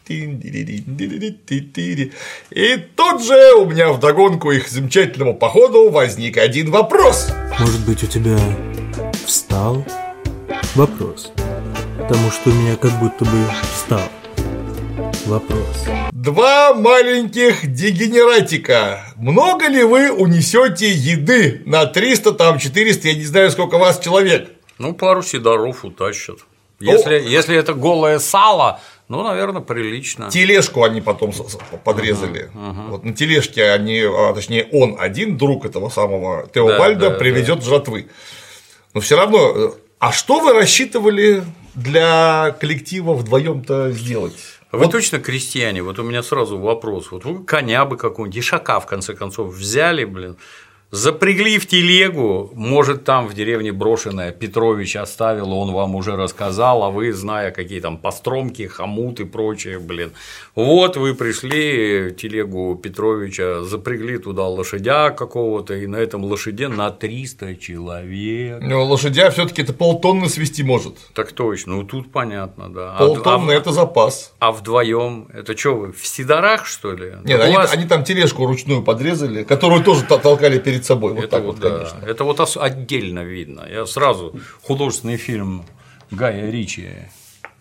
И 0.09 0.27
тут 2.95 3.23
же 3.23 3.53
у 3.55 3.65
меня 3.65 3.93
вдогонку 3.93 4.51
их 4.51 4.67
замечательному 4.67 5.33
походу 5.33 5.89
возник 5.89 6.37
один 6.37 6.71
вопрос. 6.71 7.31
Может 7.57 7.85
быть, 7.85 8.03
у 8.03 8.07
тебя 8.07 8.37
встал 9.25 9.85
вопрос? 10.75 11.31
Потому 11.97 12.31
что 12.31 12.49
у 12.49 12.53
меня 12.53 12.75
как 12.75 12.91
будто 12.99 13.23
бы 13.23 13.47
встал 13.73 14.01
вопрос. 15.25 15.85
Два 16.23 16.73
маленьких 16.73 17.69
дегенератика. 17.69 19.01
Много 19.17 19.67
ли 19.67 19.83
вы 19.83 20.09
унесете 20.09 20.89
еды 20.89 21.61
на 21.65 21.85
300, 21.85 22.31
там 22.31 22.59
400, 22.59 23.09
я 23.09 23.15
не 23.15 23.25
знаю, 23.25 23.51
сколько 23.51 23.77
вас 23.77 23.99
человек? 23.99 24.49
Ну, 24.77 24.93
пару 24.93 25.21
сидоров 25.21 25.83
утащат. 25.83 26.37
Если, 26.79 27.15
если 27.15 27.57
это 27.57 27.73
голое 27.73 28.19
сало, 28.19 28.79
ну, 29.09 29.21
наверное, 29.21 29.61
прилично. 29.61 30.29
Тележку 30.29 30.85
они 30.85 31.01
потом 31.01 31.33
подрезали. 31.83 32.49
Вот 32.53 33.03
на 33.03 33.13
тележке 33.13 33.71
они, 33.71 33.99
а, 33.99 34.33
точнее, 34.33 34.69
он 34.71 34.95
один, 34.97 35.37
друг 35.37 35.65
этого 35.65 35.89
самого 35.89 36.47
Теобальда, 36.53 36.99
Да, 37.01 37.09
да, 37.09 37.17
привезет 37.17 37.65
жратвы. 37.65 38.07
Но 38.93 39.01
все 39.01 39.17
равно, 39.17 39.51
э, 39.53 39.71
а 39.99 40.13
что 40.13 40.39
вы 40.39 40.53
рассчитывали 40.53 41.43
для 41.75 42.55
коллектива 42.61 43.13
вдвоем-то 43.13 43.91
сделать? 43.91 44.39
Вы 44.73 44.89
точно 44.89 45.19
крестьяне? 45.19 45.83
Вот 45.83 45.99
у 45.99 46.03
меня 46.03 46.23
сразу 46.23 46.57
вопрос. 46.57 47.11
Вот 47.11 47.25
вы 47.25 47.43
коня 47.43 47.85
бы 47.85 47.95
какого-нибудь, 47.95 48.39
ишака, 48.39 48.79
в 48.79 48.87
конце 48.87 49.13
концов, 49.13 49.53
взяли, 49.53 50.03
блин, 50.03 50.35
запрягли 50.93 51.57
в 51.57 51.65
телегу, 51.65 52.51
может, 52.53 53.03
там 53.03 53.27
в 53.27 53.33
деревне 53.33 53.71
брошенная 53.71 54.31
Петрович 54.31 54.95
оставил, 54.95 55.51
он 55.51 55.71
вам 55.71 55.95
уже 55.95 56.15
рассказал, 56.15 56.83
а 56.83 56.91
вы, 56.91 57.11
зная, 57.13 57.49
какие 57.49 57.79
там 57.79 57.97
постромки, 57.97 58.67
хомут 58.67 59.19
и 59.19 59.25
прочее, 59.25 59.79
блин. 59.79 60.11
Вот 60.53 60.95
вы 60.95 61.15
пришли, 61.15 62.13
телегу 62.15 62.75
Петровича, 62.75 63.63
запрягли 63.63 64.19
туда 64.19 64.43
лошадя 64.47 65.09
какого-то, 65.09 65.73
и 65.73 65.87
на 65.87 65.95
этом 65.95 66.23
лошаде 66.23 66.67
на 66.67 66.91
300 66.91 67.55
человек. 67.55 68.59
Ну, 68.61 68.83
лошадя 68.83 69.31
все-таки 69.31 69.63
это 69.63 69.73
полтонны 69.73 70.29
свести 70.29 70.61
может. 70.61 70.93
Так 71.15 71.31
точно, 71.31 71.77
ну 71.77 71.83
тут 71.85 72.11
понятно, 72.11 72.69
да. 72.71 72.95
А- 72.95 72.99
Полтонны 72.99 73.53
а- 73.53 73.55
это 73.55 73.71
запас. 73.71 74.35
а 74.37 74.51
вдвоем 74.51 75.27
это 75.33 75.57
что 75.57 75.75
вы 75.75 75.91
в 75.91 76.05
Сидорах 76.05 76.67
что 76.67 76.91
ли? 76.93 77.13
Нет, 77.23 77.41
они, 77.41 77.55
вас- 77.55 77.73
они 77.73 77.85
там 77.85 78.03
тележку 78.03 78.45
ручную 78.45 78.83
подрезали, 78.83 79.43
которую 79.43 79.83
тоже 79.83 80.03
то- 80.03 80.19
толкали 80.19 80.59
перед 80.59 80.82
собой. 80.85 81.13
Вот 81.13 81.23
это 81.23 81.29
так 81.29 81.43
вот, 81.43 81.59
да, 81.59 81.69
конечно. 81.69 82.05
это 82.05 82.23
вот 82.23 82.57
отдельно 82.57 83.23
видно. 83.23 83.65
Я 83.69 83.85
сразу 83.85 84.39
художественный 84.61 85.17
фильм 85.17 85.65
Гая 86.11 86.49
Ричи 86.49 86.89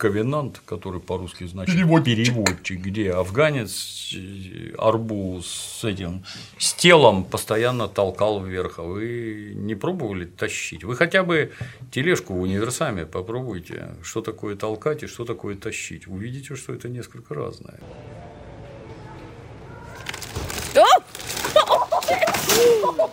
Ковенант, 0.02 0.60
который 0.64 1.00
по-русски 1.00 1.44
значит 1.44 1.76
Переводчик. 1.76 2.04
переводчик, 2.04 2.80
где 2.80 3.12
афганец 3.12 4.12
э, 4.12 4.74
арбу 4.76 5.40
с 5.44 5.84
этим 5.84 6.24
с 6.58 6.74
телом 6.74 7.22
постоянно 7.22 7.86
толкал 7.86 8.42
вверх, 8.42 8.80
а 8.80 8.82
вы 8.82 9.52
не 9.54 9.76
пробовали 9.76 10.24
тащить? 10.24 10.82
Вы 10.82 10.96
хотя 10.96 11.22
бы 11.22 11.52
тележку 11.92 12.34
в 12.34 12.40
универсаме 12.40 13.06
попробуйте, 13.06 13.94
что 14.02 14.22
такое 14.22 14.56
толкать 14.56 15.04
и 15.04 15.06
что 15.06 15.24
такое 15.24 15.54
тащить. 15.54 16.08
Увидите, 16.08 16.56
что 16.56 16.74
это 16.74 16.88
несколько 16.88 17.34
разное. 17.34 17.78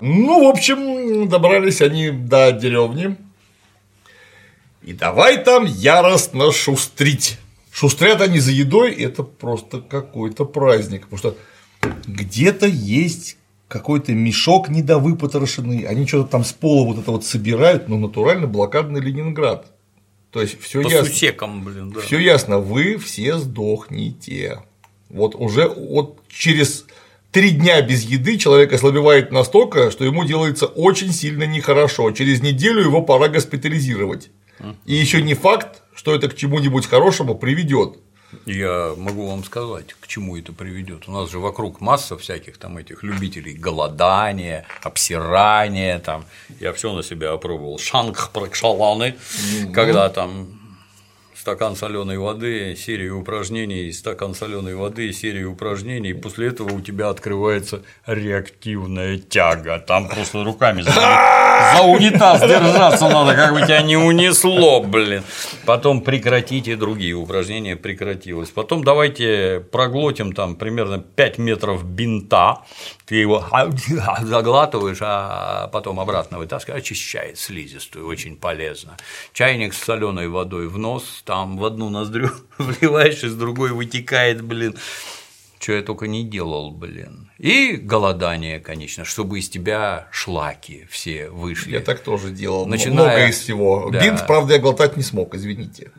Ну, 0.01 0.45
в 0.45 0.49
общем, 0.49 1.27
добрались 1.27 1.81
они 1.81 2.11
до 2.11 2.51
деревни. 2.51 3.15
И 4.83 4.93
давай 4.93 5.43
там 5.43 5.65
яростно 5.65 6.51
шустрить. 6.51 7.37
Шустрят 7.71 8.21
они 8.21 8.39
за 8.39 8.51
едой, 8.51 8.93
это 8.93 9.23
просто 9.23 9.81
какой-то 9.81 10.45
праздник. 10.45 11.07
Потому 11.07 11.17
что 11.17 11.37
где-то 12.07 12.65
есть 12.65 13.37
какой-то 13.67 14.13
мешок 14.13 14.69
недовыпотрошенный, 14.69 15.83
они 15.83 16.07
что-то 16.07 16.29
там 16.29 16.43
с 16.43 16.51
пола 16.51 16.85
вот 16.85 16.97
это 16.97 17.11
вот 17.11 17.23
собирают, 17.23 17.87
ну, 17.87 17.97
натурально 17.97 18.47
блокадный 18.47 18.99
Ленинград. 18.99 19.67
То 20.31 20.41
есть 20.41 20.59
все 20.61 20.81
ясно. 20.81 21.05
сусекам, 21.05 21.63
блин, 21.63 21.91
да. 21.91 22.01
Все 22.01 22.19
ясно, 22.19 22.59
вы 22.59 22.97
все 22.97 23.37
сдохнете. 23.37 24.61
Вот 25.09 25.35
уже 25.35 25.67
вот 25.67 26.19
через 26.29 26.85
три 27.31 27.51
дня 27.51 27.81
без 27.81 28.03
еды 28.03 28.37
человек 28.37 28.73
ослабевает 28.73 29.31
настолько, 29.31 29.91
что 29.91 30.03
ему 30.03 30.25
делается 30.25 30.65
очень 30.65 31.13
сильно 31.13 31.43
нехорошо. 31.43 32.11
Через 32.11 32.41
неделю 32.41 32.81
его 32.81 33.01
пора 33.01 33.27
госпитализировать. 33.27 34.29
И 34.85 34.93
еще 34.93 35.21
не 35.21 35.35
факт, 35.35 35.83
что 35.93 36.13
это 36.13 36.29
к 36.29 36.35
чему-нибудь 36.35 36.85
хорошему 36.85 37.35
приведет. 37.35 37.97
Я 38.45 38.93
могу 38.95 39.27
вам 39.27 39.43
сказать, 39.43 39.95
к 39.99 40.07
чему 40.07 40.37
это 40.37 40.53
приведет. 40.53 41.07
У 41.07 41.11
нас 41.11 41.31
же 41.31 41.39
вокруг 41.39 41.81
масса 41.81 42.15
всяких 42.17 42.57
там 42.57 42.77
этих 42.77 43.01
любителей 43.01 43.53
голодания, 43.53 44.65
обсирания, 44.83 45.97
там. 45.99 46.25
Я 46.59 46.73
все 46.73 46.93
на 46.93 47.01
себя 47.01 47.31
опробовал. 47.31 47.79
Шанг 47.79 48.29
пракшаланы, 48.31 49.15
когда 49.73 50.09
там 50.09 50.58
стакан 51.49 51.75
соленой 51.75 52.19
воды, 52.19 52.75
серия 52.75 53.09
упражнений, 53.09 53.91
стакан 53.91 54.35
соленой 54.35 54.75
воды, 54.75 55.11
серия 55.11 55.45
упражнений, 55.45 56.11
и 56.11 56.13
после 56.13 56.49
этого 56.49 56.75
у 56.75 56.79
тебя 56.79 57.09
открывается 57.09 57.81
реактивная 58.05 59.17
тяга. 59.17 59.79
Там 59.79 60.07
просто 60.07 60.43
руками 60.43 60.83
за, 60.83 60.91
за 61.75 61.81
унитаз 61.81 62.41
держаться 62.41 63.09
надо, 63.09 63.33
как 63.33 63.53
бы 63.53 63.61
тебя 63.63 63.81
не 63.81 63.97
унесло, 63.97 64.83
блин. 64.83 65.23
Потом 65.65 66.01
прекратите 66.01 66.75
другие 66.75 67.15
упражнения, 67.15 67.75
прекратилось. 67.75 68.49
Потом 68.49 68.83
давайте 68.83 69.65
проглотим 69.71 70.33
там 70.33 70.55
примерно 70.55 70.99
5 70.99 71.39
метров 71.39 71.83
бинта, 71.83 72.59
ты 73.09 73.15
его 73.15 73.43
заглатываешь, 74.21 74.99
а 75.01 75.67
потом 75.73 75.99
обратно 75.99 76.37
вытаскиваешь, 76.37 76.83
очищает 76.83 77.39
слизистую, 77.39 78.05
очень 78.05 78.37
полезно. 78.37 78.97
Чайник 79.33 79.73
с 79.73 79.83
соленой 79.83 80.27
водой 80.27 80.67
в 80.67 80.77
нос, 80.77 81.23
там 81.25 81.38
в 81.45 81.63
одну 81.65 81.89
ноздрю 81.89 82.29
вливаешь, 82.57 83.23
из 83.23 83.35
другой 83.35 83.71
вытекает, 83.71 84.41
блин. 84.43 84.75
Что 85.59 85.73
я 85.73 85.81
только 85.81 86.07
не 86.07 86.23
делал, 86.23 86.71
блин. 86.71 87.29
И 87.37 87.73
голодание, 87.75 88.59
конечно, 88.61 89.03
чтобы 89.03 89.39
из 89.39 89.49
тебя 89.49 90.07
шлаки 90.11 90.87
все 90.89 91.29
вышли. 91.29 91.71
Я 91.73 91.81
так 91.81 91.99
тоже 91.99 92.31
делал. 92.31 92.65
Начиная- 92.65 92.93
Много 93.15 93.27
из 93.27 93.39
всего. 93.39 93.89
Да. 93.91 94.01
Бинт, 94.01 94.25
правда, 94.25 94.53
я 94.53 94.59
глотать 94.59 94.95
не 94.95 95.03
смог, 95.03 95.35
извините. 95.35 95.91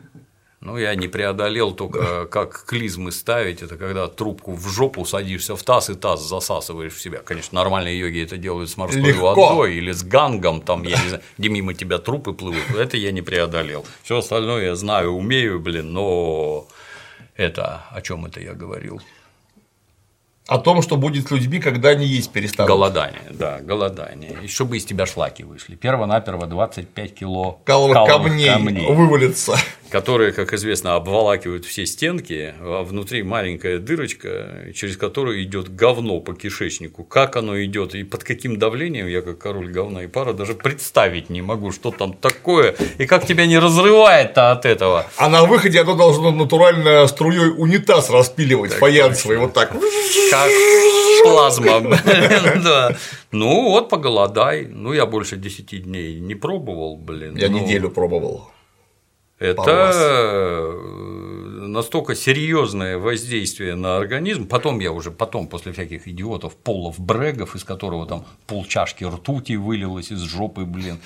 Ну, 0.61 0.77
я 0.77 0.93
не 0.93 1.07
преодолел 1.07 1.71
только, 1.71 2.27
как 2.27 2.65
клизмы 2.65 3.11
ставить, 3.11 3.63
это 3.63 3.77
когда 3.77 4.07
трубку 4.07 4.53
в 4.53 4.67
жопу 4.69 5.05
садишься 5.05 5.55
в 5.55 5.63
таз 5.63 5.89
и 5.89 5.95
таз 5.95 6.21
засасываешь 6.21 6.93
в 6.93 7.01
себя. 7.01 7.19
Конечно, 7.25 7.55
нормальные 7.55 7.97
йоги 7.97 8.23
это 8.23 8.37
делают 8.37 8.69
с 8.69 8.77
морской 8.77 9.01
Легко. 9.01 9.33
водой 9.33 9.73
или 9.77 9.91
с 9.91 10.03
гангом, 10.03 10.61
там, 10.61 10.83
я 10.83 11.01
не 11.01 11.09
знаю, 11.09 11.23
где 11.39 11.49
мимо 11.49 11.73
тебя 11.73 11.97
трупы 11.97 12.33
плывут. 12.33 12.75
Это 12.77 12.95
я 12.95 13.11
не 13.11 13.23
преодолел. 13.23 13.87
Все 14.03 14.19
остальное 14.19 14.65
я 14.65 14.75
знаю, 14.75 15.13
умею, 15.13 15.59
блин, 15.59 15.93
но 15.93 16.67
это 17.35 17.81
о 17.89 18.01
чем 18.01 18.27
это 18.27 18.39
я 18.39 18.53
говорил? 18.53 19.01
О 20.47 20.59
том, 20.59 20.83
что 20.83 20.95
будет 20.95 21.27
с 21.27 21.31
людьми, 21.31 21.59
когда 21.59 21.89
они 21.89 22.05
есть 22.05 22.31
перестанут. 22.31 22.67
Голодание, 22.69 23.31
да, 23.31 23.59
голодание. 23.61 24.37
И 24.43 24.47
чтобы 24.47 24.77
из 24.77 24.85
тебя 24.85 25.07
шлаки 25.07 25.43
вышли. 25.43 25.75
Перво-наперво 25.75 26.45
25 26.45 27.15
кило 27.15 27.61
Каловых 27.63 27.95
каловых 27.95 28.31
камней, 28.31 28.85
вывалится. 28.87 29.55
Которые, 29.91 30.31
как 30.31 30.53
известно, 30.53 30.95
обволакивают 30.95 31.65
все 31.65 31.85
стенки, 31.85 32.55
а 32.59 32.83
внутри 32.83 33.23
маленькая 33.23 33.77
дырочка, 33.77 34.71
через 34.73 34.95
которую 34.97 35.43
идет 35.43 35.75
говно 35.75 36.19
по 36.21 36.33
кишечнику. 36.33 37.03
Как 37.03 37.35
оно 37.35 37.61
идет 37.63 37.93
и 37.93 38.03
под 38.03 38.23
каким 38.23 38.57
давлением, 38.57 39.07
я 39.07 39.21
как 39.21 39.37
король 39.37 39.69
говна 39.69 40.03
и 40.03 40.07
пара 40.07 40.33
даже 40.33 40.53
представить 40.53 41.29
не 41.29 41.41
могу, 41.41 41.71
что 41.71 41.91
там 41.91 42.13
такое, 42.13 42.75
и 42.97 43.05
как 43.05 43.27
тебя 43.27 43.45
не 43.45 43.59
разрывает-то 43.59 44.51
от 44.51 44.65
этого. 44.65 45.05
А 45.17 45.29
на 45.29 45.43
выходе 45.43 45.81
оно 45.81 45.95
должно 45.95 46.31
натурально 46.31 47.05
струей 47.07 47.49
унитаз 47.49 48.09
распиливать 48.09 48.71
фаянсовый, 48.71 49.37
вот 49.37 49.53
так. 49.53 49.71
Как 50.31 50.51
плазма. 51.23 51.81
Ну 53.33 53.69
вот, 53.69 53.87
поголодай. 53.87 54.67
Ну, 54.69 54.91
я 54.91 55.05
больше 55.05 55.37
10 55.37 55.83
дней 55.83 56.19
не 56.19 56.35
пробовал, 56.35 56.97
блин. 56.97 57.37
Я 57.37 57.47
ну, 57.47 57.59
неделю 57.59 57.89
пробовал. 57.89 58.51
Это 59.41 59.91
э, 59.91 61.65
настолько 61.65 62.13
серьезное 62.13 62.99
воздействие 62.99 63.73
на 63.73 63.97
организм. 63.97 64.47
Потом 64.47 64.79
я 64.79 64.91
уже 64.91 65.09
потом 65.09 65.47
после 65.47 65.73
всяких 65.73 66.07
идиотов 66.07 66.55
Полов 66.55 66.99
Брегов, 66.99 67.55
из 67.55 67.63
которого 67.63 68.05
там 68.05 68.23
полчашки 68.45 69.03
ртути 69.03 69.53
вылилось 69.53 70.11
из 70.11 70.19
жопы, 70.21 70.65
блин. 70.65 70.99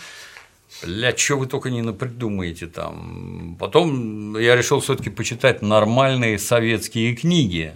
Бля, 0.84 1.16
что 1.16 1.38
вы 1.38 1.48
только 1.48 1.70
не 1.70 1.82
напридумаете 1.82 2.68
там. 2.68 3.56
Потом 3.57 4.38
я 4.38 4.57
решил 4.57 4.82
все-таки 4.82 5.10
почитать 5.10 5.62
нормальные 5.62 6.38
советские 6.38 7.16
книги. 7.16 7.74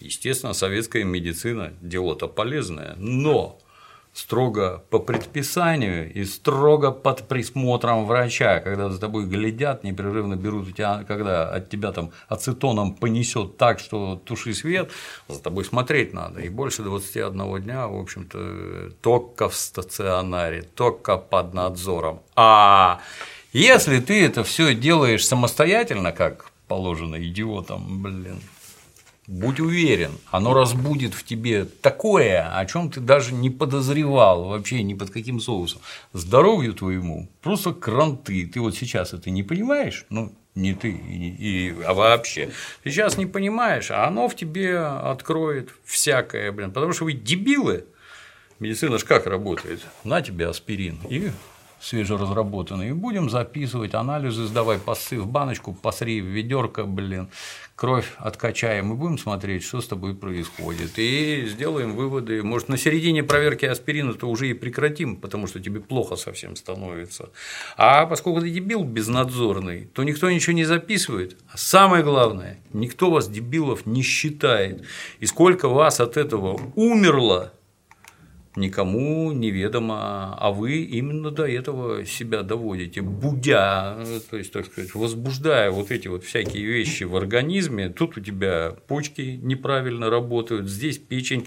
Естественно, 0.00 0.52
советская 0.52 1.04
медицина 1.04 1.72
дело-то 1.80 2.28
полезное, 2.28 2.94
но 2.98 3.58
строго 4.12 4.82
по 4.90 4.98
предписанию 4.98 6.12
и 6.12 6.24
строго 6.24 6.90
под 6.90 7.28
присмотром 7.28 8.06
врача, 8.06 8.60
когда 8.60 8.90
за 8.90 9.00
тобой 9.00 9.24
глядят, 9.24 9.84
непрерывно 9.84 10.36
берут 10.36 10.68
у 10.68 10.70
тебя, 10.70 11.04
когда 11.08 11.48
от 11.48 11.70
тебя 11.70 11.92
там 11.92 12.10
ацетоном 12.28 12.94
понесет 12.94 13.56
так, 13.56 13.78
что 13.78 14.20
туши 14.24 14.52
свет, 14.54 14.90
за 15.28 15.42
тобой 15.42 15.64
смотреть 15.64 16.12
надо. 16.12 16.40
И 16.40 16.48
больше 16.48 16.82
21 16.82 17.62
дня, 17.62 17.88
в 17.88 17.98
общем-то, 17.98 18.92
только 19.00 19.48
в 19.48 19.54
стационаре, 19.54 20.62
только 20.62 21.16
под 21.16 21.54
надзором. 21.54 22.20
А 22.36 23.00
если 23.52 24.00
ты 24.00 24.24
это 24.24 24.44
все 24.44 24.74
делаешь 24.74 25.26
самостоятельно, 25.26 26.12
как 26.12 26.50
положено 26.68 27.22
идиотам, 27.22 28.02
блин, 28.02 28.40
Будь 29.28 29.60
уверен, 29.60 30.12
оно 30.32 30.52
разбудит 30.52 31.14
в 31.14 31.22
тебе 31.24 31.64
такое, 31.64 32.58
о 32.58 32.66
чем 32.66 32.90
ты 32.90 32.98
даже 32.98 33.32
не 33.32 33.50
подозревал 33.50 34.44
вообще 34.48 34.82
ни 34.82 34.94
под 34.94 35.10
каким 35.10 35.38
соусом. 35.40 35.80
Здоровью 36.12 36.74
твоему 36.74 37.28
просто 37.40 37.72
кранты. 37.72 38.46
Ты 38.46 38.60
вот 38.60 38.74
сейчас 38.76 39.12
это 39.14 39.30
не 39.30 39.44
понимаешь, 39.44 40.06
ну 40.10 40.32
не 40.56 40.74
ты, 40.74 40.90
и, 40.90 41.68
и- 41.70 41.82
а 41.84 41.94
вообще. 41.94 42.50
Сейчас 42.84 43.16
не 43.16 43.26
понимаешь, 43.26 43.92
а 43.92 44.06
оно 44.08 44.28
в 44.28 44.34
тебе 44.34 44.78
откроет 44.78 45.70
всякое, 45.84 46.50
блин. 46.50 46.72
Потому 46.72 46.92
что 46.92 47.04
вы 47.04 47.12
дебилы. 47.12 47.84
Медицина 48.58 48.98
ж 48.98 49.04
как 49.04 49.26
работает? 49.26 49.80
На 50.04 50.20
тебе 50.20 50.48
аспирин 50.48 50.98
и 51.08 51.30
свежеразработанный. 51.82 52.90
И 52.90 52.92
будем 52.92 53.28
записывать 53.28 53.94
анализы, 53.94 54.46
сдавай 54.46 54.78
пасы 54.78 55.18
в 55.18 55.26
баночку, 55.26 55.74
посри 55.74 56.20
в 56.20 56.26
ведерко, 56.26 56.84
блин, 56.84 57.28
кровь 57.74 58.12
откачаем 58.18 58.92
и 58.92 58.96
будем 58.96 59.18
смотреть, 59.18 59.64
что 59.64 59.80
с 59.80 59.88
тобой 59.88 60.14
происходит. 60.14 60.92
И 60.96 61.46
сделаем 61.48 61.96
выводы. 61.96 62.42
Может, 62.42 62.68
на 62.68 62.76
середине 62.76 63.24
проверки 63.24 63.64
аспирина-то 63.64 64.28
уже 64.28 64.48
и 64.48 64.54
прекратим, 64.54 65.16
потому 65.16 65.46
что 65.48 65.60
тебе 65.60 65.80
плохо 65.80 66.16
совсем 66.16 66.54
становится. 66.54 67.30
А 67.76 68.06
поскольку 68.06 68.40
ты 68.40 68.50
дебил 68.50 68.84
безнадзорный, 68.84 69.86
то 69.92 70.04
никто 70.04 70.30
ничего 70.30 70.52
не 70.52 70.64
записывает. 70.64 71.36
А 71.52 71.58
самое 71.58 72.04
главное, 72.04 72.58
никто 72.72 73.10
вас, 73.10 73.28
дебилов, 73.28 73.86
не 73.86 74.02
считает. 74.02 74.84
И 75.18 75.26
сколько 75.26 75.68
вас 75.68 75.98
от 75.98 76.16
этого 76.16 76.60
умерло, 76.76 77.52
никому 78.56 79.32
неведомо, 79.32 80.36
а 80.38 80.50
вы 80.52 80.82
именно 80.82 81.30
до 81.30 81.46
этого 81.46 82.04
себя 82.04 82.42
доводите, 82.42 83.00
будя, 83.00 83.98
то 84.30 84.36
есть, 84.36 84.52
так 84.52 84.66
сказать, 84.66 84.94
возбуждая 84.94 85.70
вот 85.70 85.90
эти 85.90 86.08
вот 86.08 86.24
всякие 86.24 86.64
вещи 86.64 87.04
в 87.04 87.16
организме, 87.16 87.88
тут 87.88 88.16
у 88.16 88.20
тебя 88.20 88.76
почки 88.88 89.38
неправильно 89.42 90.10
работают, 90.10 90.68
здесь 90.68 90.98
печень 90.98 91.46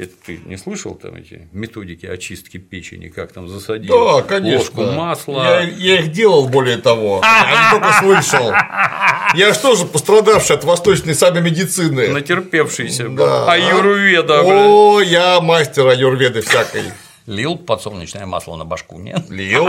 Это 0.00 0.14
ты 0.24 0.40
не 0.46 0.56
слышал 0.56 0.94
там 0.94 1.14
эти 1.16 1.46
методики 1.52 2.06
очистки 2.06 2.56
печени, 2.56 3.08
как 3.08 3.32
там 3.32 3.48
засадить 3.48 3.90
Да, 3.90 4.22
конечно. 4.22 4.58
ложку 4.58 4.82
масла? 4.98 5.42
Я, 5.42 5.60
я 5.60 6.00
их 6.00 6.10
делал, 6.10 6.48
более 6.48 6.78
того. 6.78 7.20
Я 7.22 7.66
не 7.74 7.78
только 7.78 7.92
слышал. 8.00 8.50
Я 9.34 9.52
же 9.52 9.58
тоже 9.60 9.84
пострадавший 9.84 10.56
от 10.56 10.64
восточной 10.64 11.14
самой 11.14 11.42
медицины. 11.42 12.08
Натерпевшийся. 12.08 13.10
Да. 13.10 13.52
Аюрведа. 13.52 14.40
О, 14.42 15.00
я 15.02 15.38
мастер 15.42 15.86
аюрведы 15.88 16.40
всякой. 16.40 16.84
Лил 17.26 17.58
подсолнечное 17.58 18.24
масло 18.24 18.56
на 18.56 18.64
башку, 18.64 18.98
нет? 18.98 19.28
Лил. 19.28 19.68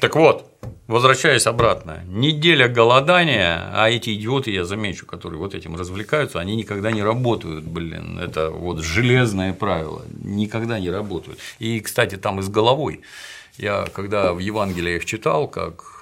Так 0.00 0.16
вот, 0.16 0.50
возвращаясь 0.86 1.46
обратно, 1.46 2.02
неделя 2.06 2.68
голодания, 2.68 3.70
а 3.72 3.90
эти 3.90 4.14
идиоты, 4.14 4.50
я 4.50 4.64
замечу, 4.64 5.06
которые 5.06 5.38
вот 5.38 5.54
этим 5.54 5.76
развлекаются, 5.76 6.40
они 6.40 6.56
никогда 6.56 6.90
не 6.90 7.02
работают, 7.02 7.64
блин, 7.64 8.18
это 8.18 8.50
вот 8.50 8.82
железное 8.82 9.52
правило, 9.52 10.02
никогда 10.22 10.78
не 10.78 10.90
работают. 10.90 11.38
И, 11.58 11.80
кстати, 11.80 12.16
там 12.16 12.40
и 12.40 12.42
с 12.42 12.48
головой. 12.48 13.00
Я 13.58 13.86
когда 13.94 14.34
в 14.34 14.38
Евангелиях 14.38 15.04
читал, 15.04 15.48
как 15.48 15.95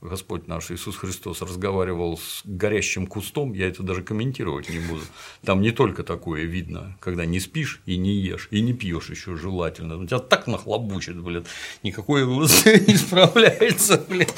Господь 0.00 0.46
наш 0.46 0.70
Иисус 0.70 0.96
Христос 0.96 1.42
разговаривал 1.42 2.18
с 2.18 2.42
горящим 2.44 3.08
кустом, 3.08 3.52
я 3.52 3.66
это 3.66 3.82
даже 3.82 4.02
комментировать 4.02 4.68
не 4.68 4.78
буду. 4.78 5.02
Там 5.44 5.60
не 5.60 5.72
только 5.72 6.04
такое 6.04 6.44
видно, 6.44 6.96
когда 7.00 7.26
не 7.26 7.40
спишь 7.40 7.80
и 7.84 7.96
не 7.96 8.14
ешь, 8.14 8.46
и 8.52 8.60
не 8.60 8.74
пьешь 8.74 9.10
еще 9.10 9.36
желательно. 9.36 9.96
У 9.96 10.06
тебя 10.06 10.20
так 10.20 10.46
нахлобучит, 10.46 11.20
блин, 11.20 11.44
никакое 11.82 12.24
не 12.26 12.96
справляется, 12.96 14.04
блин. 14.08 14.28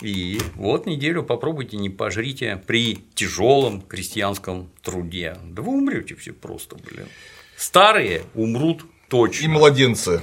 И 0.00 0.40
вот 0.54 0.86
неделю 0.86 1.24
попробуйте, 1.24 1.76
не 1.76 1.90
пожрите 1.90 2.62
при 2.64 2.98
тяжелом 3.14 3.82
крестьянском 3.82 4.70
труде. 4.82 5.36
Да 5.42 5.62
вы 5.62 5.72
умрете 5.72 6.14
все 6.14 6.32
просто, 6.32 6.76
блин. 6.76 7.08
Старые 7.56 8.22
умрут 8.34 8.84
точно. 9.08 9.44
И 9.44 9.48
младенцы. 9.48 10.22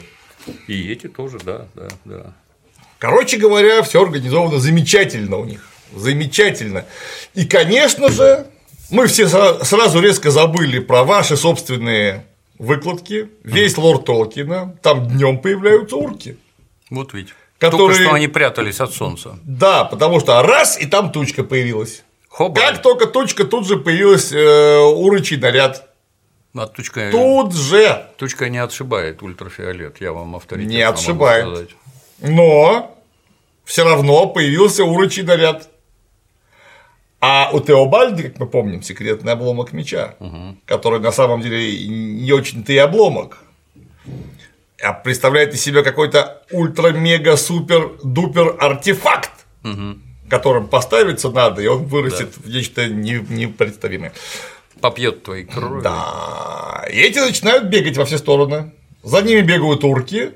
И 0.67 0.89
эти 0.89 1.07
тоже, 1.07 1.39
да, 1.39 1.67
да, 1.75 1.89
да. 2.05 2.35
Короче 2.99 3.37
говоря, 3.37 3.81
все 3.83 4.01
организовано 4.01 4.59
замечательно 4.59 5.37
у 5.37 5.45
них. 5.45 5.67
Замечательно. 5.95 6.85
И, 7.33 7.45
конечно 7.45 8.09
же, 8.09 8.47
мы 8.89 9.07
все 9.07 9.27
сразу 9.27 9.99
резко 9.99 10.31
забыли 10.31 10.79
про 10.79 11.03
ваши 11.03 11.37
собственные 11.37 12.25
выкладки. 12.57 13.29
Весь 13.43 13.77
лорд 13.77 14.05
Толкина, 14.05 14.75
там 14.81 15.07
днем 15.07 15.39
появляются 15.39 15.95
урки. 15.95 16.37
Вот 16.89 17.13
ведь. 17.13 17.29
Которые... 17.59 17.87
Только 17.87 18.03
что 18.03 18.13
они 18.13 18.27
прятались 18.27 18.79
от 18.81 18.93
солнца. 18.93 19.39
Да, 19.43 19.85
потому 19.85 20.19
что 20.19 20.41
раз, 20.41 20.79
и 20.79 20.85
там 20.85 21.11
тучка 21.11 21.43
появилась. 21.43 22.03
Хоба. 22.29 22.59
Как 22.59 22.81
только 22.81 23.07
тучка, 23.07 23.45
тут 23.45 23.65
же 23.65 23.77
появилась 23.77 24.31
э, 24.33 24.77
урочий 24.79 25.37
наряд. 25.37 25.87
А 26.53 26.67
тучка, 26.67 27.09
Тут 27.11 27.53
же. 27.53 28.05
Тучка 28.17 28.49
не 28.49 28.57
отшибает 28.57 29.21
ультрафиолет, 29.21 29.99
я 30.01 30.11
вам 30.13 30.35
авторитетно 30.35 30.73
Не 30.73 30.81
отшибает. 30.81 31.45
могу 31.45 31.55
сказать. 31.57 31.75
Но 32.19 32.95
все 33.65 33.83
равно 33.83 34.27
появился 34.27 34.83
урочий 34.83 35.23
наряд. 35.23 35.69
А 37.21 37.49
у 37.53 37.59
Теобальди, 37.59 38.23
как 38.23 38.39
мы 38.39 38.45
помним, 38.47 38.81
секретный 38.83 39.33
обломок 39.33 39.73
меча, 39.73 40.15
Угу. 40.19 40.57
который 40.65 40.99
на 40.99 41.11
самом 41.11 41.41
деле 41.41 41.87
не 41.87 42.31
очень-то 42.31 42.71
и 42.71 42.77
обломок, 42.77 43.39
а 44.81 44.93
представляет 44.93 45.53
из 45.53 45.61
себя 45.61 45.81
какой-то 45.81 46.43
ультра-мега-супер-дупер 46.51 48.55
артефакт, 48.59 49.31
Угу. 49.63 49.97
которым 50.29 50.67
поставиться 50.67 51.29
надо, 51.31 51.61
и 51.63 51.67
он 51.67 51.85
вырастет 51.85 52.37
в 52.37 52.47
нечто 52.49 52.87
не- 52.87 53.25
непредставимое. 53.29 54.11
Попьет 54.81 55.23
твоей 55.23 55.45
крови. 55.45 55.81
Да. 55.83 56.85
И 56.91 56.97
эти 56.99 57.17
начинают 57.19 57.63
бегать 57.65 57.97
во 57.97 58.05
все 58.05 58.17
стороны. 58.19 58.71
За 59.03 59.21
ними 59.21 59.41
бегают 59.41 59.83
урки, 59.83 60.31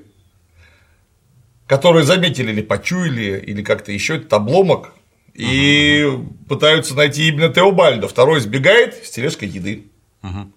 которые 1.70 2.04
заметили 2.04 2.52
или 2.52 2.62
почуяли, 2.64 3.40
или 3.46 3.62
как-то 3.62 3.92
еще 3.92 4.16
этот 4.16 4.34
обломок, 4.34 4.92
и 5.36 6.04
пытаются 6.50 6.96
найти 6.96 7.28
именно 7.28 7.54
Теобальда. 7.54 8.08
Второй 8.08 8.40
сбегает 8.40 9.06
с 9.06 9.12
тележкой 9.12 9.50
еды. 9.50 9.86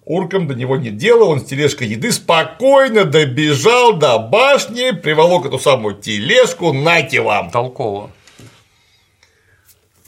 Уркам 0.05 0.47
до 0.47 0.55
него 0.55 0.75
нет 0.75 0.97
дела, 0.97 1.25
он 1.25 1.39
с 1.39 1.43
тележкой 1.43 1.87
еды 1.87 2.11
спокойно 2.11 3.05
добежал 3.05 3.93
до 3.93 4.17
башни, 4.17 4.89
приволок 4.89 5.45
эту 5.45 5.59
самую 5.59 5.95
тележку, 5.95 6.73
нате 6.73 7.21
вам. 7.21 7.51
Толково. 7.51 8.09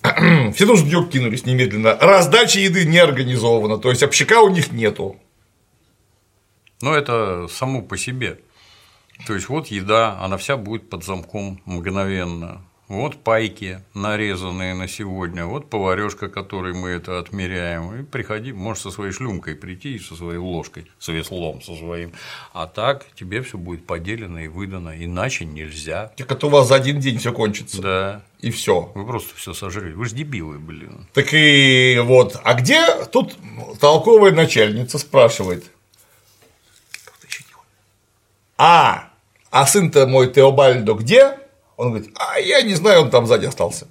Все 0.01 0.65
тут 0.65 0.79
же 0.79 0.85
в 0.85 1.09
кинулись 1.09 1.45
немедленно. 1.45 1.95
Раздача 2.01 2.59
еды 2.59 2.83
не 2.83 2.97
организована, 2.97 3.77
то 3.77 3.91
есть 3.91 4.01
общака 4.01 4.41
у 4.41 4.49
них 4.49 4.71
нету. 4.71 5.17
Но 6.81 6.95
это 6.95 7.47
само 7.47 7.83
по 7.83 7.95
себе. 7.95 8.39
То 9.27 9.33
есть 9.33 9.49
вот 9.49 9.67
еда, 9.67 10.19
она 10.19 10.37
вся 10.37 10.57
будет 10.57 10.89
под 10.89 11.03
замком 11.03 11.61
мгновенно. 11.65 12.61
Вот 12.87 13.23
пайки, 13.23 13.79
нарезанные 13.95 14.75
на 14.75 14.87
сегодня, 14.87 15.47
вот 15.47 15.71
поварешка, 15.71 16.29
которой 16.29 16.75
мы 16.75 16.89
это 16.89 17.17
отмеряем. 17.17 17.95
И 17.95 18.03
приходи, 18.03 18.53
можешь 18.53 18.83
со 18.83 18.91
своей 18.91 19.11
шлюмкой 19.11 19.55
прийти 19.55 19.95
и 19.95 19.99
со 19.99 20.15
своей 20.15 20.37
ложкой, 20.37 20.85
с 20.99 21.07
веслом 21.07 21.63
со 21.63 21.75
своим. 21.75 22.11
А 22.53 22.67
так 22.67 23.07
тебе 23.15 23.41
все 23.41 23.57
будет 23.57 23.87
поделено 23.87 24.39
и 24.39 24.47
выдано, 24.47 24.93
иначе 25.03 25.45
нельзя. 25.45 26.11
Так 26.15 26.31
это 26.31 26.45
у 26.45 26.49
вас 26.49 26.67
за 26.67 26.75
один 26.75 26.99
день 26.99 27.17
все 27.17 27.33
кончится. 27.33 27.81
Да. 27.81 28.21
И 28.39 28.51
все. 28.51 28.91
Вы 28.93 29.07
просто 29.07 29.35
все 29.35 29.53
сожрали. 29.53 29.93
Вы 29.93 30.05
же 30.05 30.13
дебилы, 30.13 30.59
блин. 30.59 31.07
Так 31.13 31.33
и 31.33 31.99
вот, 32.03 32.39
а 32.43 32.53
где 32.53 32.85
тут 33.05 33.35
толковая 33.79 34.31
начальница 34.31 34.99
спрашивает? 34.99 35.65
А, 38.57 39.09
а 39.51 39.67
сын-то 39.67 40.07
мой 40.07 40.31
Теобальдо 40.31 40.93
где? 40.93 41.37
Он 41.77 41.89
говорит, 41.89 42.11
а 42.15 42.39
я 42.39 42.61
не 42.61 42.73
знаю, 42.75 43.01
он 43.01 43.09
там 43.09 43.25
сзади 43.27 43.45
остался. 43.45 43.87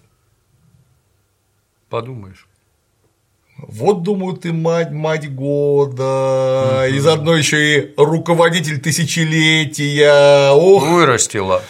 Подумаешь. 1.90 2.48
Вот, 3.56 4.02
думаю, 4.02 4.36
ты 4.36 4.52
мать, 4.52 4.90
мать 4.90 5.32
года, 5.32 6.86
и 6.90 6.98
заодно 6.98 7.36
еще 7.36 7.78
и 7.78 7.94
руководитель 7.96 8.80
тысячелетия. 8.80 10.50
Ох, 10.50 10.88
Вырастила. 10.88 11.62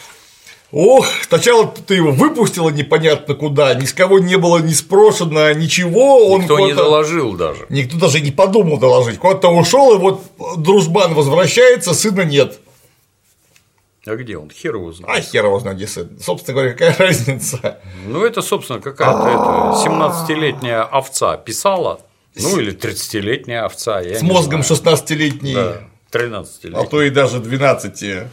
Ох, 0.73 1.07
сначала 1.29 1.69
ты 1.69 1.95
его 1.95 2.11
выпустила 2.11 2.69
непонятно 2.71 3.35
куда, 3.35 3.75
ни 3.75 3.85
с 3.85 3.93
кого 3.93 4.19
не 4.19 4.37
было 4.39 4.59
не 4.59 4.75
спрошено, 4.75 5.53
ничего. 5.53 6.27
Он 6.27 6.41
Никто 6.41 6.59
не 6.59 6.75
доложил 6.75 7.35
даже. 7.35 7.66
Никто 7.69 7.97
даже 7.97 8.21
не 8.21 8.33
подумал 8.33 8.79
доложить. 8.79 9.19
Куда-то 9.19 9.51
ушел, 9.51 9.95
и 9.95 9.99
вот 9.99 10.23
дружбан 10.57 11.15
возвращается, 11.15 11.95
сына 11.95 12.23
нет. 12.23 12.59
А 14.07 14.17
где 14.17 14.37
он? 14.37 14.51
Хер 14.51 14.75
его 14.75 14.93
знает. 14.93 15.19
А 15.19 15.21
хер 15.23 15.45
его 15.47 15.59
знает, 15.61 15.89
сын. 15.89 16.19
Собственно 16.21 16.55
говоря, 16.55 16.73
какая 16.73 16.97
разница? 16.99 17.81
Ну, 18.07 18.25
это, 18.25 18.43
собственно, 18.43 18.81
какая-то 18.81 19.29
это 19.29 19.89
17-летняя 19.91 20.83
овца 20.83 21.37
писала, 21.37 22.01
ну, 22.37 22.59
или 22.59 22.77
30-летняя 22.77 23.65
овца. 23.65 24.03
С 24.03 24.23
мозгом 24.23 24.63
знаю. 24.63 24.97
16-летней, 24.97 25.55
Да, 25.55 25.81
13 26.11 26.75
а 26.75 26.85
то 26.85 27.03
и 27.03 27.11
даже 27.11 27.41
12. 27.41 28.29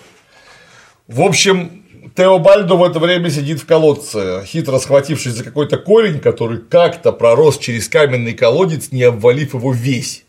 В 1.08 1.22
общем, 1.22 1.82
Теобальдо 2.16 2.76
в 2.76 2.84
это 2.84 3.00
время 3.00 3.30
сидит 3.30 3.62
в 3.62 3.66
колодце, 3.66 4.44
хитро 4.46 4.80
схватившись 4.80 5.34
за 5.34 5.44
какой-то 5.44 5.78
корень, 5.78 6.20
который 6.20 6.60
как-то 6.60 7.12
пророс 7.12 7.58
через 7.58 7.88
каменный 7.88 8.34
колодец, 8.34 8.92
не 8.92 9.04
обвалив 9.04 9.54
его 9.54 9.72
весь. 9.72 10.26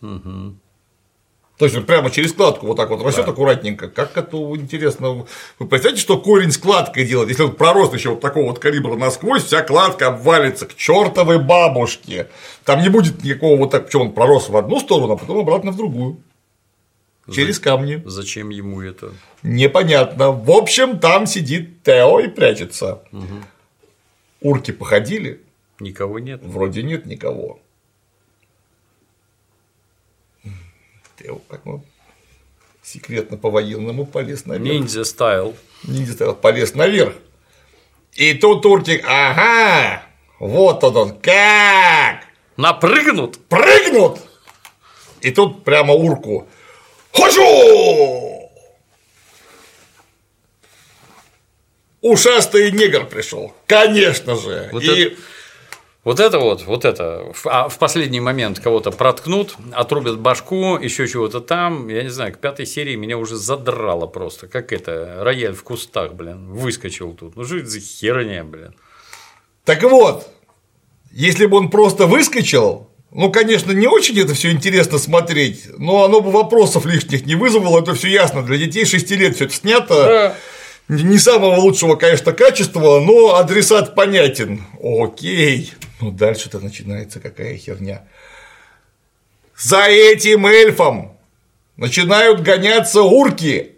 То 1.62 1.66
есть 1.66 1.76
вот 1.76 1.86
прямо 1.86 2.10
через 2.10 2.30
складку 2.30 2.66
вот 2.66 2.76
так 2.76 2.90
вот 2.90 3.04
растет 3.04 3.28
аккуратненько. 3.28 3.88
Как 3.88 4.16
это 4.16 4.36
интересно. 4.36 5.24
Вы 5.60 5.66
представляете, 5.68 6.02
что 6.02 6.18
корень 6.18 6.50
складкой 6.50 7.06
делает? 7.06 7.28
Если 7.28 7.44
он 7.44 7.54
пророс 7.54 7.94
еще 7.94 8.08
вот 8.10 8.20
такого 8.20 8.46
вот 8.46 8.58
калибра 8.58 8.96
насквозь, 8.96 9.44
вся 9.44 9.62
кладка 9.62 10.08
обвалится 10.08 10.66
к 10.66 10.74
чертовой 10.74 11.38
бабушке. 11.38 12.26
Там 12.64 12.82
не 12.82 12.88
будет 12.88 13.22
никакого 13.22 13.56
вот 13.56 13.70
так, 13.70 13.84
почему 13.84 14.06
он 14.06 14.12
пророс 14.12 14.48
в 14.48 14.56
одну 14.56 14.80
сторону, 14.80 15.12
а 15.12 15.16
потом 15.16 15.38
обратно 15.38 15.70
в 15.70 15.76
другую. 15.76 16.16
Через 17.32 17.60
камни. 17.60 18.02
Зачем 18.06 18.48
ему 18.48 18.82
это? 18.82 19.12
Непонятно. 19.44 20.32
В 20.32 20.50
общем, 20.50 20.98
там 20.98 21.28
сидит 21.28 21.84
Тео 21.84 22.18
и 22.18 22.26
прячется. 22.26 23.04
Урки 24.40 24.72
походили, 24.72 25.42
Никого 25.78 26.18
нет. 26.18 26.40
вроде 26.42 26.82
нет 26.82 27.06
никого. 27.06 27.60
Тео 31.22 31.36
как 31.48 31.64
ну, 31.64 31.84
секретно 32.82 33.36
по-военному 33.36 34.06
полез 34.06 34.44
наверх. 34.44 34.64
Ниндзя 34.64 35.04
стайл. 35.04 35.54
Ниндзя 35.84 36.14
стоял, 36.14 36.34
полез 36.34 36.74
наверх. 36.74 37.14
И 38.14 38.34
тут 38.34 38.66
Уртик, 38.66 39.04
ага, 39.06 40.02
вот 40.38 40.82
он, 40.84 40.96
он, 40.96 41.18
как? 41.20 42.24
Напрыгнут? 42.56 43.38
Прыгнут! 43.46 44.18
И 45.22 45.30
тут 45.30 45.64
прямо 45.64 45.94
урку. 45.94 46.46
Хочу! 47.14 48.50
Ушастый 52.02 52.72
негр 52.72 53.06
пришел, 53.06 53.54
конечно 53.66 54.36
же. 54.36 54.68
Вот 54.72 54.82
и 54.82 55.04
это- 55.04 55.16
Вот 56.04 56.18
это 56.18 56.40
вот, 56.40 56.64
вот 56.66 56.84
это. 56.84 57.32
А 57.44 57.68
в 57.68 57.78
последний 57.78 58.18
момент 58.18 58.58
кого-то 58.58 58.90
проткнут, 58.90 59.54
отрубят 59.72 60.18
башку, 60.18 60.76
еще 60.76 61.06
чего-то 61.06 61.40
там. 61.40 61.88
Я 61.88 62.02
не 62.02 62.08
знаю, 62.08 62.32
к 62.32 62.38
пятой 62.38 62.66
серии 62.66 62.96
меня 62.96 63.18
уже 63.18 63.36
задрало 63.36 64.06
просто. 64.06 64.48
Как 64.48 64.72
это, 64.72 65.18
рояль 65.20 65.54
в 65.54 65.62
кустах, 65.62 66.14
блин, 66.14 66.52
выскочил 66.52 67.12
тут. 67.12 67.36
Ну 67.36 67.44
что 67.44 67.58
это 67.58 67.68
за 67.68 67.78
херня, 67.78 68.42
блин? 68.42 68.74
Так 69.64 69.84
вот, 69.84 70.28
если 71.12 71.46
бы 71.46 71.58
он 71.58 71.70
просто 71.70 72.06
выскочил, 72.06 72.88
ну, 73.12 73.30
конечно, 73.30 73.70
не 73.70 73.86
очень 73.86 74.18
это 74.18 74.34
все 74.34 74.50
интересно 74.50 74.98
смотреть, 74.98 75.68
но 75.78 76.02
оно 76.02 76.20
бы 76.20 76.32
вопросов 76.32 76.84
лишних 76.84 77.26
не 77.26 77.36
вызвало, 77.36 77.80
это 77.80 77.94
все 77.94 78.08
ясно. 78.08 78.42
Для 78.42 78.56
детей 78.56 78.86
6 78.86 79.08
лет 79.12 79.36
все 79.36 79.44
это 79.44 79.54
снято. 79.54 80.36
Не 80.88 81.04
не 81.04 81.18
самого 81.18 81.60
лучшего, 81.60 81.94
конечно, 81.94 82.32
качества, 82.32 82.98
но 82.98 83.36
адресат 83.36 83.94
понятен. 83.94 84.64
Окей. 84.82 85.72
Ну, 86.02 86.10
дальше-то 86.10 86.58
начинается 86.58 87.20
какая 87.20 87.56
херня. 87.56 88.08
За 89.56 89.84
этим 89.84 90.46
эльфом 90.46 91.16
начинают 91.76 92.40
гоняться 92.40 93.02
урки. 93.02 93.76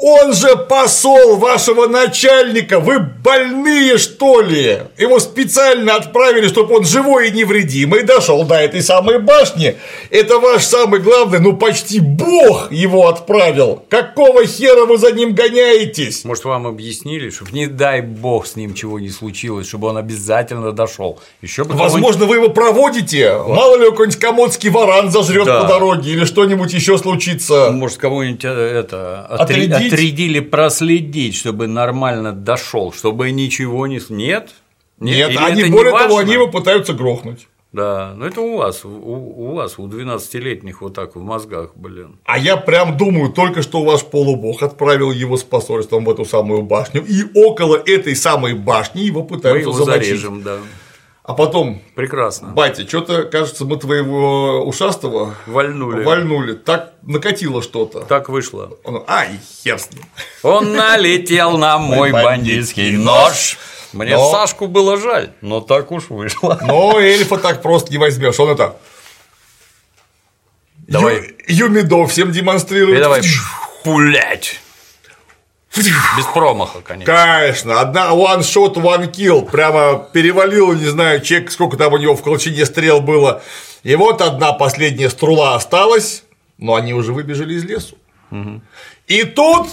Он 0.00 0.32
же 0.32 0.54
посол 0.56 1.38
вашего 1.38 1.88
начальника, 1.88 2.78
вы 2.78 3.00
больные 3.00 3.98
что 3.98 4.40
ли? 4.40 4.78
Его 4.96 5.18
специально 5.18 5.96
отправили, 5.96 6.46
чтобы 6.46 6.76
он 6.76 6.84
живой 6.84 7.28
и 7.28 7.32
невредимый 7.32 8.04
дошел 8.04 8.44
до 8.44 8.54
этой 8.54 8.80
самой 8.80 9.18
башни. 9.18 9.74
Это 10.10 10.38
ваш 10.38 10.62
самый 10.64 11.00
главный, 11.00 11.40
ну 11.40 11.56
почти 11.56 11.98
бог 11.98 12.70
его 12.70 13.08
отправил. 13.08 13.82
Какого 13.88 14.46
хера 14.46 14.84
вы 14.84 14.98
за 14.98 15.10
ним 15.10 15.34
гоняетесь? 15.34 16.24
Может, 16.24 16.44
вам 16.44 16.68
объяснили, 16.68 17.30
чтобы 17.30 17.50
не 17.50 17.66
дай 17.66 18.00
бог 18.00 18.46
с 18.46 18.54
ним 18.54 18.74
чего 18.74 19.00
не 19.00 19.08
случилось, 19.10 19.66
чтобы 19.66 19.88
он 19.88 19.96
обязательно 19.96 20.70
дошел. 20.70 21.18
Еще 21.42 21.64
бы 21.64 21.74
Возможно, 21.74 22.26
вы 22.26 22.36
его 22.36 22.50
проводите. 22.50 23.32
Мало 23.48 23.74
ли 23.76 23.90
какой-нибудь 23.90 24.20
комодский 24.20 24.70
варан 24.70 25.10
зажрет 25.10 25.46
Да. 25.46 25.62
по 25.62 25.68
дороге 25.68 26.12
или 26.12 26.24
что-нибудь 26.24 26.72
еще 26.72 26.98
случится. 26.98 27.72
Может, 27.72 27.98
кого-нибудь 27.98 28.44
э, 28.44 28.48
это 28.48 29.26
отри- 29.28 29.87
Отрядить? 29.88 30.12
отрядили 30.14 30.40
проследить, 30.40 31.34
чтобы 31.34 31.66
нормально 31.66 32.32
дошел, 32.32 32.92
чтобы 32.92 33.30
ничего 33.30 33.86
не. 33.86 34.00
Нет? 34.08 34.50
Нет, 35.00 35.30
Или 35.30 35.36
они, 35.38 35.64
более 35.70 35.92
того, 35.92 36.14
важно? 36.16 36.20
они 36.20 36.32
его 36.34 36.48
пытаются 36.48 36.92
грохнуть. 36.92 37.48
Да, 37.70 38.14
ну 38.16 38.24
это 38.24 38.40
у 38.40 38.56
вас, 38.56 38.82
у, 38.84 38.88
у 38.88 39.52
вас, 39.54 39.78
у 39.78 39.86
12-летних 39.86 40.80
вот 40.80 40.94
так 40.94 41.16
в 41.16 41.20
мозгах, 41.20 41.72
блин. 41.76 42.18
А 42.24 42.38
я 42.38 42.56
прям 42.56 42.96
думаю, 42.96 43.30
только 43.30 43.60
что 43.60 43.84
ваш 43.84 44.04
полубог 44.04 44.62
отправил 44.62 45.12
его 45.12 45.36
с 45.36 45.42
посольством 45.44 46.06
в 46.06 46.10
эту 46.10 46.24
самую 46.24 46.62
башню, 46.62 47.04
и 47.04 47.24
около 47.34 47.76
этой 47.76 48.16
самой 48.16 48.54
башни 48.54 49.02
его 49.02 49.20
Мы 49.20 49.26
пытаются 49.28 49.68
его 49.68 49.72
замочить. 49.84 50.06
зарежем, 50.06 50.42
да. 50.42 50.58
А 51.28 51.34
потом, 51.34 51.82
Прекрасно. 51.94 52.48
батя, 52.48 52.88
что-то, 52.88 53.24
кажется, 53.24 53.66
мы 53.66 53.76
твоего 53.76 54.62
ушастого 54.64 55.34
Вальнули. 55.46 56.02
вальнули. 56.02 56.54
Так 56.54 56.94
накатило 57.02 57.60
что-то. 57.62 58.00
Так 58.00 58.30
вышло. 58.30 58.78
Он, 58.82 59.04
ай, 59.06 59.38
хер 59.62 59.78
с 59.78 59.90
ним. 59.92 60.04
Он 60.42 60.72
налетел 60.74 61.58
на 61.58 61.76
мой 61.76 62.12
бандитский 62.12 62.92
нож. 62.96 63.58
Мне 63.92 64.16
Но- 64.16 64.30
Сашку 64.30 64.68
было 64.68 64.96
жаль, 64.96 65.32
но 65.42 65.60
так 65.60 65.92
уж 65.92 66.08
вышло. 66.08 66.58
Но 66.62 66.98
эльфа 66.98 67.36
так 67.36 67.60
просто 67.60 67.90
не 67.92 67.98
возьмешь. 67.98 68.40
Он 68.40 68.48
это. 68.48 68.78
Давай. 70.86 71.34
Ю- 71.46 71.66
Юмидо 71.66 72.06
всем 72.06 72.32
демонстрирует. 72.32 72.98
И 72.98 73.02
давай 73.02 73.20
пулять. 73.84 74.60
Без 75.76 76.24
промаха, 76.32 76.80
конечно. 76.80 77.12
Конечно, 77.14 77.80
одна 77.80 78.10
one 78.10 78.40
shot, 78.40 78.74
one 78.74 79.10
kill, 79.12 79.48
прямо 79.48 79.98
перевалил, 80.12 80.72
не 80.72 80.86
знаю, 80.86 81.20
чек, 81.20 81.50
сколько 81.50 81.76
там 81.76 81.92
у 81.92 81.98
него 81.98 82.16
в 82.16 82.22
колчине 82.22 82.64
стрел 82.66 83.00
было. 83.00 83.42
И 83.82 83.94
вот 83.94 84.20
одна 84.22 84.52
последняя 84.52 85.08
струла 85.10 85.54
осталась, 85.54 86.24
но 86.56 86.74
они 86.74 86.94
уже 86.94 87.12
выбежали 87.12 87.54
из 87.54 87.64
лесу. 87.64 87.96
И 89.06 89.24
тут 89.24 89.68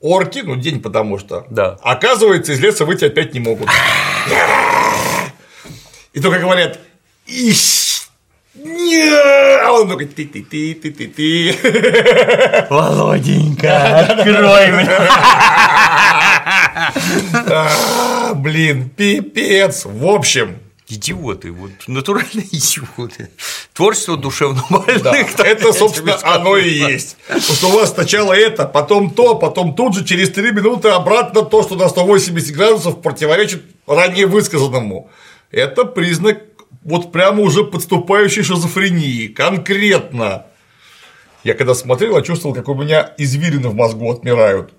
орки, 0.00 0.40
ну 0.44 0.56
день 0.56 0.80
потому 0.80 1.18
что, 1.18 1.44
Да. 1.50 1.76
оказывается, 1.82 2.52
из 2.52 2.60
леса 2.60 2.84
выйти 2.84 3.04
опять 3.04 3.34
не 3.34 3.40
могут. 3.40 3.68
И 6.12 6.20
только 6.20 6.38
говорят, 6.40 6.78
ищ, 7.26 7.87
а 8.94 9.72
он 9.72 9.88
такой 9.88 10.06
ты 10.06 10.24
ты 10.24 10.42
ты 10.42 10.74
ты 10.74 10.90
ты 10.90 11.08
ты 11.08 12.66
Володенька, 12.70 13.98
открой 14.00 14.70
мне. 14.72 14.88
А, 17.50 18.34
Блин, 18.34 18.88
пипец. 18.90 19.84
В 19.84 20.06
общем, 20.06 20.58
Идиоты, 20.90 21.52
вот 21.52 21.70
натуральные 21.86 22.46
идиоты. 22.50 23.30
Творчество 23.74 24.16
душевно 24.16 24.64
больных. 24.70 25.02
Да, 25.02 25.44
это, 25.44 25.74
собственно, 25.74 26.16
оно 26.22 26.56
и 26.56 26.70
есть. 26.70 27.18
Потому 27.26 27.42
что 27.42 27.68
у 27.68 27.72
вас 27.72 27.90
сначала 27.92 28.32
это, 28.32 28.64
потом 28.64 29.10
то, 29.10 29.34
потом 29.34 29.74
тут 29.74 29.94
же 29.94 30.04
через 30.06 30.30
3 30.30 30.50
минуты 30.52 30.88
обратно 30.88 31.42
то, 31.42 31.62
что 31.62 31.74
на 31.74 31.90
180 31.90 32.54
градусов 32.56 33.02
противоречит 33.02 33.64
ранее 33.86 34.26
высказанному. 34.26 35.10
Это 35.50 35.84
признак 35.84 36.38
вот 36.88 37.12
прямо 37.12 37.42
уже 37.42 37.64
подступающей 37.64 38.42
шизофрении. 38.42 39.26
Конкретно. 39.26 40.46
Я 41.44 41.52
когда 41.54 41.74
смотрел, 41.74 42.16
я 42.16 42.22
чувствовал, 42.22 42.54
как 42.54 42.68
у 42.68 42.74
меня 42.74 43.12
извилины 43.18 43.68
в 43.68 43.74
мозгу 43.74 44.10
отмирают. 44.10 44.72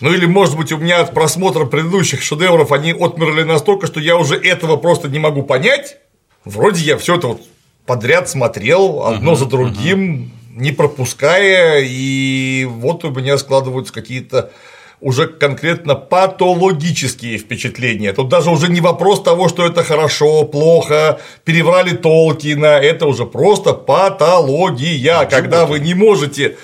Ну 0.00 0.12
или, 0.12 0.26
может 0.26 0.56
быть, 0.56 0.72
у 0.72 0.76
меня 0.76 1.00
от 1.00 1.14
просмотра 1.14 1.64
предыдущих 1.64 2.20
шедевров 2.22 2.72
они 2.72 2.92
отмерли 2.92 3.42
настолько, 3.42 3.86
что 3.86 4.00
я 4.00 4.18
уже 4.18 4.36
этого 4.36 4.76
просто 4.76 5.08
не 5.08 5.18
могу 5.18 5.42
понять. 5.42 5.96
Вроде 6.44 6.82
я 6.82 6.98
все 6.98 7.16
это 7.16 7.28
вот 7.28 7.42
подряд 7.86 8.28
смотрел, 8.28 9.06
одно 9.06 9.34
за 9.34 9.46
другим, 9.46 10.30
не 10.50 10.72
пропуская, 10.72 11.80
и 11.80 12.66
вот 12.68 13.04
у 13.04 13.10
меня 13.10 13.38
складываются 13.38 13.94
какие-то 13.94 14.52
уже 15.00 15.26
конкретно 15.26 15.94
патологические 15.94 17.38
впечатления. 17.38 18.12
Тут 18.12 18.28
даже 18.28 18.50
уже 18.50 18.68
не 18.68 18.80
вопрос 18.80 19.22
того, 19.22 19.48
что 19.48 19.66
это 19.66 19.84
хорошо, 19.84 20.44
плохо, 20.44 21.20
переврали 21.44 21.96
Толкина, 21.96 22.78
это 22.78 23.06
уже 23.06 23.26
просто 23.26 23.72
патология, 23.72 25.26
когда 25.26 25.66
вы 25.66 25.80
не 25.80 25.94
можете 25.94 26.56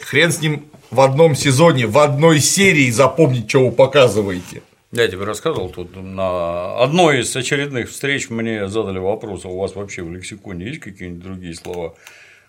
хрен 0.00 0.30
с 0.30 0.40
ним 0.40 0.66
в 0.90 1.00
одном 1.00 1.34
сезоне, 1.34 1.86
в 1.86 1.98
одной 1.98 2.38
серии 2.40 2.90
запомнить, 2.90 3.48
что 3.48 3.66
вы 3.66 3.72
показываете. 3.72 4.62
Я 4.92 5.08
тебе 5.08 5.24
рассказывал 5.24 5.70
тут 5.70 5.96
на 5.96 6.76
одной 6.76 7.20
из 7.20 7.34
очередных 7.34 7.88
встреч 7.88 8.28
мне 8.28 8.68
задали 8.68 8.98
вопрос, 8.98 9.46
а 9.46 9.48
у 9.48 9.58
вас 9.58 9.74
вообще 9.74 10.02
в 10.02 10.12
лексиконе 10.12 10.66
есть 10.66 10.80
какие-нибудь 10.80 11.22
другие 11.22 11.54
слова, 11.54 11.94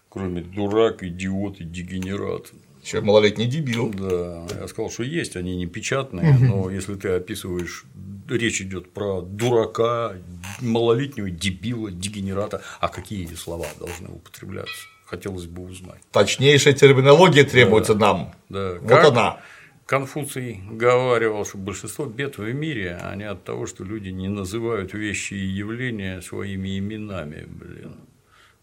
кроме 0.09 0.41
дурак, 0.41 1.03
идиот 1.03 1.61
и 1.61 1.63
дегенерат? 1.63 2.51
Еще 2.83 2.99
малолетний 3.01 3.47
дебил. 3.47 3.93
Да, 3.93 4.45
я 4.59 4.67
сказал, 4.67 4.91
что 4.91 5.03
есть, 5.03 5.35
они 5.37 5.55
не 5.55 5.65
печатные, 5.67 6.37
но 6.37 6.69
если 6.69 6.95
ты 6.95 7.09
описываешь, 7.09 7.85
речь 8.29 8.61
идет 8.61 8.91
про 8.91 9.21
дурака, 9.21 10.13
малолетнего 10.59 11.29
дебила, 11.29 11.91
дегенерата, 11.91 12.61
а 12.81 12.89
какие 12.89 13.23
эти 13.25 13.35
слова 13.35 13.65
должны 13.79 14.09
употребляться? 14.09 14.87
Хотелось 15.05 15.45
бы 15.45 15.63
узнать. 15.63 16.01
Точнейшая 16.11 16.73
терминология 16.73 17.43
требуется 17.43 17.93
нам. 17.95 18.33
Да, 18.49 18.73
Вот 18.81 18.89
как 18.89 19.05
она. 19.05 19.39
Конфуций 19.85 20.61
говаривал, 20.71 21.45
что 21.45 21.57
большинство 21.57 22.05
бед 22.05 22.37
в 22.37 22.51
мире, 22.53 22.97
они 23.01 23.25
от 23.25 23.43
того, 23.43 23.67
что 23.67 23.83
люди 23.83 24.09
не 24.09 24.27
называют 24.27 24.93
вещи 24.93 25.33
и 25.35 25.45
явления 25.45 26.21
своими 26.21 26.79
именами, 26.79 27.45
блин. 27.47 27.97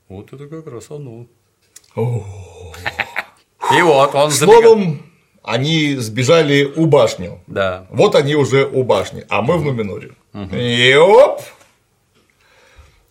Вот 0.08 0.32
это 0.32 0.48
как 0.48 0.66
раз 0.66 0.90
оно. 0.90 1.26
И 3.76 3.82
вот 3.82 4.14
он 4.14 4.30
забегал- 4.30 4.62
Словом, 4.62 5.02
они 5.42 5.96
сбежали 5.96 6.64
у 6.64 6.86
башни. 6.86 7.30
Да. 7.46 7.86
Вот 7.90 8.14
они 8.14 8.34
уже 8.34 8.64
у 8.66 8.82
башни, 8.84 9.24
а 9.28 9.42
мы 9.42 9.58
в 9.58 9.64
Нуминоре. 9.64 10.12
И 10.52 10.94
оп! 10.96 11.40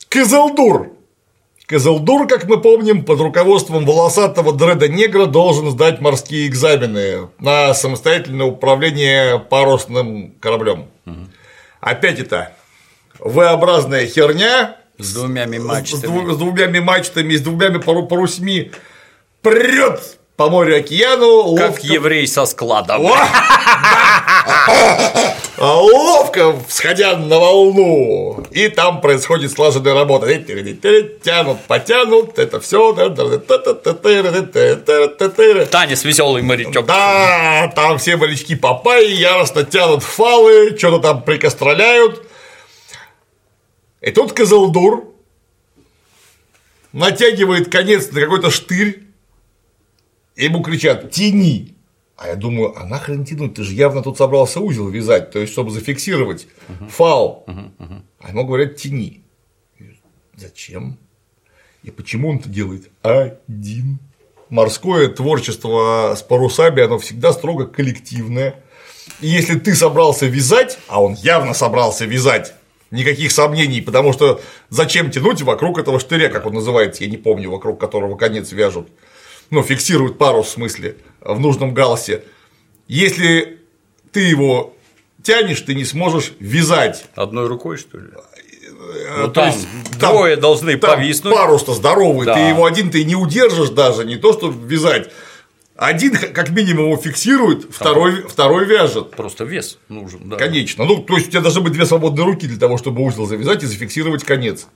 Кызылдур. 0.09 0.93
Кызылдур, 1.67 2.27
как 2.27 2.45
мы 2.45 2.59
помним, 2.59 3.05
под 3.05 3.19
руководством 3.19 3.85
волосатого 3.85 4.53
дреда 4.53 4.87
негра 4.87 5.27
должен 5.27 5.69
сдать 5.69 6.01
морские 6.01 6.47
экзамены 6.47 7.29
на 7.39 7.75
самостоятельное 7.75 8.47
управление 8.47 9.37
парусным 9.39 10.31
кораблем. 10.39 10.87
Опять 11.79 12.19
это 12.19 12.53
V-образная 13.19 14.07
херня 14.07 14.77
С 14.97 15.13
двумя 15.13 15.45
с, 15.47 15.59
мачтами. 15.63 16.01
дву- 16.01 16.31
с 16.33 16.37
двумя 16.37 16.81
мачтами, 16.81 17.35
с 17.35 17.41
двумя 17.41 17.79
пару- 17.79 18.07
парусьми 18.07 18.71
прет 19.43 20.17
по 20.39 20.49
морю 20.49 20.77
океану, 20.77 21.53
Как 21.57 21.71
ловко 21.71 21.85
еврей 21.85 22.25
со! 22.25 22.45
А 25.57 25.75
ловко 25.81 26.55
всходя 26.69 27.17
на 27.17 27.37
волну, 27.37 28.45
и 28.49 28.69
там 28.69 29.01
происходит 29.01 29.51
слаженная 29.51 29.93
работа. 29.93 30.33
Тянут, 30.33 31.59
потянут, 31.67 32.39
это 32.39 32.61
все. 32.61 32.93
Танец 35.65 36.05
веселый 36.05 36.41
морячок. 36.41 36.85
Да, 36.85 37.69
там 37.75 37.97
все 37.97 38.15
морячки 38.15 38.55
папайи 38.55 39.11
яростно 39.11 39.65
тянут 39.65 40.03
фалы, 40.03 40.77
что-то 40.77 40.99
там 40.99 41.23
прикостроляют. 41.23 42.23
И 43.99 44.11
тут 44.11 44.31
Козелдур 44.31 45.13
натягивает 46.93 47.69
конец 47.69 48.09
на 48.11 48.21
какой-то 48.21 48.49
штырь, 48.49 49.08
ему 50.45 50.61
кричат 50.61 51.11
«Тяни!» 51.11 51.75
А 52.15 52.27
я 52.27 52.35
думаю, 52.35 52.77
а 52.77 52.85
нахрен 52.85 53.23
тянуть? 53.23 53.53
Ты 53.53 53.63
же 53.63 53.73
явно 53.73 54.03
тут 54.03 54.17
собрался 54.17 54.59
узел 54.59 54.89
вязать, 54.89 55.31
то 55.31 55.39
есть, 55.39 55.53
чтобы 55.53 55.71
зафиксировать 55.71 56.47
фал. 56.89 57.45
А 58.19 58.29
ему 58.29 58.45
говорят 58.45 58.75
«Тяни». 58.75 59.23
Зачем? 60.35 60.97
И 61.83 61.91
почему 61.91 62.29
он 62.29 62.37
это 62.37 62.49
делает? 62.49 62.89
Один. 63.01 63.99
Морское 64.49 65.07
творчество 65.07 66.13
с 66.17 66.21
парусами, 66.21 66.83
оно 66.83 66.97
всегда 66.99 67.31
строго 67.31 67.65
коллективное. 67.65 68.55
И 69.21 69.27
если 69.27 69.57
ты 69.57 69.73
собрался 69.75 70.25
вязать, 70.25 70.77
а 70.87 71.01
он 71.01 71.13
явно 71.13 71.53
собрался 71.53 72.05
вязать, 72.05 72.53
никаких 72.91 73.31
сомнений, 73.31 73.81
потому 73.81 74.11
что 74.11 74.41
зачем 74.69 75.11
тянуть 75.11 75.41
вокруг 75.41 75.77
этого 75.77 75.99
штыря, 75.99 76.29
как 76.29 76.45
он 76.45 76.53
называется, 76.53 77.03
я 77.03 77.09
не 77.09 77.17
помню, 77.17 77.49
вокруг 77.49 77.79
которого 77.79 78.17
конец 78.17 78.51
вяжут, 78.51 78.89
ну, 79.49 79.63
фиксируют 79.63 80.17
парус 80.17 80.47
в 80.47 80.51
смысле, 80.51 80.97
в 81.21 81.39
нужном 81.39 81.73
галсе. 81.73 82.23
Если 82.87 83.59
ты 84.11 84.21
его 84.21 84.75
тянешь, 85.23 85.61
ты 85.61 85.75
не 85.75 85.85
сможешь 85.85 86.33
вязать. 86.39 87.05
Одной 87.15 87.47
рукой, 87.47 87.77
что 87.77 87.97
ли? 87.97 88.07
Ну, 89.17 89.27
там 89.29 89.47
есть 89.47 89.67
двое 89.99 90.35
должны 90.37 90.77
там 90.77 90.95
повиснуть. 90.95 91.33
Парус-то 91.33 91.73
здоровый, 91.73 92.25
Да. 92.25 92.33
ты 92.35 92.39
его 92.39 92.65
один 92.65 92.89
ты 92.89 93.03
не 93.03 93.15
удержишь 93.15 93.69
даже, 93.69 94.05
не 94.05 94.15
то 94.15 94.33
что 94.33 94.49
вязать. 94.49 95.11
Один 95.75 96.13
как 96.17 96.49
минимум 96.49 96.87
его 96.91 96.97
фиксирует, 96.97 97.67
второй, 97.73 98.23
второй 98.27 98.65
вяжет. 98.65 99.11
Просто 99.11 99.45
вес 99.45 99.77
нужен, 99.87 100.27
да. 100.29 100.35
Конечно. 100.35 100.83
Ну, 100.85 100.97
то 101.03 101.15
есть 101.15 101.27
у 101.27 101.31
тебя 101.31 101.41
должны 101.41 101.61
быть 101.61 101.73
две 101.73 101.85
свободные 101.85 102.25
руки 102.25 102.47
для 102.47 102.57
того, 102.59 102.77
чтобы 102.77 103.01
узел 103.03 103.25
завязать 103.25 103.63
и 103.63 103.65
зафиксировать 103.65 104.23
конец. 104.23 104.67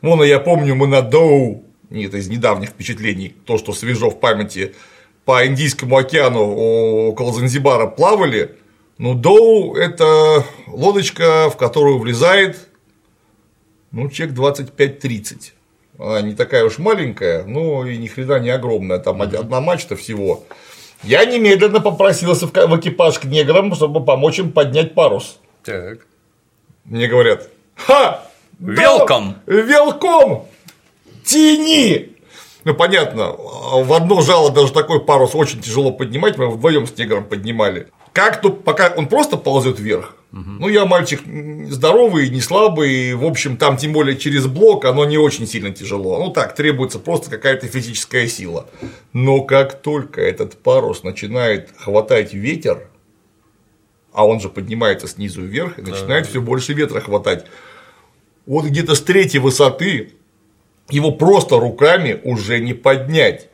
Вон, 0.00 0.22
я 0.22 0.38
помню, 0.38 0.76
мы 0.76 0.86
на 0.86 1.02
Доу, 1.02 1.64
это 1.90 2.18
из 2.18 2.28
недавних 2.28 2.70
впечатлений, 2.70 3.34
то, 3.44 3.58
что 3.58 3.72
свежо 3.72 4.10
в 4.10 4.20
памяти, 4.20 4.74
по 5.24 5.46
Индийскому 5.46 5.96
океану 5.96 6.54
около 7.08 7.32
Занзибара 7.32 7.86
плавали. 7.86 8.56
Ну, 8.98 9.14
Доу– 9.14 9.74
это 9.76 10.44
лодочка, 10.66 11.50
в 11.50 11.56
которую 11.56 11.98
влезает, 11.98 12.68
ну, 13.90 14.08
человек 14.10 14.36
25-30. 14.36 15.52
Она 15.98 16.22
не 16.22 16.34
такая 16.34 16.64
уж 16.64 16.78
маленькая, 16.78 17.44
но 17.44 17.86
и 17.86 17.96
ни 17.96 18.06
хрена 18.06 18.38
не 18.38 18.50
огромная, 18.50 18.98
там 18.98 19.20
одна 19.22 19.60
мачта 19.60 19.96
всего. 19.96 20.44
Я 21.02 21.24
немедленно 21.24 21.80
попросился 21.80 22.46
в 22.46 22.80
экипаж 22.80 23.18
к 23.18 23.24
неграм, 23.24 23.74
чтобы 23.74 24.04
помочь 24.04 24.38
им 24.38 24.52
поднять 24.52 24.94
парус. 24.94 25.38
Так. 25.64 26.06
Мне 26.84 27.06
говорят, 27.06 27.48
ха! 27.76 28.24
да, 28.58 28.82
Welcome. 28.82 29.34
Велком! 29.46 30.48
Тяни! 31.28 32.16
Ну, 32.64 32.74
понятно, 32.74 33.32
в 33.36 33.92
одно 33.92 34.22
жало 34.22 34.50
даже 34.50 34.72
такой 34.72 35.04
парус 35.04 35.34
очень 35.34 35.60
тяжело 35.60 35.92
поднимать, 35.92 36.38
мы 36.38 36.50
вдвоем 36.50 36.86
с 36.86 36.96
негром 36.96 37.24
поднимали. 37.24 37.88
Как 38.14 38.40
то 38.40 38.50
пока 38.50 38.94
он 38.96 39.08
просто 39.08 39.36
ползет 39.36 39.78
вверх. 39.78 40.16
Ну, 40.32 40.68
я 40.68 40.86
мальчик 40.86 41.20
здоровый, 41.70 42.30
не 42.30 42.40
слабый, 42.40 43.14
в 43.14 43.24
общем, 43.24 43.58
там 43.58 43.76
тем 43.76 43.92
более 43.92 44.16
через 44.16 44.46
блок, 44.46 44.86
оно 44.86 45.04
не 45.04 45.18
очень 45.18 45.46
сильно 45.46 45.70
тяжело. 45.70 46.18
Ну 46.18 46.30
так, 46.30 46.54
требуется 46.54 46.98
просто 46.98 47.30
какая-то 47.30 47.66
физическая 47.66 48.26
сила. 48.26 48.66
Но 49.12 49.42
как 49.42 49.82
только 49.82 50.22
этот 50.22 50.56
парус 50.56 51.02
начинает 51.02 51.70
хватать 51.78 52.32
ветер, 52.32 52.88
а 54.14 54.26
он 54.26 54.40
же 54.40 54.48
поднимается 54.48 55.06
снизу 55.08 55.42
вверх 55.42 55.78
и 55.78 55.82
начинает 55.82 56.26
все 56.26 56.40
больше 56.40 56.72
ветра 56.72 57.00
хватать. 57.00 57.44
Вот 58.46 58.64
где-то 58.64 58.94
с 58.94 59.02
третьей 59.02 59.40
высоты 59.40 60.14
его 60.90 61.12
просто 61.12 61.58
руками 61.58 62.20
уже 62.24 62.60
не 62.60 62.74
поднять. 62.74 63.48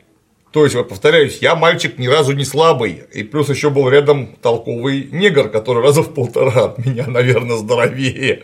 То 0.51 0.63
есть, 0.63 0.75
вот 0.75 0.87
повторяюсь, 0.87 1.39
я 1.41 1.55
мальчик 1.55 1.97
ни 1.97 2.07
разу 2.07 2.31
не 2.31 2.45
слабый, 2.45 3.03
и 3.13 3.23
плюс 3.23 3.49
еще 3.49 3.69
был 3.69 3.89
рядом 3.89 4.37
толковый 4.41 5.09
негр, 5.11 5.49
который 5.49 5.83
раза 5.83 6.01
в 6.01 6.13
полтора 6.13 6.65
от 6.65 6.77
меня, 6.85 7.07
наверное, 7.07 7.57
здоровее. 7.57 8.43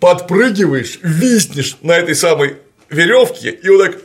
Подпрыгиваешь, 0.00 1.00
виснешь 1.02 1.76
на 1.82 1.92
этой 1.92 2.14
самой 2.14 2.56
веревке, 2.88 3.50
и 3.50 3.68
вот 3.68 3.84
так 3.84 3.96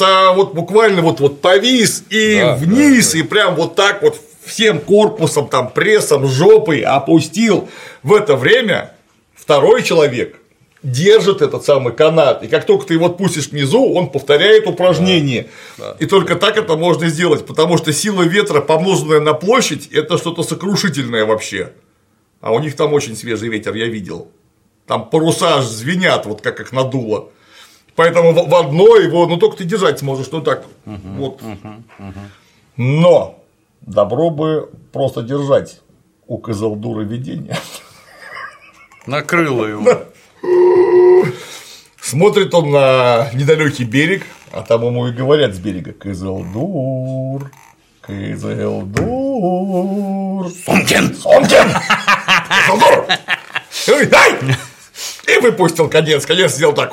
«А!» 0.00 0.32
вот 0.32 0.54
буквально 0.54 1.02
вот, 1.02 1.20
вот 1.20 1.40
повис 1.40 2.04
и 2.10 2.38
Да, 2.40 2.54
вниз, 2.56 3.14
и 3.14 3.22
прям 3.22 3.56
вот 3.56 3.74
так 3.74 4.02
вот 4.02 4.20
всем 4.44 4.78
корпусом, 4.78 5.48
там, 5.48 5.70
прессом, 5.70 6.28
жопой 6.28 6.80
опустил. 6.80 7.68
В 8.02 8.14
это 8.14 8.36
время 8.36 8.94
второй 9.34 9.82
человек 9.82 10.36
держит 10.84 11.40
этот 11.40 11.64
самый 11.64 11.94
канат, 11.94 12.44
и 12.44 12.46
как 12.46 12.66
только 12.66 12.86
ты 12.86 12.94
его 12.94 13.06
отпустишь 13.06 13.48
внизу, 13.48 13.92
он 13.94 14.10
повторяет 14.10 14.66
упражнение. 14.66 15.48
И 15.98 16.06
только 16.06 16.36
так 16.36 16.56
это 16.56 16.76
можно 16.76 17.08
сделать, 17.08 17.46
потому 17.46 17.78
что 17.78 17.92
сила 17.92 18.22
ветра, 18.22 18.60
помноженная 18.60 19.20
на 19.20 19.32
площадь, 19.32 19.88
это 19.88 20.18
что-то 20.18 20.42
сокрушительное 20.42 21.24
вообще. 21.24 21.72
А 22.40 22.52
у 22.52 22.60
них 22.60 22.76
там 22.76 22.92
очень 22.92 23.16
свежий 23.16 23.48
ветер, 23.48 23.74
я 23.74 23.86
видел. 23.86 24.28
Там 24.86 25.08
паруса 25.08 25.56
аж 25.56 25.64
звенят, 25.64 26.26
вот 26.26 26.42
как 26.42 26.60
их 26.60 26.72
надуло. 26.72 27.30
Поэтому 27.96 28.32
в 28.32 28.54
одно 28.54 28.96
его, 28.96 29.26
ну 29.26 29.38
только 29.38 29.56
ты 29.56 29.64
держать 29.64 30.00
сможешь, 30.00 30.30
ну 30.30 30.42
так 30.42 30.66
вот. 30.84 31.40
Но 32.76 33.42
добро 33.80 34.28
бы 34.28 34.70
просто 34.92 35.22
держать 35.22 35.80
у 36.26 36.36
Козелдура 36.36 37.02
видение. 37.02 37.56
Накрыло 39.06 39.64
его. 39.64 40.04
Смотрит 42.00 42.54
он 42.54 42.70
на 42.70 43.30
недалекий 43.32 43.84
берег, 43.84 44.24
а 44.52 44.62
там 44.62 44.84
ему 44.84 45.08
и 45.08 45.12
говорят 45.12 45.54
с 45.54 45.58
берега 45.58 45.92
Кызылдур, 45.92 47.50
Кызылдур, 48.02 49.02
Сумкин, 50.64 51.16
Сумкин, 51.16 51.74
Кызылдур, 52.66 53.06
дай! 54.10 54.38
И 55.26 55.38
выпустил 55.40 55.88
конец, 55.88 56.24
конец 56.26 56.52
сделал 56.52 56.74
так, 56.74 56.92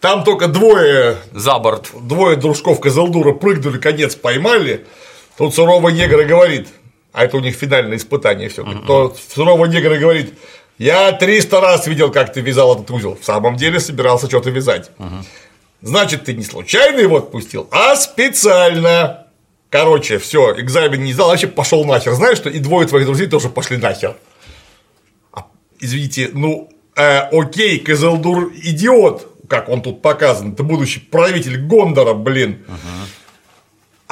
там 0.00 0.22
только 0.24 0.46
двое, 0.46 1.16
За 1.32 1.58
борт. 1.58 1.90
двое 2.02 2.36
дружков 2.36 2.78
Козелдура 2.80 3.32
прыгнули, 3.32 3.78
конец 3.78 4.14
поймали, 4.14 4.86
тут 5.36 5.54
суровый 5.54 5.92
негр 5.92 6.22
говорит, 6.24 6.68
а 7.12 7.24
это 7.24 7.36
у 7.36 7.40
них 7.40 7.56
финальное 7.56 7.96
испытание 7.96 8.48
все, 8.48 8.64
то 8.86 9.16
суровый 9.34 9.68
негр 9.70 9.94
и 9.94 9.98
говорит, 9.98 10.34
я 10.80 11.12
300 11.12 11.60
раз 11.60 11.86
видел, 11.86 12.10
как 12.10 12.32
ты 12.32 12.40
вязал 12.40 12.74
этот 12.74 12.90
узел, 12.90 13.14
в 13.20 13.22
самом 13.24 13.56
деле 13.56 13.78
собирался 13.80 14.28
что-то 14.28 14.48
вязать. 14.48 14.90
Значит, 15.82 16.24
ты 16.24 16.32
не 16.32 16.42
случайно 16.42 17.00
его 17.00 17.18
отпустил, 17.18 17.68
а 17.70 17.96
специально. 17.96 19.26
Короче, 19.68 20.18
все, 20.18 20.58
экзамен 20.58 21.04
не 21.04 21.12
сдал, 21.12 21.28
вообще 21.28 21.48
пошел 21.48 21.84
нахер. 21.84 22.12
Знаешь, 22.14 22.38
что 22.38 22.48
и 22.48 22.58
двое 22.60 22.88
твоих 22.88 23.04
друзей 23.04 23.26
тоже 23.26 23.50
пошли 23.50 23.76
нахер. 23.76 24.16
А, 25.32 25.44
Извините, 25.78 26.30
ну, 26.32 26.70
э, 26.96 27.18
окей, 27.30 27.78
Козелдур 27.78 28.50
идиот, 28.54 29.46
как 29.48 29.68
он 29.68 29.82
тут 29.82 30.00
показан, 30.00 30.52
это 30.54 30.62
будущий 30.62 31.00
правитель 31.00 31.60
Гондора, 31.60 32.14
блин. 32.14 32.64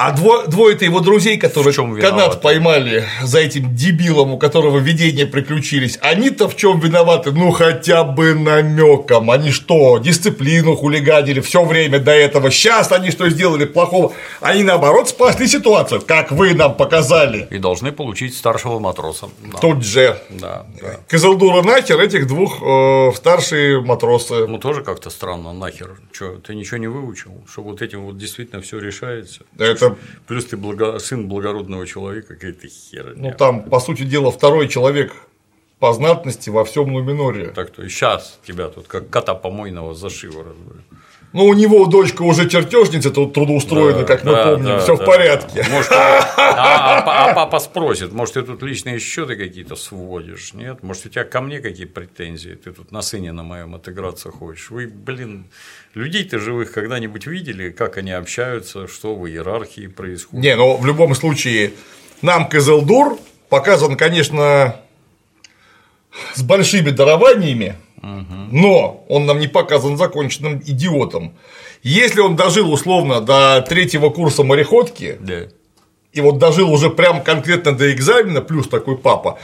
А 0.01 0.15
дво- 0.15 0.47
двое-то 0.47 0.85
его 0.85 1.01
друзей, 1.01 1.37
которые 1.37 1.73
канат 1.99 2.41
поймали 2.41 3.03
за 3.21 3.39
этим 3.39 3.75
дебилом, 3.75 4.31
у 4.31 4.37
которого 4.37 4.77
видения 4.77 5.25
приключились, 5.25 5.99
они-то 6.01 6.47
в 6.47 6.55
чем 6.55 6.79
виноваты? 6.79 7.33
Ну 7.33 7.51
хотя 7.51 8.05
бы 8.05 8.33
намеком. 8.33 9.29
Они 9.29 9.51
что, 9.51 9.97
дисциплину 9.97 10.77
хулиганили 10.77 11.41
все 11.41 11.65
время 11.65 11.99
до 11.99 12.13
этого. 12.13 12.49
Сейчас 12.49 12.93
они 12.93 13.11
что 13.11 13.29
сделали 13.29 13.65
плохого? 13.65 14.13
Они 14.39 14.63
наоборот 14.63 15.09
спасли 15.09 15.47
ситуацию, 15.47 16.01
как 16.07 16.31
вы 16.31 16.53
нам 16.53 16.77
показали. 16.77 17.49
И 17.51 17.57
должны 17.57 17.91
получить 17.91 18.37
старшего 18.37 18.79
матроса. 18.79 19.27
Да. 19.51 19.57
Тут 19.57 19.83
же. 19.83 20.17
Да, 20.29 20.65
да. 20.81 20.95
Козелдура 21.09 21.61
нахер, 21.61 21.99
этих 21.99 22.25
двух 22.25 22.61
э, 22.61 23.11
старшие 23.17 23.81
матросы. 23.81 24.47
Ну, 24.47 24.59
тоже 24.59 24.81
как-то 24.81 25.09
странно, 25.09 25.51
нахер. 25.51 25.97
Че, 26.17 26.37
ты 26.37 26.55
ничего 26.55 26.77
не 26.77 26.87
выучил, 26.87 27.31
что 27.51 27.63
вот 27.63 27.81
этим 27.81 28.05
вот 28.05 28.17
действительно 28.17 28.61
все 28.61 28.79
решается. 28.79 29.41
Это, 29.57 29.88
Плюс 30.27 30.45
ты 30.45 30.57
благо- 30.57 30.99
сын 30.99 31.27
благородного 31.27 31.85
человека, 31.87 32.35
какая-то 32.35 32.67
херня. 32.67 33.13
ну 33.15 33.33
там, 33.37 33.63
по 33.63 33.79
сути 33.79 34.03
дела, 34.03 34.31
второй 34.31 34.67
человек 34.67 35.13
по 35.79 35.93
знатности 35.93 36.49
во 36.49 36.63
всем 36.65 36.91
Нуминоре. 36.91 37.47
Так 37.55 37.69
то 37.71 37.83
и 37.83 37.89
сейчас 37.89 38.39
тебя 38.45 38.67
тут 38.67 38.87
как 38.87 39.09
кота 39.09 39.33
помойного 39.35 39.93
за 39.95 40.09
шиворот. 40.09 40.55
Ну, 41.31 41.45
у 41.45 41.53
него 41.53 41.85
дочка 41.85 42.23
уже 42.23 42.49
чертежница, 42.49 43.11
тут 43.11 43.33
трудоустроена, 43.35 43.99
Да, 43.99 44.05
как 44.05 44.23
мы 44.23 44.31
да, 44.31 44.43
помним, 44.45 44.65
да, 44.65 44.79
все 44.79 44.95
да. 44.97 45.03
в 45.03 45.05
порядке. 45.05 45.63
Может, 45.69 45.91
а, 45.91 46.23
а- 46.37 47.29
а 47.31 47.35
папа 47.35 47.59
спросит, 47.59 48.11
может, 48.11 48.33
ты 48.33 48.41
тут 48.41 48.63
личные 48.63 48.97
счеты 48.97 49.35
какие-то 49.35 49.75
сводишь, 49.75 50.55
нет? 50.55 50.81
Может, 50.81 51.05
у 51.05 51.09
тебя 51.09 51.25
ко 51.25 51.41
мне 51.41 51.59
какие 51.59 51.85
претензии? 51.85 52.55
Ты 52.55 52.71
тут 52.71 52.91
на 52.91 53.03
сыне 53.03 53.31
на 53.31 53.43
моем 53.43 53.75
отыграться 53.75 54.31
хочешь? 54.31 54.71
Вы, 54.71 54.87
блин, 54.87 55.45
людей-то 55.93 56.39
живых 56.39 56.71
когда-нибудь 56.71 57.25
видели, 57.27 57.69
как 57.69 57.97
они 57.97 58.11
общаются, 58.11 58.87
что 58.87 59.15
в 59.15 59.27
иерархии 59.27 59.87
происходит? 59.87 60.43
Не, 60.43 60.55
ну 60.55 60.77
в 60.77 60.85
любом 60.85 61.15
случае, 61.15 61.73
нам 62.21 62.47
Козелдур 62.47 63.17
показан, 63.49 63.97
конечно, 63.97 64.75
с 66.35 66.41
большими 66.41 66.89
дарованиями, 66.91 67.75
но 68.01 69.05
он 69.09 69.25
нам 69.25 69.39
не 69.39 69.47
показан 69.47 69.97
законченным 69.97 70.61
идиотом. 70.65 71.35
Если 71.81 72.19
он 72.19 72.35
дожил 72.35 72.71
условно 72.71 73.21
до 73.21 73.65
третьего 73.67 74.09
курса 74.09 74.43
мореходки, 74.43 75.17
Да. 75.19 75.47
и 76.11 76.21
вот 76.21 76.37
дожил 76.37 76.71
уже 76.71 76.89
прям 76.89 77.23
конкретно 77.23 77.71
до 77.73 77.91
экзамена, 77.93 78.41
плюс 78.41 78.67
такой 78.67 78.97
папа, 78.97 79.39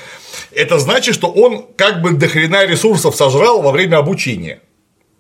это 0.52 0.80
значит, 0.80 1.16
что 1.16 1.28
он 1.32 1.66
как 1.78 2.02
бы 2.02 2.12
до 2.12 2.28
хрена 2.28 2.66
ресурсов 2.66 3.16
сожрал 3.16 3.62
во 3.62 3.72
время 3.72 3.98
обучения. 3.98 4.60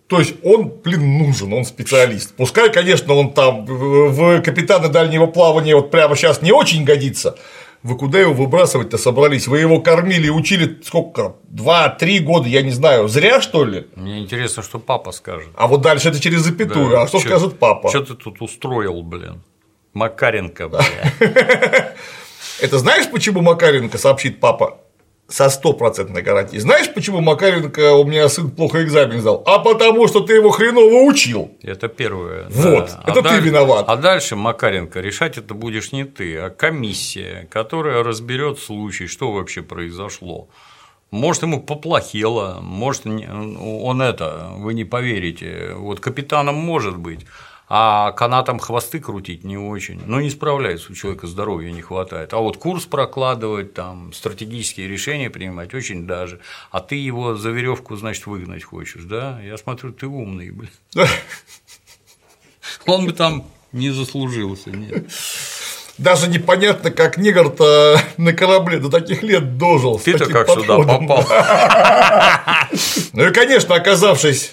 То 0.08 0.20
есть 0.20 0.36
он, 0.44 0.72
блин, 0.84 1.18
нужен, 1.18 1.52
он 1.52 1.66
специалист. 1.66 2.36
Пускай, 2.36 2.72
конечно, 2.72 3.14
он 3.16 3.34
там 3.34 3.66
в 3.66 4.42
капитаны 4.42 4.90
дальнего 4.90 5.26
плавания 5.26 5.76
вот 5.76 5.90
прямо 5.90 6.16
сейчас 6.16 6.42
не 6.42 6.52
очень 6.52 6.84
годится. 6.84 7.38
Вы 7.82 7.98
куда 7.98 8.20
его 8.20 8.34
выбрасывать-то 8.34 8.98
собрались? 8.98 9.48
Вы 9.48 9.60
его 9.60 9.80
кормили 9.80 10.28
и 10.28 10.32
учили 10.32 10.80
сколько? 10.84 11.36
Два-три 11.44 12.20
года, 12.20 12.48
я 12.48 12.62
не 12.62 12.72
знаю. 12.72 13.08
Зря, 13.08 13.42
что 13.42 13.64
ли? 13.64 13.88
Мне 13.96 14.20
интересно, 14.20 14.64
что 14.64 14.80
папа 14.80 15.12
скажет. 15.12 15.50
А 15.56 15.68
вот 15.68 15.82
дальше 15.82 16.10
это 16.10 16.20
через 16.20 16.42
запятую. 16.42 17.00
а 17.00 17.08
что 17.08 17.20
скажет 17.20 17.60
папа? 17.60 17.90
Что 17.90 18.02
ты 18.02 18.16
тут 18.16 18.42
устроил, 18.42 19.02
блин? 19.04 19.44
Макаренко, 19.94 20.68
блин. 20.68 20.84
Это 22.62 22.80
знаешь, 22.80 23.10
почему 23.12 23.42
Макаренко 23.42 23.98
сообщит 23.98 24.40
папа? 24.40 24.80
Со 25.28 25.50
стопроцентной 25.50 26.22
гарантией. 26.22 26.60
Знаешь, 26.60 26.94
почему 26.94 27.20
Макаренко 27.20 27.94
у 27.94 28.06
меня 28.06 28.30
сын 28.30 28.52
плохо 28.52 28.84
экзамен 28.84 29.22
сдал? 29.22 29.42
А 29.48 29.58
потому 29.58 30.08
что 30.08 30.20
ты 30.20 30.34
его 30.36 30.52
хреново 30.52 31.10
учил. 31.10 31.52
Это 31.64 31.88
первое. 31.88 32.46
Вот, 32.50 32.92
да. 32.92 33.04
это 33.08 33.24
ты 33.24 33.30
даль- 33.30 33.42
виноват. 33.42 33.86
А 33.88 33.96
дальше, 33.96 34.36
Макаренко, 34.36 35.00
решать 35.00 35.40
это 35.40 35.56
будешь 35.56 35.92
не 35.92 36.04
ты, 36.04 36.38
а 36.38 36.52
комиссия, 36.52 37.48
которая 37.50 38.04
разберет 38.04 38.60
случай, 38.60 39.08
что 39.08 39.32
вообще 39.32 39.64
произошло. 39.64 40.48
Может, 41.10 41.44
ему 41.44 41.62
поплохело, 41.62 42.60
может, 42.62 43.06
он 43.06 44.02
это, 44.02 44.50
вы 44.58 44.74
не 44.74 44.84
поверите, 44.84 45.72
вот 45.76 46.00
капитаном 46.02 46.56
может 46.56 46.98
быть, 46.98 47.26
а 47.68 48.12
канатом 48.12 48.60
хвосты 48.60 49.00
крутить 49.00 49.44
не 49.44 49.58
очень. 49.58 50.02
Ну, 50.06 50.20
не 50.20 50.30
справляется, 50.30 50.92
у 50.92 50.96
человека 50.96 51.28
здоровья 51.28 51.72
не 51.72 51.82
хватает. 51.82 52.34
А 52.34 52.38
вот 52.38 52.58
курс 52.58 52.86
прокладывать, 52.86 53.74
там, 53.74 54.14
стратегические 54.14 54.88
решения 54.88 55.30
принимать 55.30 55.74
очень 55.74 56.06
даже. 56.06 56.40
А 56.72 56.80
ты 56.80 56.96
его 56.96 57.36
за 57.36 57.50
веревку, 57.50 57.96
значит, 57.96 58.28
выгнать 58.28 58.64
хочешь, 58.64 59.04
да? 59.04 59.42
Я 59.42 59.58
смотрю, 59.58 59.94
ты 59.94 60.06
умный, 60.08 60.52
блин. 60.52 60.70
Он 62.86 63.06
бы 63.06 63.14
там 63.14 63.46
не 63.72 63.90
заслужился, 63.90 64.70
нет. 64.70 65.12
Даже 65.98 66.28
непонятно, 66.28 66.92
как 66.92 67.18
негр-то 67.18 68.00
на 68.18 68.34
корабле 68.34 68.80
до 68.80 68.90
таких 68.90 69.24
лет 69.24 69.58
дожил. 69.58 69.98
Ты-то 69.98 70.26
как 70.26 70.50
сюда 70.50 70.76
подходом. 70.78 71.08
попал? 71.08 71.26
Ну 73.14 73.26
и, 73.28 73.32
конечно, 73.32 73.76
оказавшись 73.76 74.52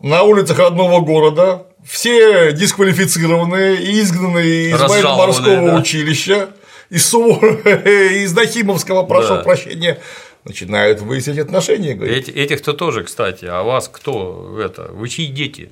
на 0.00 0.22
улицах 0.22 0.60
родного 0.60 1.00
города, 1.00 1.66
все 1.88 2.52
дисквалифицированные 2.52 3.76
и 3.82 4.00
изгнанные 4.00 4.70
из 4.70 4.80
военно-морского 4.80 5.70
да. 5.70 5.76
училища, 5.78 6.50
из 6.90 7.06
Суворова, 7.06 7.68
из 7.88 8.32
Нахимовского, 8.32 9.04
прошу 9.04 9.36
Да. 9.36 9.42
прощения, 9.42 9.98
начинают 10.44 11.00
выяснять 11.00 11.38
отношения. 11.38 11.94
говорит. 11.94 12.28
Эти- 12.28 12.30
Этих-то 12.36 12.72
тоже, 12.72 13.04
кстати. 13.04 13.44
А 13.46 13.62
вас 13.62 13.88
кто 13.88 14.58
это? 14.62 14.90
Вы 14.92 15.08
чьи 15.08 15.26
дети? 15.26 15.70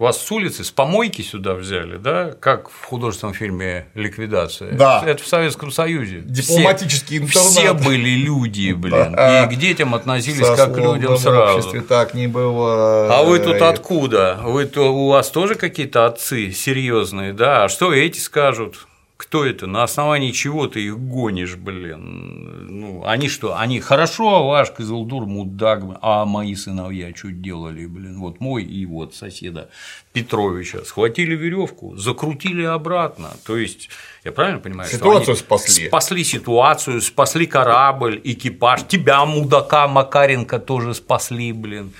Вас 0.00 0.18
с 0.18 0.32
улицы, 0.32 0.64
с 0.64 0.70
помойки 0.70 1.20
сюда 1.20 1.52
взяли, 1.52 1.98
да? 1.98 2.32
Как 2.40 2.70
в 2.70 2.84
художественном 2.86 3.34
фильме 3.34 3.86
«Ликвидация». 3.94 4.72
Да. 4.72 5.02
Это 5.06 5.22
в 5.22 5.26
Советском 5.26 5.70
Союзе. 5.70 6.22
Дипломатический 6.24 7.18
все, 7.18 7.38
интернат. 7.38 7.50
Все 7.50 7.74
были 7.74 8.08
люди, 8.08 8.72
блин. 8.72 9.12
Да. 9.12 9.44
И 9.44 9.54
к 9.54 9.58
детям 9.58 9.94
относились 9.94 10.38
В 10.40 10.56
как 10.56 10.74
к 10.74 10.78
людям 10.78 11.18
сословном 11.18 11.50
обществе 11.50 11.80
сразу. 11.80 11.86
так 11.86 12.14
не 12.14 12.28
бывает. 12.28 13.10
А 13.12 13.22
вы 13.24 13.40
тут 13.40 13.60
откуда? 13.60 14.40
Вы 14.42 14.70
у 14.78 15.08
вас 15.10 15.28
тоже 15.30 15.54
какие-то 15.54 16.06
отцы 16.06 16.50
серьезные, 16.50 17.34
да? 17.34 17.64
А 17.64 17.68
что 17.68 17.92
эти 17.92 18.20
скажут? 18.20 18.86
Кто 19.20 19.44
это? 19.44 19.66
На 19.66 19.82
основании 19.82 20.30
чего 20.30 20.66
ты 20.66 20.80
их 20.80 20.98
гонишь, 20.98 21.56
блин? 21.56 22.80
Ну, 22.80 23.04
они 23.04 23.28
что? 23.28 23.58
Они 23.58 23.78
хорошо, 23.78 24.48
ваш 24.48 24.70
Кызылдур 24.70 25.26
мудак, 25.26 25.84
а 26.00 26.24
мои 26.24 26.54
сыновья 26.54 27.14
что 27.14 27.30
делали, 27.30 27.84
блин? 27.84 28.18
Вот 28.18 28.40
мой 28.40 28.64
и 28.64 28.86
вот 28.86 29.14
соседа 29.14 29.68
Петровича 30.14 30.86
схватили 30.86 31.36
веревку, 31.36 31.96
закрутили 31.96 32.62
обратно. 32.62 33.28
То 33.44 33.58
есть, 33.58 33.90
я 34.24 34.32
правильно 34.32 34.58
понимаю, 34.58 34.88
что 34.88 34.96
Ситуацию 34.96 35.32
они 35.34 35.38
спасли. 35.38 35.88
Спасли 35.88 36.24
ситуацию, 36.24 37.02
спасли 37.02 37.44
корабль, 37.44 38.18
экипаж. 38.24 38.86
Тебя, 38.88 39.26
мудака 39.26 39.86
Макаренко, 39.86 40.58
тоже 40.58 40.94
спасли, 40.94 41.52
блин. 41.52 41.92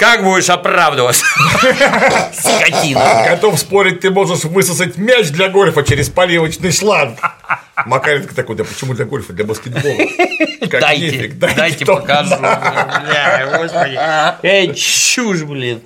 Как 0.00 0.24
будешь 0.24 0.48
оправдываться? 0.48 1.26
Скотина. 2.32 3.26
Готов 3.28 3.60
спорить, 3.60 4.00
ты 4.00 4.10
можешь 4.10 4.44
высосать 4.44 4.96
мяч 4.96 5.28
для 5.28 5.50
гольфа 5.50 5.82
через 5.82 6.08
поливочный 6.08 6.72
шланг. 6.72 7.18
Макаренко 7.84 8.34
такой, 8.34 8.56
да 8.56 8.64
почему 8.64 8.94
для 8.94 9.04
гольфа, 9.04 9.34
для 9.34 9.44
баскетбола? 9.44 9.98
Как 10.70 10.80
Дайте, 10.80 11.04
нефиг, 11.04 11.38
дайте 11.38 11.84
то. 11.84 11.96
покажу. 11.96 12.34
Бля, 12.38 13.58
господи. 13.58 14.46
Эй, 14.46 14.74
чушь, 14.74 15.42
блин. 15.42 15.82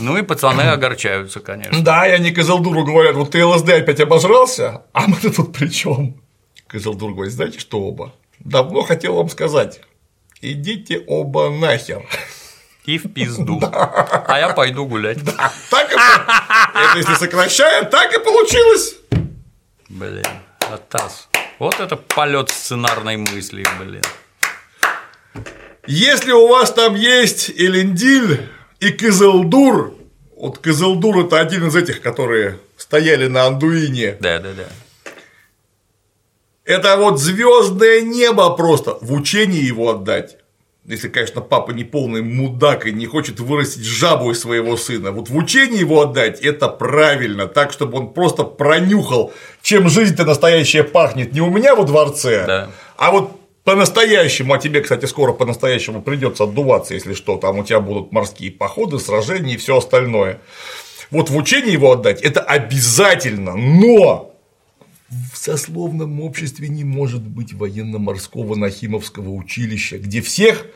Ну 0.00 0.18
и 0.18 0.22
пацаны 0.22 0.62
огорчаются, 0.62 1.40
конечно. 1.40 1.82
Да, 1.82 2.06
и 2.06 2.10
они 2.10 2.32
Козелдуру 2.32 2.84
говорят, 2.84 3.16
вот 3.16 3.30
ты 3.30 3.42
ЛСД 3.42 3.70
опять 3.70 4.00
обожрался, 4.00 4.82
а 4.92 5.06
мы 5.06 5.16
тут 5.16 5.54
при 5.54 5.68
чем? 5.68 6.20
Козелдур 6.66 7.14
говорит, 7.14 7.32
знаете 7.32 7.58
что 7.58 7.80
оба? 7.80 8.12
Давно 8.38 8.82
хотел 8.82 9.14
вам 9.16 9.30
сказать, 9.30 9.80
идите 10.42 11.02
оба 11.06 11.48
нахер. 11.48 12.04
И 12.86 12.98
в 12.98 13.12
пизду. 13.12 13.60
А 14.28 14.38
я 14.38 14.50
пойду 14.50 14.86
гулять. 14.86 15.18
Так 15.70 15.90
и 15.90 15.94
это 15.94 16.98
если 16.98 17.14
сокращая, 17.14 17.84
так 17.84 18.12
и 18.14 18.18
получилось. 18.18 18.96
Блин, 19.88 20.24
Атас. 20.60 21.28
Вот 21.58 21.80
это 21.80 21.96
полет 21.96 22.50
сценарной 22.50 23.16
мысли, 23.16 23.66
блин. 23.78 24.02
Если 25.86 26.32
у 26.32 26.48
вас 26.48 26.72
там 26.72 26.94
есть 26.96 27.50
Элендиль 27.50 28.48
и 28.80 28.90
Кызылдур, 28.90 29.94
вот 30.36 30.58
Кызылдур 30.58 31.26
это 31.26 31.38
один 31.40 31.68
из 31.68 31.76
этих, 31.76 32.02
которые 32.02 32.58
стояли 32.76 33.26
на 33.28 33.44
Андуине, 33.44 34.16
Да, 34.20 34.38
да, 34.40 34.52
да. 34.52 35.12
это 36.64 36.96
вот 36.96 37.20
звездное 37.20 38.00
небо 38.02 38.50
просто 38.56 38.98
в 39.00 39.12
учении 39.12 39.62
его 39.62 39.90
отдать. 39.90 40.36
Если, 40.88 41.08
конечно, 41.08 41.40
папа 41.40 41.72
не 41.72 41.82
полный 41.82 42.22
мудак 42.22 42.86
и 42.86 42.92
не 42.92 43.06
хочет 43.06 43.40
вырастить 43.40 43.84
жабу 43.84 44.30
из 44.30 44.40
своего 44.40 44.76
сына. 44.76 45.10
Вот 45.10 45.28
в 45.28 45.36
учении 45.36 45.80
его 45.80 46.02
отдать 46.02 46.40
это 46.40 46.68
правильно, 46.68 47.48
так, 47.48 47.72
чтобы 47.72 47.98
он 47.98 48.12
просто 48.12 48.44
пронюхал, 48.44 49.32
чем 49.62 49.88
жизнь-то 49.88 50.24
настоящая 50.24 50.84
пахнет. 50.84 51.32
Не 51.32 51.40
у 51.40 51.50
меня 51.50 51.74
во 51.74 51.82
дворце, 51.82 52.44
Да. 52.46 52.70
а 52.96 53.10
вот 53.10 53.32
по-настоящему, 53.64 54.54
а 54.54 54.58
тебе, 54.58 54.80
кстати, 54.80 55.06
скоро 55.06 55.32
по-настоящему 55.32 56.02
придется 56.02 56.44
отдуваться, 56.44 56.94
если 56.94 57.14
что, 57.14 57.36
там 57.36 57.58
у 57.58 57.64
тебя 57.64 57.80
будут 57.80 58.12
морские 58.12 58.52
походы, 58.52 59.00
сражения 59.00 59.54
и 59.54 59.56
все 59.56 59.78
остальное. 59.78 60.40
Вот 61.10 61.30
в 61.30 61.36
учении 61.36 61.72
его 61.72 61.90
отдать 61.90 62.22
это 62.22 62.40
обязательно, 62.40 63.56
но 63.56 64.35
в 65.08 65.36
сословном 65.36 66.20
обществе 66.20 66.68
не 66.68 66.84
может 66.84 67.22
быть 67.22 67.52
военно-морского 67.52 68.56
Нахимовского 68.56 69.30
училища, 69.30 69.98
где 69.98 70.20
всех 70.20 70.66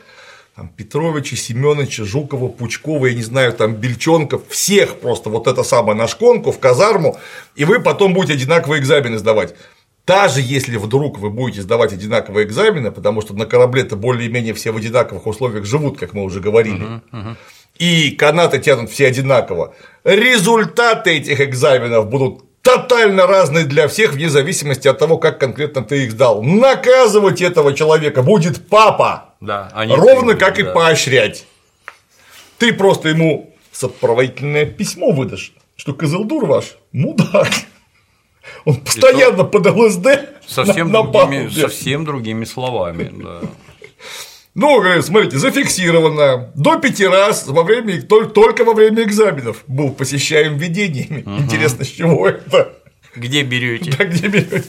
там, 0.55 0.69
Петровича, 0.69 1.35
Семеновича, 1.35 2.05
Жукова, 2.05 2.47
Пучкова, 2.47 3.07
я 3.07 3.13
не 3.13 3.23
знаю, 3.23 3.53
там 3.53 3.75
Бельчонков, 3.75 4.47
всех 4.49 4.99
просто 4.99 5.29
вот 5.29 5.47
это 5.47 5.63
самое 5.63 5.97
на 5.97 6.07
шконку, 6.07 6.51
в 6.51 6.59
казарму, 6.59 7.17
и 7.55 7.65
вы 7.65 7.79
потом 7.81 8.13
будете 8.13 8.33
одинаковые 8.33 8.81
экзамены 8.81 9.17
сдавать. 9.17 9.55
Даже 10.07 10.41
если 10.41 10.77
вдруг 10.77 11.19
вы 11.19 11.29
будете 11.29 11.61
сдавать 11.61 11.93
одинаковые 11.93 12.45
экзамены, 12.45 12.91
потому 12.91 13.21
что 13.21 13.33
на 13.33 13.45
корабле-то 13.45 13.95
более-менее 13.95 14.53
все 14.53 14.71
в 14.71 14.77
одинаковых 14.77 15.27
условиях 15.27 15.65
живут, 15.65 15.99
как 15.99 16.13
мы 16.13 16.23
уже 16.23 16.39
говорили, 16.39 17.01
и 17.77 18.11
канаты 18.11 18.59
тянут 18.59 18.89
все 18.89 19.07
одинаково, 19.07 19.75
результаты 20.03 21.11
этих 21.11 21.39
экзаменов 21.39 22.09
будут 22.09 22.43
тотально 22.61 23.27
разные 23.27 23.65
для 23.65 23.87
всех, 23.87 24.13
вне 24.13 24.29
зависимости 24.29 24.87
от 24.87 24.99
того, 24.99 25.17
как 25.17 25.39
конкретно 25.39 25.83
ты 25.83 26.05
их 26.05 26.11
сдал. 26.11 26.41
Наказывать 26.43 27.41
этого 27.41 27.73
человека 27.73 28.21
будет 28.23 28.67
папа. 28.67 29.33
Да, 29.39 29.69
а 29.73 29.85
не 29.85 29.95
Ровно 29.95 30.35
как 30.35 30.59
и 30.59 30.63
да. 30.63 30.71
поощрять. 30.71 31.45
Ты 32.57 32.73
просто 32.73 33.09
ему 33.09 33.55
сопроводительное 33.71 34.65
письмо 34.65 35.11
выдашь, 35.11 35.53
что 35.75 35.93
Козелдур 35.93 36.45
ваш 36.45 36.75
мудак. 36.91 37.49
Он 38.65 38.75
постоянно 38.75 39.43
под 39.43 39.65
ЛСД 39.67 40.07
Совсем, 40.47 40.91
на- 40.91 41.03
на 41.03 41.11
другими, 41.11 41.49
совсем 41.49 42.05
другими 42.05 42.45
словами. 42.45 43.11
Да. 43.13 43.41
Ну, 44.53 44.81
говорит, 44.81 45.05
смотрите, 45.05 45.37
зафиксировано. 45.37 46.51
До 46.55 46.77
пяти 46.77 47.07
раз 47.07 47.47
во 47.47 47.63
время, 47.63 48.01
тол- 48.01 48.29
только 48.29 48.65
во 48.65 48.73
время 48.73 49.03
экзаменов 49.03 49.63
был 49.67 49.91
посещаем 49.91 50.57
видениями. 50.57 51.23
Интересно, 51.39 51.85
с 51.85 51.87
чего 51.87 52.27
это? 52.27 52.73
Где 53.15 53.43
берете? 53.43 53.91
Да, 53.97 54.03
где 54.05 54.27
берете? 54.27 54.63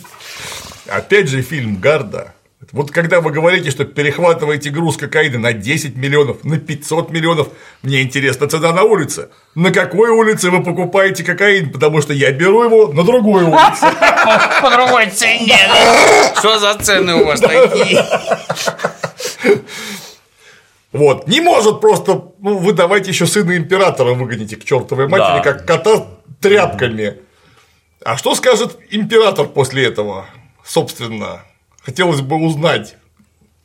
Опять 0.88 1.28
же, 1.28 1.42
фильм 1.42 1.76
Гарда 1.80 2.34
Вот 2.72 2.90
когда 2.90 3.20
вы 3.20 3.30
говорите, 3.32 3.70
что 3.70 3.84
перехватываете 3.84 4.70
груз 4.70 4.96
кокаина 4.96 5.38
на 5.38 5.52
10 5.52 5.96
миллионов, 5.96 6.44
на 6.44 6.58
500 6.58 7.10
миллионов, 7.10 7.48
мне 7.82 8.02
интересна 8.02 8.48
цена 8.48 8.72
на 8.72 8.82
улице. 8.82 9.28
На 9.54 9.70
какой 9.72 10.10
улице 10.10 10.50
вы 10.50 10.62
покупаете 10.62 11.24
кокаин? 11.24 11.70
Потому 11.70 12.00
что 12.02 12.12
я 12.12 12.30
беру 12.32 12.62
его 12.64 12.92
на 12.92 13.04
другой 13.04 13.44
улице. 13.44 13.80
По 14.62 14.70
другой 14.70 15.10
цене. 15.10 15.58
Что 16.38 16.58
за 16.58 16.74
цены 16.78 17.14
у 17.16 17.24
вас 17.26 17.40
такие? 17.40 18.04
Вот. 20.92 21.26
Не 21.26 21.40
может 21.40 21.80
просто, 21.80 22.32
ну, 22.38 22.58
вы 22.58 22.72
давайте 22.74 23.10
еще 23.10 23.26
сына 23.26 23.56
императора 23.56 24.12
выгоните 24.14 24.56
к 24.56 24.64
чертовой 24.64 25.08
матери, 25.08 25.38
Да. 25.38 25.40
как 25.40 25.66
кота 25.66 26.06
тряпками. 26.40 27.18
А 28.04 28.16
что 28.16 28.34
скажет 28.34 28.76
император 28.90 29.46
после 29.46 29.86
этого? 29.86 30.26
Собственно, 30.64 31.42
хотелось 31.82 32.20
бы 32.20 32.36
узнать. 32.36 32.96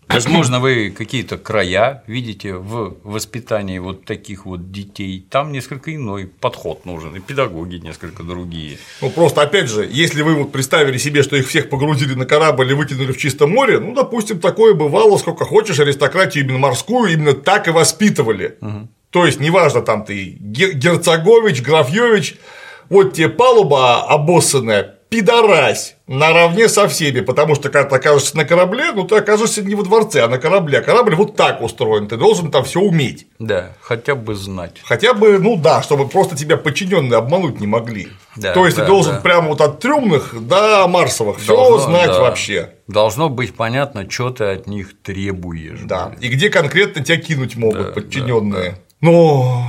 Возможно, 0.10 0.60
вы 0.60 0.90
какие-то 0.90 1.38
края 1.38 2.04
видите 2.08 2.54
в 2.56 2.96
воспитании 3.04 3.78
вот 3.80 4.06
таких 4.06 4.46
вот 4.46 4.72
детей. 4.72 5.26
Там 5.30 5.52
несколько 5.52 5.94
иной 5.94 6.28
подход 6.28 6.86
нужен, 6.86 7.16
и 7.16 7.20
педагоги 7.20 7.76
несколько 7.76 8.24
другие. 8.24 8.78
Ну, 9.02 9.10
просто, 9.10 9.42
опять 9.42 9.70
же, 9.70 9.88
если 9.92 10.22
вы 10.22 10.36
вот 10.36 10.52
представили 10.52 10.98
себе, 10.98 11.24
что 11.24 11.36
их 11.36 11.48
всех 11.48 11.70
погрузили 11.70 12.14
на 12.14 12.26
корабль 12.26 12.72
и 12.72 12.74
выкинули 12.74 13.12
в 13.12 13.18
чистом 13.18 13.52
море, 13.52 13.80
ну, 13.80 13.94
допустим, 13.94 14.40
такое 14.40 14.74
бывало, 14.74 15.18
сколько 15.18 15.44
хочешь, 15.46 15.80
аристократию 15.80 16.46
именно 16.46 16.60
морскую 16.60 17.12
именно 17.12 17.34
так 17.34 17.68
и 17.68 17.72
воспитывали. 17.72 18.58
То 19.10 19.26
есть, 19.26 19.40
неважно, 19.40 19.82
там 19.82 20.04
ты 20.06 20.38
Ге- 20.40 20.74
Герцогович, 20.74 21.62
Графьевич, 21.62 22.36
вот 22.90 23.14
тебе 23.14 23.30
палуба 23.30 24.04
обоссанная, 24.06 24.97
пидорась 25.10 25.96
наравне 26.08 26.70
со 26.70 26.88
всеми, 26.88 27.22
потому 27.22 27.56
что 27.56 27.70
когда 27.70 27.90
ты 27.90 27.96
окажешься 27.96 28.38
на 28.38 28.46
корабле, 28.46 28.92
ну 28.94 29.04
ты 29.06 29.16
окажешься 29.16 29.64
не 29.64 29.76
во 29.76 29.84
дворце, 29.84 30.24
а 30.24 30.28
на 30.28 30.38
корабле, 30.38 30.80
а 30.80 30.82
корабль 30.82 31.16
вот 31.16 31.36
так 31.36 31.62
устроен, 31.62 32.08
ты 32.08 32.18
должен 32.18 32.52
там 32.52 32.64
все 32.64 32.80
уметь. 32.80 33.28
Да, 33.40 33.74
хотя 33.82 34.16
бы 34.16 34.36
знать. 34.36 34.82
Хотя 34.84 35.14
бы, 35.14 35.38
ну 35.40 35.58
да, 35.58 35.82
чтобы 35.82 36.08
просто 36.08 36.36
тебя 36.36 36.58
подчиненные 36.58 37.18
обмануть 37.18 37.60
не 37.60 37.68
могли. 37.68 38.08
Да, 38.36 38.54
То 38.54 38.66
есть 38.66 38.78
да, 38.78 38.84
ты 38.84 38.88
должен 38.88 39.16
да. 39.16 39.22
прямо 39.22 39.50
вот 39.50 39.62
от 39.62 39.80
трюмных 39.80 40.36
до 40.48 40.88
Марсовых 40.88 41.40
все 41.40 41.80
знать 41.80 42.08
да. 42.08 42.22
вообще. 42.22 42.74
Должно 42.88 43.30
быть 43.30 43.56
понятно, 43.56 44.10
что 44.10 44.30
ты 44.30 44.46
от 44.46 44.68
них 44.68 45.00
требуешь. 45.02 45.82
Да. 45.84 46.16
И 46.20 46.30
где 46.30 46.50
конкретно 46.50 47.04
тебя 47.04 47.18
кинуть 47.18 47.56
могут 47.56 47.88
Да, 47.88 47.92
подчиненные. 47.94 48.78
Но 49.02 49.64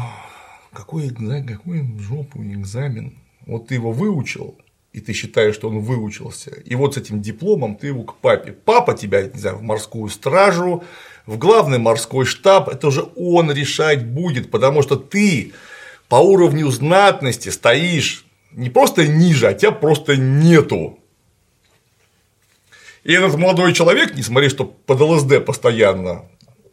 какой 0.73 1.09
экзамен, 1.09 1.47
какой 1.47 1.81
в 1.81 2.01
жопу 2.01 2.43
экзамен? 2.43 3.19
Вот 3.47 3.69
ты 3.69 3.75
его 3.75 3.93
выучил, 3.93 4.57
и 4.93 5.01
ты 5.01 5.13
считаешь, 5.13 5.55
что 5.55 5.69
он 5.69 5.81
выучился, 5.81 6.51
и 6.65 6.75
вот 6.75 6.95
с 6.95 6.99
этим 6.99 7.21
дипломом 7.21 7.77
ты 7.77 7.89
его 7.89 8.05
к 8.05 8.17
папе. 8.17 8.53
Папа 8.53 8.95
тебя, 8.95 9.23
не 9.23 9.39
знаю, 9.39 9.57
в 9.57 9.63
морскую 9.63 10.09
стражу, 10.09 10.83
в 11.27 11.37
главный 11.37 11.79
морской 11.79 12.25
штаб, 12.25 12.69
это 12.69 12.89
уже 12.89 13.07
он 13.17 13.53
решать 13.53 14.07
будет, 14.07 14.51
потому 14.51 14.83
что 14.83 14.97
ты 14.97 15.53
по 16.09 16.17
уровню 16.17 16.71
знатности 16.71 17.51
стоишь 17.51 18.25
не 18.53 18.71
просто 18.71 19.07
ниже, 19.07 19.47
а 19.47 19.55
тебя 19.55 19.73
просто 19.73 20.17
нету. 20.17 20.99
И 23.05 23.13
этот 23.13 23.37
молодой 23.37 23.73
человек, 23.75 24.15
несмотря 24.17 24.49
что 24.49 24.65
под 24.65 25.01
ЛСД 25.01 25.45
постоянно, 25.45 26.25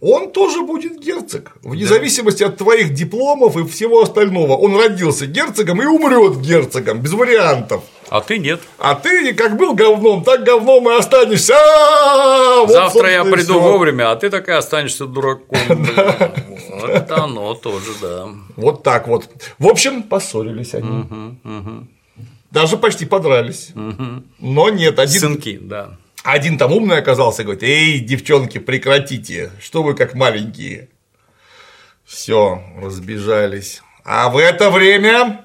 он 0.02 0.32
тоже 0.32 0.62
будет 0.62 1.00
герцог. 1.00 1.58
Вне 1.64 1.86
зависимости 1.86 2.44
от 2.44 2.58
твоих 2.58 2.94
дипломов 2.94 3.58
и 3.58 3.66
всего 3.66 4.02
остального. 4.02 4.54
Он 4.54 4.76
родился 4.76 5.26
герцогом 5.26 5.82
и 5.82 5.86
умрет 5.86 6.42
герцогом, 6.42 7.00
без 7.00 7.14
вариантов. 7.14 7.84
А 8.10 8.22
ты 8.22 8.38
нет. 8.38 8.62
А 8.78 8.96
ты 8.96 9.34
как 9.34 9.58
был 9.58 9.74
говном, 9.74 10.24
так 10.24 10.44
говном 10.44 10.90
и 10.90 10.98
останешься. 10.98 11.54
А, 11.56 12.62
вот, 12.62 12.72
Завтра 12.72 13.12
я 13.12 13.24
приду 13.26 13.60
вовремя, 13.60 14.12
а 14.12 14.16
ты 14.16 14.30
так 14.30 14.48
и 14.48 14.52
останешься 14.52 15.06
дураком. 15.06 15.58
Вот 16.76 16.90
Это 16.90 17.24
оно 17.24 17.54
тоже, 17.56 17.92
да. 18.02 18.28
Вот 18.58 18.84
так 18.84 19.08
вот. 19.08 19.30
В 19.58 19.68
общем, 19.68 20.04
поссорились 20.04 20.74
они. 20.74 21.06
Даже 22.52 22.78
почти 22.78 23.06
подрались. 23.06 23.72
Но 24.40 24.70
нет, 24.70 25.00
один, 25.00 25.20
Сынки, 25.20 25.58
да. 25.62 25.98
один 26.24 26.58
там 26.58 26.74
умный 26.74 26.98
оказался 26.98 27.42
и 27.42 27.46
говорит: 27.46 27.64
Эй, 27.64 28.00
девчонки, 28.00 28.58
прекратите, 28.60 29.52
что 29.60 29.84
вы 29.84 29.94
как 29.96 30.14
маленькие. 30.14 30.90
Все, 32.06 32.62
разбежались. 32.82 33.82
А 34.04 34.30
в 34.30 34.38
это 34.38 34.70
время 34.70 35.42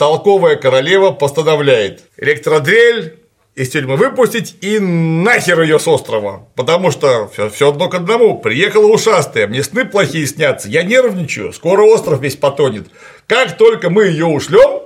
толковая 0.00 0.56
королева 0.56 1.10
постановляет 1.10 2.04
электродрель 2.16 3.18
из 3.54 3.68
тюрьмы 3.68 3.96
выпустить 3.96 4.56
и 4.62 4.78
нахер 4.78 5.60
ее 5.60 5.78
с 5.78 5.86
острова. 5.86 6.48
Потому 6.56 6.90
что 6.90 7.28
все, 7.28 7.68
одно 7.68 7.90
к 7.90 7.94
одному. 7.94 8.40
Приехала 8.40 8.86
ушастая, 8.86 9.46
мне 9.46 9.62
сны 9.62 9.84
плохие 9.84 10.26
снятся, 10.26 10.70
я 10.70 10.84
нервничаю, 10.84 11.52
скоро 11.52 11.82
остров 11.82 12.22
весь 12.22 12.36
потонет. 12.36 12.88
Как 13.26 13.58
только 13.58 13.90
мы 13.90 14.06
ее 14.06 14.24
ушлем, 14.24 14.84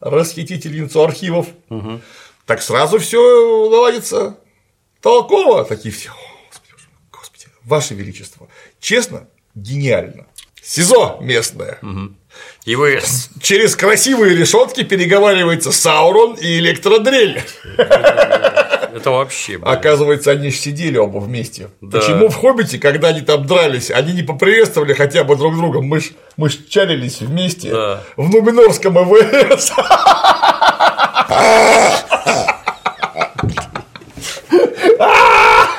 расхитительницу 0.00 1.04
архивов, 1.04 1.46
так 2.44 2.62
сразу 2.62 2.98
все 2.98 3.70
наладится. 3.70 4.36
Толково. 5.00 5.64
Такие 5.64 5.94
все. 5.94 6.10
Господи, 6.48 6.72
господи, 7.12 7.46
Ваше 7.62 7.94
Величество. 7.94 8.48
Честно, 8.80 9.28
гениально. 9.54 10.26
СИЗО 10.60 11.18
местное. 11.20 11.78
И 12.64 12.74
вы 12.74 13.00
Через 13.40 13.76
красивые 13.76 14.36
решетки 14.36 14.82
переговаривается 14.82 15.70
Саурон 15.72 16.34
и 16.34 16.58
электродрель. 16.58 17.40
это 17.76 19.10
вообще. 19.10 19.58
блин. 19.58 19.68
Оказывается, 19.72 20.32
они 20.32 20.50
же 20.50 20.56
сидели 20.56 20.96
оба 20.98 21.18
вместе. 21.18 21.68
Да. 21.80 22.00
Почему 22.00 22.28
в 22.28 22.34
Хоббите, 22.34 22.78
когда 22.78 23.08
они 23.08 23.20
там 23.20 23.46
дрались, 23.46 23.90
они 23.90 24.12
не 24.14 24.22
поприветствовали 24.22 24.94
хотя 24.94 25.22
бы 25.22 25.36
друг 25.36 25.54
друга? 25.56 25.80
Мы 25.80 26.00
ж, 26.00 26.10
мы 26.36 26.48
ж 26.48 26.56
чалились 26.68 27.20
вместе 27.20 27.70
Да. 27.70 28.02
в 28.16 28.28
Нуминорском 28.30 28.96
ЭВС. 28.98 29.70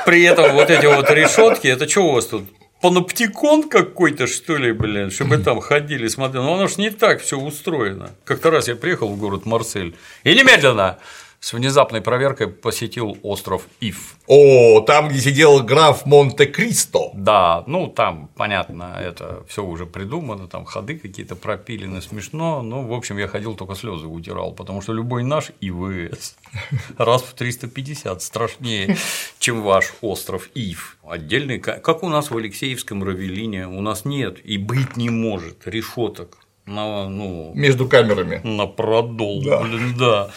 При 0.05 0.23
этом 0.23 0.53
вот 0.53 0.69
эти 0.69 0.85
вот 0.85 1.09
решетки, 1.11 1.67
это 1.67 1.87
что 1.87 2.01
у 2.01 2.11
вас 2.13 2.25
тут? 2.27 2.45
Паноптикон 2.81 3.69
какой-то, 3.69 4.27
что 4.27 4.55
ли, 4.57 4.71
блин, 4.71 5.09
чтобы 5.09 5.37
там 5.43 5.59
ходили, 5.61 6.07
смотрели. 6.07 6.43
Ну, 6.43 6.53
оно 6.53 6.67
ж 6.67 6.77
не 6.77 6.89
так 6.89 7.21
все 7.21 7.37
устроено. 7.37 8.11
Как-то 8.23 8.51
раз 8.51 8.67
я 8.67 8.75
приехал 8.75 9.09
в 9.09 9.17
город 9.17 9.45
Марсель 9.45 9.95
и 10.23 10.35
немедленно 10.35 10.99
с 11.47 11.53
внезапной 11.53 12.01
проверкой 12.01 12.49
посетил 12.49 13.17
остров 13.23 13.61
Ив. 13.79 14.17
О, 14.27 14.81
там, 14.81 15.07
где 15.07 15.19
сидел 15.21 15.63
граф 15.63 16.05
Монте-Кристо. 16.05 17.11
Да, 17.13 17.63
ну 17.67 17.87
там, 17.87 18.29
понятно, 18.35 18.97
это 19.01 19.45
все 19.47 19.63
уже 19.63 19.85
придумано, 19.85 20.49
там 20.49 20.65
ходы 20.65 20.99
какие-то 20.99 21.37
пропилены, 21.37 22.01
смешно, 22.01 22.61
но, 22.61 22.81
в 22.81 22.91
общем, 22.91 23.17
я 23.17 23.29
ходил, 23.29 23.55
только 23.55 23.75
слезы 23.75 24.07
утирал, 24.07 24.51
потому 24.51 24.81
что 24.81 24.91
любой 24.91 25.23
наш 25.23 25.51
ИВС 25.61 26.35
раз 26.97 27.21
в 27.21 27.33
350 27.33 28.21
страшнее, 28.21 28.97
чем 29.39 29.61
ваш 29.61 29.93
остров 30.01 30.49
Ив. 30.53 30.97
Отдельный, 31.07 31.59
ка- 31.59 31.79
как 31.79 32.03
у 32.03 32.09
нас 32.09 32.29
в 32.29 32.35
Алексеевском 32.35 33.05
Равелине, 33.05 33.69
у 33.69 33.79
нас 33.79 34.03
нет 34.03 34.37
и 34.43 34.57
быть 34.57 34.97
не 34.97 35.09
может 35.09 35.65
решеток 35.65 36.39
на, 36.65 37.07
ну, 37.07 37.53
Между 37.55 37.87
камерами. 37.87 38.41
на 38.43 38.67
продол, 38.67 39.41
Да. 39.45 39.61
блин, 39.61 39.95
да. 39.97 40.29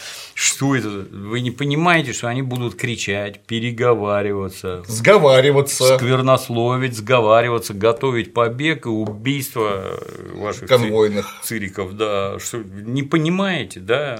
Что 0.42 0.74
это? 0.74 0.88
Вы 0.88 1.42
не 1.42 1.50
понимаете, 1.50 2.14
что 2.14 2.28
они 2.28 2.40
будут 2.40 2.74
кричать, 2.74 3.44
переговариваться, 3.44 4.82
Сговариваться. 4.88 5.98
сквернословить, 5.98 6.96
сговариваться, 6.96 7.74
готовить 7.74 8.32
побег 8.32 8.86
и 8.86 8.88
убийство 8.88 10.00
ваших 10.32 10.66
Конвойных. 10.66 11.26
ци- 11.42 11.48
цириков, 11.48 11.94
да, 11.94 12.38
что 12.38 12.56
не 12.56 13.02
понимаете, 13.02 13.80
да? 13.80 14.18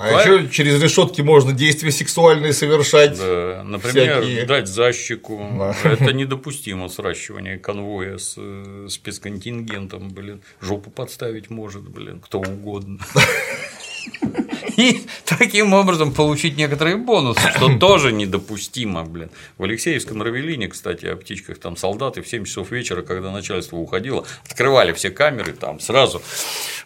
А 0.00 0.20
еще 0.20 0.48
через 0.50 0.80
решетки 0.80 1.20
можно 1.22 1.52
действия 1.52 1.90
сексуальные 1.90 2.52
совершать. 2.52 3.18
Да, 3.18 3.64
например, 3.64 4.22
всякие. 4.22 4.44
дать 4.46 4.68
защику. 4.68 5.44
Да. 5.58 5.74
Это 5.82 6.12
недопустимо 6.12 6.88
сращивание 6.88 7.58
конвоя 7.58 8.18
с 8.18 8.34
э, 8.38 8.86
спецконтингентом, 8.88 10.10
блин. 10.10 10.42
Жопу 10.60 10.90
подставить 10.90 11.50
может, 11.50 11.82
блин, 11.88 12.20
кто 12.20 12.38
угодно. 12.38 12.98
И 14.76 15.06
таким 15.24 15.72
образом 15.72 16.12
получить 16.12 16.56
некоторые 16.56 16.96
бонусы, 16.96 17.40
что 17.56 17.78
тоже 17.80 18.12
недопустимо, 18.12 19.04
блин. 19.04 19.30
В 19.58 19.64
Алексеевском 19.64 20.22
Равелине, 20.22 20.68
кстати, 20.68 21.06
о 21.06 21.16
птичках 21.16 21.58
там 21.58 21.76
солдаты 21.76 22.22
в 22.22 22.28
7 22.28 22.44
часов 22.44 22.70
вечера, 22.70 23.02
когда 23.02 23.30
начальство 23.30 23.76
уходило, 23.76 24.24
открывали 24.44 24.92
все 24.92 25.10
камеры, 25.10 25.52
там 25.52 25.80
сразу 25.80 26.22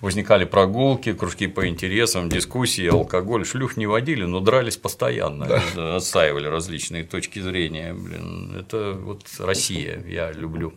возникали 0.00 0.44
прогулки, 0.44 1.12
кружки 1.12 1.46
по 1.46 1.66
интересам, 1.68 2.28
дискуссии, 2.28 2.86
алкоголь, 2.86 3.44
шлюх 3.44 3.76
не 3.76 3.86
водили, 3.86 4.24
но 4.24 4.40
дрались 4.40 4.76
постоянно, 4.76 5.46
да, 5.74 5.96
отстаивали 5.96 6.46
различные 6.46 7.04
точки 7.04 7.40
зрения, 7.40 7.92
блин. 7.94 8.56
Это 8.58 8.92
вот 8.92 9.26
Россия, 9.38 10.02
я 10.06 10.32
люблю. 10.32 10.72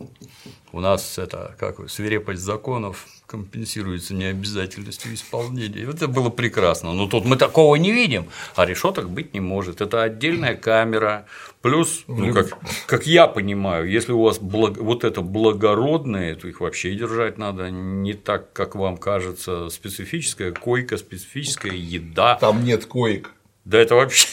У 0.72 0.80
нас 0.80 1.18
это 1.18 1.54
как 1.58 1.88
свирепость 1.88 2.42
законов 2.42 3.06
компенсируется 3.34 4.14
необязательностью 4.14 5.12
исполнения. 5.14 5.80
И 5.80 5.90
это 5.90 6.08
было 6.08 6.30
прекрасно. 6.30 6.54
прекрасно. 6.54 6.92
Но 6.92 7.06
тут 7.08 7.24
мы 7.24 7.36
такого 7.36 7.76
не 7.76 7.92
видим, 7.92 8.26
а 8.54 8.64
решеток 8.64 9.10
быть 9.10 9.34
не 9.34 9.40
может. 9.40 9.80
Это 9.80 10.02
отдельная 10.02 10.54
камера. 10.54 11.26
Плюс, 11.62 12.04
ну, 12.06 12.32
как, 12.32 12.58
как 12.86 13.06
я 13.06 13.26
понимаю, 13.26 13.90
если 13.90 14.12
у 14.12 14.22
вас 14.22 14.38
благ... 14.38 14.76
вот 14.76 15.04
это 15.04 15.20
благородное, 15.20 16.36
то 16.36 16.46
их 16.46 16.60
вообще 16.60 16.94
держать 16.94 17.38
надо 17.38 17.70
не 17.70 18.12
так, 18.12 18.52
как 18.52 18.76
вам 18.76 18.96
кажется, 18.96 19.68
специфическая 19.70 20.52
койка, 20.52 20.96
специфическая 20.96 21.72
еда. 21.72 22.36
Там 22.36 22.64
нет 22.64 22.86
коек. 22.86 23.32
Да 23.64 23.78
это 23.78 23.94
вообще. 23.94 24.28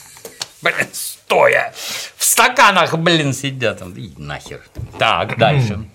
Блин, 0.62 0.88
стоя. 0.92 1.74
В 2.16 2.24
стаканах, 2.24 2.96
блин, 2.98 3.32
сидят. 3.32 3.78
там. 3.78 3.92
И 3.94 4.12
нахер. 4.16 4.60
Так, 4.98 5.38
дальше. 5.38 5.88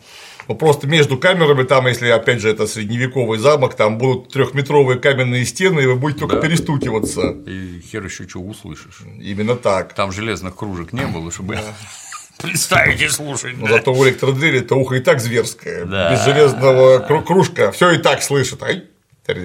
Ну, 0.52 0.57
просто 0.57 0.86
между 0.86 1.18
камерами, 1.18 1.64
там, 1.64 1.88
если 1.88 2.10
опять 2.10 2.41
же 2.41 2.49
это 2.49 2.68
средневековый 2.68 3.40
замок, 3.40 3.73
там 3.76 3.98
будут 3.98 4.34
трехметровые 4.34 4.99
каменные 4.99 5.45
стены, 5.45 5.80
и 5.80 5.86
вы 5.86 5.95
будете 5.95 6.19
только 6.19 6.36
Да. 6.36 6.41
перестукиваться. 6.41 7.22
И 7.48 7.80
хер 7.90 8.03
еще 8.03 8.28
что 8.28 8.40
услышишь. 8.40 8.99
Именно 9.22 9.56
так. 9.56 9.94
Там 9.94 10.11
железных 10.11 10.57
кружек 10.57 10.91
не 10.91 11.06
было, 11.06 11.32
чтобы 11.32 11.57
представить 12.38 12.99
и 13.02 13.07
слушать. 13.07 13.56
Но 13.57 13.68
да. 13.68 13.73
зато 13.78 13.94
у 13.94 14.03
электродрели 14.06 14.60
это 14.60 14.76
ухо 14.76 14.95
и 14.95 14.99
так 14.99 15.22
зверское. 15.22 15.86
Да. 15.86 16.11
Без 16.11 16.26
железного 16.26 16.99
кру- 17.07 17.23
кружка 17.23 17.72
все 17.72 17.91
и 17.91 17.98
так 17.98 18.22
слышит. 18.22 18.61
Ай. 18.64 18.84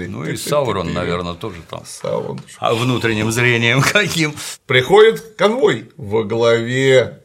Ну 0.08 0.24
и 0.24 0.36
Саурон, 0.36 0.92
наверное, 0.92 1.34
тоже 1.34 1.58
там. 1.70 1.84
Саурон. 1.86 2.40
А 2.58 2.74
внутренним 2.74 3.30
зрением 3.30 3.80
каким? 3.92 4.34
Приходит 4.66 5.36
конвой 5.38 5.88
во 5.96 6.24
главе 6.24 7.20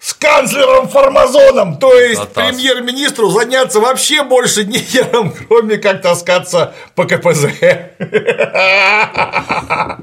с 0.00 0.14
канцлером 0.14 0.88
Формазоном, 0.88 1.78
то 1.78 1.92
есть 1.92 2.20
Атас. 2.20 2.34
премьер-министру 2.34 3.30
заняться 3.30 3.80
вообще 3.80 4.22
больше 4.22 4.64
нехером, 4.64 5.32
кроме 5.32 5.78
как 5.78 6.02
таскаться 6.02 6.72
по 6.94 7.04
КПЗ. 7.04 7.46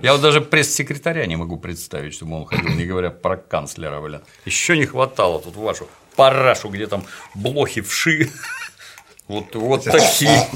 Я 0.01 0.11
вот 0.11 0.22
даже 0.22 0.41
пресс-секретаря 0.41 1.26
не 1.26 1.38
могу 1.38 1.57
представить, 1.57 2.13
чтобы 2.13 2.35
он 2.35 2.45
ходил, 2.45 2.72
не 2.72 2.85
говоря 2.85 3.09
про 3.09 3.38
канцлера, 3.38 4.01
блин. 4.01 4.22
Еще 4.43 4.77
не 4.77 4.85
хватало 4.85 5.39
тут 5.39 5.55
вашу 5.55 5.88
парашу, 6.15 6.69
где 6.69 6.88
там 6.88 7.05
блохи 7.34 7.81
вши. 7.81 8.30
Вот, 9.27 9.55
вот 9.55 9.85
такие. 9.85 10.47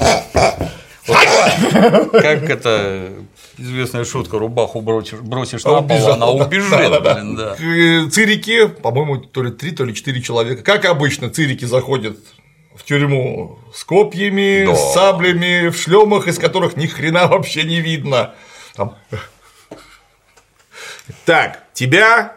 Как 1.06 2.42
это 2.50 3.12
известная 3.58 4.04
шутка, 4.04 4.38
рубаху 4.38 4.80
бросишь, 4.80 5.18
бросишь 5.20 5.64
на 5.64 5.82
пол, 5.82 6.12
она 6.12 6.28
убежит, 6.28 6.70
Да-да-да. 6.70 7.14
блин, 7.14 7.36
да. 7.36 7.56
Э, 7.58 8.08
Цирики, 8.10 8.66
по-моему, 8.68 9.18
то 9.18 9.42
ли 9.42 9.50
три, 9.50 9.72
то 9.72 9.84
ли 9.84 9.94
четыре 9.94 10.22
человека. 10.22 10.62
Как 10.62 10.84
обычно, 10.84 11.30
цирики 11.30 11.64
заходят 11.64 12.16
в 12.76 12.84
тюрьму 12.84 13.58
с 13.74 13.84
копьями, 13.84 14.64
Да. 14.66 14.74
с 14.76 14.94
саблями, 14.94 15.68
в 15.68 15.76
шлемах, 15.76 16.26
из 16.28 16.38
которых 16.38 16.76
ни 16.76 16.86
хрена 16.86 17.26
вообще 17.26 17.64
не 17.64 17.80
видно. 17.80 18.34
Там- 18.74 18.96
Так, 21.24 21.64
тебя 21.74 22.36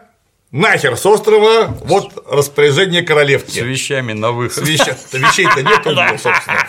нахер 0.50 0.96
с 0.96 1.06
острова, 1.06 1.68
вот 1.84 2.26
распоряжение 2.30 3.02
королевки. 3.02 3.50
С 3.60 3.62
вещами 3.62 4.12
на 4.12 4.32
выход. 4.32 4.64
С 4.64 4.68
веща- 4.68 4.96
Да 5.12 5.18
Вещей-то 5.18 5.62
нет 5.62 5.86
у 5.86 5.90
него, 5.90 6.18
собственно. 6.18 6.66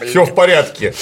Все 0.06 0.24
в 0.24 0.34
порядке. 0.34 0.94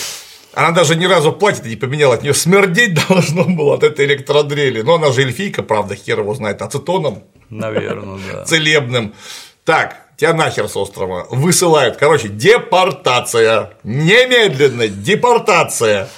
Она 0.55 0.71
даже 0.73 0.97
ни 0.97 1.07
разу 1.07 1.33
платье 1.33 1.69
не 1.69 1.77
поменяла, 1.77 2.15
от 2.15 2.23
нее 2.23 2.35
смердеть 2.35 2.95
должно 3.09 3.45
было 3.45 3.75
от 3.75 3.83
этой 3.83 4.05
электродрели. 4.07 4.83
Но 4.83 4.95
она 4.95 5.13
же 5.13 5.23
эльфийка, 5.23 5.63
правда, 5.63 5.95
хер 5.95 6.21
его 6.21 6.35
знает, 6.35 6.61
ацетоном 6.63 7.23
Наверное, 7.49 8.19
да. 8.33 8.45
целебным. 8.47 9.15
Так, 9.65 9.97
тебя 10.17 10.35
нахер 10.35 10.69
с 10.69 10.77
острова 10.77 11.27
высылают. 11.31 11.97
Короче, 11.97 12.29
депортация. 12.29 13.75
Немедленно 13.85 14.89
депортация. 14.89 16.09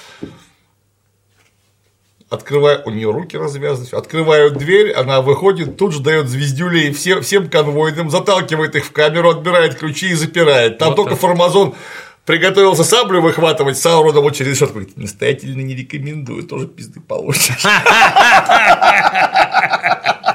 Открываю, 2.30 2.82
у 2.84 2.90
нее 2.90 3.10
руки 3.12 3.36
развязаны, 3.36 3.86
всё. 3.86 3.98
открывают 3.98 4.56
дверь, 4.56 4.92
она 4.92 5.20
выходит, 5.20 5.76
тут 5.76 5.92
же 5.92 6.00
дает 6.00 6.28
звездюлей 6.28 6.92
всем, 6.92 7.22
всем 7.22 7.48
конвойным, 7.48 8.10
заталкивает 8.10 8.74
их 8.74 8.86
в 8.86 8.92
камеру, 8.92 9.30
отбирает 9.30 9.76
ключи 9.76 10.08
и 10.08 10.14
запирает. 10.14 10.78
Там 10.78 10.88
Вот 10.88 10.96
только 10.96 11.12
это. 11.12 11.20
Формазон 11.20 11.74
приготовился 12.24 12.84
саблю 12.84 13.20
выхватывать, 13.20 13.78
Саурона 13.78 14.20
вот 14.20 14.34
через 14.34 14.52
решетку 14.52 14.74
говорит, 14.74 14.96
настоятельно 14.96 15.60
не 15.60 15.74
рекомендую, 15.74 16.44
тоже 16.44 16.66
пизды 16.66 17.00
получишь. 17.00 17.64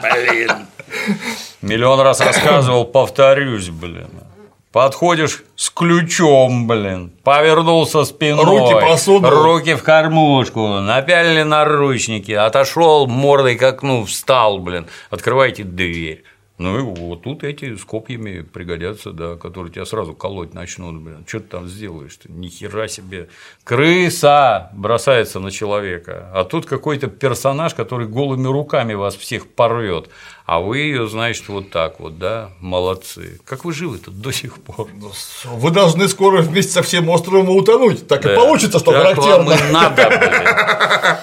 Блин. 0.02 0.52
Миллион 1.62 2.00
раз 2.02 2.20
рассказывал, 2.22 2.86
повторюсь, 2.86 3.70
блин. 3.70 4.10
Подходишь 4.72 5.44
с 5.56 5.72
ключом, 5.72 6.68
блин, 6.68 7.12
повернулся 7.24 8.06
спиной, 8.06 8.46
Руки 8.46 8.76
просунул. 8.76 9.32
руки 9.32 9.74
в 9.74 9.82
кормушку, 9.82 10.68
напялили 10.68 11.42
наручники, 11.42 12.32
отошел 12.32 13.08
мордой 13.08 13.56
к 13.56 13.64
окну, 13.64 14.06
встал, 14.06 14.60
блин, 14.60 14.86
открывайте 15.10 15.64
дверь. 15.64 16.24
Ну 16.60 16.78
и 16.78 16.82
вот 16.82 17.24
тут 17.24 17.46
эти 17.46 17.74
с 17.76 17.86
копьями 17.86 18.42
пригодятся, 18.42 19.12
да, 19.12 19.36
которые 19.38 19.72
тебя 19.72 19.86
сразу 19.86 20.14
колоть 20.14 20.54
начнут, 20.54 21.02
блин. 21.02 21.24
Что 21.26 21.40
ты 21.40 21.46
там 21.48 21.68
сделаешь-то? 21.70 22.30
Ни 22.30 22.50
хера 22.50 22.90
себе. 22.90 23.30
Крыса 23.64 24.70
бросается 24.74 25.40
на 25.40 25.52
человека. 25.52 26.30
А 26.34 26.44
тут 26.44 26.66
какой-то 26.66 27.08
персонаж, 27.08 27.74
который 27.74 28.08
голыми 28.08 28.46
руками 28.48 28.94
вас 28.94 29.16
всех 29.16 29.48
порвет. 29.48 30.10
А 30.46 30.60
вы 30.60 30.80
ее, 30.80 31.08
значит, 31.08 31.48
вот 31.48 31.70
так 31.72 32.02
вот, 32.02 32.20
да, 32.20 32.50
молодцы. 32.60 33.40
Как 33.46 33.64
вы 33.64 33.72
живы-то 33.72 34.12
до 34.12 34.32
сих 34.34 34.56
пор? 34.62 34.90
Вы 35.46 35.72
должны 35.72 36.10
скоро 36.10 36.42
вместе 36.42 36.74
со 36.74 36.82
всем 36.82 37.08
островом 37.10 37.50
утонуть. 37.52 38.06
Так 38.08 38.26
и 38.26 38.30
Да. 38.30 38.36
получится, 38.36 38.80
что 38.80 38.92
Так 38.92 39.16
вам 39.16 39.26
характерно. 39.26 39.54
и 39.54 39.72
надо, 39.72 40.10
блин. 40.10 41.18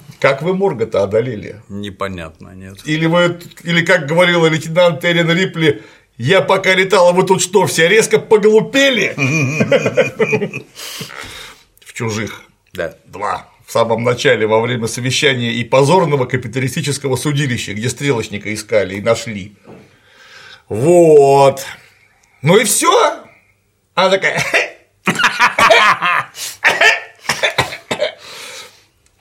Как 0.20 0.42
вы 0.42 0.54
Морга-то 0.54 1.02
одолели? 1.02 1.62
Непонятно, 1.70 2.50
нет. 2.54 2.78
Или 2.84 3.06
вы, 3.06 3.40
или 3.64 3.82
как 3.84 4.06
говорила 4.06 4.46
лейтенант 4.46 5.02
Эрин 5.04 5.30
Рипли, 5.30 5.82
я 6.18 6.42
пока 6.42 6.74
летал, 6.74 7.08
а 7.08 7.12
вы 7.12 7.24
тут 7.24 7.40
что, 7.40 7.66
все 7.66 7.88
резко 7.88 8.18
поглупели? 8.18 9.14
В 11.80 11.94
чужих. 11.94 12.42
Да. 12.74 12.94
Два. 13.06 13.48
В 13.66 13.72
самом 13.72 14.04
начале, 14.04 14.46
во 14.46 14.60
время 14.60 14.88
совещания 14.88 15.54
и 15.54 15.64
позорного 15.64 16.26
капиталистического 16.26 17.16
судилища, 17.16 17.72
где 17.72 17.88
стрелочника 17.88 18.52
искали 18.52 18.96
и 18.96 19.00
нашли. 19.00 19.54
Вот. 20.68 21.64
Ну 22.42 22.58
и 22.58 22.64
все. 22.64 23.24
Она 23.94 24.10
такая. 24.10 24.42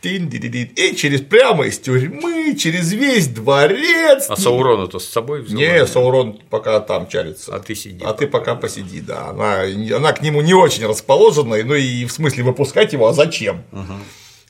И 0.01 0.95
через 0.95 1.21
прямо 1.21 1.65
из 1.65 1.80
тюрьмы, 1.80 2.55
через 2.55 2.91
весь 2.93 3.27
дворец. 3.27 4.27
А 4.30 4.35
Саурона-то 4.35 4.99
с 4.99 5.05
собой 5.05 5.41
взяла? 5.41 5.61
Не, 5.61 5.85
Саурон 5.85 6.39
пока 6.49 6.80
там 6.80 7.07
чарится. 7.07 7.55
А 7.55 7.59
ты 7.59 7.76
сиди. 7.76 8.03
А 8.05 8.13
ты 8.13 8.27
пока 8.27 8.55
посиди, 8.55 9.01
да. 9.01 9.27
Она, 9.30 9.63
она 9.63 10.13
к 10.13 10.21
нему 10.21 10.41
не 10.41 10.53
очень 10.53 10.85
расположена, 10.85 11.63
ну 11.63 11.76
и 11.76 12.05
в 12.05 12.11
смысле 12.11 12.43
выпускать 12.43 12.93
его, 12.93 13.07
а 13.07 13.13
зачем? 13.13 13.63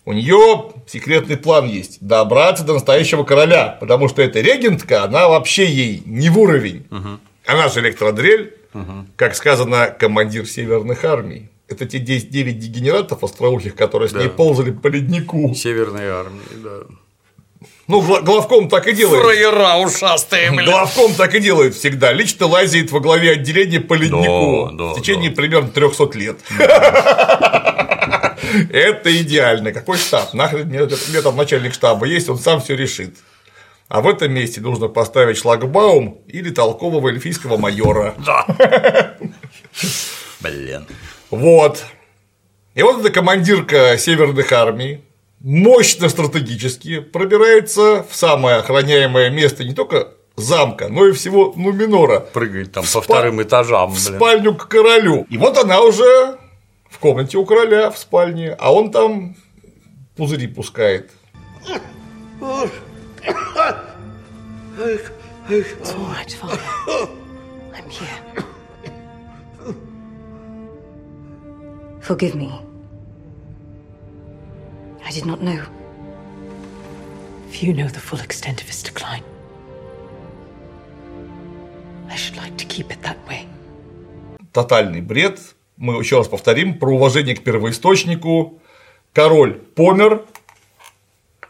У 0.06 0.14
нее 0.14 0.72
секретный 0.88 1.38
план 1.38 1.68
есть 1.68 1.98
добраться 2.00 2.64
до 2.64 2.74
настоящего 2.74 3.24
короля, 3.24 3.78
потому 3.80 4.08
что 4.08 4.22
эта 4.22 4.40
регентка, 4.42 5.04
она 5.04 5.30
вообще 5.30 5.66
ей 5.66 6.02
не 6.06 6.30
в 6.30 6.40
уровень. 6.40 6.86
Она 7.46 7.70
же 7.70 7.80
электродрель, 7.80 8.54
как 9.16 9.36
сказано, 9.36 9.88
командир 9.88 10.46
северных 10.46 11.04
армий. 11.06 11.50
Это 11.70 11.86
те 11.86 12.00
10 12.00 12.30
9 12.32 12.60
дегенератов 12.60 13.24
остроухих, 13.24 13.76
которые 13.76 14.10
с 14.10 14.14
ней 14.14 14.24
Да. 14.28 14.30
ползали 14.30 14.72
по 14.72 14.88
леднику. 14.88 15.54
Северной 15.54 16.08
армии, 16.10 16.42
да. 16.64 16.80
Ну, 17.88 18.02
гла- 18.02 18.22
главком 18.22 18.70
так 18.70 18.88
и 18.88 18.94
делает. 18.94 19.24
Фраера 19.24 19.78
ушастые, 19.78 20.52
блин. 20.52 20.66
Главком 20.66 21.14
так 21.16 21.34
и 21.36 21.40
делает 21.40 21.76
всегда. 21.76 22.12
Лично 22.14 22.46
лазит 22.48 22.92
во 22.92 23.00
главе 23.00 23.32
отделения 23.32 23.80
по 23.82 23.94
леднику 23.96 24.70
Да, 24.72 24.78
да, 24.78 24.94
в 24.94 25.02
течение 25.02 25.32
примерно 25.32 25.70
300 25.70 26.12
лет. 26.18 26.38
Это 28.72 29.22
идеально. 29.22 29.72
Какой 29.72 29.98
штаб? 29.98 30.34
Нахрен 30.34 30.68
мне, 30.68 30.82
мне 31.10 31.22
там 31.22 31.36
начальник 31.36 31.74
штаба 31.74 32.06
есть, 32.06 32.30
он 32.30 32.38
сам 32.38 32.62
все 32.62 32.76
решит. 32.76 33.16
А 33.88 34.02
в 34.02 34.08
этом 34.08 34.32
месте 34.34 34.62
нужно 34.62 34.88
поставить 34.88 35.38
шлагбаум 35.38 36.22
или 36.28 36.52
толкового 36.52 37.10
эльфийского 37.10 37.58
майора. 37.58 38.14
Да. 38.26 38.46
Блин. 40.42 40.86
Вот. 41.32 41.84
И 42.76 42.82
вот 42.84 43.00
эта 43.02 43.10
командирка 43.12 43.98
северных 43.98 44.52
армий 44.52 45.04
мощно 45.40 46.10
стратегически 46.10 47.00
пробирается 47.00 48.06
в 48.10 48.16
самое 48.16 48.58
охраняемое 48.58 49.30
место 49.30 49.64
не 49.64 49.74
только 49.74 50.10
замка, 50.36 50.88
но 50.90 51.06
и 51.08 51.12
всего 51.12 51.54
Нуминора. 51.56 52.20
Прыгает 52.22 52.72
там 52.72 52.84
В 52.84 52.92
по 52.94 53.00
спа- 53.00 53.04
вторым 53.04 53.42
этажам, 53.42 53.92
в 53.92 54.06
блин. 54.06 54.18
спальню 54.18 54.56
к 54.56 54.68
королю. 54.68 55.26
И 55.30 55.38
вот 55.38 55.58
она 55.58 55.82
уже 55.82 56.38
в 56.90 56.98
комнате 57.00 57.38
у 57.38 57.46
короля 57.46 57.92
в 57.92 57.98
спальне, 57.98 58.56
а 58.58 58.74
он 58.74 58.92
там 58.92 59.36
пузыри 60.16 60.48
пускает. 60.48 61.12
It's 65.50 65.94
all 65.94 66.06
right, 66.06 66.32
Father. 66.32 66.60
I'm 67.76 67.90
here. 67.90 68.46
Forgive 72.10 72.34
me. 72.34 72.50
I 75.06 75.12
did 75.12 75.28
not 75.28 75.44
know. 75.44 75.62
Few 77.52 77.72
know 77.72 77.88
the 77.88 78.00
full 78.00 78.20
extent 78.20 78.64
of 78.64 78.68
his 78.68 78.82
decline. 78.82 79.24
I 82.10 82.16
should 82.16 82.36
like 82.36 82.58
to 82.58 82.66
keep 82.66 82.88
it 82.92 83.04
that 83.04 83.20
way. 83.30 83.46
Тотальный 84.52 85.02
бред. 85.02 85.40
Мы 85.78 86.00
еще 86.00 86.18
раз 86.18 86.28
повторим 86.28 86.80
про 86.80 86.90
уважение 86.96 87.36
к 87.36 87.44
первоисточнику. 87.44 88.60
Король 89.14 89.60
помер, 89.76 90.26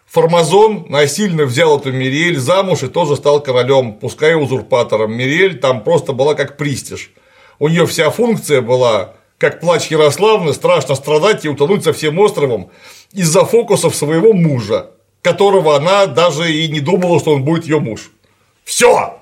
Формазон 0.08 0.88
насильно 0.90 1.46
взял 1.46 1.80
эту 1.80 1.94
Мириэль 1.94 2.38
замуж 2.38 2.84
и 2.84 2.90
тоже 2.90 3.16
стал 3.16 3.42
королем, 3.42 3.94
пускай 3.94 4.36
узурпатором. 4.36 5.14
Мириэль 5.14 5.58
там 5.58 5.86
просто 5.86 6.12
была 6.12 6.36
как 6.36 6.58
пристиж. 6.58 7.12
У 7.60 7.70
нее 7.70 7.86
вся 7.88 8.10
функция 8.10 8.62
была, 8.62 9.16
как 9.40 9.62
плач 9.62 9.88
Ярославны, 9.88 10.54
страшно 10.54 10.96
страдать 10.96 11.46
и 11.46 11.50
утонуть 11.50 11.84
со 11.84 11.94
всем 11.94 12.20
островом 12.20 12.72
из-за 13.14 13.46
фокусов 13.46 13.96
своего 13.96 14.34
мужа, 14.34 14.92
которого 15.22 15.76
она 15.76 16.06
даже 16.06 16.52
и 16.52 16.68
не 16.68 16.82
думала, 16.82 17.20
что 17.20 17.32
он 17.32 17.44
будет 17.44 17.64
ее 17.64 17.80
муж. 17.80 18.12
Все. 18.66 19.18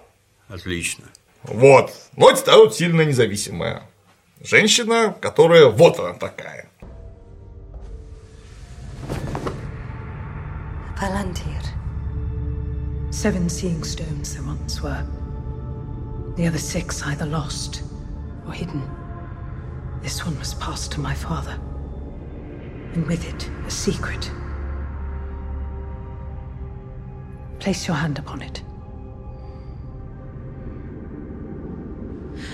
Отлично. 0.50 1.06
Вот. 1.44 1.94
Вот 2.14 2.40
стала 2.40 2.70
сильно 2.72 3.04
независимая 3.04 3.84
женщина, 4.44 5.16
которая 5.22 5.68
вот 5.68 6.00
она 6.00 6.14
такая. 6.14 6.68
Palantir. 11.00 11.62
Seven 13.12 13.50
seeing 13.50 13.84
stones 13.84 14.34
there 14.34 14.44
once 14.44 14.82
were. 14.82 15.06
The 16.38 16.48
other 16.48 16.58
six 16.58 17.04
either 17.04 17.28
lost 17.28 17.84
or 18.48 18.54
hidden. 18.54 18.97
This 20.02 20.26
one 20.26 20.38
was 20.40 20.54
passed 20.56 20.92
to 20.94 21.00
my 21.00 21.14
father. 21.14 21.60
And 22.94 23.06
with 23.08 23.28
it, 23.28 23.50
a 23.66 23.72
secret. 23.72 24.32
Place 27.60 27.88
your 27.88 27.98
hand 27.98 28.18
upon 28.20 28.42
it. 28.42 28.62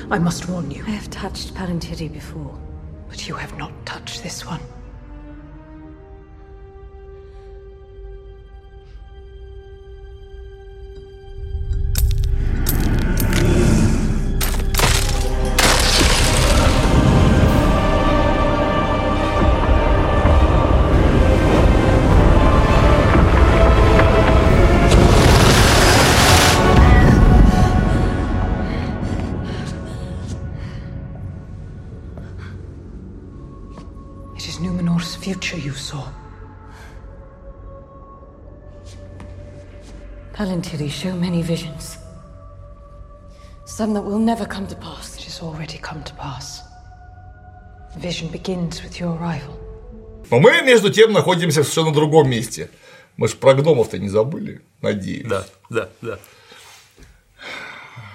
I 0.09 0.19
must 0.19 0.49
warn 0.49 0.71
you. 0.71 0.83
I 0.85 0.91
have 0.91 1.09
touched 1.09 1.53
Palantiri 1.53 2.11
before. 2.11 2.59
But 3.09 3.27
you 3.27 3.35
have 3.35 3.57
not 3.57 3.85
touched 3.85 4.23
this 4.23 4.45
one. 4.45 4.59
Future 35.43 35.67
you 35.67 35.73
saw. 35.73 36.07
Palantiri 40.33 40.89
show 40.89 41.13
many 41.15 41.41
visions. 41.41 41.97
Some 43.65 43.93
that 43.93 44.03
will 44.03 44.19
never 44.19 44.45
come 44.45 44.67
to 44.67 44.75
pass. 44.75 45.17
It 45.17 45.23
has 45.25 45.41
already 45.41 45.77
come 45.77 46.01
to 46.03 46.13
pass. 46.13 46.61
The 47.93 47.99
vision 47.99 48.29
begins 48.29 48.81
with 48.83 49.01
your 49.01 49.17
arrival. 49.17 49.59
Но 50.31 50.39
мы, 50.39 50.61
между 50.61 50.89
тем, 50.89 51.11
находимся 51.11 51.61
в 51.61 51.67
совершенно 51.67 51.93
другом 51.93 52.29
месте. 52.29 52.69
Мы 53.17 53.27
же 53.27 53.35
про 53.35 53.53
гномов-то 53.53 53.99
не 53.99 54.07
забыли, 54.07 54.61
надеюсь. 54.81 55.27
Да, 55.27 55.45
да, 55.69 55.89
да. 56.01 56.19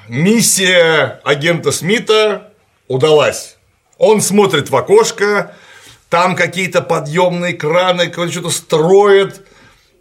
Миссия 0.08 1.20
агента 1.24 1.72
Смита 1.72 2.54
удалась. 2.88 3.58
Он 3.98 4.22
смотрит 4.22 4.70
в 4.70 4.76
окошко, 4.76 5.54
там 6.08 6.36
какие-то 6.36 6.82
подъемные 6.82 7.54
краны, 7.54 8.12
что-то 8.12 8.50
строят. 8.50 9.46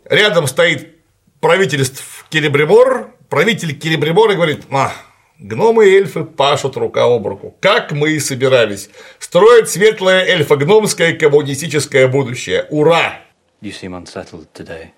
Рядом 0.06 0.48
стоит 0.48 0.96
правитель 1.40 1.86
Келебримор, 2.30 3.14
правитель 3.30 3.78
Келебримора 3.78 4.36
говорит, 4.36 4.66
а, 4.72 4.94
гномы 5.40 5.90
и 5.90 5.96
эльфы 5.96 6.24
пашут 6.24 6.78
рука 6.78 7.04
об 7.06 7.28
руку, 7.28 7.56
как 7.60 7.92
мы 7.92 8.12
и 8.12 8.20
собирались. 8.20 8.90
Строить 9.20 9.70
светлое 9.70 10.26
эльфо-гномское 10.26 11.18
коммунистическое 11.18 12.08
будущее. 12.08 12.68
Ура! 12.70 13.20
You 13.62 13.72
seem 13.72 13.94
unsettled 13.94 14.48
today, 14.54 14.92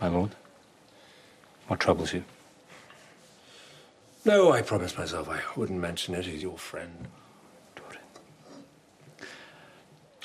my 0.00 0.08
lord. 0.08 0.30
What 1.68 1.78
troubles 1.78 2.14
you? 2.14 2.24
No, 4.24 4.50
I 4.50 4.62
promised 4.62 4.96
myself 4.98 5.28
I 5.28 5.40
wouldn't 5.56 5.78
mention 5.78 6.14
it. 6.14 6.24
He's 6.24 6.42
your 6.42 6.56
friend. 6.56 7.08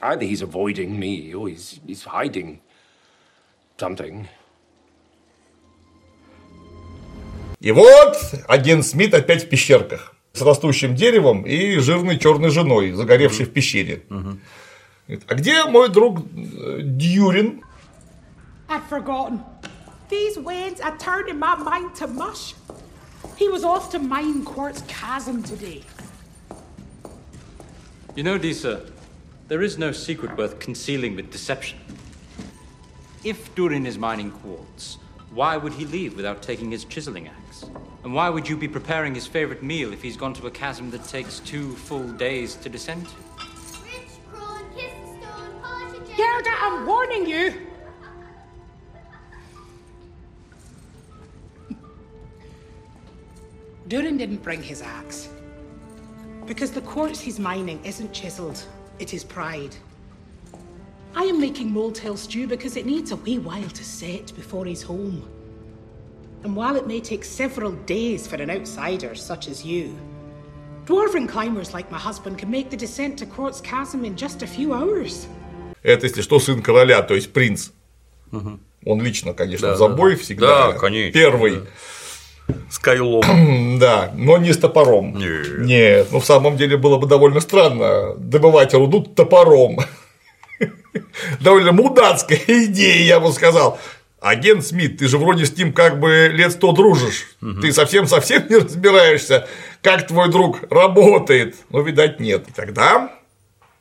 Either 0.03 0.25
he's 0.25 0.41
avoiding 0.41 0.99
me 0.99 1.34
or 1.34 1.47
he's, 1.47 1.80
he's 1.88 2.03
hiding 2.03 2.59
something. 3.77 4.27
И 7.61 7.71
вот 7.71 8.17
агент 8.49 8.85
Смит 8.85 9.13
опять 9.13 9.45
в 9.45 9.49
пещерках 9.49 10.13
с 10.34 10.41
растущим 10.41 10.95
деревом 10.95 11.43
и 11.43 11.77
жирной 11.77 12.19
черной 12.19 12.49
женой, 12.49 12.91
загоревшей 12.91 13.45
в 13.45 13.53
пещере. 13.53 14.03
Говорит, 15.07 15.23
А 15.27 15.35
где 15.35 15.63
мой 15.65 15.89
друг 15.89 16.19
э, 16.19 16.80
Дьюрин? 16.81 17.61
I'd 18.67 18.84
forgotten. 18.89 19.39
These 20.09 20.38
winds 20.38 20.81
are 20.81 20.97
turning 20.97 21.39
my 21.39 21.55
mind 21.55 21.95
to 21.95 22.07
mush. 22.07 22.55
He 23.38 23.47
was 23.47 23.63
off 23.63 23.89
to 23.91 23.99
mine 23.99 24.43
Quartz 24.43 24.84
Chasm 24.88 25.43
today. 25.43 25.84
You 28.15 28.23
know, 28.23 28.38
Disa, 28.38 28.81
there 29.48 29.61
is 29.61 29.78
no 29.78 29.91
secret 29.91 30.38
worth 30.38 30.60
concealing 30.60 31.15
with 31.15 31.32
deception. 31.32 31.80
If 33.24 33.53
Durin 33.56 33.86
is 33.86 33.98
mining 33.98 34.32
quartz, 34.32 34.98
why 35.32 35.57
would 35.57 35.74
he 35.74 35.86
leave 35.86 36.15
without 36.15 36.41
taking 36.41 36.72
his 36.72 36.86
chiseling 36.86 37.28
axe? 37.28 37.65
And 38.03 38.14
why 38.14 38.30
would 38.30 38.48
you 38.48 38.57
be 38.57 38.68
preparing 38.68 39.15
his 39.15 39.28
favorite 39.28 39.64
meal 39.64 39.94
if 39.94 40.02
he's 40.02 40.18
gone 40.18 40.34
to 40.36 40.48
a 40.48 40.52
chasm 40.52 40.91
that 40.91 41.03
takes 41.06 41.40
two 41.40 41.74
full 41.74 42.07
days 42.14 42.56
to 42.57 42.70
descend 42.70 43.07
to? 43.07 43.15
Gerda, 46.15 46.52
I'm 46.60 46.86
warning 46.86 47.26
you. 47.26 47.53
Durin 53.88 54.18
didn't 54.18 54.44
bring 54.44 54.61
his 54.61 54.82
axe. 54.82 55.30
Because 56.45 56.72
the 56.72 56.82
quartz 56.82 57.20
he's 57.20 57.40
mining 57.40 57.84
isn't 57.84 58.14
chiseled, 58.14 58.65
it 58.98 59.12
is 59.15 59.24
pride. 59.24 59.74
I 61.15 61.24
am 61.24 61.40
making 61.40 61.70
moletail 61.73 62.16
stew 62.16 62.47
because 62.47 62.77
it 62.77 62.86
needs 62.86 63.10
a 63.12 63.16
wee 63.16 63.39
while 63.39 63.69
to 63.69 63.85
set 63.85 64.32
before 64.36 64.65
he's 64.66 64.82
home. 64.82 65.23
And 66.44 66.55
while 66.55 66.77
it 66.77 66.86
may 66.86 67.01
take 67.01 67.24
several 67.24 67.73
days 67.86 68.27
for 68.27 68.36
an 68.36 68.51
outsider 68.51 69.15
such 69.15 69.48
as 69.48 69.65
you, 69.65 69.97
dwarven 70.86 71.28
climbers 71.28 71.74
like 71.74 71.90
my 71.90 71.98
husband 71.98 72.39
can 72.39 72.51
make 72.51 72.70
the 72.70 72.77
descent 72.77 73.19
to 73.19 73.27
Quartz 73.27 73.60
Chasm 73.60 74.05
in 74.05 74.16
just 74.16 74.43
a 74.43 74.47
few 74.47 74.73
hours. 74.73 75.27
Это, 75.82 76.06
если 76.06 76.23
что, 76.23 76.39
сын 76.39 76.62
короля, 76.62 77.02
то 77.02 77.15
есть 77.15 77.32
принц. 77.32 77.70
Он 78.32 79.02
лично, 79.02 79.32
конечно, 79.32 79.69
Да, 79.69 79.74
в 79.74 79.78
забой 79.78 80.15
да. 80.15 80.20
всегда. 80.23 80.73
Да, 80.73 80.78
конечно, 80.78 81.12
Первый. 81.12 81.62
С 82.70 82.80
Кайлом. 82.80 83.78
Да, 83.80 84.11
но 84.15 84.38
не 84.38 84.53
с 84.53 84.57
топором. 84.57 85.18
Нет. 85.18 86.07
ну 86.11 86.20
в 86.20 86.26
самом 86.26 86.57
деле 86.57 86.78
было 86.78 86.98
бы 86.98 87.07
довольно 87.07 87.40
странно 87.40 88.14
добывать 88.15 88.74
руду 88.74 89.02
топором. 89.02 89.80
Довольно 91.41 91.72
мудацкая 91.72 92.40
идея, 92.48 93.03
я 93.03 93.20
бы 93.20 93.32
сказал. 93.32 93.80
Агент 94.22 94.65
Смит, 94.65 94.99
ты 94.99 95.07
же 95.10 95.18
вроде 95.18 95.45
с 95.45 95.57
ним 95.57 95.74
как 95.74 95.99
бы 95.99 96.30
лет 96.32 96.53
сто 96.53 96.72
дружишь. 96.72 97.36
Ты 97.61 97.74
совсем-совсем 97.74 98.45
не 98.49 98.56
разбираешься, 98.56 99.48
как 99.82 100.07
твой 100.07 100.32
друг 100.32 100.61
работает. 100.72 101.56
Но, 101.70 101.82
видать, 101.82 102.22
нет. 102.22 102.48
И 102.48 102.52
тогда 102.53 103.11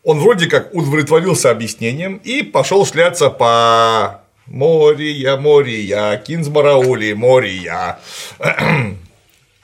он 0.03 0.19
вроде 0.19 0.49
как 0.49 0.75
удовлетворился 0.75 1.51
объяснением 1.51 2.17
и 2.17 2.43
пошел 2.43 2.85
шляться 2.85 3.31
по 3.31 4.22
Мория, 4.47 5.37
Мория, 5.37 6.17
Кинзмараули, 6.19 7.13
Мория. 7.13 7.99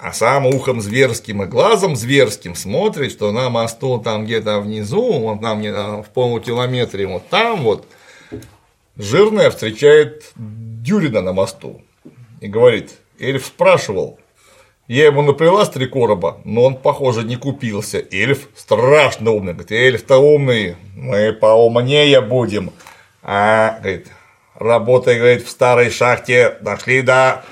А 0.01 0.13
сам 0.13 0.47
ухом 0.47 0.81
зверским 0.81 1.43
и 1.43 1.47
глазом 1.47 1.97
зверским 1.97 2.55
смотрит, 2.55 3.11
что 3.11 3.33
на 3.33 3.51
мосту 3.51 3.99
там 3.99 4.27
где-то 4.27 4.61
внизу, 4.61 5.19
вот 5.19 5.41
там 5.41 5.59
где-то 5.59 6.05
в 6.05 6.11
полукилометре, 6.11 7.09
вот 7.09 7.29
там 7.29 7.63
вот, 7.63 7.85
жирная 8.97 9.51
встречает 9.51 10.31
Дюрина 10.37 11.21
на 11.21 11.33
мосту 11.33 11.83
и 12.41 12.47
говорит, 12.47 12.93
эльф 13.19 13.47
спрашивал, 13.47 14.21
я 14.87 15.07
ему 15.07 15.23
наплела 15.23 15.65
с 15.65 15.71
три 15.71 15.87
короба, 15.87 16.41
но 16.45 16.63
он, 16.63 16.77
похоже, 16.77 17.23
не 17.23 17.37
купился. 17.37 18.03
Эльф 18.11 18.49
страшно 18.57 19.33
умный. 19.33 19.53
Говорит, 19.53 19.73
эльф-то 19.73 20.17
умный, 20.17 20.77
мы 20.97 21.35
поумнее 21.35 22.23
будем. 22.23 22.73
А, 23.23 23.79
говорит, 23.81 24.07
работай, 24.59 25.19
говорит, 25.19 25.47
в 25.47 25.51
старой 25.51 25.91
шахте, 25.91 26.59
дошли 26.61 27.03
до 27.03 27.45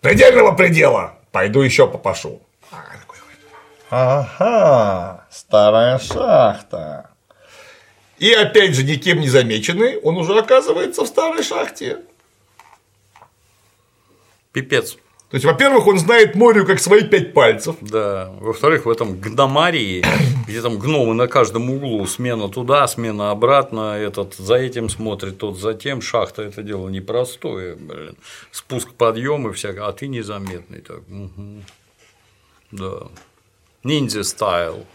предельного 0.00 0.52
предела. 0.52 1.18
Пойду 1.32 1.60
еще 1.60 1.88
попашу. 1.88 2.42
Ага, 3.90 5.26
старая 5.30 5.98
шахта. 5.98 7.10
И 8.18 8.30
опять 8.32 8.74
же, 8.74 8.82
никем 8.82 9.20
не 9.20 9.28
замеченный, 9.28 9.98
он 10.00 10.16
уже 10.18 10.38
оказывается 10.38 11.04
в 11.04 11.06
старой 11.06 11.42
шахте. 11.42 11.98
Пипец. 14.52 14.98
То 15.30 15.34
есть, 15.34 15.44
во-первых, 15.44 15.86
он 15.86 15.98
знает 15.98 16.34
морю 16.34 16.64
как 16.64 16.80
свои 16.80 17.02
пять 17.04 17.34
пальцев. 17.34 17.76
Да. 17.82 18.32
Во-вторых, 18.40 18.86
в 18.86 18.90
этом 18.90 19.20
гномарии, 19.20 20.02
где 20.48 20.62
там 20.62 20.78
гномы 20.78 21.14
на 21.14 21.28
каждом 21.28 21.70
углу, 21.70 22.06
смена 22.06 22.48
туда, 22.48 22.88
смена 22.88 23.30
обратно, 23.30 23.94
этот 23.94 24.34
за 24.34 24.54
этим 24.54 24.88
смотрит, 24.88 25.36
тот 25.36 25.58
за 25.58 25.74
тем, 25.74 26.00
шахта 26.00 26.42
это 26.42 26.62
дело 26.62 26.88
непростое, 26.88 27.74
блин. 27.76 28.16
Спуск, 28.50 28.92
подъем 28.94 29.48
и 29.48 29.52
всякое, 29.52 29.86
а 29.86 29.92
ты 29.92 30.08
незаметный 30.08 30.80
так. 30.80 31.00
Угу. 31.08 31.62
Да. 32.70 33.08
Ниндзя 33.84 34.24
стайл. 34.24 34.86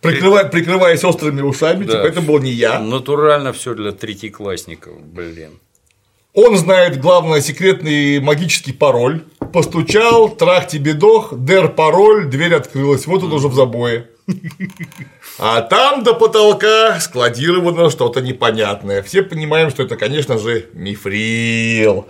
Прикрывая, 0.00 0.48
прикрываясь 0.48 1.04
острыми 1.04 1.42
ушами, 1.42 1.84
Да. 1.84 1.92
типа 1.92 2.06
это 2.06 2.22
был 2.22 2.38
не 2.38 2.50
я. 2.52 2.78
Натурально 2.78 3.52
все 3.52 3.74
для 3.74 3.92
третьеклассников, 3.92 5.02
блин. 5.02 5.58
Он 6.34 6.56
знает, 6.56 6.98
главное, 6.98 7.42
секретный 7.42 8.18
магический 8.18 8.72
пароль. 8.72 9.24
Постучал, 9.52 10.30
трах 10.30 10.66
тебе 10.66 10.94
дох, 10.94 11.34
дер 11.36 11.68
пароль, 11.68 12.26
дверь 12.26 12.54
открылась. 12.54 13.06
Вот 13.06 13.22
он 13.22 13.32
уже 13.34 13.48
в 13.48 13.54
забое. 13.54 14.08
А 15.38 15.60
там 15.60 16.02
до 16.02 16.14
потолка 16.14 16.98
складировано 17.00 17.90
что-то 17.90 18.22
непонятное. 18.22 19.02
Все 19.02 19.22
понимаем, 19.22 19.68
что 19.70 19.82
это, 19.82 19.96
конечно 19.96 20.38
же, 20.38 20.66
мифрил. 20.72 22.06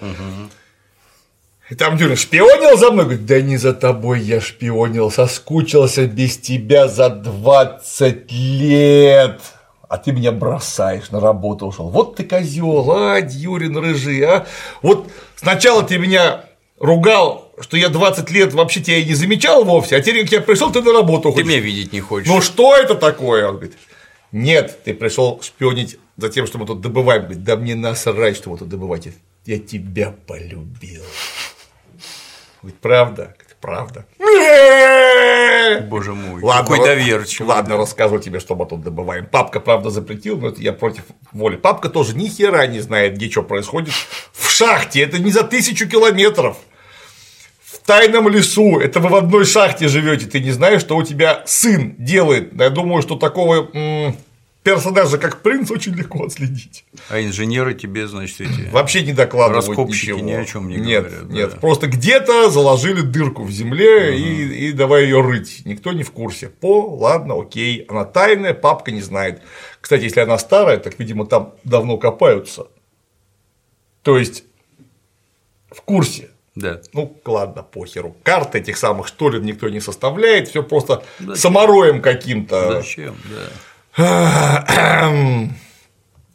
И 1.71 1.75
там 1.75 1.97
Дюна 1.97 2.17
шпионил 2.17 2.77
за 2.77 2.91
мной? 2.91 3.05
Говорит, 3.07 3.27
да 3.27 3.41
не 3.41 3.57
за 3.57 3.73
тобой 3.73 4.21
я 4.21 4.41
шпионил, 4.41 5.11
соскучился 5.11 6.07
без 6.07 6.37
тебя 6.37 6.87
за 6.87 7.09
20 7.09 8.31
лет. 8.31 9.41
А 9.93 9.99
ты 9.99 10.11
меня 10.11 10.33
бросаешь, 10.33 11.11
на 11.11 11.21
работу 11.21 11.67
ушел. 11.67 11.91
Вот 11.91 12.17
ты 12.17 12.25
козел, 12.25 12.91
а, 12.93 13.21
Дюрин 13.21 13.77
рыжий, 13.77 14.23
а. 14.25 14.47
Вот 14.81 15.07
сначала 15.37 15.83
ты 15.83 15.99
меня 15.99 16.47
ругал, 16.79 17.53
что 17.61 17.77
я 17.77 17.91
20 17.91 18.31
лет 18.31 18.55
вообще 18.55 18.81
тебя 18.81 18.97
и 18.97 19.05
не 19.05 19.13
замечал 19.13 19.65
вовсе, 19.65 19.97
а 19.97 20.01
теперь, 20.01 20.23
как 20.23 20.33
я 20.33 20.41
пришел, 20.41 20.73
ты 20.73 20.81
на 20.81 20.95
работу 20.95 21.29
Ты 21.29 21.35
хочешь. 21.35 21.47
меня 21.47 21.61
видеть 21.61 21.93
не 21.93 22.01
хочешь. 22.01 22.27
Ну 22.27 22.41
что 22.41 22.75
это 22.75 22.95
такое? 22.95 23.47
Он 23.47 23.57
говорит, 23.57 23.77
нет, 24.33 24.83
ты 24.83 24.95
пришел 24.95 25.39
шпионить 25.43 25.99
за 26.17 26.31
тем, 26.31 26.47
что 26.47 26.57
мы 26.57 26.65
тут 26.65 26.81
добываем. 26.81 27.25
Говорит, 27.25 27.45
да 27.45 27.57
мне 27.57 27.75
насрать, 27.75 28.39
что 28.39 28.49
вы 28.49 28.57
тут 28.57 28.71
добываете. 28.71 29.13
Я 29.45 29.59
тебя 29.59 30.15
полюбил. 30.27 31.03
Говорит, 32.63 32.81
правда? 32.81 33.37
Правда. 33.63 34.05
Боже 35.89 36.15
мой, 36.15 36.43
Ладно, 36.43 36.69
какой 36.69 36.85
доверчивый. 36.85 37.49
Ладно, 37.49 37.77
расскажу 37.77 38.19
тебе, 38.19 38.41
что 38.41 38.57
мы 38.57 38.67
тут 38.67 38.83
добываем. 38.83 39.25
Папка, 39.27 39.61
правда, 39.61 39.91
запретил, 39.91 40.37
но 40.37 40.49
это 40.49 40.61
я 40.61 40.73
против 40.73 41.05
воли. 41.31 41.55
Папка 41.55 41.89
тоже 41.89 42.17
ни 42.17 42.27
хера 42.27 42.67
не 42.67 42.81
знает, 42.81 43.15
где 43.15 43.31
что 43.31 43.45
происходит. 43.45 43.95
В 44.33 44.51
шахте, 44.51 45.01
это 45.01 45.21
не 45.21 45.31
за 45.31 45.45
тысячу 45.45 45.89
километров. 45.89 46.57
В 47.65 47.79
тайном 47.87 48.29
лесу, 48.29 48.81
это 48.81 48.99
вы 48.99 49.09
в 49.09 49.15
одной 49.15 49.45
шахте 49.45 49.87
живете, 49.87 50.27
ты 50.27 50.41
не 50.41 50.51
знаешь, 50.51 50.81
что 50.81 50.97
у 50.97 51.05
тебя 51.05 51.45
сын 51.47 51.95
делает. 51.99 52.53
Я 52.59 52.69
думаю, 52.69 53.01
что 53.01 53.15
такого 53.15 53.69
персонажа, 54.63 55.19
как 55.19 55.43
принц, 55.43 55.71
очень 55.71 55.95
легко 55.95 56.25
отследить. 56.25 56.85
А 57.09 57.21
инженеры 57.21 57.75
тебе, 57.75 58.07
значит, 58.07 58.41
эти 58.41 58.71
Вообще 58.71 59.03
не 59.03 59.13
докладывают 59.13 59.67
раскопщики 59.67 60.11
ничего. 60.11 60.21
ни 60.21 60.33
о 60.33 60.45
чем 60.45 60.69
не 60.69 60.77
нет, 60.77 61.05
говорят. 61.05 61.31
Нет, 61.31 61.51
да. 61.51 61.57
просто 61.57 61.87
где-то 61.89 62.51
заложили 62.51 63.01
дырку 63.01 63.43
в 63.45 63.51
земле 63.51 64.19
и, 64.19 64.69
и 64.69 64.73
давай 64.73 65.05
ее 65.05 65.21
рыть. 65.21 65.63
Никто 65.65 65.93
не 65.93 66.03
в 66.03 66.13
курсе. 66.13 66.49
По, 66.49 66.95
ладно, 66.97 67.41
окей. 67.41 67.85
Она 67.89 68.05
тайная, 68.05 68.55
папка 68.55 68.91
не 68.91 69.01
знает. 69.01 69.43
Кстати, 69.81 70.05
если 70.05 70.21
она 70.21 70.39
старая, 70.39 70.79
так, 70.79 70.99
видимо, 70.99 71.27
там 71.27 71.55
давно 71.65 71.99
копаются. 71.99 72.69
То 74.03 74.19
есть 74.19 74.45
в 75.71 75.83
курсе. 75.83 76.31
Да. 76.55 76.83
Ну, 76.93 77.17
ладно, 77.25 77.63
похеру. 77.63 78.15
Карты 78.23 78.59
этих 78.59 78.77
самых 78.77 79.09
штолен 79.09 79.43
никто 79.43 79.69
не 79.71 79.81
составляет, 79.81 80.49
все 80.49 80.63
просто 80.63 81.03
Зачем? 81.19 81.37
самороем 81.37 82.03
каким-то. 82.03 82.83
Зачем, 82.83 83.17
да. 83.25 83.49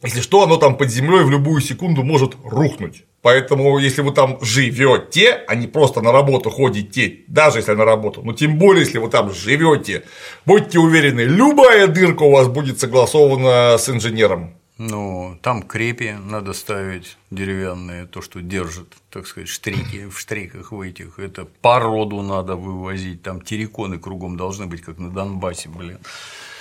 Если 0.02 0.20
что, 0.20 0.42
оно 0.44 0.58
там 0.58 0.76
под 0.76 0.90
землей 0.90 1.24
в 1.24 1.30
любую 1.30 1.60
секунду 1.60 2.04
может 2.04 2.36
рухнуть. 2.44 3.04
Поэтому, 3.20 3.78
если 3.78 4.00
вы 4.02 4.12
там 4.12 4.38
живете, 4.40 5.44
а 5.48 5.56
не 5.56 5.66
просто 5.66 6.00
на 6.00 6.12
работу 6.12 6.50
ходите, 6.50 7.24
даже 7.26 7.58
если 7.58 7.72
на 7.72 7.84
работу, 7.84 8.22
но 8.22 8.32
тем 8.32 8.58
более, 8.58 8.84
если 8.84 8.98
вы 8.98 9.10
там 9.10 9.34
живете, 9.34 10.04
будьте 10.46 10.78
уверены, 10.78 11.22
любая 11.22 11.88
дырка 11.88 12.22
у 12.22 12.30
вас 12.30 12.46
будет 12.46 12.78
согласована 12.78 13.76
с 13.76 13.88
инженером. 13.88 14.54
Ну, 14.78 15.36
там 15.42 15.64
крепи 15.64 16.16
надо 16.24 16.52
ставить 16.52 17.16
деревянные, 17.32 18.06
то, 18.06 18.22
что 18.22 18.40
держит, 18.40 18.94
так 19.10 19.26
сказать, 19.26 19.48
штрики 19.48 20.06
в 20.08 20.16
штриках 20.16 20.70
в 20.70 20.80
этих. 20.80 21.18
Это 21.18 21.44
породу 21.44 22.22
надо 22.22 22.54
вывозить, 22.54 23.22
там 23.22 23.40
терриконы 23.40 23.98
кругом 23.98 24.36
должны 24.36 24.66
быть, 24.66 24.82
как 24.82 24.98
на 24.98 25.10
Донбассе, 25.10 25.68
блин. 25.68 25.98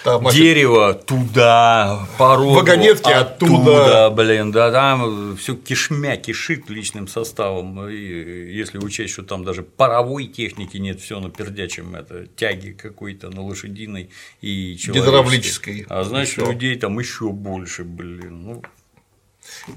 Там, 0.04 0.22
значит, 0.22 0.40
Дерево 0.40 0.94
туда, 0.94 2.08
породу 2.18 2.52
Вагонетки 2.54 3.10
оттуда. 3.10 4.10
блин, 4.10 4.52
да, 4.52 4.72
там 4.72 5.36
все 5.38 5.56
кишмя 5.56 6.18
кишит 6.18 6.70
личным 6.70 7.08
составом. 7.08 7.88
И 7.90 7.96
если 7.96 8.78
учесть, 8.78 9.14
что 9.14 9.24
там 9.24 9.44
даже 9.44 9.64
паровой 9.64 10.28
техники 10.28 10.78
нет, 10.78 11.02
все 11.02 11.20
на 11.20 11.30
пердячем, 11.30 11.96
это 11.96 12.28
тяги 12.28 12.72
какой-то 12.72 13.30
на 13.30 13.44
лошадиной 13.44 14.10
и. 14.42 14.74
Гидравлической. 14.76 15.86
А 15.90 16.04
значит, 16.04 16.38
Ещё. 16.38 16.52
людей 16.52 16.76
там 16.78 16.98
еще 17.00 17.30
больше, 17.30 17.84
блин. 17.84 18.44
Ну, 18.44 18.64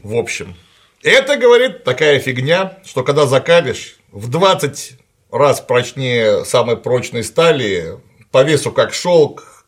В 0.02 0.14
общем, 0.14 0.54
это 1.02 1.36
говорит 1.36 1.84
такая 1.84 2.18
фигня, 2.20 2.78
что 2.84 3.02
когда 3.02 3.26
закалишь 3.26 3.96
в 4.12 4.28
20 4.28 4.92
раз 5.30 5.60
прочнее 5.60 6.44
самой 6.44 6.76
прочной 6.76 7.24
стали, 7.24 7.98
по 8.30 8.42
весу 8.42 8.70
как 8.72 8.92
шелк, 8.92 9.59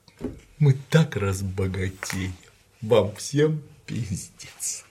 мы 0.62 0.76
так 0.90 1.16
разбогатеем. 1.16 2.32
Вам 2.82 3.12
всем 3.16 3.60
пиздец. 3.84 4.84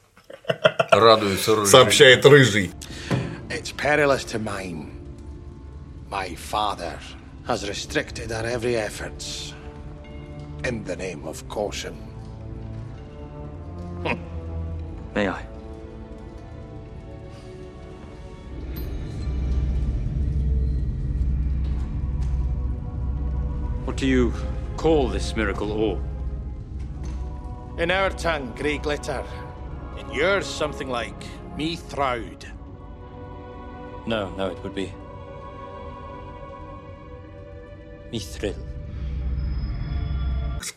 радуется 0.92 1.56
рыжий. 1.56 1.72
Сообщает 1.72 2.26
рыжий. 2.26 2.72
It's 3.50 3.72
perilous 3.72 4.26
to 4.26 4.38
mine. 4.38 4.92
My 6.10 6.36
father 6.36 7.00
has 7.48 7.66
restricted 7.70 8.34
our 8.34 8.46
every 8.46 8.76
efforts 8.76 9.54
in 10.66 10.84
the 10.84 10.98
name 10.98 11.26
of 11.26 11.48
caution. 11.48 11.96
May 15.16 15.30
I? 15.30 15.42
What 23.86 23.96
do 23.96 24.06
you 24.06 24.34
call 24.78 25.08
this 25.08 25.36
miracle 25.36 25.72
ore? 25.72 26.00
In 27.78 27.92
our 27.92 28.10
tongue, 28.12 28.54
grey 28.58 28.78
glitter. 28.78 29.24
In 29.98 30.10
yours, 30.12 30.46
something 30.46 30.90
like 30.90 31.24
me 31.58 31.76
throud. 31.76 32.46
No, 34.06 34.30
no, 34.38 34.50
it 34.50 34.58
would 34.64 34.74
be. 34.74 34.92
Mithril. 38.12 38.56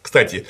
Кстати, 0.02 0.46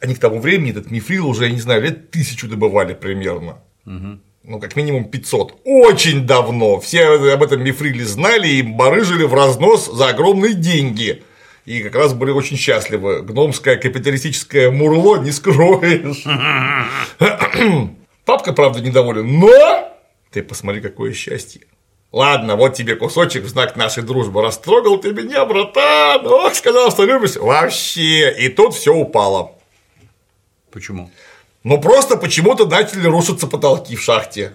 они 0.00 0.14
к 0.14 0.18
тому 0.18 0.40
времени 0.40 0.70
этот 0.70 0.90
мифрил 0.90 1.26
уже, 1.28 1.46
я 1.46 1.50
не 1.50 1.60
знаю, 1.60 1.82
лет 1.82 2.10
тысячу 2.10 2.48
добывали 2.48 2.94
примерно. 2.94 3.58
Ну, 3.84 4.60
как 4.60 4.76
минимум 4.76 5.04
500. 5.04 5.60
Очень 5.64 6.26
давно. 6.26 6.80
Все 6.80 7.04
об 7.32 7.42
этом 7.42 7.62
мифриле 7.62 8.04
знали 8.04 8.48
и 8.48 8.62
барыжили 8.62 9.24
в 9.24 9.34
разнос 9.34 9.86
за 9.92 10.08
огромные 10.08 10.54
деньги. 10.54 11.22
И 11.68 11.82
как 11.82 11.96
раз 11.96 12.14
были 12.14 12.30
очень 12.30 12.56
счастливы. 12.56 13.20
Гномское 13.20 13.76
капиталистическое 13.76 14.70
мурло 14.70 15.18
не 15.18 15.30
скроешь. 15.30 16.24
Папка, 18.24 18.54
правда, 18.54 18.80
недоволен, 18.80 19.38
но 19.38 19.94
ты 20.30 20.42
посмотри, 20.42 20.80
какое 20.80 21.12
счастье. 21.12 21.60
Ладно, 22.10 22.56
вот 22.56 22.72
тебе 22.72 22.96
кусочек 22.96 23.44
в 23.44 23.48
знак 23.48 23.76
нашей 23.76 24.02
дружбы. 24.02 24.40
Растрогал 24.40 24.96
ты 24.96 25.12
меня, 25.12 25.44
братан. 25.44 26.26
Ох, 26.26 26.54
сказал, 26.54 26.90
что 26.90 27.04
любишь. 27.04 27.36
Вообще. 27.36 28.34
И 28.38 28.48
тут 28.48 28.72
все 28.72 28.94
упало. 28.94 29.52
Почему? 30.70 31.10
Ну, 31.64 31.78
просто 31.82 32.16
почему-то 32.16 32.64
начали 32.64 33.06
рушиться 33.06 33.46
потолки 33.46 33.94
в 33.94 34.00
шахте. 34.00 34.54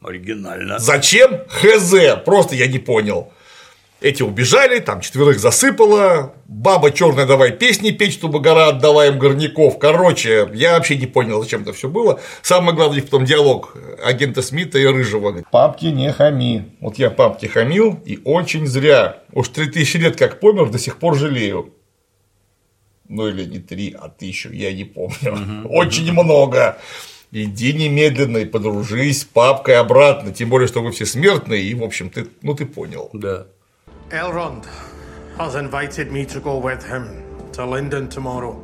Оригинально. 0.00 0.80
Зачем? 0.80 1.42
Хз. 1.48 1.94
Просто 2.24 2.56
я 2.56 2.66
не 2.66 2.80
понял. 2.80 3.32
Эти 4.02 4.24
убежали, 4.24 4.80
там 4.80 5.00
четверых 5.00 5.38
засыпало, 5.38 6.34
баба 6.46 6.90
черная 6.90 7.24
давай 7.24 7.52
песни 7.52 7.92
петь, 7.92 8.12
чтобы 8.12 8.40
гора 8.40 8.68
отдала 8.68 9.06
им 9.06 9.16
горняков. 9.16 9.78
Короче, 9.78 10.50
я 10.54 10.72
вообще 10.72 10.96
не 10.96 11.06
понял, 11.06 11.40
зачем 11.40 11.62
это 11.62 11.72
все 11.72 11.88
было. 11.88 12.20
Самое 12.42 12.74
главное, 12.74 13.00
потом 13.00 13.24
диалог 13.24 13.76
агента 14.04 14.42
Смита 14.42 14.80
и 14.80 14.86
Рыжего. 14.86 15.44
Папки 15.52 15.86
не 15.86 16.12
хами. 16.12 16.74
Вот 16.80 16.98
я 16.98 17.10
папке 17.10 17.46
хамил, 17.48 18.00
и 18.04 18.18
очень 18.24 18.66
зря. 18.66 19.22
Уж 19.32 19.48
3000 19.50 19.96
лет 19.98 20.16
как 20.16 20.40
помер, 20.40 20.70
до 20.70 20.80
сих 20.80 20.98
пор 20.98 21.16
жалею. 21.16 21.72
Ну 23.08 23.28
или 23.28 23.44
не 23.44 23.60
три, 23.60 23.94
а 23.96 24.08
тысячу, 24.08 24.50
я 24.50 24.72
не 24.72 24.84
помню. 24.84 25.68
Очень 25.68 26.10
много. 26.12 26.78
Иди 27.30 27.72
немедленно 27.72 28.38
и 28.38 28.46
подружись 28.46 29.20
с 29.20 29.24
папкой 29.24 29.76
обратно, 29.76 30.32
тем 30.32 30.48
более, 30.48 30.66
что 30.66 30.82
вы 30.82 30.90
все 30.90 31.06
смертные, 31.06 31.62
и, 31.62 31.74
в 31.74 31.84
общем, 31.84 32.10
ты, 32.10 32.26
ну, 32.42 32.54
ты 32.54 32.66
понял. 32.66 33.08
Да. 33.12 33.46
Elrond 34.12 34.66
has 35.38 35.54
invited 35.54 36.12
me 36.12 36.26
to 36.26 36.38
go 36.38 36.58
with 36.58 36.84
him 36.84 37.24
to 37.52 37.64
London 37.64 38.10
tomorrow. 38.10 38.62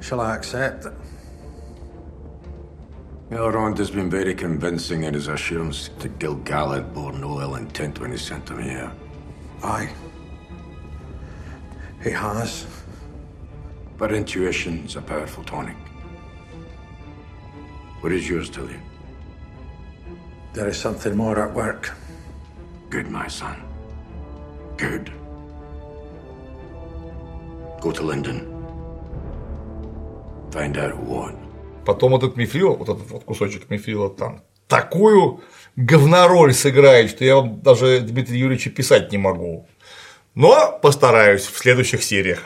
Shall 0.00 0.20
I 0.20 0.34
accept? 0.34 0.86
Elrond 3.30 3.78
has 3.78 3.92
been 3.92 4.10
very 4.10 4.34
convincing 4.34 5.04
in 5.04 5.14
his 5.14 5.28
assurance 5.28 5.90
that 6.00 6.18
Gil-galad 6.18 6.92
bore 6.92 7.12
no 7.12 7.40
ill 7.40 7.54
intent 7.54 8.00
when 8.00 8.10
he 8.10 8.18
sent 8.18 8.48
him 8.48 8.60
here. 8.60 8.90
Aye. 9.62 9.88
He 12.02 12.10
has. 12.10 12.66
But 13.96 14.12
intuition's 14.12 14.96
a 14.96 15.00
powerful 15.00 15.44
tonic. 15.44 15.76
What 18.00 18.08
does 18.08 18.28
yours 18.28 18.50
tell 18.50 18.68
you? 18.68 18.80
There 20.58 20.70
is 20.70 20.76
something 20.76 21.14
more 21.14 21.38
at 21.38 21.54
work. 21.54 21.92
Good, 22.90 23.08
my 23.12 23.28
son. 23.28 23.62
Good. 24.76 25.12
Go 27.80 27.92
to 27.92 28.02
Linden. 28.02 28.40
Find 30.50 30.76
out 30.76 30.98
what. 30.98 31.36
Потом 31.86 32.16
этот 32.16 32.36
мифрил, 32.36 32.74
вот 32.74 32.88
этот 32.88 33.08
вот 33.08 33.22
кусочек 33.22 33.70
мифрила 33.70 34.10
там, 34.10 34.42
такую 34.66 35.44
говнороль 35.76 36.52
сыграет, 36.52 37.10
что 37.10 37.24
я 37.24 37.36
вам 37.36 37.60
даже 37.60 38.00
Дмитрия 38.00 38.40
Юрьевича 38.40 38.70
писать 38.70 39.12
не 39.12 39.18
могу. 39.18 39.68
Но 40.34 40.76
постараюсь 40.82 41.46
в 41.46 41.56
следующих 41.56 42.02
сериях. 42.02 42.42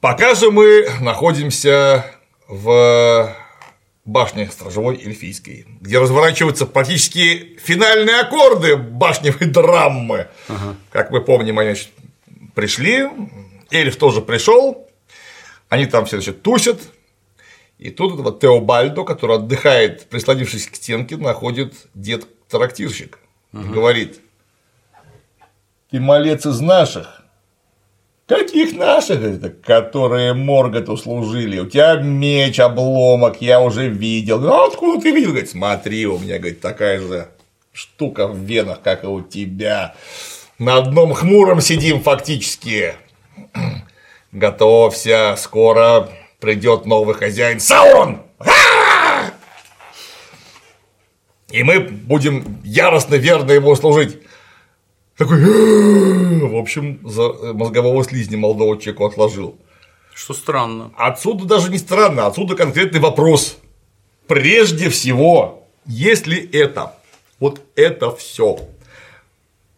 Пока 0.00 0.36
же 0.36 0.52
мы 0.52 0.88
находимся 1.00 2.04
в 2.46 3.34
башне 4.04 4.50
Стражевой 4.50 4.96
Эльфийской, 4.96 5.66
где 5.80 5.98
разворачиваются 5.98 6.66
практически 6.66 7.58
финальные 7.62 8.20
аккорды 8.20 8.76
башневой 8.76 9.48
драмы. 9.48 10.28
Как 10.90 11.10
мы 11.10 11.20
помним, 11.20 11.58
они 11.58 11.70
значит, 11.70 11.90
пришли, 12.54 13.08
эльф 13.70 13.96
тоже 13.96 14.20
пришел, 14.20 14.88
они 15.68 15.86
там 15.86 16.06
все 16.06 16.16
значит, 16.16 16.42
тусят, 16.42 16.80
и 17.78 17.90
тут 17.90 18.14
этого 18.14 18.38
Теобальдо, 18.38 19.04
который 19.04 19.36
отдыхает, 19.36 20.06
прислонившись 20.08 20.66
к 20.66 20.76
стенке, 20.76 21.16
находит 21.16 21.74
дед-трактирщик 21.94 23.18
и 23.52 23.56
говорит, 23.56 24.20
ты 25.90 25.98
малец 25.98 26.46
из 26.46 26.60
наших, 26.60 27.19
Каких 28.30 28.76
наших? 28.76 29.24
Это, 29.24 29.50
которые 29.50 30.34
Морготу 30.34 30.96
служили. 30.96 31.58
У 31.58 31.66
тебя 31.66 31.96
меч, 31.96 32.60
обломок, 32.60 33.42
я 33.42 33.60
уже 33.60 33.88
видел. 33.88 34.38
Ну, 34.38 34.68
откуда 34.68 35.02
ты 35.02 35.10
видел? 35.10 35.30
Говорит, 35.30 35.50
смотри, 35.50 36.06
у 36.06 36.16
меня, 36.16 36.38
говорит, 36.38 36.60
такая 36.60 37.00
же 37.00 37.26
штука 37.72 38.28
в 38.28 38.36
венах, 38.36 38.82
как 38.82 39.02
и 39.02 39.08
у 39.08 39.20
тебя. 39.20 39.96
На 40.60 40.76
одном 40.76 41.12
хмуром 41.12 41.60
сидим 41.60 42.00
фактически. 42.00 42.94
Готовься, 44.30 45.34
скоро 45.36 46.08
придет 46.38 46.86
новый 46.86 47.16
хозяин 47.16 47.58
Саурон! 47.58 48.22
И 51.48 51.64
мы 51.64 51.80
будем 51.80 52.60
яростно, 52.62 53.16
верно 53.16 53.50
ему 53.50 53.74
служить. 53.74 54.20
Такой, 55.20 55.38
в 55.38 56.56
общем, 56.56 56.98
за 57.06 57.52
мозгового 57.52 58.02
слизня 58.04 58.38
молодого 58.38 58.80
человека 58.80 59.04
отложил. 59.04 59.58
Что 60.14 60.32
странно. 60.32 60.92
Отсюда 60.96 61.44
даже 61.44 61.70
не 61.70 61.76
странно, 61.76 62.24
отсюда 62.24 62.56
конкретный 62.56 63.00
вопрос. 63.00 63.58
Прежде 64.26 64.88
всего, 64.88 65.68
если 65.84 66.38
это, 66.58 66.94
вот 67.38 67.60
это 67.76 68.16
все, 68.16 68.60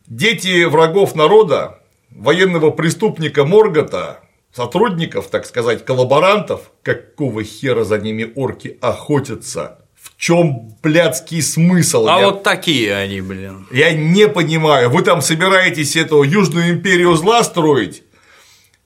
дети 0.07 0.63
врагов 0.63 1.17
народа, 1.17 1.81
военного 2.11 2.71
преступника 2.71 3.45
Моргота, 3.45 4.21
сотрудников, 4.53 5.27
так 5.27 5.45
сказать, 5.45 5.85
коллаборантов, 5.85 6.71
какого 6.85 7.43
хера 7.43 7.83
за 7.83 7.99
ними 7.99 8.31
орки 8.37 8.79
охотятся, 8.81 9.82
чем 10.23 10.77
блядский 10.85 11.43
смысл? 11.43 12.07
А 12.07 12.21
Я- 12.21 12.27
вот 12.27 12.45
такие 12.45 12.95
они, 12.95 13.21
блин. 13.21 13.67
Я 13.73 13.93
не 13.93 14.29
понимаю, 14.29 14.89
вы 14.89 15.03
там 15.03 15.21
собираетесь 15.21 15.97
эту 15.97 16.23
Южную 16.23 16.71
империю 16.71 17.17
зла 17.17 17.43
строить 17.43 18.05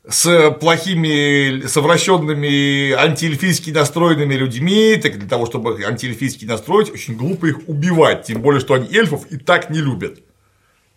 с 0.09 0.51
плохими, 0.53 1.67
совращенными 1.67 2.93
антиэльфийски 2.93 3.69
настроенными 3.69 4.33
людьми, 4.33 4.97
так 4.97 5.19
для 5.19 5.29
того, 5.29 5.45
чтобы 5.45 5.85
антиэльфийски 5.85 6.47
настроить, 6.47 6.91
очень 6.91 7.17
глупо 7.17 7.45
их 7.45 7.69
убивать, 7.69 8.23
тем 8.25 8.41
более, 8.41 8.63
что 8.63 8.73
они 8.73 8.89
эльфов 8.97 9.27
и 9.31 9.37
так 9.37 9.69
не 9.69 9.81
любят. 9.81 10.21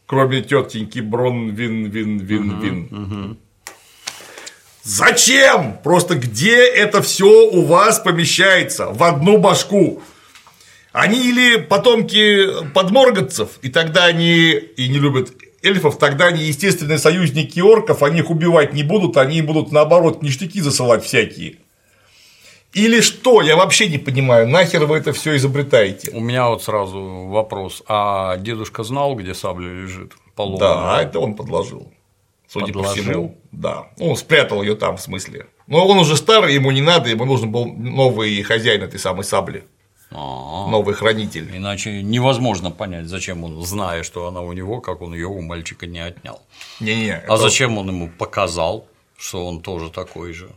Кроме 0.05 0.41
тетеньки 0.41 0.99
Брон 0.99 1.49
Вин 1.49 1.89
Вин 1.89 2.17
Вин 2.19 2.61
Вин. 2.61 3.37
Зачем? 4.83 5.77
Просто 5.83 6.15
где 6.15 6.65
это 6.65 7.01
все 7.01 7.27
у 7.49 7.65
вас 7.65 7.99
помещается? 7.99 8.85
В 8.85 9.03
одну 9.03 9.37
башку. 9.37 10.01
Они 10.91 11.29
или 11.29 11.57
потомки 11.57 12.71
подморготцев, 12.73 13.59
и 13.61 13.69
тогда 13.69 14.05
они 14.05 14.51
и 14.51 14.87
не 14.87 14.97
любят 14.97 15.31
эльфов, 15.61 15.97
тогда 15.99 16.27
они 16.27 16.43
естественные 16.43 16.97
союзники 16.97 17.59
орков, 17.59 18.01
они 18.01 18.19
их 18.19 18.29
убивать 18.29 18.73
не 18.73 18.83
будут, 18.83 19.17
они 19.17 19.37
им 19.37 19.45
будут 19.45 19.71
наоборот 19.71 20.23
ништяки 20.23 20.61
засылать 20.61 21.03
всякие. 21.03 21.57
Или 22.73 23.01
что? 23.01 23.41
Я 23.41 23.55
вообще 23.55 23.87
не 23.87 23.97
понимаю, 23.97 24.47
нахер 24.47 24.85
вы 24.85 24.97
это 24.97 25.11
все 25.11 25.35
изобретаете? 25.35 26.11
У 26.11 26.19
меня 26.19 26.47
вот 26.49 26.63
сразу 26.63 27.27
вопрос. 27.27 27.83
А 27.87 28.37
дедушка 28.37 28.83
знал, 28.83 29.15
где 29.15 29.33
сабля 29.33 29.69
лежит? 29.69 30.13
Поломанная? 30.35 30.97
Да, 30.97 31.01
это 31.01 31.19
он 31.19 31.33
подложил. 31.35 31.91
Судя 32.47 32.67
Подложил? 32.67 32.95
по 32.95 33.01
всему, 33.01 33.37
да. 33.51 33.87
Ну, 33.97 34.11
Он 34.11 34.15
спрятал 34.15 34.61
ее 34.63 34.75
там, 34.75 34.97
в 34.97 35.01
смысле. 35.01 35.47
Но 35.67 35.87
он 35.87 35.99
уже 35.99 36.15
старый, 36.15 36.53
ему 36.53 36.71
не 36.71 36.81
надо, 36.81 37.09
ему 37.09 37.25
нужен 37.25 37.51
был 37.51 37.65
новый 37.65 38.41
хозяин 38.41 38.81
этой 38.81 38.99
самой 38.99 39.23
сабли. 39.23 39.65
Новый 40.11 40.95
хранитель. 40.95 41.55
Иначе 41.55 42.01
невозможно 42.01 42.71
понять, 42.71 43.07
зачем 43.07 43.43
он, 43.43 43.61
зная, 43.63 44.03
что 44.03 44.27
она 44.27 44.41
у 44.41 44.53
него, 44.53 44.81
как 44.81 45.01
он 45.01 45.13
ее 45.13 45.27
у 45.27 45.41
мальчика 45.41 45.85
не 45.85 45.99
отнял. 45.99 46.41
Не-не. 46.79 47.17
А 47.27 47.37
зачем 47.37 47.77
он 47.77 47.89
ему 47.89 48.09
показал, 48.09 48.87
что 49.17 49.45
он 49.47 49.61
тоже 49.61 49.89
такой 49.89 50.33
же? 50.33 50.49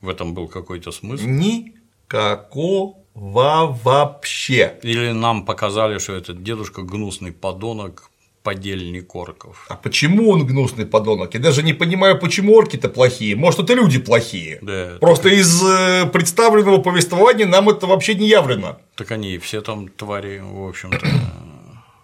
В 0.00 0.08
этом 0.08 0.34
был 0.34 0.48
какой-то 0.48 0.90
смысл? 0.92 1.24
Никакого 1.24 2.96
вообще. 3.14 4.78
Или 4.82 5.12
нам 5.12 5.44
показали, 5.44 5.98
что 5.98 6.14
этот 6.14 6.42
дедушка 6.42 6.82
гнусный 6.82 7.32
подонок, 7.32 8.10
подельник 8.44 9.16
орков. 9.16 9.64
А 9.68 9.74
почему 9.74 10.30
он 10.30 10.46
гнусный 10.46 10.86
подонок? 10.86 11.34
Я 11.34 11.40
даже 11.40 11.62
не 11.62 11.72
понимаю, 11.72 12.18
почему 12.20 12.54
орки-то 12.54 12.88
плохие. 12.88 13.34
Может, 13.34 13.60
это 13.60 13.74
люди 13.74 13.98
плохие. 13.98 14.58
Да, 14.62 14.98
Просто 15.00 15.30
из 15.30 15.62
э, 15.64 16.06
представленного 16.12 16.78
повествования 16.78 17.46
нам 17.46 17.70
это 17.70 17.86
вообще 17.86 18.14
не 18.14 18.28
явлено. 18.28 18.78
Так 18.96 19.10
они 19.10 19.38
все 19.38 19.62
там 19.62 19.88
твари, 19.88 20.40
в 20.44 20.68
общем-то. 20.68 21.04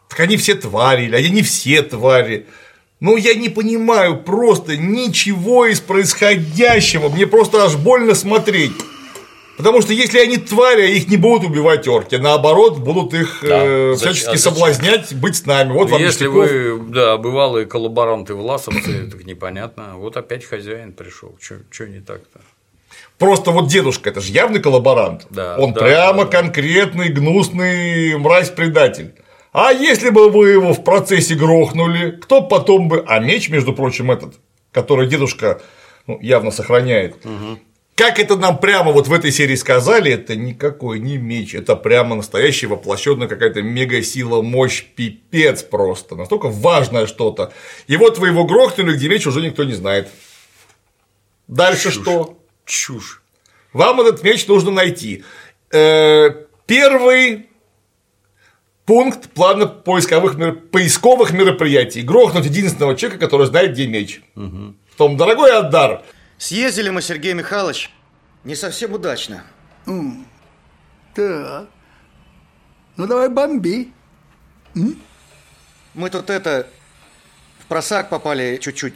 Так 0.08 0.18
они 0.18 0.36
все 0.36 0.56
твари, 0.56 1.04
или 1.04 1.14
они 1.14 1.30
не 1.30 1.42
все 1.42 1.82
твари. 1.82 2.46
Ну, 2.98 3.16
я 3.16 3.36
не 3.36 3.48
понимаю 3.48 4.16
просто 4.20 4.76
ничего 4.76 5.66
из 5.66 5.78
происходящего. 5.78 7.08
Мне 7.08 7.28
просто 7.28 7.64
аж 7.64 7.76
больно 7.76 8.16
смотреть. 8.16 8.72
Потому 9.60 9.82
что 9.82 9.92
если 9.92 10.18
они 10.20 10.38
твари, 10.38 10.96
их 10.96 11.08
не 11.08 11.18
будут 11.18 11.50
убивать 11.50 11.86
орки, 11.86 12.14
наоборот, 12.14 12.78
будут 12.78 13.12
их 13.12 13.44
э, 13.44 13.90
Да. 13.90 13.96
всячески 13.96 14.24
Зачем- 14.24 14.32
а 14.32 14.36
зачем? 14.36 14.52
соблазнять 14.54 15.14
быть 15.14 15.36
с 15.36 15.44
нами. 15.44 15.72
Вот 15.74 15.90
вам 15.90 16.00
Если 16.00 16.26
вы, 16.26 16.80
да, 16.88 17.18
бывалые 17.18 17.66
коллаборанты 17.66 18.32
власовцы, 18.34 19.06
так 19.10 19.26
непонятно. 19.26 19.96
Вот 19.96 20.16
опять 20.16 20.46
хозяин 20.46 20.92
пришел. 20.94 21.36
Что 21.40 21.86
не 21.86 22.00
так-то? 22.00 22.40
Просто 23.18 23.50
вот 23.50 23.68
дедушка, 23.68 24.08
это 24.08 24.22
же 24.22 24.32
явный 24.32 24.60
коллаборант. 24.60 25.26
Да, 25.28 25.58
Он 25.58 25.74
да, 25.74 25.80
прямо 25.80 26.24
конкретный, 26.24 27.10
гнусный 27.10 28.16
мразь-предатель. 28.16 29.12
А 29.52 29.72
если 29.72 30.08
бы 30.08 30.30
вы 30.30 30.50
его 30.52 30.72
в 30.72 30.82
процессе 30.84 31.34
грохнули, 31.34 32.12
кто 32.12 32.40
потом 32.40 32.88
бы. 32.88 33.04
А 33.06 33.18
меч, 33.18 33.50
между 33.50 33.74
прочим, 33.74 34.10
этот, 34.10 34.36
который 34.72 35.06
дедушка 35.06 35.60
ну, 36.06 36.18
явно 36.22 36.50
сохраняет. 36.50 37.16
Как 38.00 38.18
это 38.18 38.36
нам 38.36 38.58
прямо 38.58 38.92
вот 38.92 39.08
в 39.08 39.12
этой 39.12 39.30
серии 39.30 39.56
сказали, 39.56 40.10
это 40.10 40.34
никакой 40.34 40.98
не 41.00 41.18
меч, 41.18 41.54
это 41.54 41.76
прямо 41.76 42.16
настоящая 42.16 42.68
воплощенная 42.68 43.28
какая-то 43.28 43.60
мега 43.60 44.02
сила, 44.02 44.40
мощь, 44.40 44.84
пипец 44.96 45.62
просто, 45.62 46.16
настолько 46.16 46.48
важное 46.48 47.06
что-то. 47.06 47.52
И 47.88 47.98
вот 47.98 48.16
вы 48.18 48.28
его 48.28 48.46
грохнули, 48.46 48.96
где 48.96 49.10
меч 49.10 49.26
уже 49.26 49.42
никто 49.42 49.64
не 49.64 49.74
знает. 49.74 50.08
Дальше 51.46 51.90
Чушь. 51.92 52.02
что? 52.02 52.38
Чушь. 52.64 53.22
Вам 53.74 54.00
этот 54.00 54.22
меч 54.22 54.46
нужно 54.46 54.70
найти. 54.70 55.22
Э, 55.70 56.30
Первый 56.64 57.48
пункт 58.86 59.28
плана 59.30 59.66
поисковых, 59.66 60.36
мер- 60.36 60.54
поисковых 60.54 61.32
мероприятий. 61.32 62.00
Грохнуть 62.00 62.46
единственного 62.46 62.96
человека, 62.96 63.20
который 63.26 63.46
знает, 63.46 63.72
где 63.72 63.86
меч. 63.86 64.22
В 64.36 64.96
том, 64.96 65.16
дорогой 65.18 65.52
Аддар, 65.54 66.02
Съездили 66.40 66.88
мы, 66.88 67.02
Сергей 67.02 67.34
Михайлович, 67.34 67.90
не 68.44 68.54
совсем 68.54 68.94
удачно. 68.94 69.44
М, 69.86 70.26
Так. 71.14 71.68
Ну 72.96 73.06
давай 73.06 73.28
бомби. 73.28 73.92
Мы 75.94 76.08
тут 76.10 76.30
это... 76.30 76.66
В 77.58 77.66
просак 77.66 78.08
попали 78.08 78.56
чуть-чуть. 78.56 78.94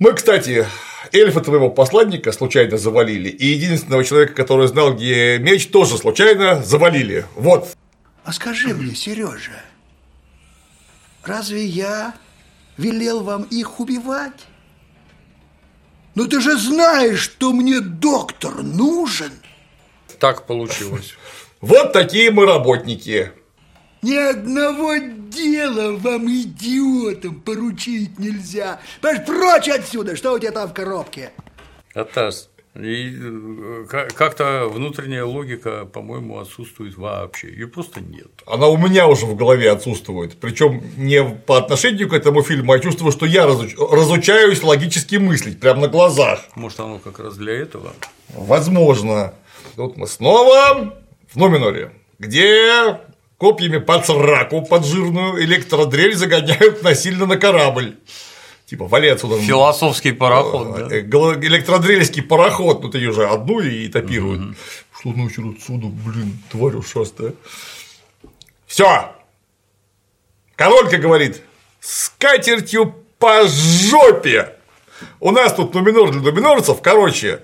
Мы, 0.00 0.12
кстати, 0.12 0.66
эльфа 1.12 1.40
твоего 1.40 1.70
посланника 1.70 2.32
случайно 2.32 2.78
завалили, 2.78 3.28
и 3.28 3.46
единственного 3.46 4.04
человека, 4.04 4.34
который 4.34 4.66
знал, 4.66 4.92
где 4.94 5.38
меч, 5.38 5.68
тоже 5.68 5.96
случайно 5.98 6.64
завалили. 6.64 7.26
Вот. 7.36 7.76
А 8.24 8.32
скажи 8.32 8.74
мне, 8.74 8.94
Сережа, 8.96 9.62
разве 11.22 11.64
я 11.64 12.12
велел 12.76 13.22
вам 13.22 13.44
их 13.44 13.78
убивать? 13.78 14.46
Ну 16.14 16.26
ты 16.28 16.40
же 16.40 16.56
знаешь, 16.56 17.20
что 17.20 17.52
мне 17.52 17.80
доктор 17.80 18.62
нужен. 18.62 19.32
Так 20.18 20.46
получилось. 20.46 21.14
Вот 21.60 21.92
такие 21.92 22.30
мы 22.30 22.46
работники. 22.46 23.32
Ни 24.02 24.16
одного 24.16 24.96
дела 24.96 25.96
вам, 25.96 26.28
идиотам, 26.28 27.40
поручить 27.40 28.18
нельзя. 28.18 28.80
Паш, 29.00 29.24
прочь 29.24 29.68
отсюда! 29.68 30.14
Что 30.14 30.34
у 30.34 30.38
тебя 30.38 30.52
там 30.52 30.68
в 30.68 30.74
коробке? 30.74 31.32
Атас. 31.94 32.50
И 32.76 33.16
э, 33.16 33.84
ка- 33.88 34.08
как-то 34.14 34.68
внутренняя 34.68 35.24
логика, 35.24 35.84
по-моему, 35.84 36.40
отсутствует 36.40 36.96
вообще. 36.96 37.48
Ее 37.48 37.68
просто 37.68 38.00
нет. 38.00 38.26
Она 38.46 38.66
у 38.66 38.76
меня 38.76 39.06
уже 39.06 39.26
в 39.26 39.36
голове 39.36 39.70
отсутствует. 39.70 40.36
Причем 40.40 40.82
не 40.96 41.22
по 41.22 41.56
отношению 41.58 42.08
к 42.08 42.12
этому 42.12 42.42
фильму, 42.42 42.72
а 42.72 42.80
чувствую, 42.80 43.12
что 43.12 43.26
я 43.26 43.44
разуч- 43.44 43.76
разучаюсь 43.78 44.62
логически 44.64 45.16
мыслить 45.16 45.60
прямо 45.60 45.82
на 45.82 45.88
глазах. 45.88 46.40
Может, 46.56 46.80
оно 46.80 46.98
как 46.98 47.20
раз 47.20 47.36
для 47.36 47.52
этого. 47.52 47.92
Возможно. 48.30 49.34
Тут 49.76 49.96
мы 49.96 50.06
снова 50.08 50.94
в 51.32 51.36
Нуминоре, 51.36 51.92
где 52.18 52.98
копьями 53.38 53.78
под 53.78 54.04
сраку, 54.06 54.62
под 54.62 54.84
жирную 54.84 55.42
электродрель 55.44 56.14
загоняют 56.14 56.82
насильно 56.82 57.26
на 57.26 57.36
корабль. 57.36 57.98
Типа, 58.66 58.86
вали 58.86 59.08
отсюда. 59.08 59.38
Философский 59.40 60.12
пароход, 60.12 60.88
да? 60.88 60.96
Э, 60.96 61.00
Электродрельский 61.00 62.22
пароход, 62.22 62.82
ну 62.82 62.88
ты 62.88 62.98
ее 62.98 63.12
же 63.12 63.26
одну 63.26 63.60
и 63.60 63.88
топируют. 63.88 64.56
Что 64.98 65.10
нахер 65.10 65.44
отсюда, 65.54 65.88
блин, 65.88 66.42
тварь 66.50 66.76
ушастая. 66.76 67.34
Все. 68.66 69.12
Королька 70.56 70.96
говорит, 70.96 71.42
с 71.80 72.08
катертью 72.18 72.94
по 73.18 73.46
жопе. 73.46 74.56
У 75.20 75.30
нас 75.30 75.52
тут 75.52 75.74
нуминор 75.74 76.10
для 76.12 76.20
нуминорцев, 76.20 76.80
короче, 76.80 77.42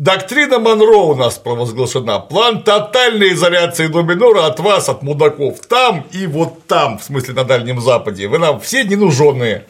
Доктрина 0.00 0.58
Монро 0.58 0.96
у 0.96 1.14
нас 1.14 1.36
провозглашена. 1.36 2.20
План 2.20 2.62
тотальной 2.62 3.34
изоляции 3.34 3.86
Нуминора 3.86 4.46
от 4.46 4.58
вас, 4.58 4.88
от 4.88 5.02
мудаков. 5.02 5.60
Там 5.66 6.06
и 6.10 6.26
вот 6.26 6.66
там, 6.66 6.98
в 6.98 7.02
смысле 7.02 7.34
на 7.34 7.44
Дальнем 7.44 7.82
Западе. 7.82 8.26
Вы 8.26 8.38
нам 8.38 8.60
все 8.60 8.82
ненуженные. 8.84 9.66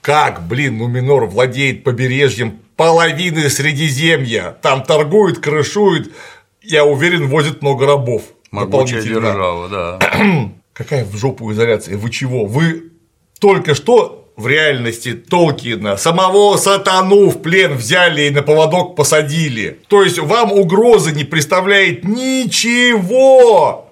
Как, 0.00 0.46
блин, 0.46 0.78
Нуминор 0.78 1.26
владеет 1.26 1.82
побережьем 1.82 2.60
половины 2.76 3.50
Средиземья. 3.50 4.56
Там 4.62 4.84
торгует, 4.84 5.40
крышует. 5.40 6.12
Я 6.62 6.84
уверен, 6.84 7.26
возит 7.26 7.60
много 7.60 7.84
рабов. 7.84 8.22
Могучая 8.52 9.02
держава, 9.02 9.68
да. 9.68 9.98
Какая 10.72 11.04
в 11.04 11.16
жопу 11.16 11.50
изоляция? 11.50 11.96
Вы 11.96 12.10
чего? 12.10 12.44
Вы 12.44 12.92
только 13.40 13.74
что 13.74 14.27
в 14.38 14.46
реальности 14.46 15.14
Толкина 15.14 15.96
самого 15.96 16.56
сатану 16.56 17.28
в 17.28 17.42
плен 17.42 17.74
взяли 17.74 18.22
и 18.22 18.30
на 18.30 18.42
поводок 18.42 18.94
посадили. 18.94 19.80
То 19.88 20.02
есть 20.02 20.18
вам 20.20 20.52
угрозы 20.52 21.12
не 21.12 21.24
представляет 21.24 22.04
ничего. 22.04 23.90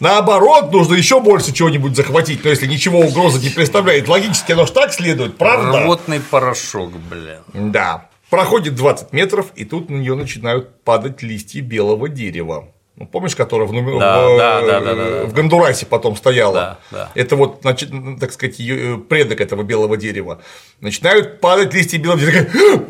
Наоборот, 0.00 0.72
нужно 0.72 0.94
еще 0.94 1.20
больше 1.20 1.52
чего-нибудь 1.52 1.96
захватить, 1.96 2.44
но 2.44 2.50
если 2.50 2.66
ничего 2.66 2.98
угрозы 3.00 3.40
не 3.40 3.48
представляет, 3.48 4.08
логически 4.08 4.52
оно 4.52 4.66
ж 4.66 4.70
так 4.70 4.92
следует, 4.92 5.38
правда? 5.38 5.84
Рвотный 5.84 6.20
порошок, 6.20 6.92
бля. 6.92 7.38
Да. 7.54 8.08
Проходит 8.28 8.74
20 8.74 9.12
метров, 9.12 9.46
и 9.54 9.64
тут 9.64 9.88
на 9.88 9.94
нее 9.94 10.16
начинают 10.16 10.82
падать 10.82 11.22
листья 11.22 11.62
белого 11.62 12.08
дерева. 12.08 12.68
Ну, 12.96 13.06
помнишь, 13.06 13.36
которая 13.36 13.68
в, 13.68 13.72
Да, 13.98 14.28
в, 14.28 14.38
да, 14.38 14.60
да, 14.62 14.80
да, 14.80 14.94
да, 14.94 15.24
в 15.24 15.34
Гондурасе 15.34 15.84
потом 15.84 16.16
стояла? 16.16 16.54
Да, 16.54 16.78
да. 16.90 17.10
Это 17.14 17.36
вот, 17.36 17.58
значит, 17.60 17.90
так 18.18 18.32
сказать, 18.32 18.58
э, 18.58 18.96
предок 18.96 19.42
этого 19.42 19.62
белого 19.62 19.98
дерева. 19.98 20.40
Начинают 20.80 21.40
падать 21.40 21.74
листья 21.74 21.98
белого 21.98 22.20
дерева. 22.20 22.84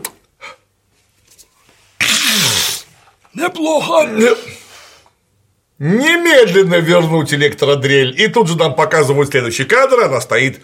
Неплохо. 3.35 4.09
Немедленно 5.79 6.77
вернуть 6.77 7.35
электродрель. 7.35 8.15
И 8.21 8.29
тут 8.29 8.49
же 8.49 8.57
нам 8.57 8.77
показывают 8.77 9.31
следующий 9.31 9.65
кадр. 9.65 10.05
Она 10.05 10.21
стоит 10.21 10.61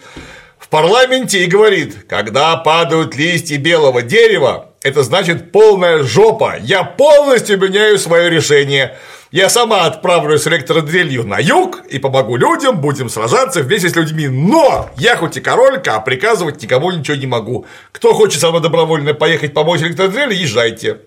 в 0.57 0.69
парламенте 0.69 1.43
и 1.43 1.47
говорит, 1.47 2.05
когда 2.07 2.55
падают 2.55 3.15
листья 3.15 3.57
белого 3.57 4.01
дерева, 4.01 4.71
это 4.81 5.03
значит 5.03 5.51
полная 5.51 6.01
жопа. 6.03 6.55
Я 6.59 6.83
полностью 6.83 7.59
меняю 7.59 7.99
свое 7.99 8.29
решение. 8.29 8.97
Я 9.33 9.49
сама 9.49 9.87
отправлюсь 9.87 10.45
электродрелью 10.47 11.23
на 11.23 11.39
юг 11.39 11.81
и 11.89 11.97
помогу 11.97 12.35
людям, 12.35 12.79
будем 12.79 13.09
сражаться 13.09 13.63
вместе 13.63 13.89
с 13.89 13.95
людьми. 13.95 14.27
Но 14.27 14.91
я 14.95 15.17
хоть 15.17 15.37
и 15.37 15.41
королька, 15.41 15.95
а 15.95 16.01
приказывать 16.01 16.61
никому 16.61 16.91
ничего 16.91 17.17
не 17.17 17.25
могу. 17.25 17.65
Кто 17.91 18.13
хочет 18.13 18.39
со 18.39 18.49
мной 18.49 18.61
добровольно 18.61 19.15
поехать 19.15 19.55
помочь 19.55 19.81
электродрели, 19.81 20.35
езжайте. 20.35 20.99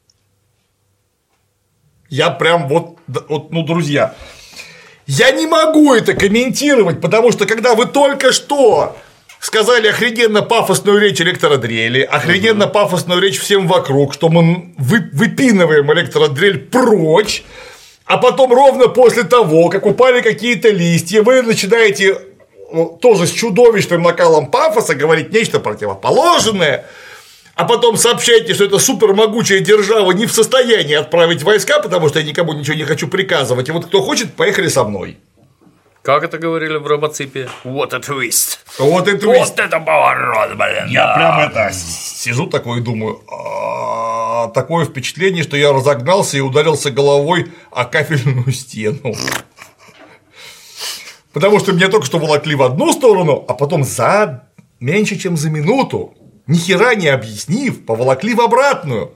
Я 2.08 2.30
прям 2.30 2.66
вот, 2.66 2.98
вот, 3.28 3.52
ну, 3.52 3.62
друзья, 3.62 4.16
я 5.06 5.30
не 5.30 5.46
могу 5.46 5.94
это 5.94 6.12
комментировать, 6.14 7.00
потому 7.00 7.30
что 7.30 7.46
когда 7.46 7.76
вы 7.76 7.86
только 7.86 8.32
что 8.32 8.96
сказали 9.38 9.86
охрененно 9.86 10.42
пафосную 10.42 10.98
речь 10.98 11.20
электродрели, 11.20 12.00
охрененно 12.00 12.66
пафосную 12.66 13.20
речь 13.20 13.38
всем 13.38 13.68
вокруг, 13.68 14.12
что 14.14 14.30
мы 14.30 14.74
вы- 14.78 15.10
выпинываем 15.12 15.92
электродрель 15.92 16.58
прочь, 16.58 17.44
а 18.06 18.18
потом 18.18 18.52
ровно 18.52 18.88
после 18.88 19.24
того, 19.24 19.68
как 19.68 19.84
упали 19.84 20.20
какие-то 20.20 20.70
листья, 20.70 21.22
вы 21.22 21.42
начинаете 21.42 22.18
ну, 22.72 22.98
тоже 23.00 23.26
с 23.26 23.30
чудовищным 23.32 24.02
накалом 24.02 24.46
пафоса 24.46 24.94
говорить 24.94 25.32
нечто 25.32 25.58
противоположное, 25.58 26.86
а 27.56 27.64
потом 27.64 27.96
сообщаете, 27.96 28.54
что 28.54 28.64
это 28.64 28.78
супермогучая 28.78 29.60
держава 29.60 30.12
не 30.12 30.26
в 30.26 30.32
состоянии 30.32 30.94
отправить 30.94 31.42
войска, 31.42 31.80
потому 31.80 32.08
что 32.08 32.20
я 32.20 32.24
никому 32.24 32.52
ничего 32.52 32.76
не 32.76 32.84
хочу 32.84 33.08
приказывать. 33.08 33.68
И 33.68 33.72
вот 33.72 33.86
кто 33.86 34.02
хочет, 34.02 34.34
поехали 34.34 34.68
со 34.68 34.84
мной. 34.84 35.16
Как 36.02 36.22
это 36.22 36.38
говорили 36.38 36.76
в 36.76 36.86
робоципе? 36.86 37.48
Вот 37.64 37.92
это 37.92 38.12
твист. 38.12 38.60
Вот 38.78 39.08
это 39.08 39.26
Вот 39.26 39.58
это 39.58 39.80
поворот, 39.80 40.50
блин. 40.56 40.86
Я 40.86 41.06
да. 41.06 41.14
прям 41.14 41.40
это 41.40 41.72
сижу 41.74 42.46
такой 42.46 42.78
и 42.78 42.80
думаю, 42.80 43.20
«А, 44.36 44.48
такое 44.48 44.84
впечатление, 44.84 45.42
что 45.42 45.56
я 45.56 45.72
разогнался 45.72 46.36
и 46.36 46.40
ударился 46.40 46.90
головой 46.90 47.52
о 47.70 47.86
кафельную 47.86 48.52
стену. 48.52 49.14
Потому 51.32 51.58
что 51.58 51.72
меня 51.72 51.88
только 51.88 52.04
что 52.04 52.18
волокли 52.18 52.54
в 52.54 52.62
одну 52.62 52.92
сторону, 52.92 53.42
а 53.48 53.54
потом 53.54 53.82
за 53.82 54.48
меньше, 54.78 55.16
чем 55.18 55.38
за 55.38 55.48
минуту, 55.48 56.14
ни 56.46 56.58
хера 56.58 56.94
не 56.94 57.08
объяснив, 57.08 57.86
поволокли 57.86 58.34
в 58.34 58.42
обратную. 58.42 59.12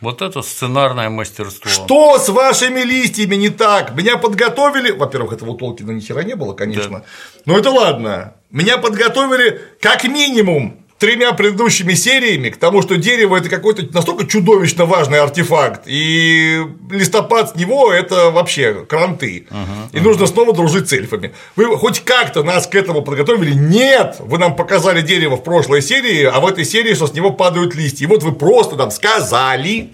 Вот 0.00 0.20
это 0.20 0.42
сценарное 0.42 1.10
мастерство. 1.10 1.70
Что 1.70 2.18
с 2.18 2.28
вашими 2.28 2.80
листьями 2.80 3.36
не 3.36 3.50
так? 3.50 3.94
Меня 3.94 4.16
подготовили. 4.16 4.90
Во-первых, 4.90 5.32
этого 5.32 5.50
у 5.50 5.56
Толкина 5.56 5.92
ни 5.92 6.00
хера 6.00 6.24
не 6.24 6.34
было, 6.34 6.54
конечно. 6.54 7.04
Но 7.44 7.56
это 7.56 7.70
ладно. 7.70 8.34
Меня 8.50 8.78
подготовили 8.78 9.60
как 9.80 10.02
минимум 10.04 10.85
тремя 10.98 11.32
предыдущими 11.32 11.94
сериями 11.94 12.50
к 12.50 12.56
тому, 12.56 12.82
что 12.82 12.96
дерево 12.96 13.36
это 13.36 13.48
какой-то 13.48 13.86
настолько 13.92 14.26
чудовищно 14.26 14.86
важный 14.86 15.20
артефакт, 15.20 15.82
и 15.86 16.62
листопад 16.90 17.50
с 17.50 17.54
него 17.54 17.92
это 17.92 18.30
вообще 18.30 18.84
кранты. 18.88 19.46
И 19.92 20.00
нужно 20.00 20.26
снова 20.26 20.54
дружить 20.54 20.88
с 20.88 20.92
эльфами. 20.92 21.32
Вы 21.54 21.76
хоть 21.76 22.00
как-то 22.00 22.42
нас 22.42 22.66
к 22.66 22.74
этому 22.74 23.02
подготовили? 23.02 23.52
Нет! 23.52 24.16
Вы 24.20 24.38
нам 24.38 24.56
показали 24.56 25.02
дерево 25.02 25.36
в 25.36 25.42
прошлой 25.42 25.82
серии, 25.82 26.24
а 26.24 26.40
в 26.40 26.46
этой 26.46 26.64
серии, 26.64 26.94
что 26.94 27.06
с 27.06 27.12
него 27.12 27.30
падают 27.30 27.74
листья. 27.74 28.04
И 28.04 28.08
вот 28.08 28.22
вы 28.22 28.32
просто 28.32 28.76
нам 28.76 28.90
сказали 28.90 29.90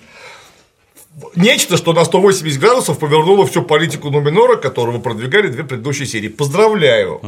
нечто, 1.35 1.77
что 1.77 1.93
на 1.93 2.05
180 2.05 2.61
градусов 2.61 2.99
повернуло 2.99 3.47
всю 3.47 3.63
политику 3.63 4.11
Нуминора, 4.11 4.57
которую 4.57 4.97
вы 4.97 5.03
продвигали 5.03 5.49
две 5.49 5.65
предыдущие 5.65 6.07
серии. 6.07 6.29
Поздравляю! 6.29 7.21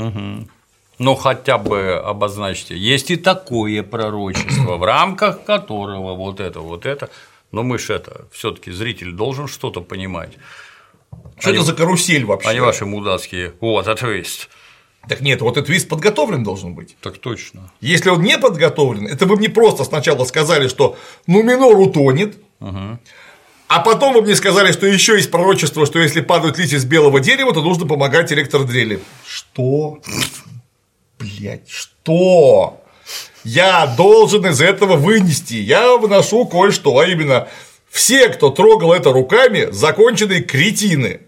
Ну, 0.99 1.15
хотя 1.15 1.59
бы 1.59 1.95
обозначьте. 1.95 2.77
Есть 2.77 3.11
и 3.11 3.17
такое 3.17 3.83
пророчество, 3.83 4.77
в 4.77 4.85
рамках 4.85 5.45
которого 5.45 6.15
вот 6.15 6.41
это, 6.41 6.61
вот 6.61 6.87
это. 6.87 7.11
Но 7.53 7.63
мы 7.63 7.79
же 7.79 7.95
это, 7.95 8.27
все 8.33 8.51
таки 8.51 8.71
зритель 8.71 9.13
должен 9.13 9.49
что-то 9.49 9.81
понимать. 9.81 10.33
Что 11.39 11.51
это 11.51 11.63
за 11.63 11.73
карусель 11.73 12.25
вообще? 12.25 12.49
Они 12.49 12.61
ваши 12.61 12.87
мудацкие. 12.87 13.55
Вот, 13.61 13.93
твист. 13.97 14.49
Так 15.09 15.21
нет, 15.21 15.43
вот 15.43 15.57
этот 15.57 15.67
твист 15.67 15.89
подготовлен 15.89 16.43
должен 16.43 16.75
быть. 16.75 16.97
Так 17.01 17.19
точно. 17.19 17.71
Если 17.81 18.09
он 18.09 18.23
не 18.23 18.39
подготовлен, 18.39 19.07
это 19.07 19.27
вы 19.27 19.37
мне 19.37 19.49
просто 19.49 19.85
сначала 19.85 20.25
сказали, 20.25 20.69
что 20.69 20.97
Нуминор 21.27 21.79
утонет, 21.79 22.37
а 23.67 23.81
потом 23.81 24.15
вы 24.15 24.23
мне 24.23 24.37
сказали, 24.37 24.73
что 24.73 24.87
еще 24.87 25.17
есть 25.17 25.31
пророчество, 25.31 25.87
что 25.87 25.99
если 25.99 26.21
падают 26.21 26.59
листья 26.59 26.79
с 26.79 26.85
белого 26.85 27.21
дерева, 27.21 27.53
то 27.53 27.63
нужно 27.63 27.87
помогать 27.87 28.33
электродрели. 28.33 29.01
Что? 29.27 29.99
Блять, 31.25 31.69
что? 31.69 32.83
Я 33.45 33.87
должен 33.87 34.47
из 34.47 34.61
этого 34.61 34.97
вынести. 34.97 35.55
Я 35.55 35.97
выношу 35.97 36.47
кое-что, 36.47 36.99
а 36.99 37.07
именно 37.07 37.49
все, 37.91 38.29
кто 38.29 38.51
трогал 38.51 38.93
это 38.93 39.13
руками, 39.13 39.69
законченные 39.71 40.43
кретины. 40.43 41.21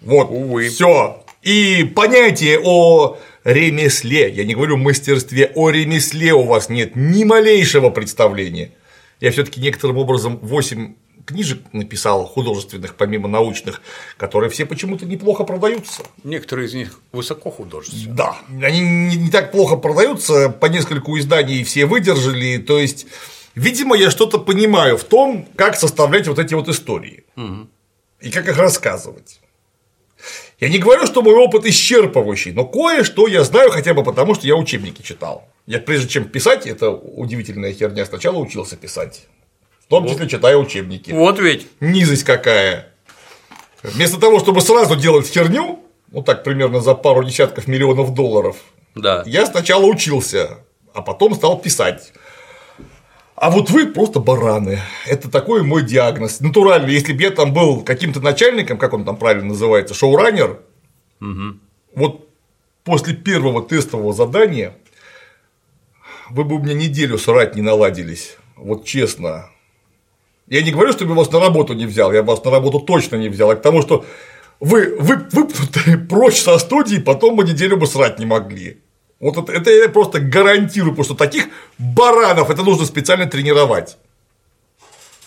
Вот, 0.00 0.30
все. 0.70 1.24
И 1.42 1.84
понятие 1.94 2.60
о 2.62 3.16
ремесле, 3.44 4.30
я 4.30 4.44
не 4.44 4.54
говорю 4.54 4.76
мастерстве, 4.76 5.50
о 5.54 5.70
ремесле 5.70 6.32
у 6.34 6.42
вас 6.42 6.68
нет 6.68 6.94
ни 6.94 7.24
малейшего 7.24 7.90
представления. 7.90 8.72
Я 9.20 9.30
все-таки 9.30 9.60
некоторым 9.60 9.98
образом 9.98 10.38
8 10.42 10.94
книжек 11.24 11.60
написал 11.72 12.26
художественных, 12.26 12.94
помимо 12.94 13.28
научных, 13.28 13.82
которые 14.16 14.50
все 14.50 14.66
почему-то 14.66 15.06
неплохо 15.06 15.44
продаются. 15.44 16.02
Некоторые 16.24 16.68
из 16.68 16.74
них 16.74 17.00
высоко 17.12 17.50
художественные. 17.50 18.14
Да, 18.14 18.36
они 18.62 18.80
не, 18.80 19.30
так 19.30 19.52
плохо 19.52 19.76
продаются, 19.76 20.48
по 20.48 20.66
нескольку 20.66 21.18
изданий 21.18 21.64
все 21.64 21.86
выдержали, 21.86 22.58
то 22.58 22.78
есть, 22.78 23.06
видимо, 23.54 23.96
я 23.96 24.10
что-то 24.10 24.38
понимаю 24.38 24.96
в 24.96 25.04
том, 25.04 25.48
как 25.56 25.76
составлять 25.76 26.28
вот 26.28 26.38
эти 26.38 26.54
вот 26.54 26.68
истории 26.68 27.24
и 28.20 28.30
как 28.30 28.48
их 28.48 28.58
рассказывать. 28.58 29.40
Я 30.60 30.68
не 30.68 30.78
говорю, 30.78 31.06
что 31.06 31.22
мой 31.22 31.34
опыт 31.34 31.66
исчерпывающий, 31.66 32.52
но 32.52 32.64
кое-что 32.64 33.26
я 33.26 33.42
знаю 33.42 33.70
хотя 33.70 33.94
бы 33.94 34.04
потому, 34.04 34.34
что 34.34 34.46
я 34.46 34.54
учебники 34.54 35.02
читал. 35.02 35.48
Я 35.66 35.80
прежде 35.80 36.08
чем 36.08 36.24
писать, 36.24 36.68
это 36.68 36.90
удивительная 36.90 37.72
херня, 37.72 38.06
сначала 38.06 38.38
учился 38.38 38.76
писать. 38.76 39.26
Том 39.92 40.08
числе 40.08 40.26
читая 40.26 40.56
учебники. 40.56 41.10
Вот 41.10 41.38
ведь. 41.38 41.66
Низость 41.80 42.24
какая. 42.24 42.88
Вместо 43.82 44.18
того, 44.18 44.38
чтобы 44.38 44.62
сразу 44.62 44.96
делать 44.96 45.26
херню, 45.28 45.80
ну 46.10 46.22
так 46.22 46.44
примерно 46.44 46.80
за 46.80 46.94
пару 46.94 47.22
десятков 47.24 47.66
миллионов 47.66 48.14
долларов, 48.14 48.56
Да. 48.94 49.22
я 49.26 49.44
сначала 49.44 49.84
учился, 49.84 50.60
а 50.94 51.02
потом 51.02 51.34
стал 51.34 51.58
писать. 51.58 52.12
А 53.36 53.50
вот 53.50 53.68
вы 53.68 53.86
просто 53.86 54.18
бараны. 54.18 54.80
Это 55.06 55.30
такой 55.30 55.62
мой 55.62 55.82
диагноз. 55.82 56.40
Натурально, 56.40 56.88
если 56.88 57.12
бы 57.12 57.22
я 57.22 57.30
там 57.30 57.52
был 57.52 57.82
каким-то 57.82 58.20
начальником, 58.20 58.78
как 58.78 58.94
он 58.94 59.04
там 59.04 59.16
правильно 59.18 59.48
называется, 59.48 59.92
шоураннер, 59.92 60.58
вот 61.94 62.28
после 62.84 63.14
первого 63.14 63.62
тестового 63.62 64.14
задания 64.14 64.74
вы 66.30 66.44
бы 66.44 66.54
у 66.54 66.58
меня 66.60 66.72
неделю 66.72 67.18
срать 67.18 67.56
не 67.56 67.62
наладились. 67.62 68.36
Вот 68.56 68.86
честно. 68.86 69.50
Я 70.48 70.62
не 70.62 70.70
говорю, 70.70 70.92
что 70.92 71.04
я 71.04 71.12
вас 71.12 71.30
на 71.30 71.40
работу 71.40 71.72
не 71.74 71.86
взял, 71.86 72.12
я 72.12 72.22
вас 72.22 72.44
на 72.44 72.50
работу 72.50 72.80
точно 72.80 73.16
не 73.16 73.28
взял, 73.28 73.50
а 73.50 73.56
к 73.56 73.62
тому, 73.62 73.82
что 73.82 74.04
вы, 74.60 74.96
вы 74.98 75.16
выпнуты 75.30 75.98
прочь 75.98 76.40
со 76.40 76.58
студии, 76.58 76.98
потом 76.98 77.34
мы 77.34 77.44
неделю 77.44 77.76
бы 77.76 77.86
срать 77.86 78.18
не 78.18 78.26
могли. 78.26 78.78
Вот 79.18 79.36
это, 79.36 79.52
это 79.52 79.70
я 79.70 79.88
просто 79.88 80.20
гарантирую, 80.20 80.92
потому 80.92 81.04
что 81.04 81.14
таких 81.14 81.46
баранов 81.78 82.50
это 82.50 82.62
нужно 82.62 82.84
специально 82.86 83.26
тренировать. 83.26 83.96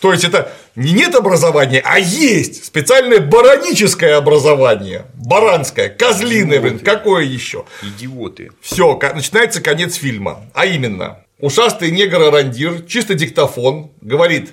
То 0.00 0.12
есть 0.12 0.24
это 0.24 0.52
не 0.74 0.92
нет 0.92 1.14
образования, 1.14 1.82
а 1.84 1.98
есть 1.98 2.66
специальное 2.66 3.20
бараническое 3.20 4.16
образование. 4.16 5.06
Баранское, 5.14 5.88
козлиное, 5.88 6.60
блин, 6.60 6.78
какое 6.78 7.24
еще? 7.24 7.64
Идиоты. 7.82 8.52
Все, 8.60 8.98
начинается 9.14 9.62
конец 9.62 9.94
фильма. 9.94 10.44
А 10.52 10.66
именно, 10.66 11.24
ушастый 11.38 11.90
негр 11.90 12.22
Арандир, 12.22 12.82
чисто 12.82 13.14
диктофон, 13.14 13.90
говорит 14.02 14.52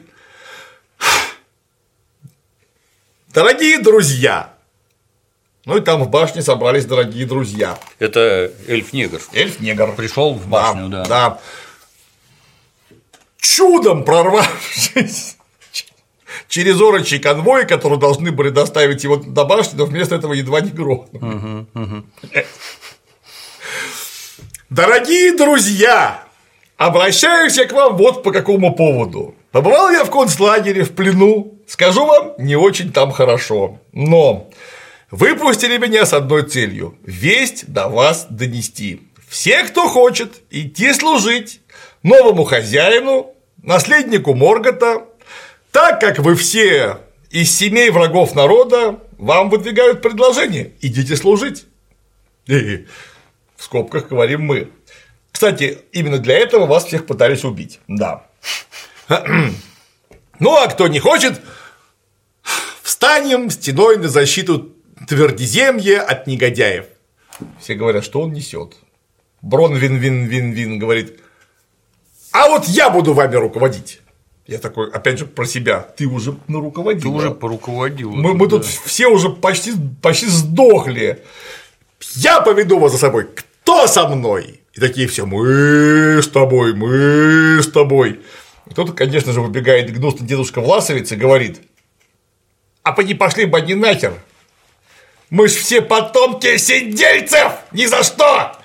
Дорогие 3.33 3.79
друзья! 3.79 4.53
Ну 5.65 5.77
и 5.77 5.81
там 5.81 6.03
в 6.03 6.09
башне 6.09 6.43
собрались 6.43 6.85
дорогие 6.85 7.25
друзья. 7.25 7.79
Это 7.97 8.51
эльф-негр. 8.67 9.19
Эльф-негр. 9.33 9.95
Пришел 9.95 10.35
в 10.35 10.47
башню, 10.47 10.87
да. 10.89 11.05
Да. 11.05 11.39
Чудом 13.37 14.03
прорвавшись 14.03 15.37
через 16.47 16.79
орочий 16.79 17.17
конвой, 17.17 17.65
которые 17.65 17.99
должны 17.99 18.31
были 18.31 18.49
доставить 18.49 19.03
его 19.03 19.15
до 19.15 19.45
башни, 19.45 19.77
но 19.77 19.85
вместо 19.85 20.13
этого 20.13 20.33
едва 20.33 20.61
не 20.61 20.69
грохнули. 20.69 21.65
Дорогие 24.69 25.35
друзья, 25.35 26.23
обращаюсь 26.77 27.57
я 27.57 27.65
к 27.65 27.71
вам 27.71 27.97
вот 27.97 28.21
по 28.21 28.31
какому 28.31 28.75
поводу. 28.75 29.33
Побывал 29.53 29.91
я 29.91 30.03
в 30.03 30.09
концлагере 30.09 30.83
в 30.83 30.95
плену, 30.95 31.59
скажу 31.67 32.07
вам, 32.07 32.33
не 32.39 32.55
очень 32.55 32.91
там 32.91 33.11
хорошо, 33.11 33.79
но 33.91 34.49
выпустили 35.11 35.77
меня 35.77 36.07
с 36.07 36.13
одной 36.13 36.41
целью– 36.41 36.97
весть 37.03 37.71
до 37.71 37.87
вас 37.87 38.25
донести. 38.31 39.03
Все, 39.29 39.63
кто 39.65 39.87
хочет 39.87 40.41
идти 40.49 40.91
служить 40.93 41.61
новому 42.01 42.45
хозяину, 42.45 43.35
наследнику 43.61 44.33
Моргота, 44.33 45.05
так 45.71 46.01
как 46.01 46.17
вы 46.17 46.33
все 46.33 46.97
из 47.29 47.55
семей 47.55 47.91
врагов 47.91 48.33
народа, 48.33 49.01
вам 49.19 49.51
выдвигают 49.51 50.01
предложение– 50.01 50.71
идите 50.81 51.15
служить. 51.15 51.65
И 52.47 52.87
в 53.55 53.63
скобках 53.63 54.07
говорим 54.07 54.41
мы. 54.41 54.71
Кстати, 55.31 55.77
именно 55.91 56.17
для 56.17 56.39
этого 56.39 56.65
вас 56.65 56.85
всех 56.85 57.05
пытались 57.05 57.43
убить. 57.43 57.79
Да. 57.87 58.25
Ну, 60.39 60.57
а 60.57 60.67
кто 60.67 60.87
не 60.87 60.99
хочет, 60.99 61.39
встанем 62.81 63.49
стеной 63.49 63.97
на 63.97 64.09
защиту 64.09 64.73
твердиземья 65.07 66.01
от 66.01 66.27
негодяев. 66.27 66.85
Все 67.61 67.75
говорят, 67.75 68.03
что 68.03 68.21
он 68.21 68.33
несет. 68.33 68.75
Брон 69.41 69.75
вин 69.75 69.97
вин 69.97 70.25
вин 70.25 70.51
вин 70.51 70.79
говорит, 70.79 71.19
а 72.31 72.49
вот 72.49 72.65
я 72.65 72.89
буду 72.89 73.13
вами 73.13 73.35
руководить. 73.35 74.01
Я 74.47 74.57
такой, 74.57 74.89
опять 74.91 75.19
же, 75.19 75.25
про 75.25 75.45
себя. 75.45 75.79
Ты 75.79 76.07
уже 76.07 76.35
на 76.47 76.59
руководил. 76.59 77.01
Ты 77.03 77.07
уже 77.07 77.31
поруководил. 77.31 78.11
Мы, 78.11 78.33
мы 78.33 78.49
тут 78.49 78.65
все 78.65 79.07
уже 79.07 79.29
почти, 79.29 79.73
почти 80.01 80.27
сдохли. 80.27 81.23
Я 82.15 82.41
поведу 82.41 82.79
вас 82.79 82.91
за 82.91 82.97
собой. 82.97 83.27
Кто 83.33 83.87
со 83.87 84.07
мной? 84.07 84.61
И 84.73 84.79
такие 84.79 85.07
все, 85.07 85.25
мы 85.25 86.21
с 86.21 86.27
тобой, 86.27 86.73
мы 86.73 87.61
с 87.61 87.67
тобой. 87.67 88.19
Кто-то, 88.71 88.93
конечно 88.93 89.33
же, 89.33 89.41
выбегает 89.41 89.93
гнусный 89.93 90.25
дедушка 90.27 90.61
Власовец 90.61 91.11
и 91.11 91.15
говорит, 91.15 91.61
а 92.83 92.91
поди 92.91 93.13
пошли 93.13 93.45
бы 93.45 93.57
они 93.57 93.75
нахер. 93.75 94.13
Мы 95.29 95.47
ж 95.47 95.51
все 95.51 95.81
потомки 95.81 96.57
сидельцев! 96.57 97.53
Ни 97.71 97.85
за 97.85 98.03
что! 98.03 98.55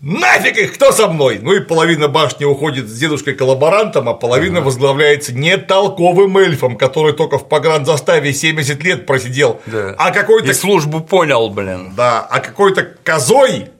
Нафиг 0.00 0.58
их, 0.58 0.74
кто 0.74 0.92
со 0.92 1.08
мной? 1.08 1.38
Ну 1.40 1.54
и 1.54 1.60
половина 1.60 2.08
башни 2.08 2.44
уходит 2.44 2.86
с 2.86 2.98
дедушкой-коллаборантом, 2.98 4.08
а 4.10 4.14
половина 4.14 4.60
возглавляется 4.60 5.32
не 5.34 5.56
толковым 5.56 6.36
эльфом, 6.36 6.76
который 6.76 7.14
только 7.14 7.38
в 7.38 7.48
погранзаставе 7.48 8.32
70 8.34 8.82
лет 8.84 9.06
просидел, 9.06 9.60
Да. 9.66 9.94
а 9.98 10.10
какой-то... 10.10 10.50
И 10.50 10.52
службу 10.52 11.00
понял, 11.00 11.48
блин. 11.48 11.94
Да, 11.96 12.20
а 12.20 12.40
какой-то 12.40 12.82
козой 13.04 13.70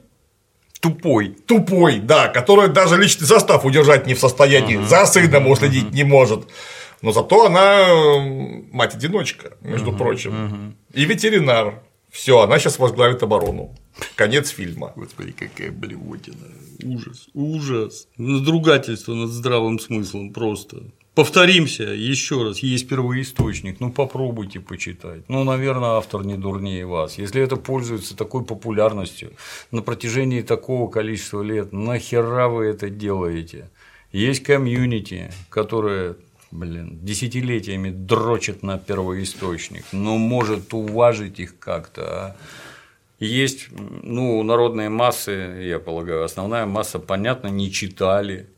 Тупой. 0.79 1.35
тупой, 1.45 1.99
да, 1.99 2.27
который 2.27 2.69
даже 2.69 2.97
личный 3.01 3.25
состав 3.25 3.65
удержать 3.65 4.05
не 4.05 4.13
в 4.13 4.19
состоянии, 4.19 4.83
за 4.85 5.05
сыном 5.05 5.47
уследить 5.47 5.91
не 5.91 6.03
может. 6.03 6.47
Но 7.01 7.11
зато 7.11 7.45
она 7.45 8.21
мать-одиночка, 8.71 9.57
между 9.61 9.91
прочим. 9.93 10.75
И 10.93 11.05
ветеринар. 11.05 11.83
Все, 12.11 12.39
она 12.39 12.57
сейчас 12.57 12.79
возглавит 12.79 13.21
оборону. 13.21 13.75
Конец 14.15 14.49
фильма. 14.49 14.93
Господи, 14.95 15.33
какая 15.33 15.71
блевотина. 15.71 16.47
Ужас, 16.83 17.27
ужас. 17.33 18.07
Надругательство 18.17 19.13
над 19.13 19.29
здравым 19.29 19.77
смыслом 19.79 20.31
просто. 20.31 20.83
Повторимся 21.17 21.81
еще 21.81 22.43
раз, 22.43 22.59
есть 22.59 22.87
первоисточник, 22.87 23.79
ну 23.79 23.91
попробуйте 23.91 24.59
почитать. 24.59 25.27
Ну, 25.27 25.43
наверное, 25.43 25.97
автор 25.97 26.23
не 26.23 26.35
дурнее 26.35 26.85
вас. 26.85 27.17
Если 27.17 27.41
это 27.41 27.55
пользуется 27.55 28.15
такой 28.15 28.45
популярностью 28.45 29.31
на 29.71 29.81
протяжении 29.81 30.43
такого 30.43 30.91
количества 30.91 31.41
лет, 31.41 31.73
нахера 31.73 32.49
вы 32.49 32.65
это 32.65 32.91
делаете? 32.91 33.71
Есть 34.11 34.43
комьюнити, 34.43 35.33
которое 35.49 36.17
блин, 36.51 36.99
десятилетиями 37.01 37.89
дрочит 37.89 38.61
на 38.61 38.77
первоисточник, 38.77 39.85
но 39.91 40.19
может 40.19 40.71
уважить 40.71 41.39
их 41.39 41.57
как-то. 41.57 42.03
А? 42.05 42.35
Есть, 43.19 43.69
ну, 44.03 44.43
народные 44.43 44.89
массы, 44.89 45.31
я 45.63 45.79
полагаю, 45.79 46.23
основная 46.23 46.67
масса, 46.67 46.99
понятно, 46.99 47.47
не 47.47 47.71
читали, 47.71 48.49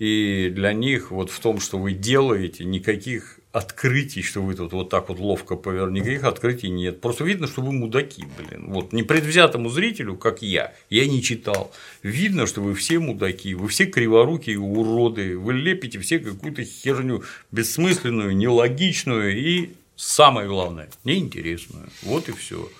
и 0.00 0.50
для 0.50 0.72
них 0.72 1.10
вот 1.10 1.30
в 1.30 1.38
том, 1.40 1.60
что 1.60 1.78
вы 1.78 1.92
делаете, 1.92 2.64
никаких 2.64 3.38
открытий, 3.52 4.22
что 4.22 4.40
вы 4.40 4.54
тут 4.54 4.72
вот 4.72 4.88
так 4.88 5.10
вот 5.10 5.18
ловко 5.18 5.56
повернули, 5.56 6.00
никаких 6.00 6.24
открытий 6.24 6.70
нет. 6.70 7.02
Просто 7.02 7.24
видно, 7.24 7.46
что 7.46 7.60
вы 7.60 7.72
мудаки, 7.72 8.24
блин. 8.38 8.70
Вот 8.72 8.94
непредвзятому 8.94 9.68
зрителю, 9.68 10.16
как 10.16 10.40
я, 10.40 10.72
я 10.88 11.06
не 11.06 11.22
читал. 11.22 11.70
Видно, 12.02 12.46
что 12.46 12.62
вы 12.62 12.74
все 12.74 12.98
мудаки, 12.98 13.52
вы 13.52 13.68
все 13.68 13.84
криворукие 13.84 14.58
уроды, 14.58 15.36
вы 15.36 15.52
лепите 15.52 15.98
все 15.98 16.18
какую-то 16.18 16.64
херню 16.64 17.22
бессмысленную, 17.52 18.34
нелогичную 18.34 19.36
и 19.36 19.70
самое 19.96 20.48
главное, 20.48 20.88
неинтересную. 21.04 21.90
Вот 22.02 22.30
и 22.30 22.32
все. 22.32 22.70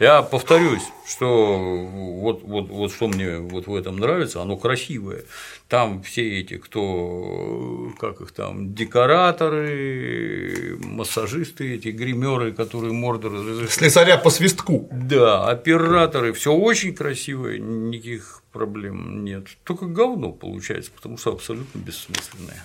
Я 0.00 0.22
повторюсь, 0.22 0.82
что 1.06 1.58
вот, 1.58 2.42
вот, 2.42 2.70
вот 2.70 2.90
что 2.90 3.06
мне 3.06 3.38
вот 3.38 3.66
в 3.66 3.74
этом 3.74 3.98
нравится, 3.98 4.40
оно 4.40 4.56
красивое. 4.56 5.24
Там 5.68 6.02
все 6.02 6.40
эти, 6.40 6.56
кто, 6.56 7.92
как 8.00 8.22
их 8.22 8.32
там, 8.32 8.74
декораторы, 8.74 10.78
массажисты, 10.82 11.74
эти 11.74 11.88
гримеры, 11.88 12.52
которые 12.52 12.94
мордор 12.94 13.68
Слесаря 13.68 14.16
по 14.16 14.30
свистку. 14.30 14.88
Да, 14.90 15.46
операторы, 15.46 16.32
все 16.32 16.54
очень 16.54 16.94
красивое, 16.94 17.58
никаких 17.58 18.42
проблем 18.52 19.22
нет. 19.22 19.48
Только 19.64 19.84
говно 19.84 20.32
получается, 20.32 20.92
потому 20.96 21.18
что 21.18 21.32
абсолютно 21.32 21.78
бессмысленное. 21.78 22.64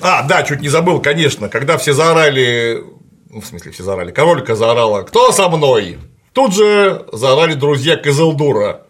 А, 0.00 0.22
да, 0.22 0.44
чуть 0.44 0.60
не 0.60 0.68
забыл, 0.68 1.02
конечно, 1.02 1.48
когда 1.48 1.78
все 1.78 1.94
заорали 1.94 2.80
ну, 3.34 3.40
в 3.40 3.46
смысле, 3.46 3.72
все 3.72 3.82
заорали, 3.82 4.12
королька 4.12 4.54
заорала, 4.54 5.02
кто 5.02 5.32
со 5.32 5.48
мной? 5.48 5.98
Тут 6.32 6.54
же 6.54 7.04
заорали 7.12 7.54
друзья 7.54 7.96
Кызылдура. 7.96 8.82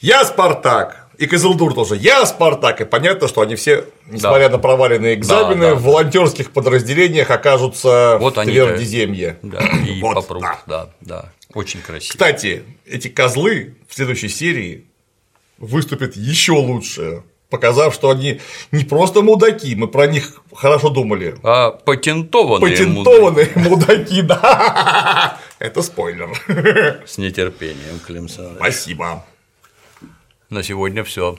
Я 0.00 0.24
Спартак. 0.24 1.08
И 1.18 1.26
Кызылдур 1.26 1.74
тоже. 1.74 1.96
Я 1.96 2.24
Спартак. 2.24 2.80
И 2.80 2.84
понятно, 2.86 3.28
что 3.28 3.42
они 3.42 3.54
все, 3.54 3.84
несмотря 4.06 4.48
да. 4.48 4.56
на 4.56 4.58
проваленные 4.62 5.14
экзамены, 5.14 5.60
да, 5.60 5.70
да, 5.70 5.74
в 5.74 5.82
волонтерских 5.82 6.52
подразделениях 6.52 7.30
окажутся 7.30 8.16
вот 8.18 8.38
в 8.38 8.44
Твердиземье. 8.44 9.38
Да, 9.42 9.58
и 9.86 10.00
вот, 10.00 10.14
попрут, 10.14 10.42
да. 10.42 10.60
да, 10.66 10.90
да. 11.00 11.32
Очень 11.52 11.82
красиво. 11.82 12.12
Кстати, 12.12 12.62
эти 12.86 13.08
козлы 13.08 13.76
в 13.88 13.94
следующей 13.94 14.28
серии 14.28 14.86
выступят 15.58 16.16
еще 16.16 16.52
лучше 16.52 17.24
показав, 17.50 17.94
что 17.94 18.10
они 18.10 18.40
не 18.72 18.84
просто 18.84 19.22
мудаки, 19.22 19.74
мы 19.74 19.88
про 19.88 20.06
них 20.06 20.42
хорошо 20.54 20.90
думали. 20.90 21.36
А 21.42 21.70
патентованные, 21.70 22.70
патентованные 22.70 23.50
мудаки. 23.54 23.68
мудаки, 23.68 24.22
да. 24.22 25.38
Это 25.58 25.82
спойлер. 25.82 26.30
С 27.06 27.18
нетерпением, 27.18 27.98
Клим 28.06 28.28
Спасибо. 28.28 29.24
На 30.50 30.62
сегодня 30.62 31.04
все. 31.04 31.36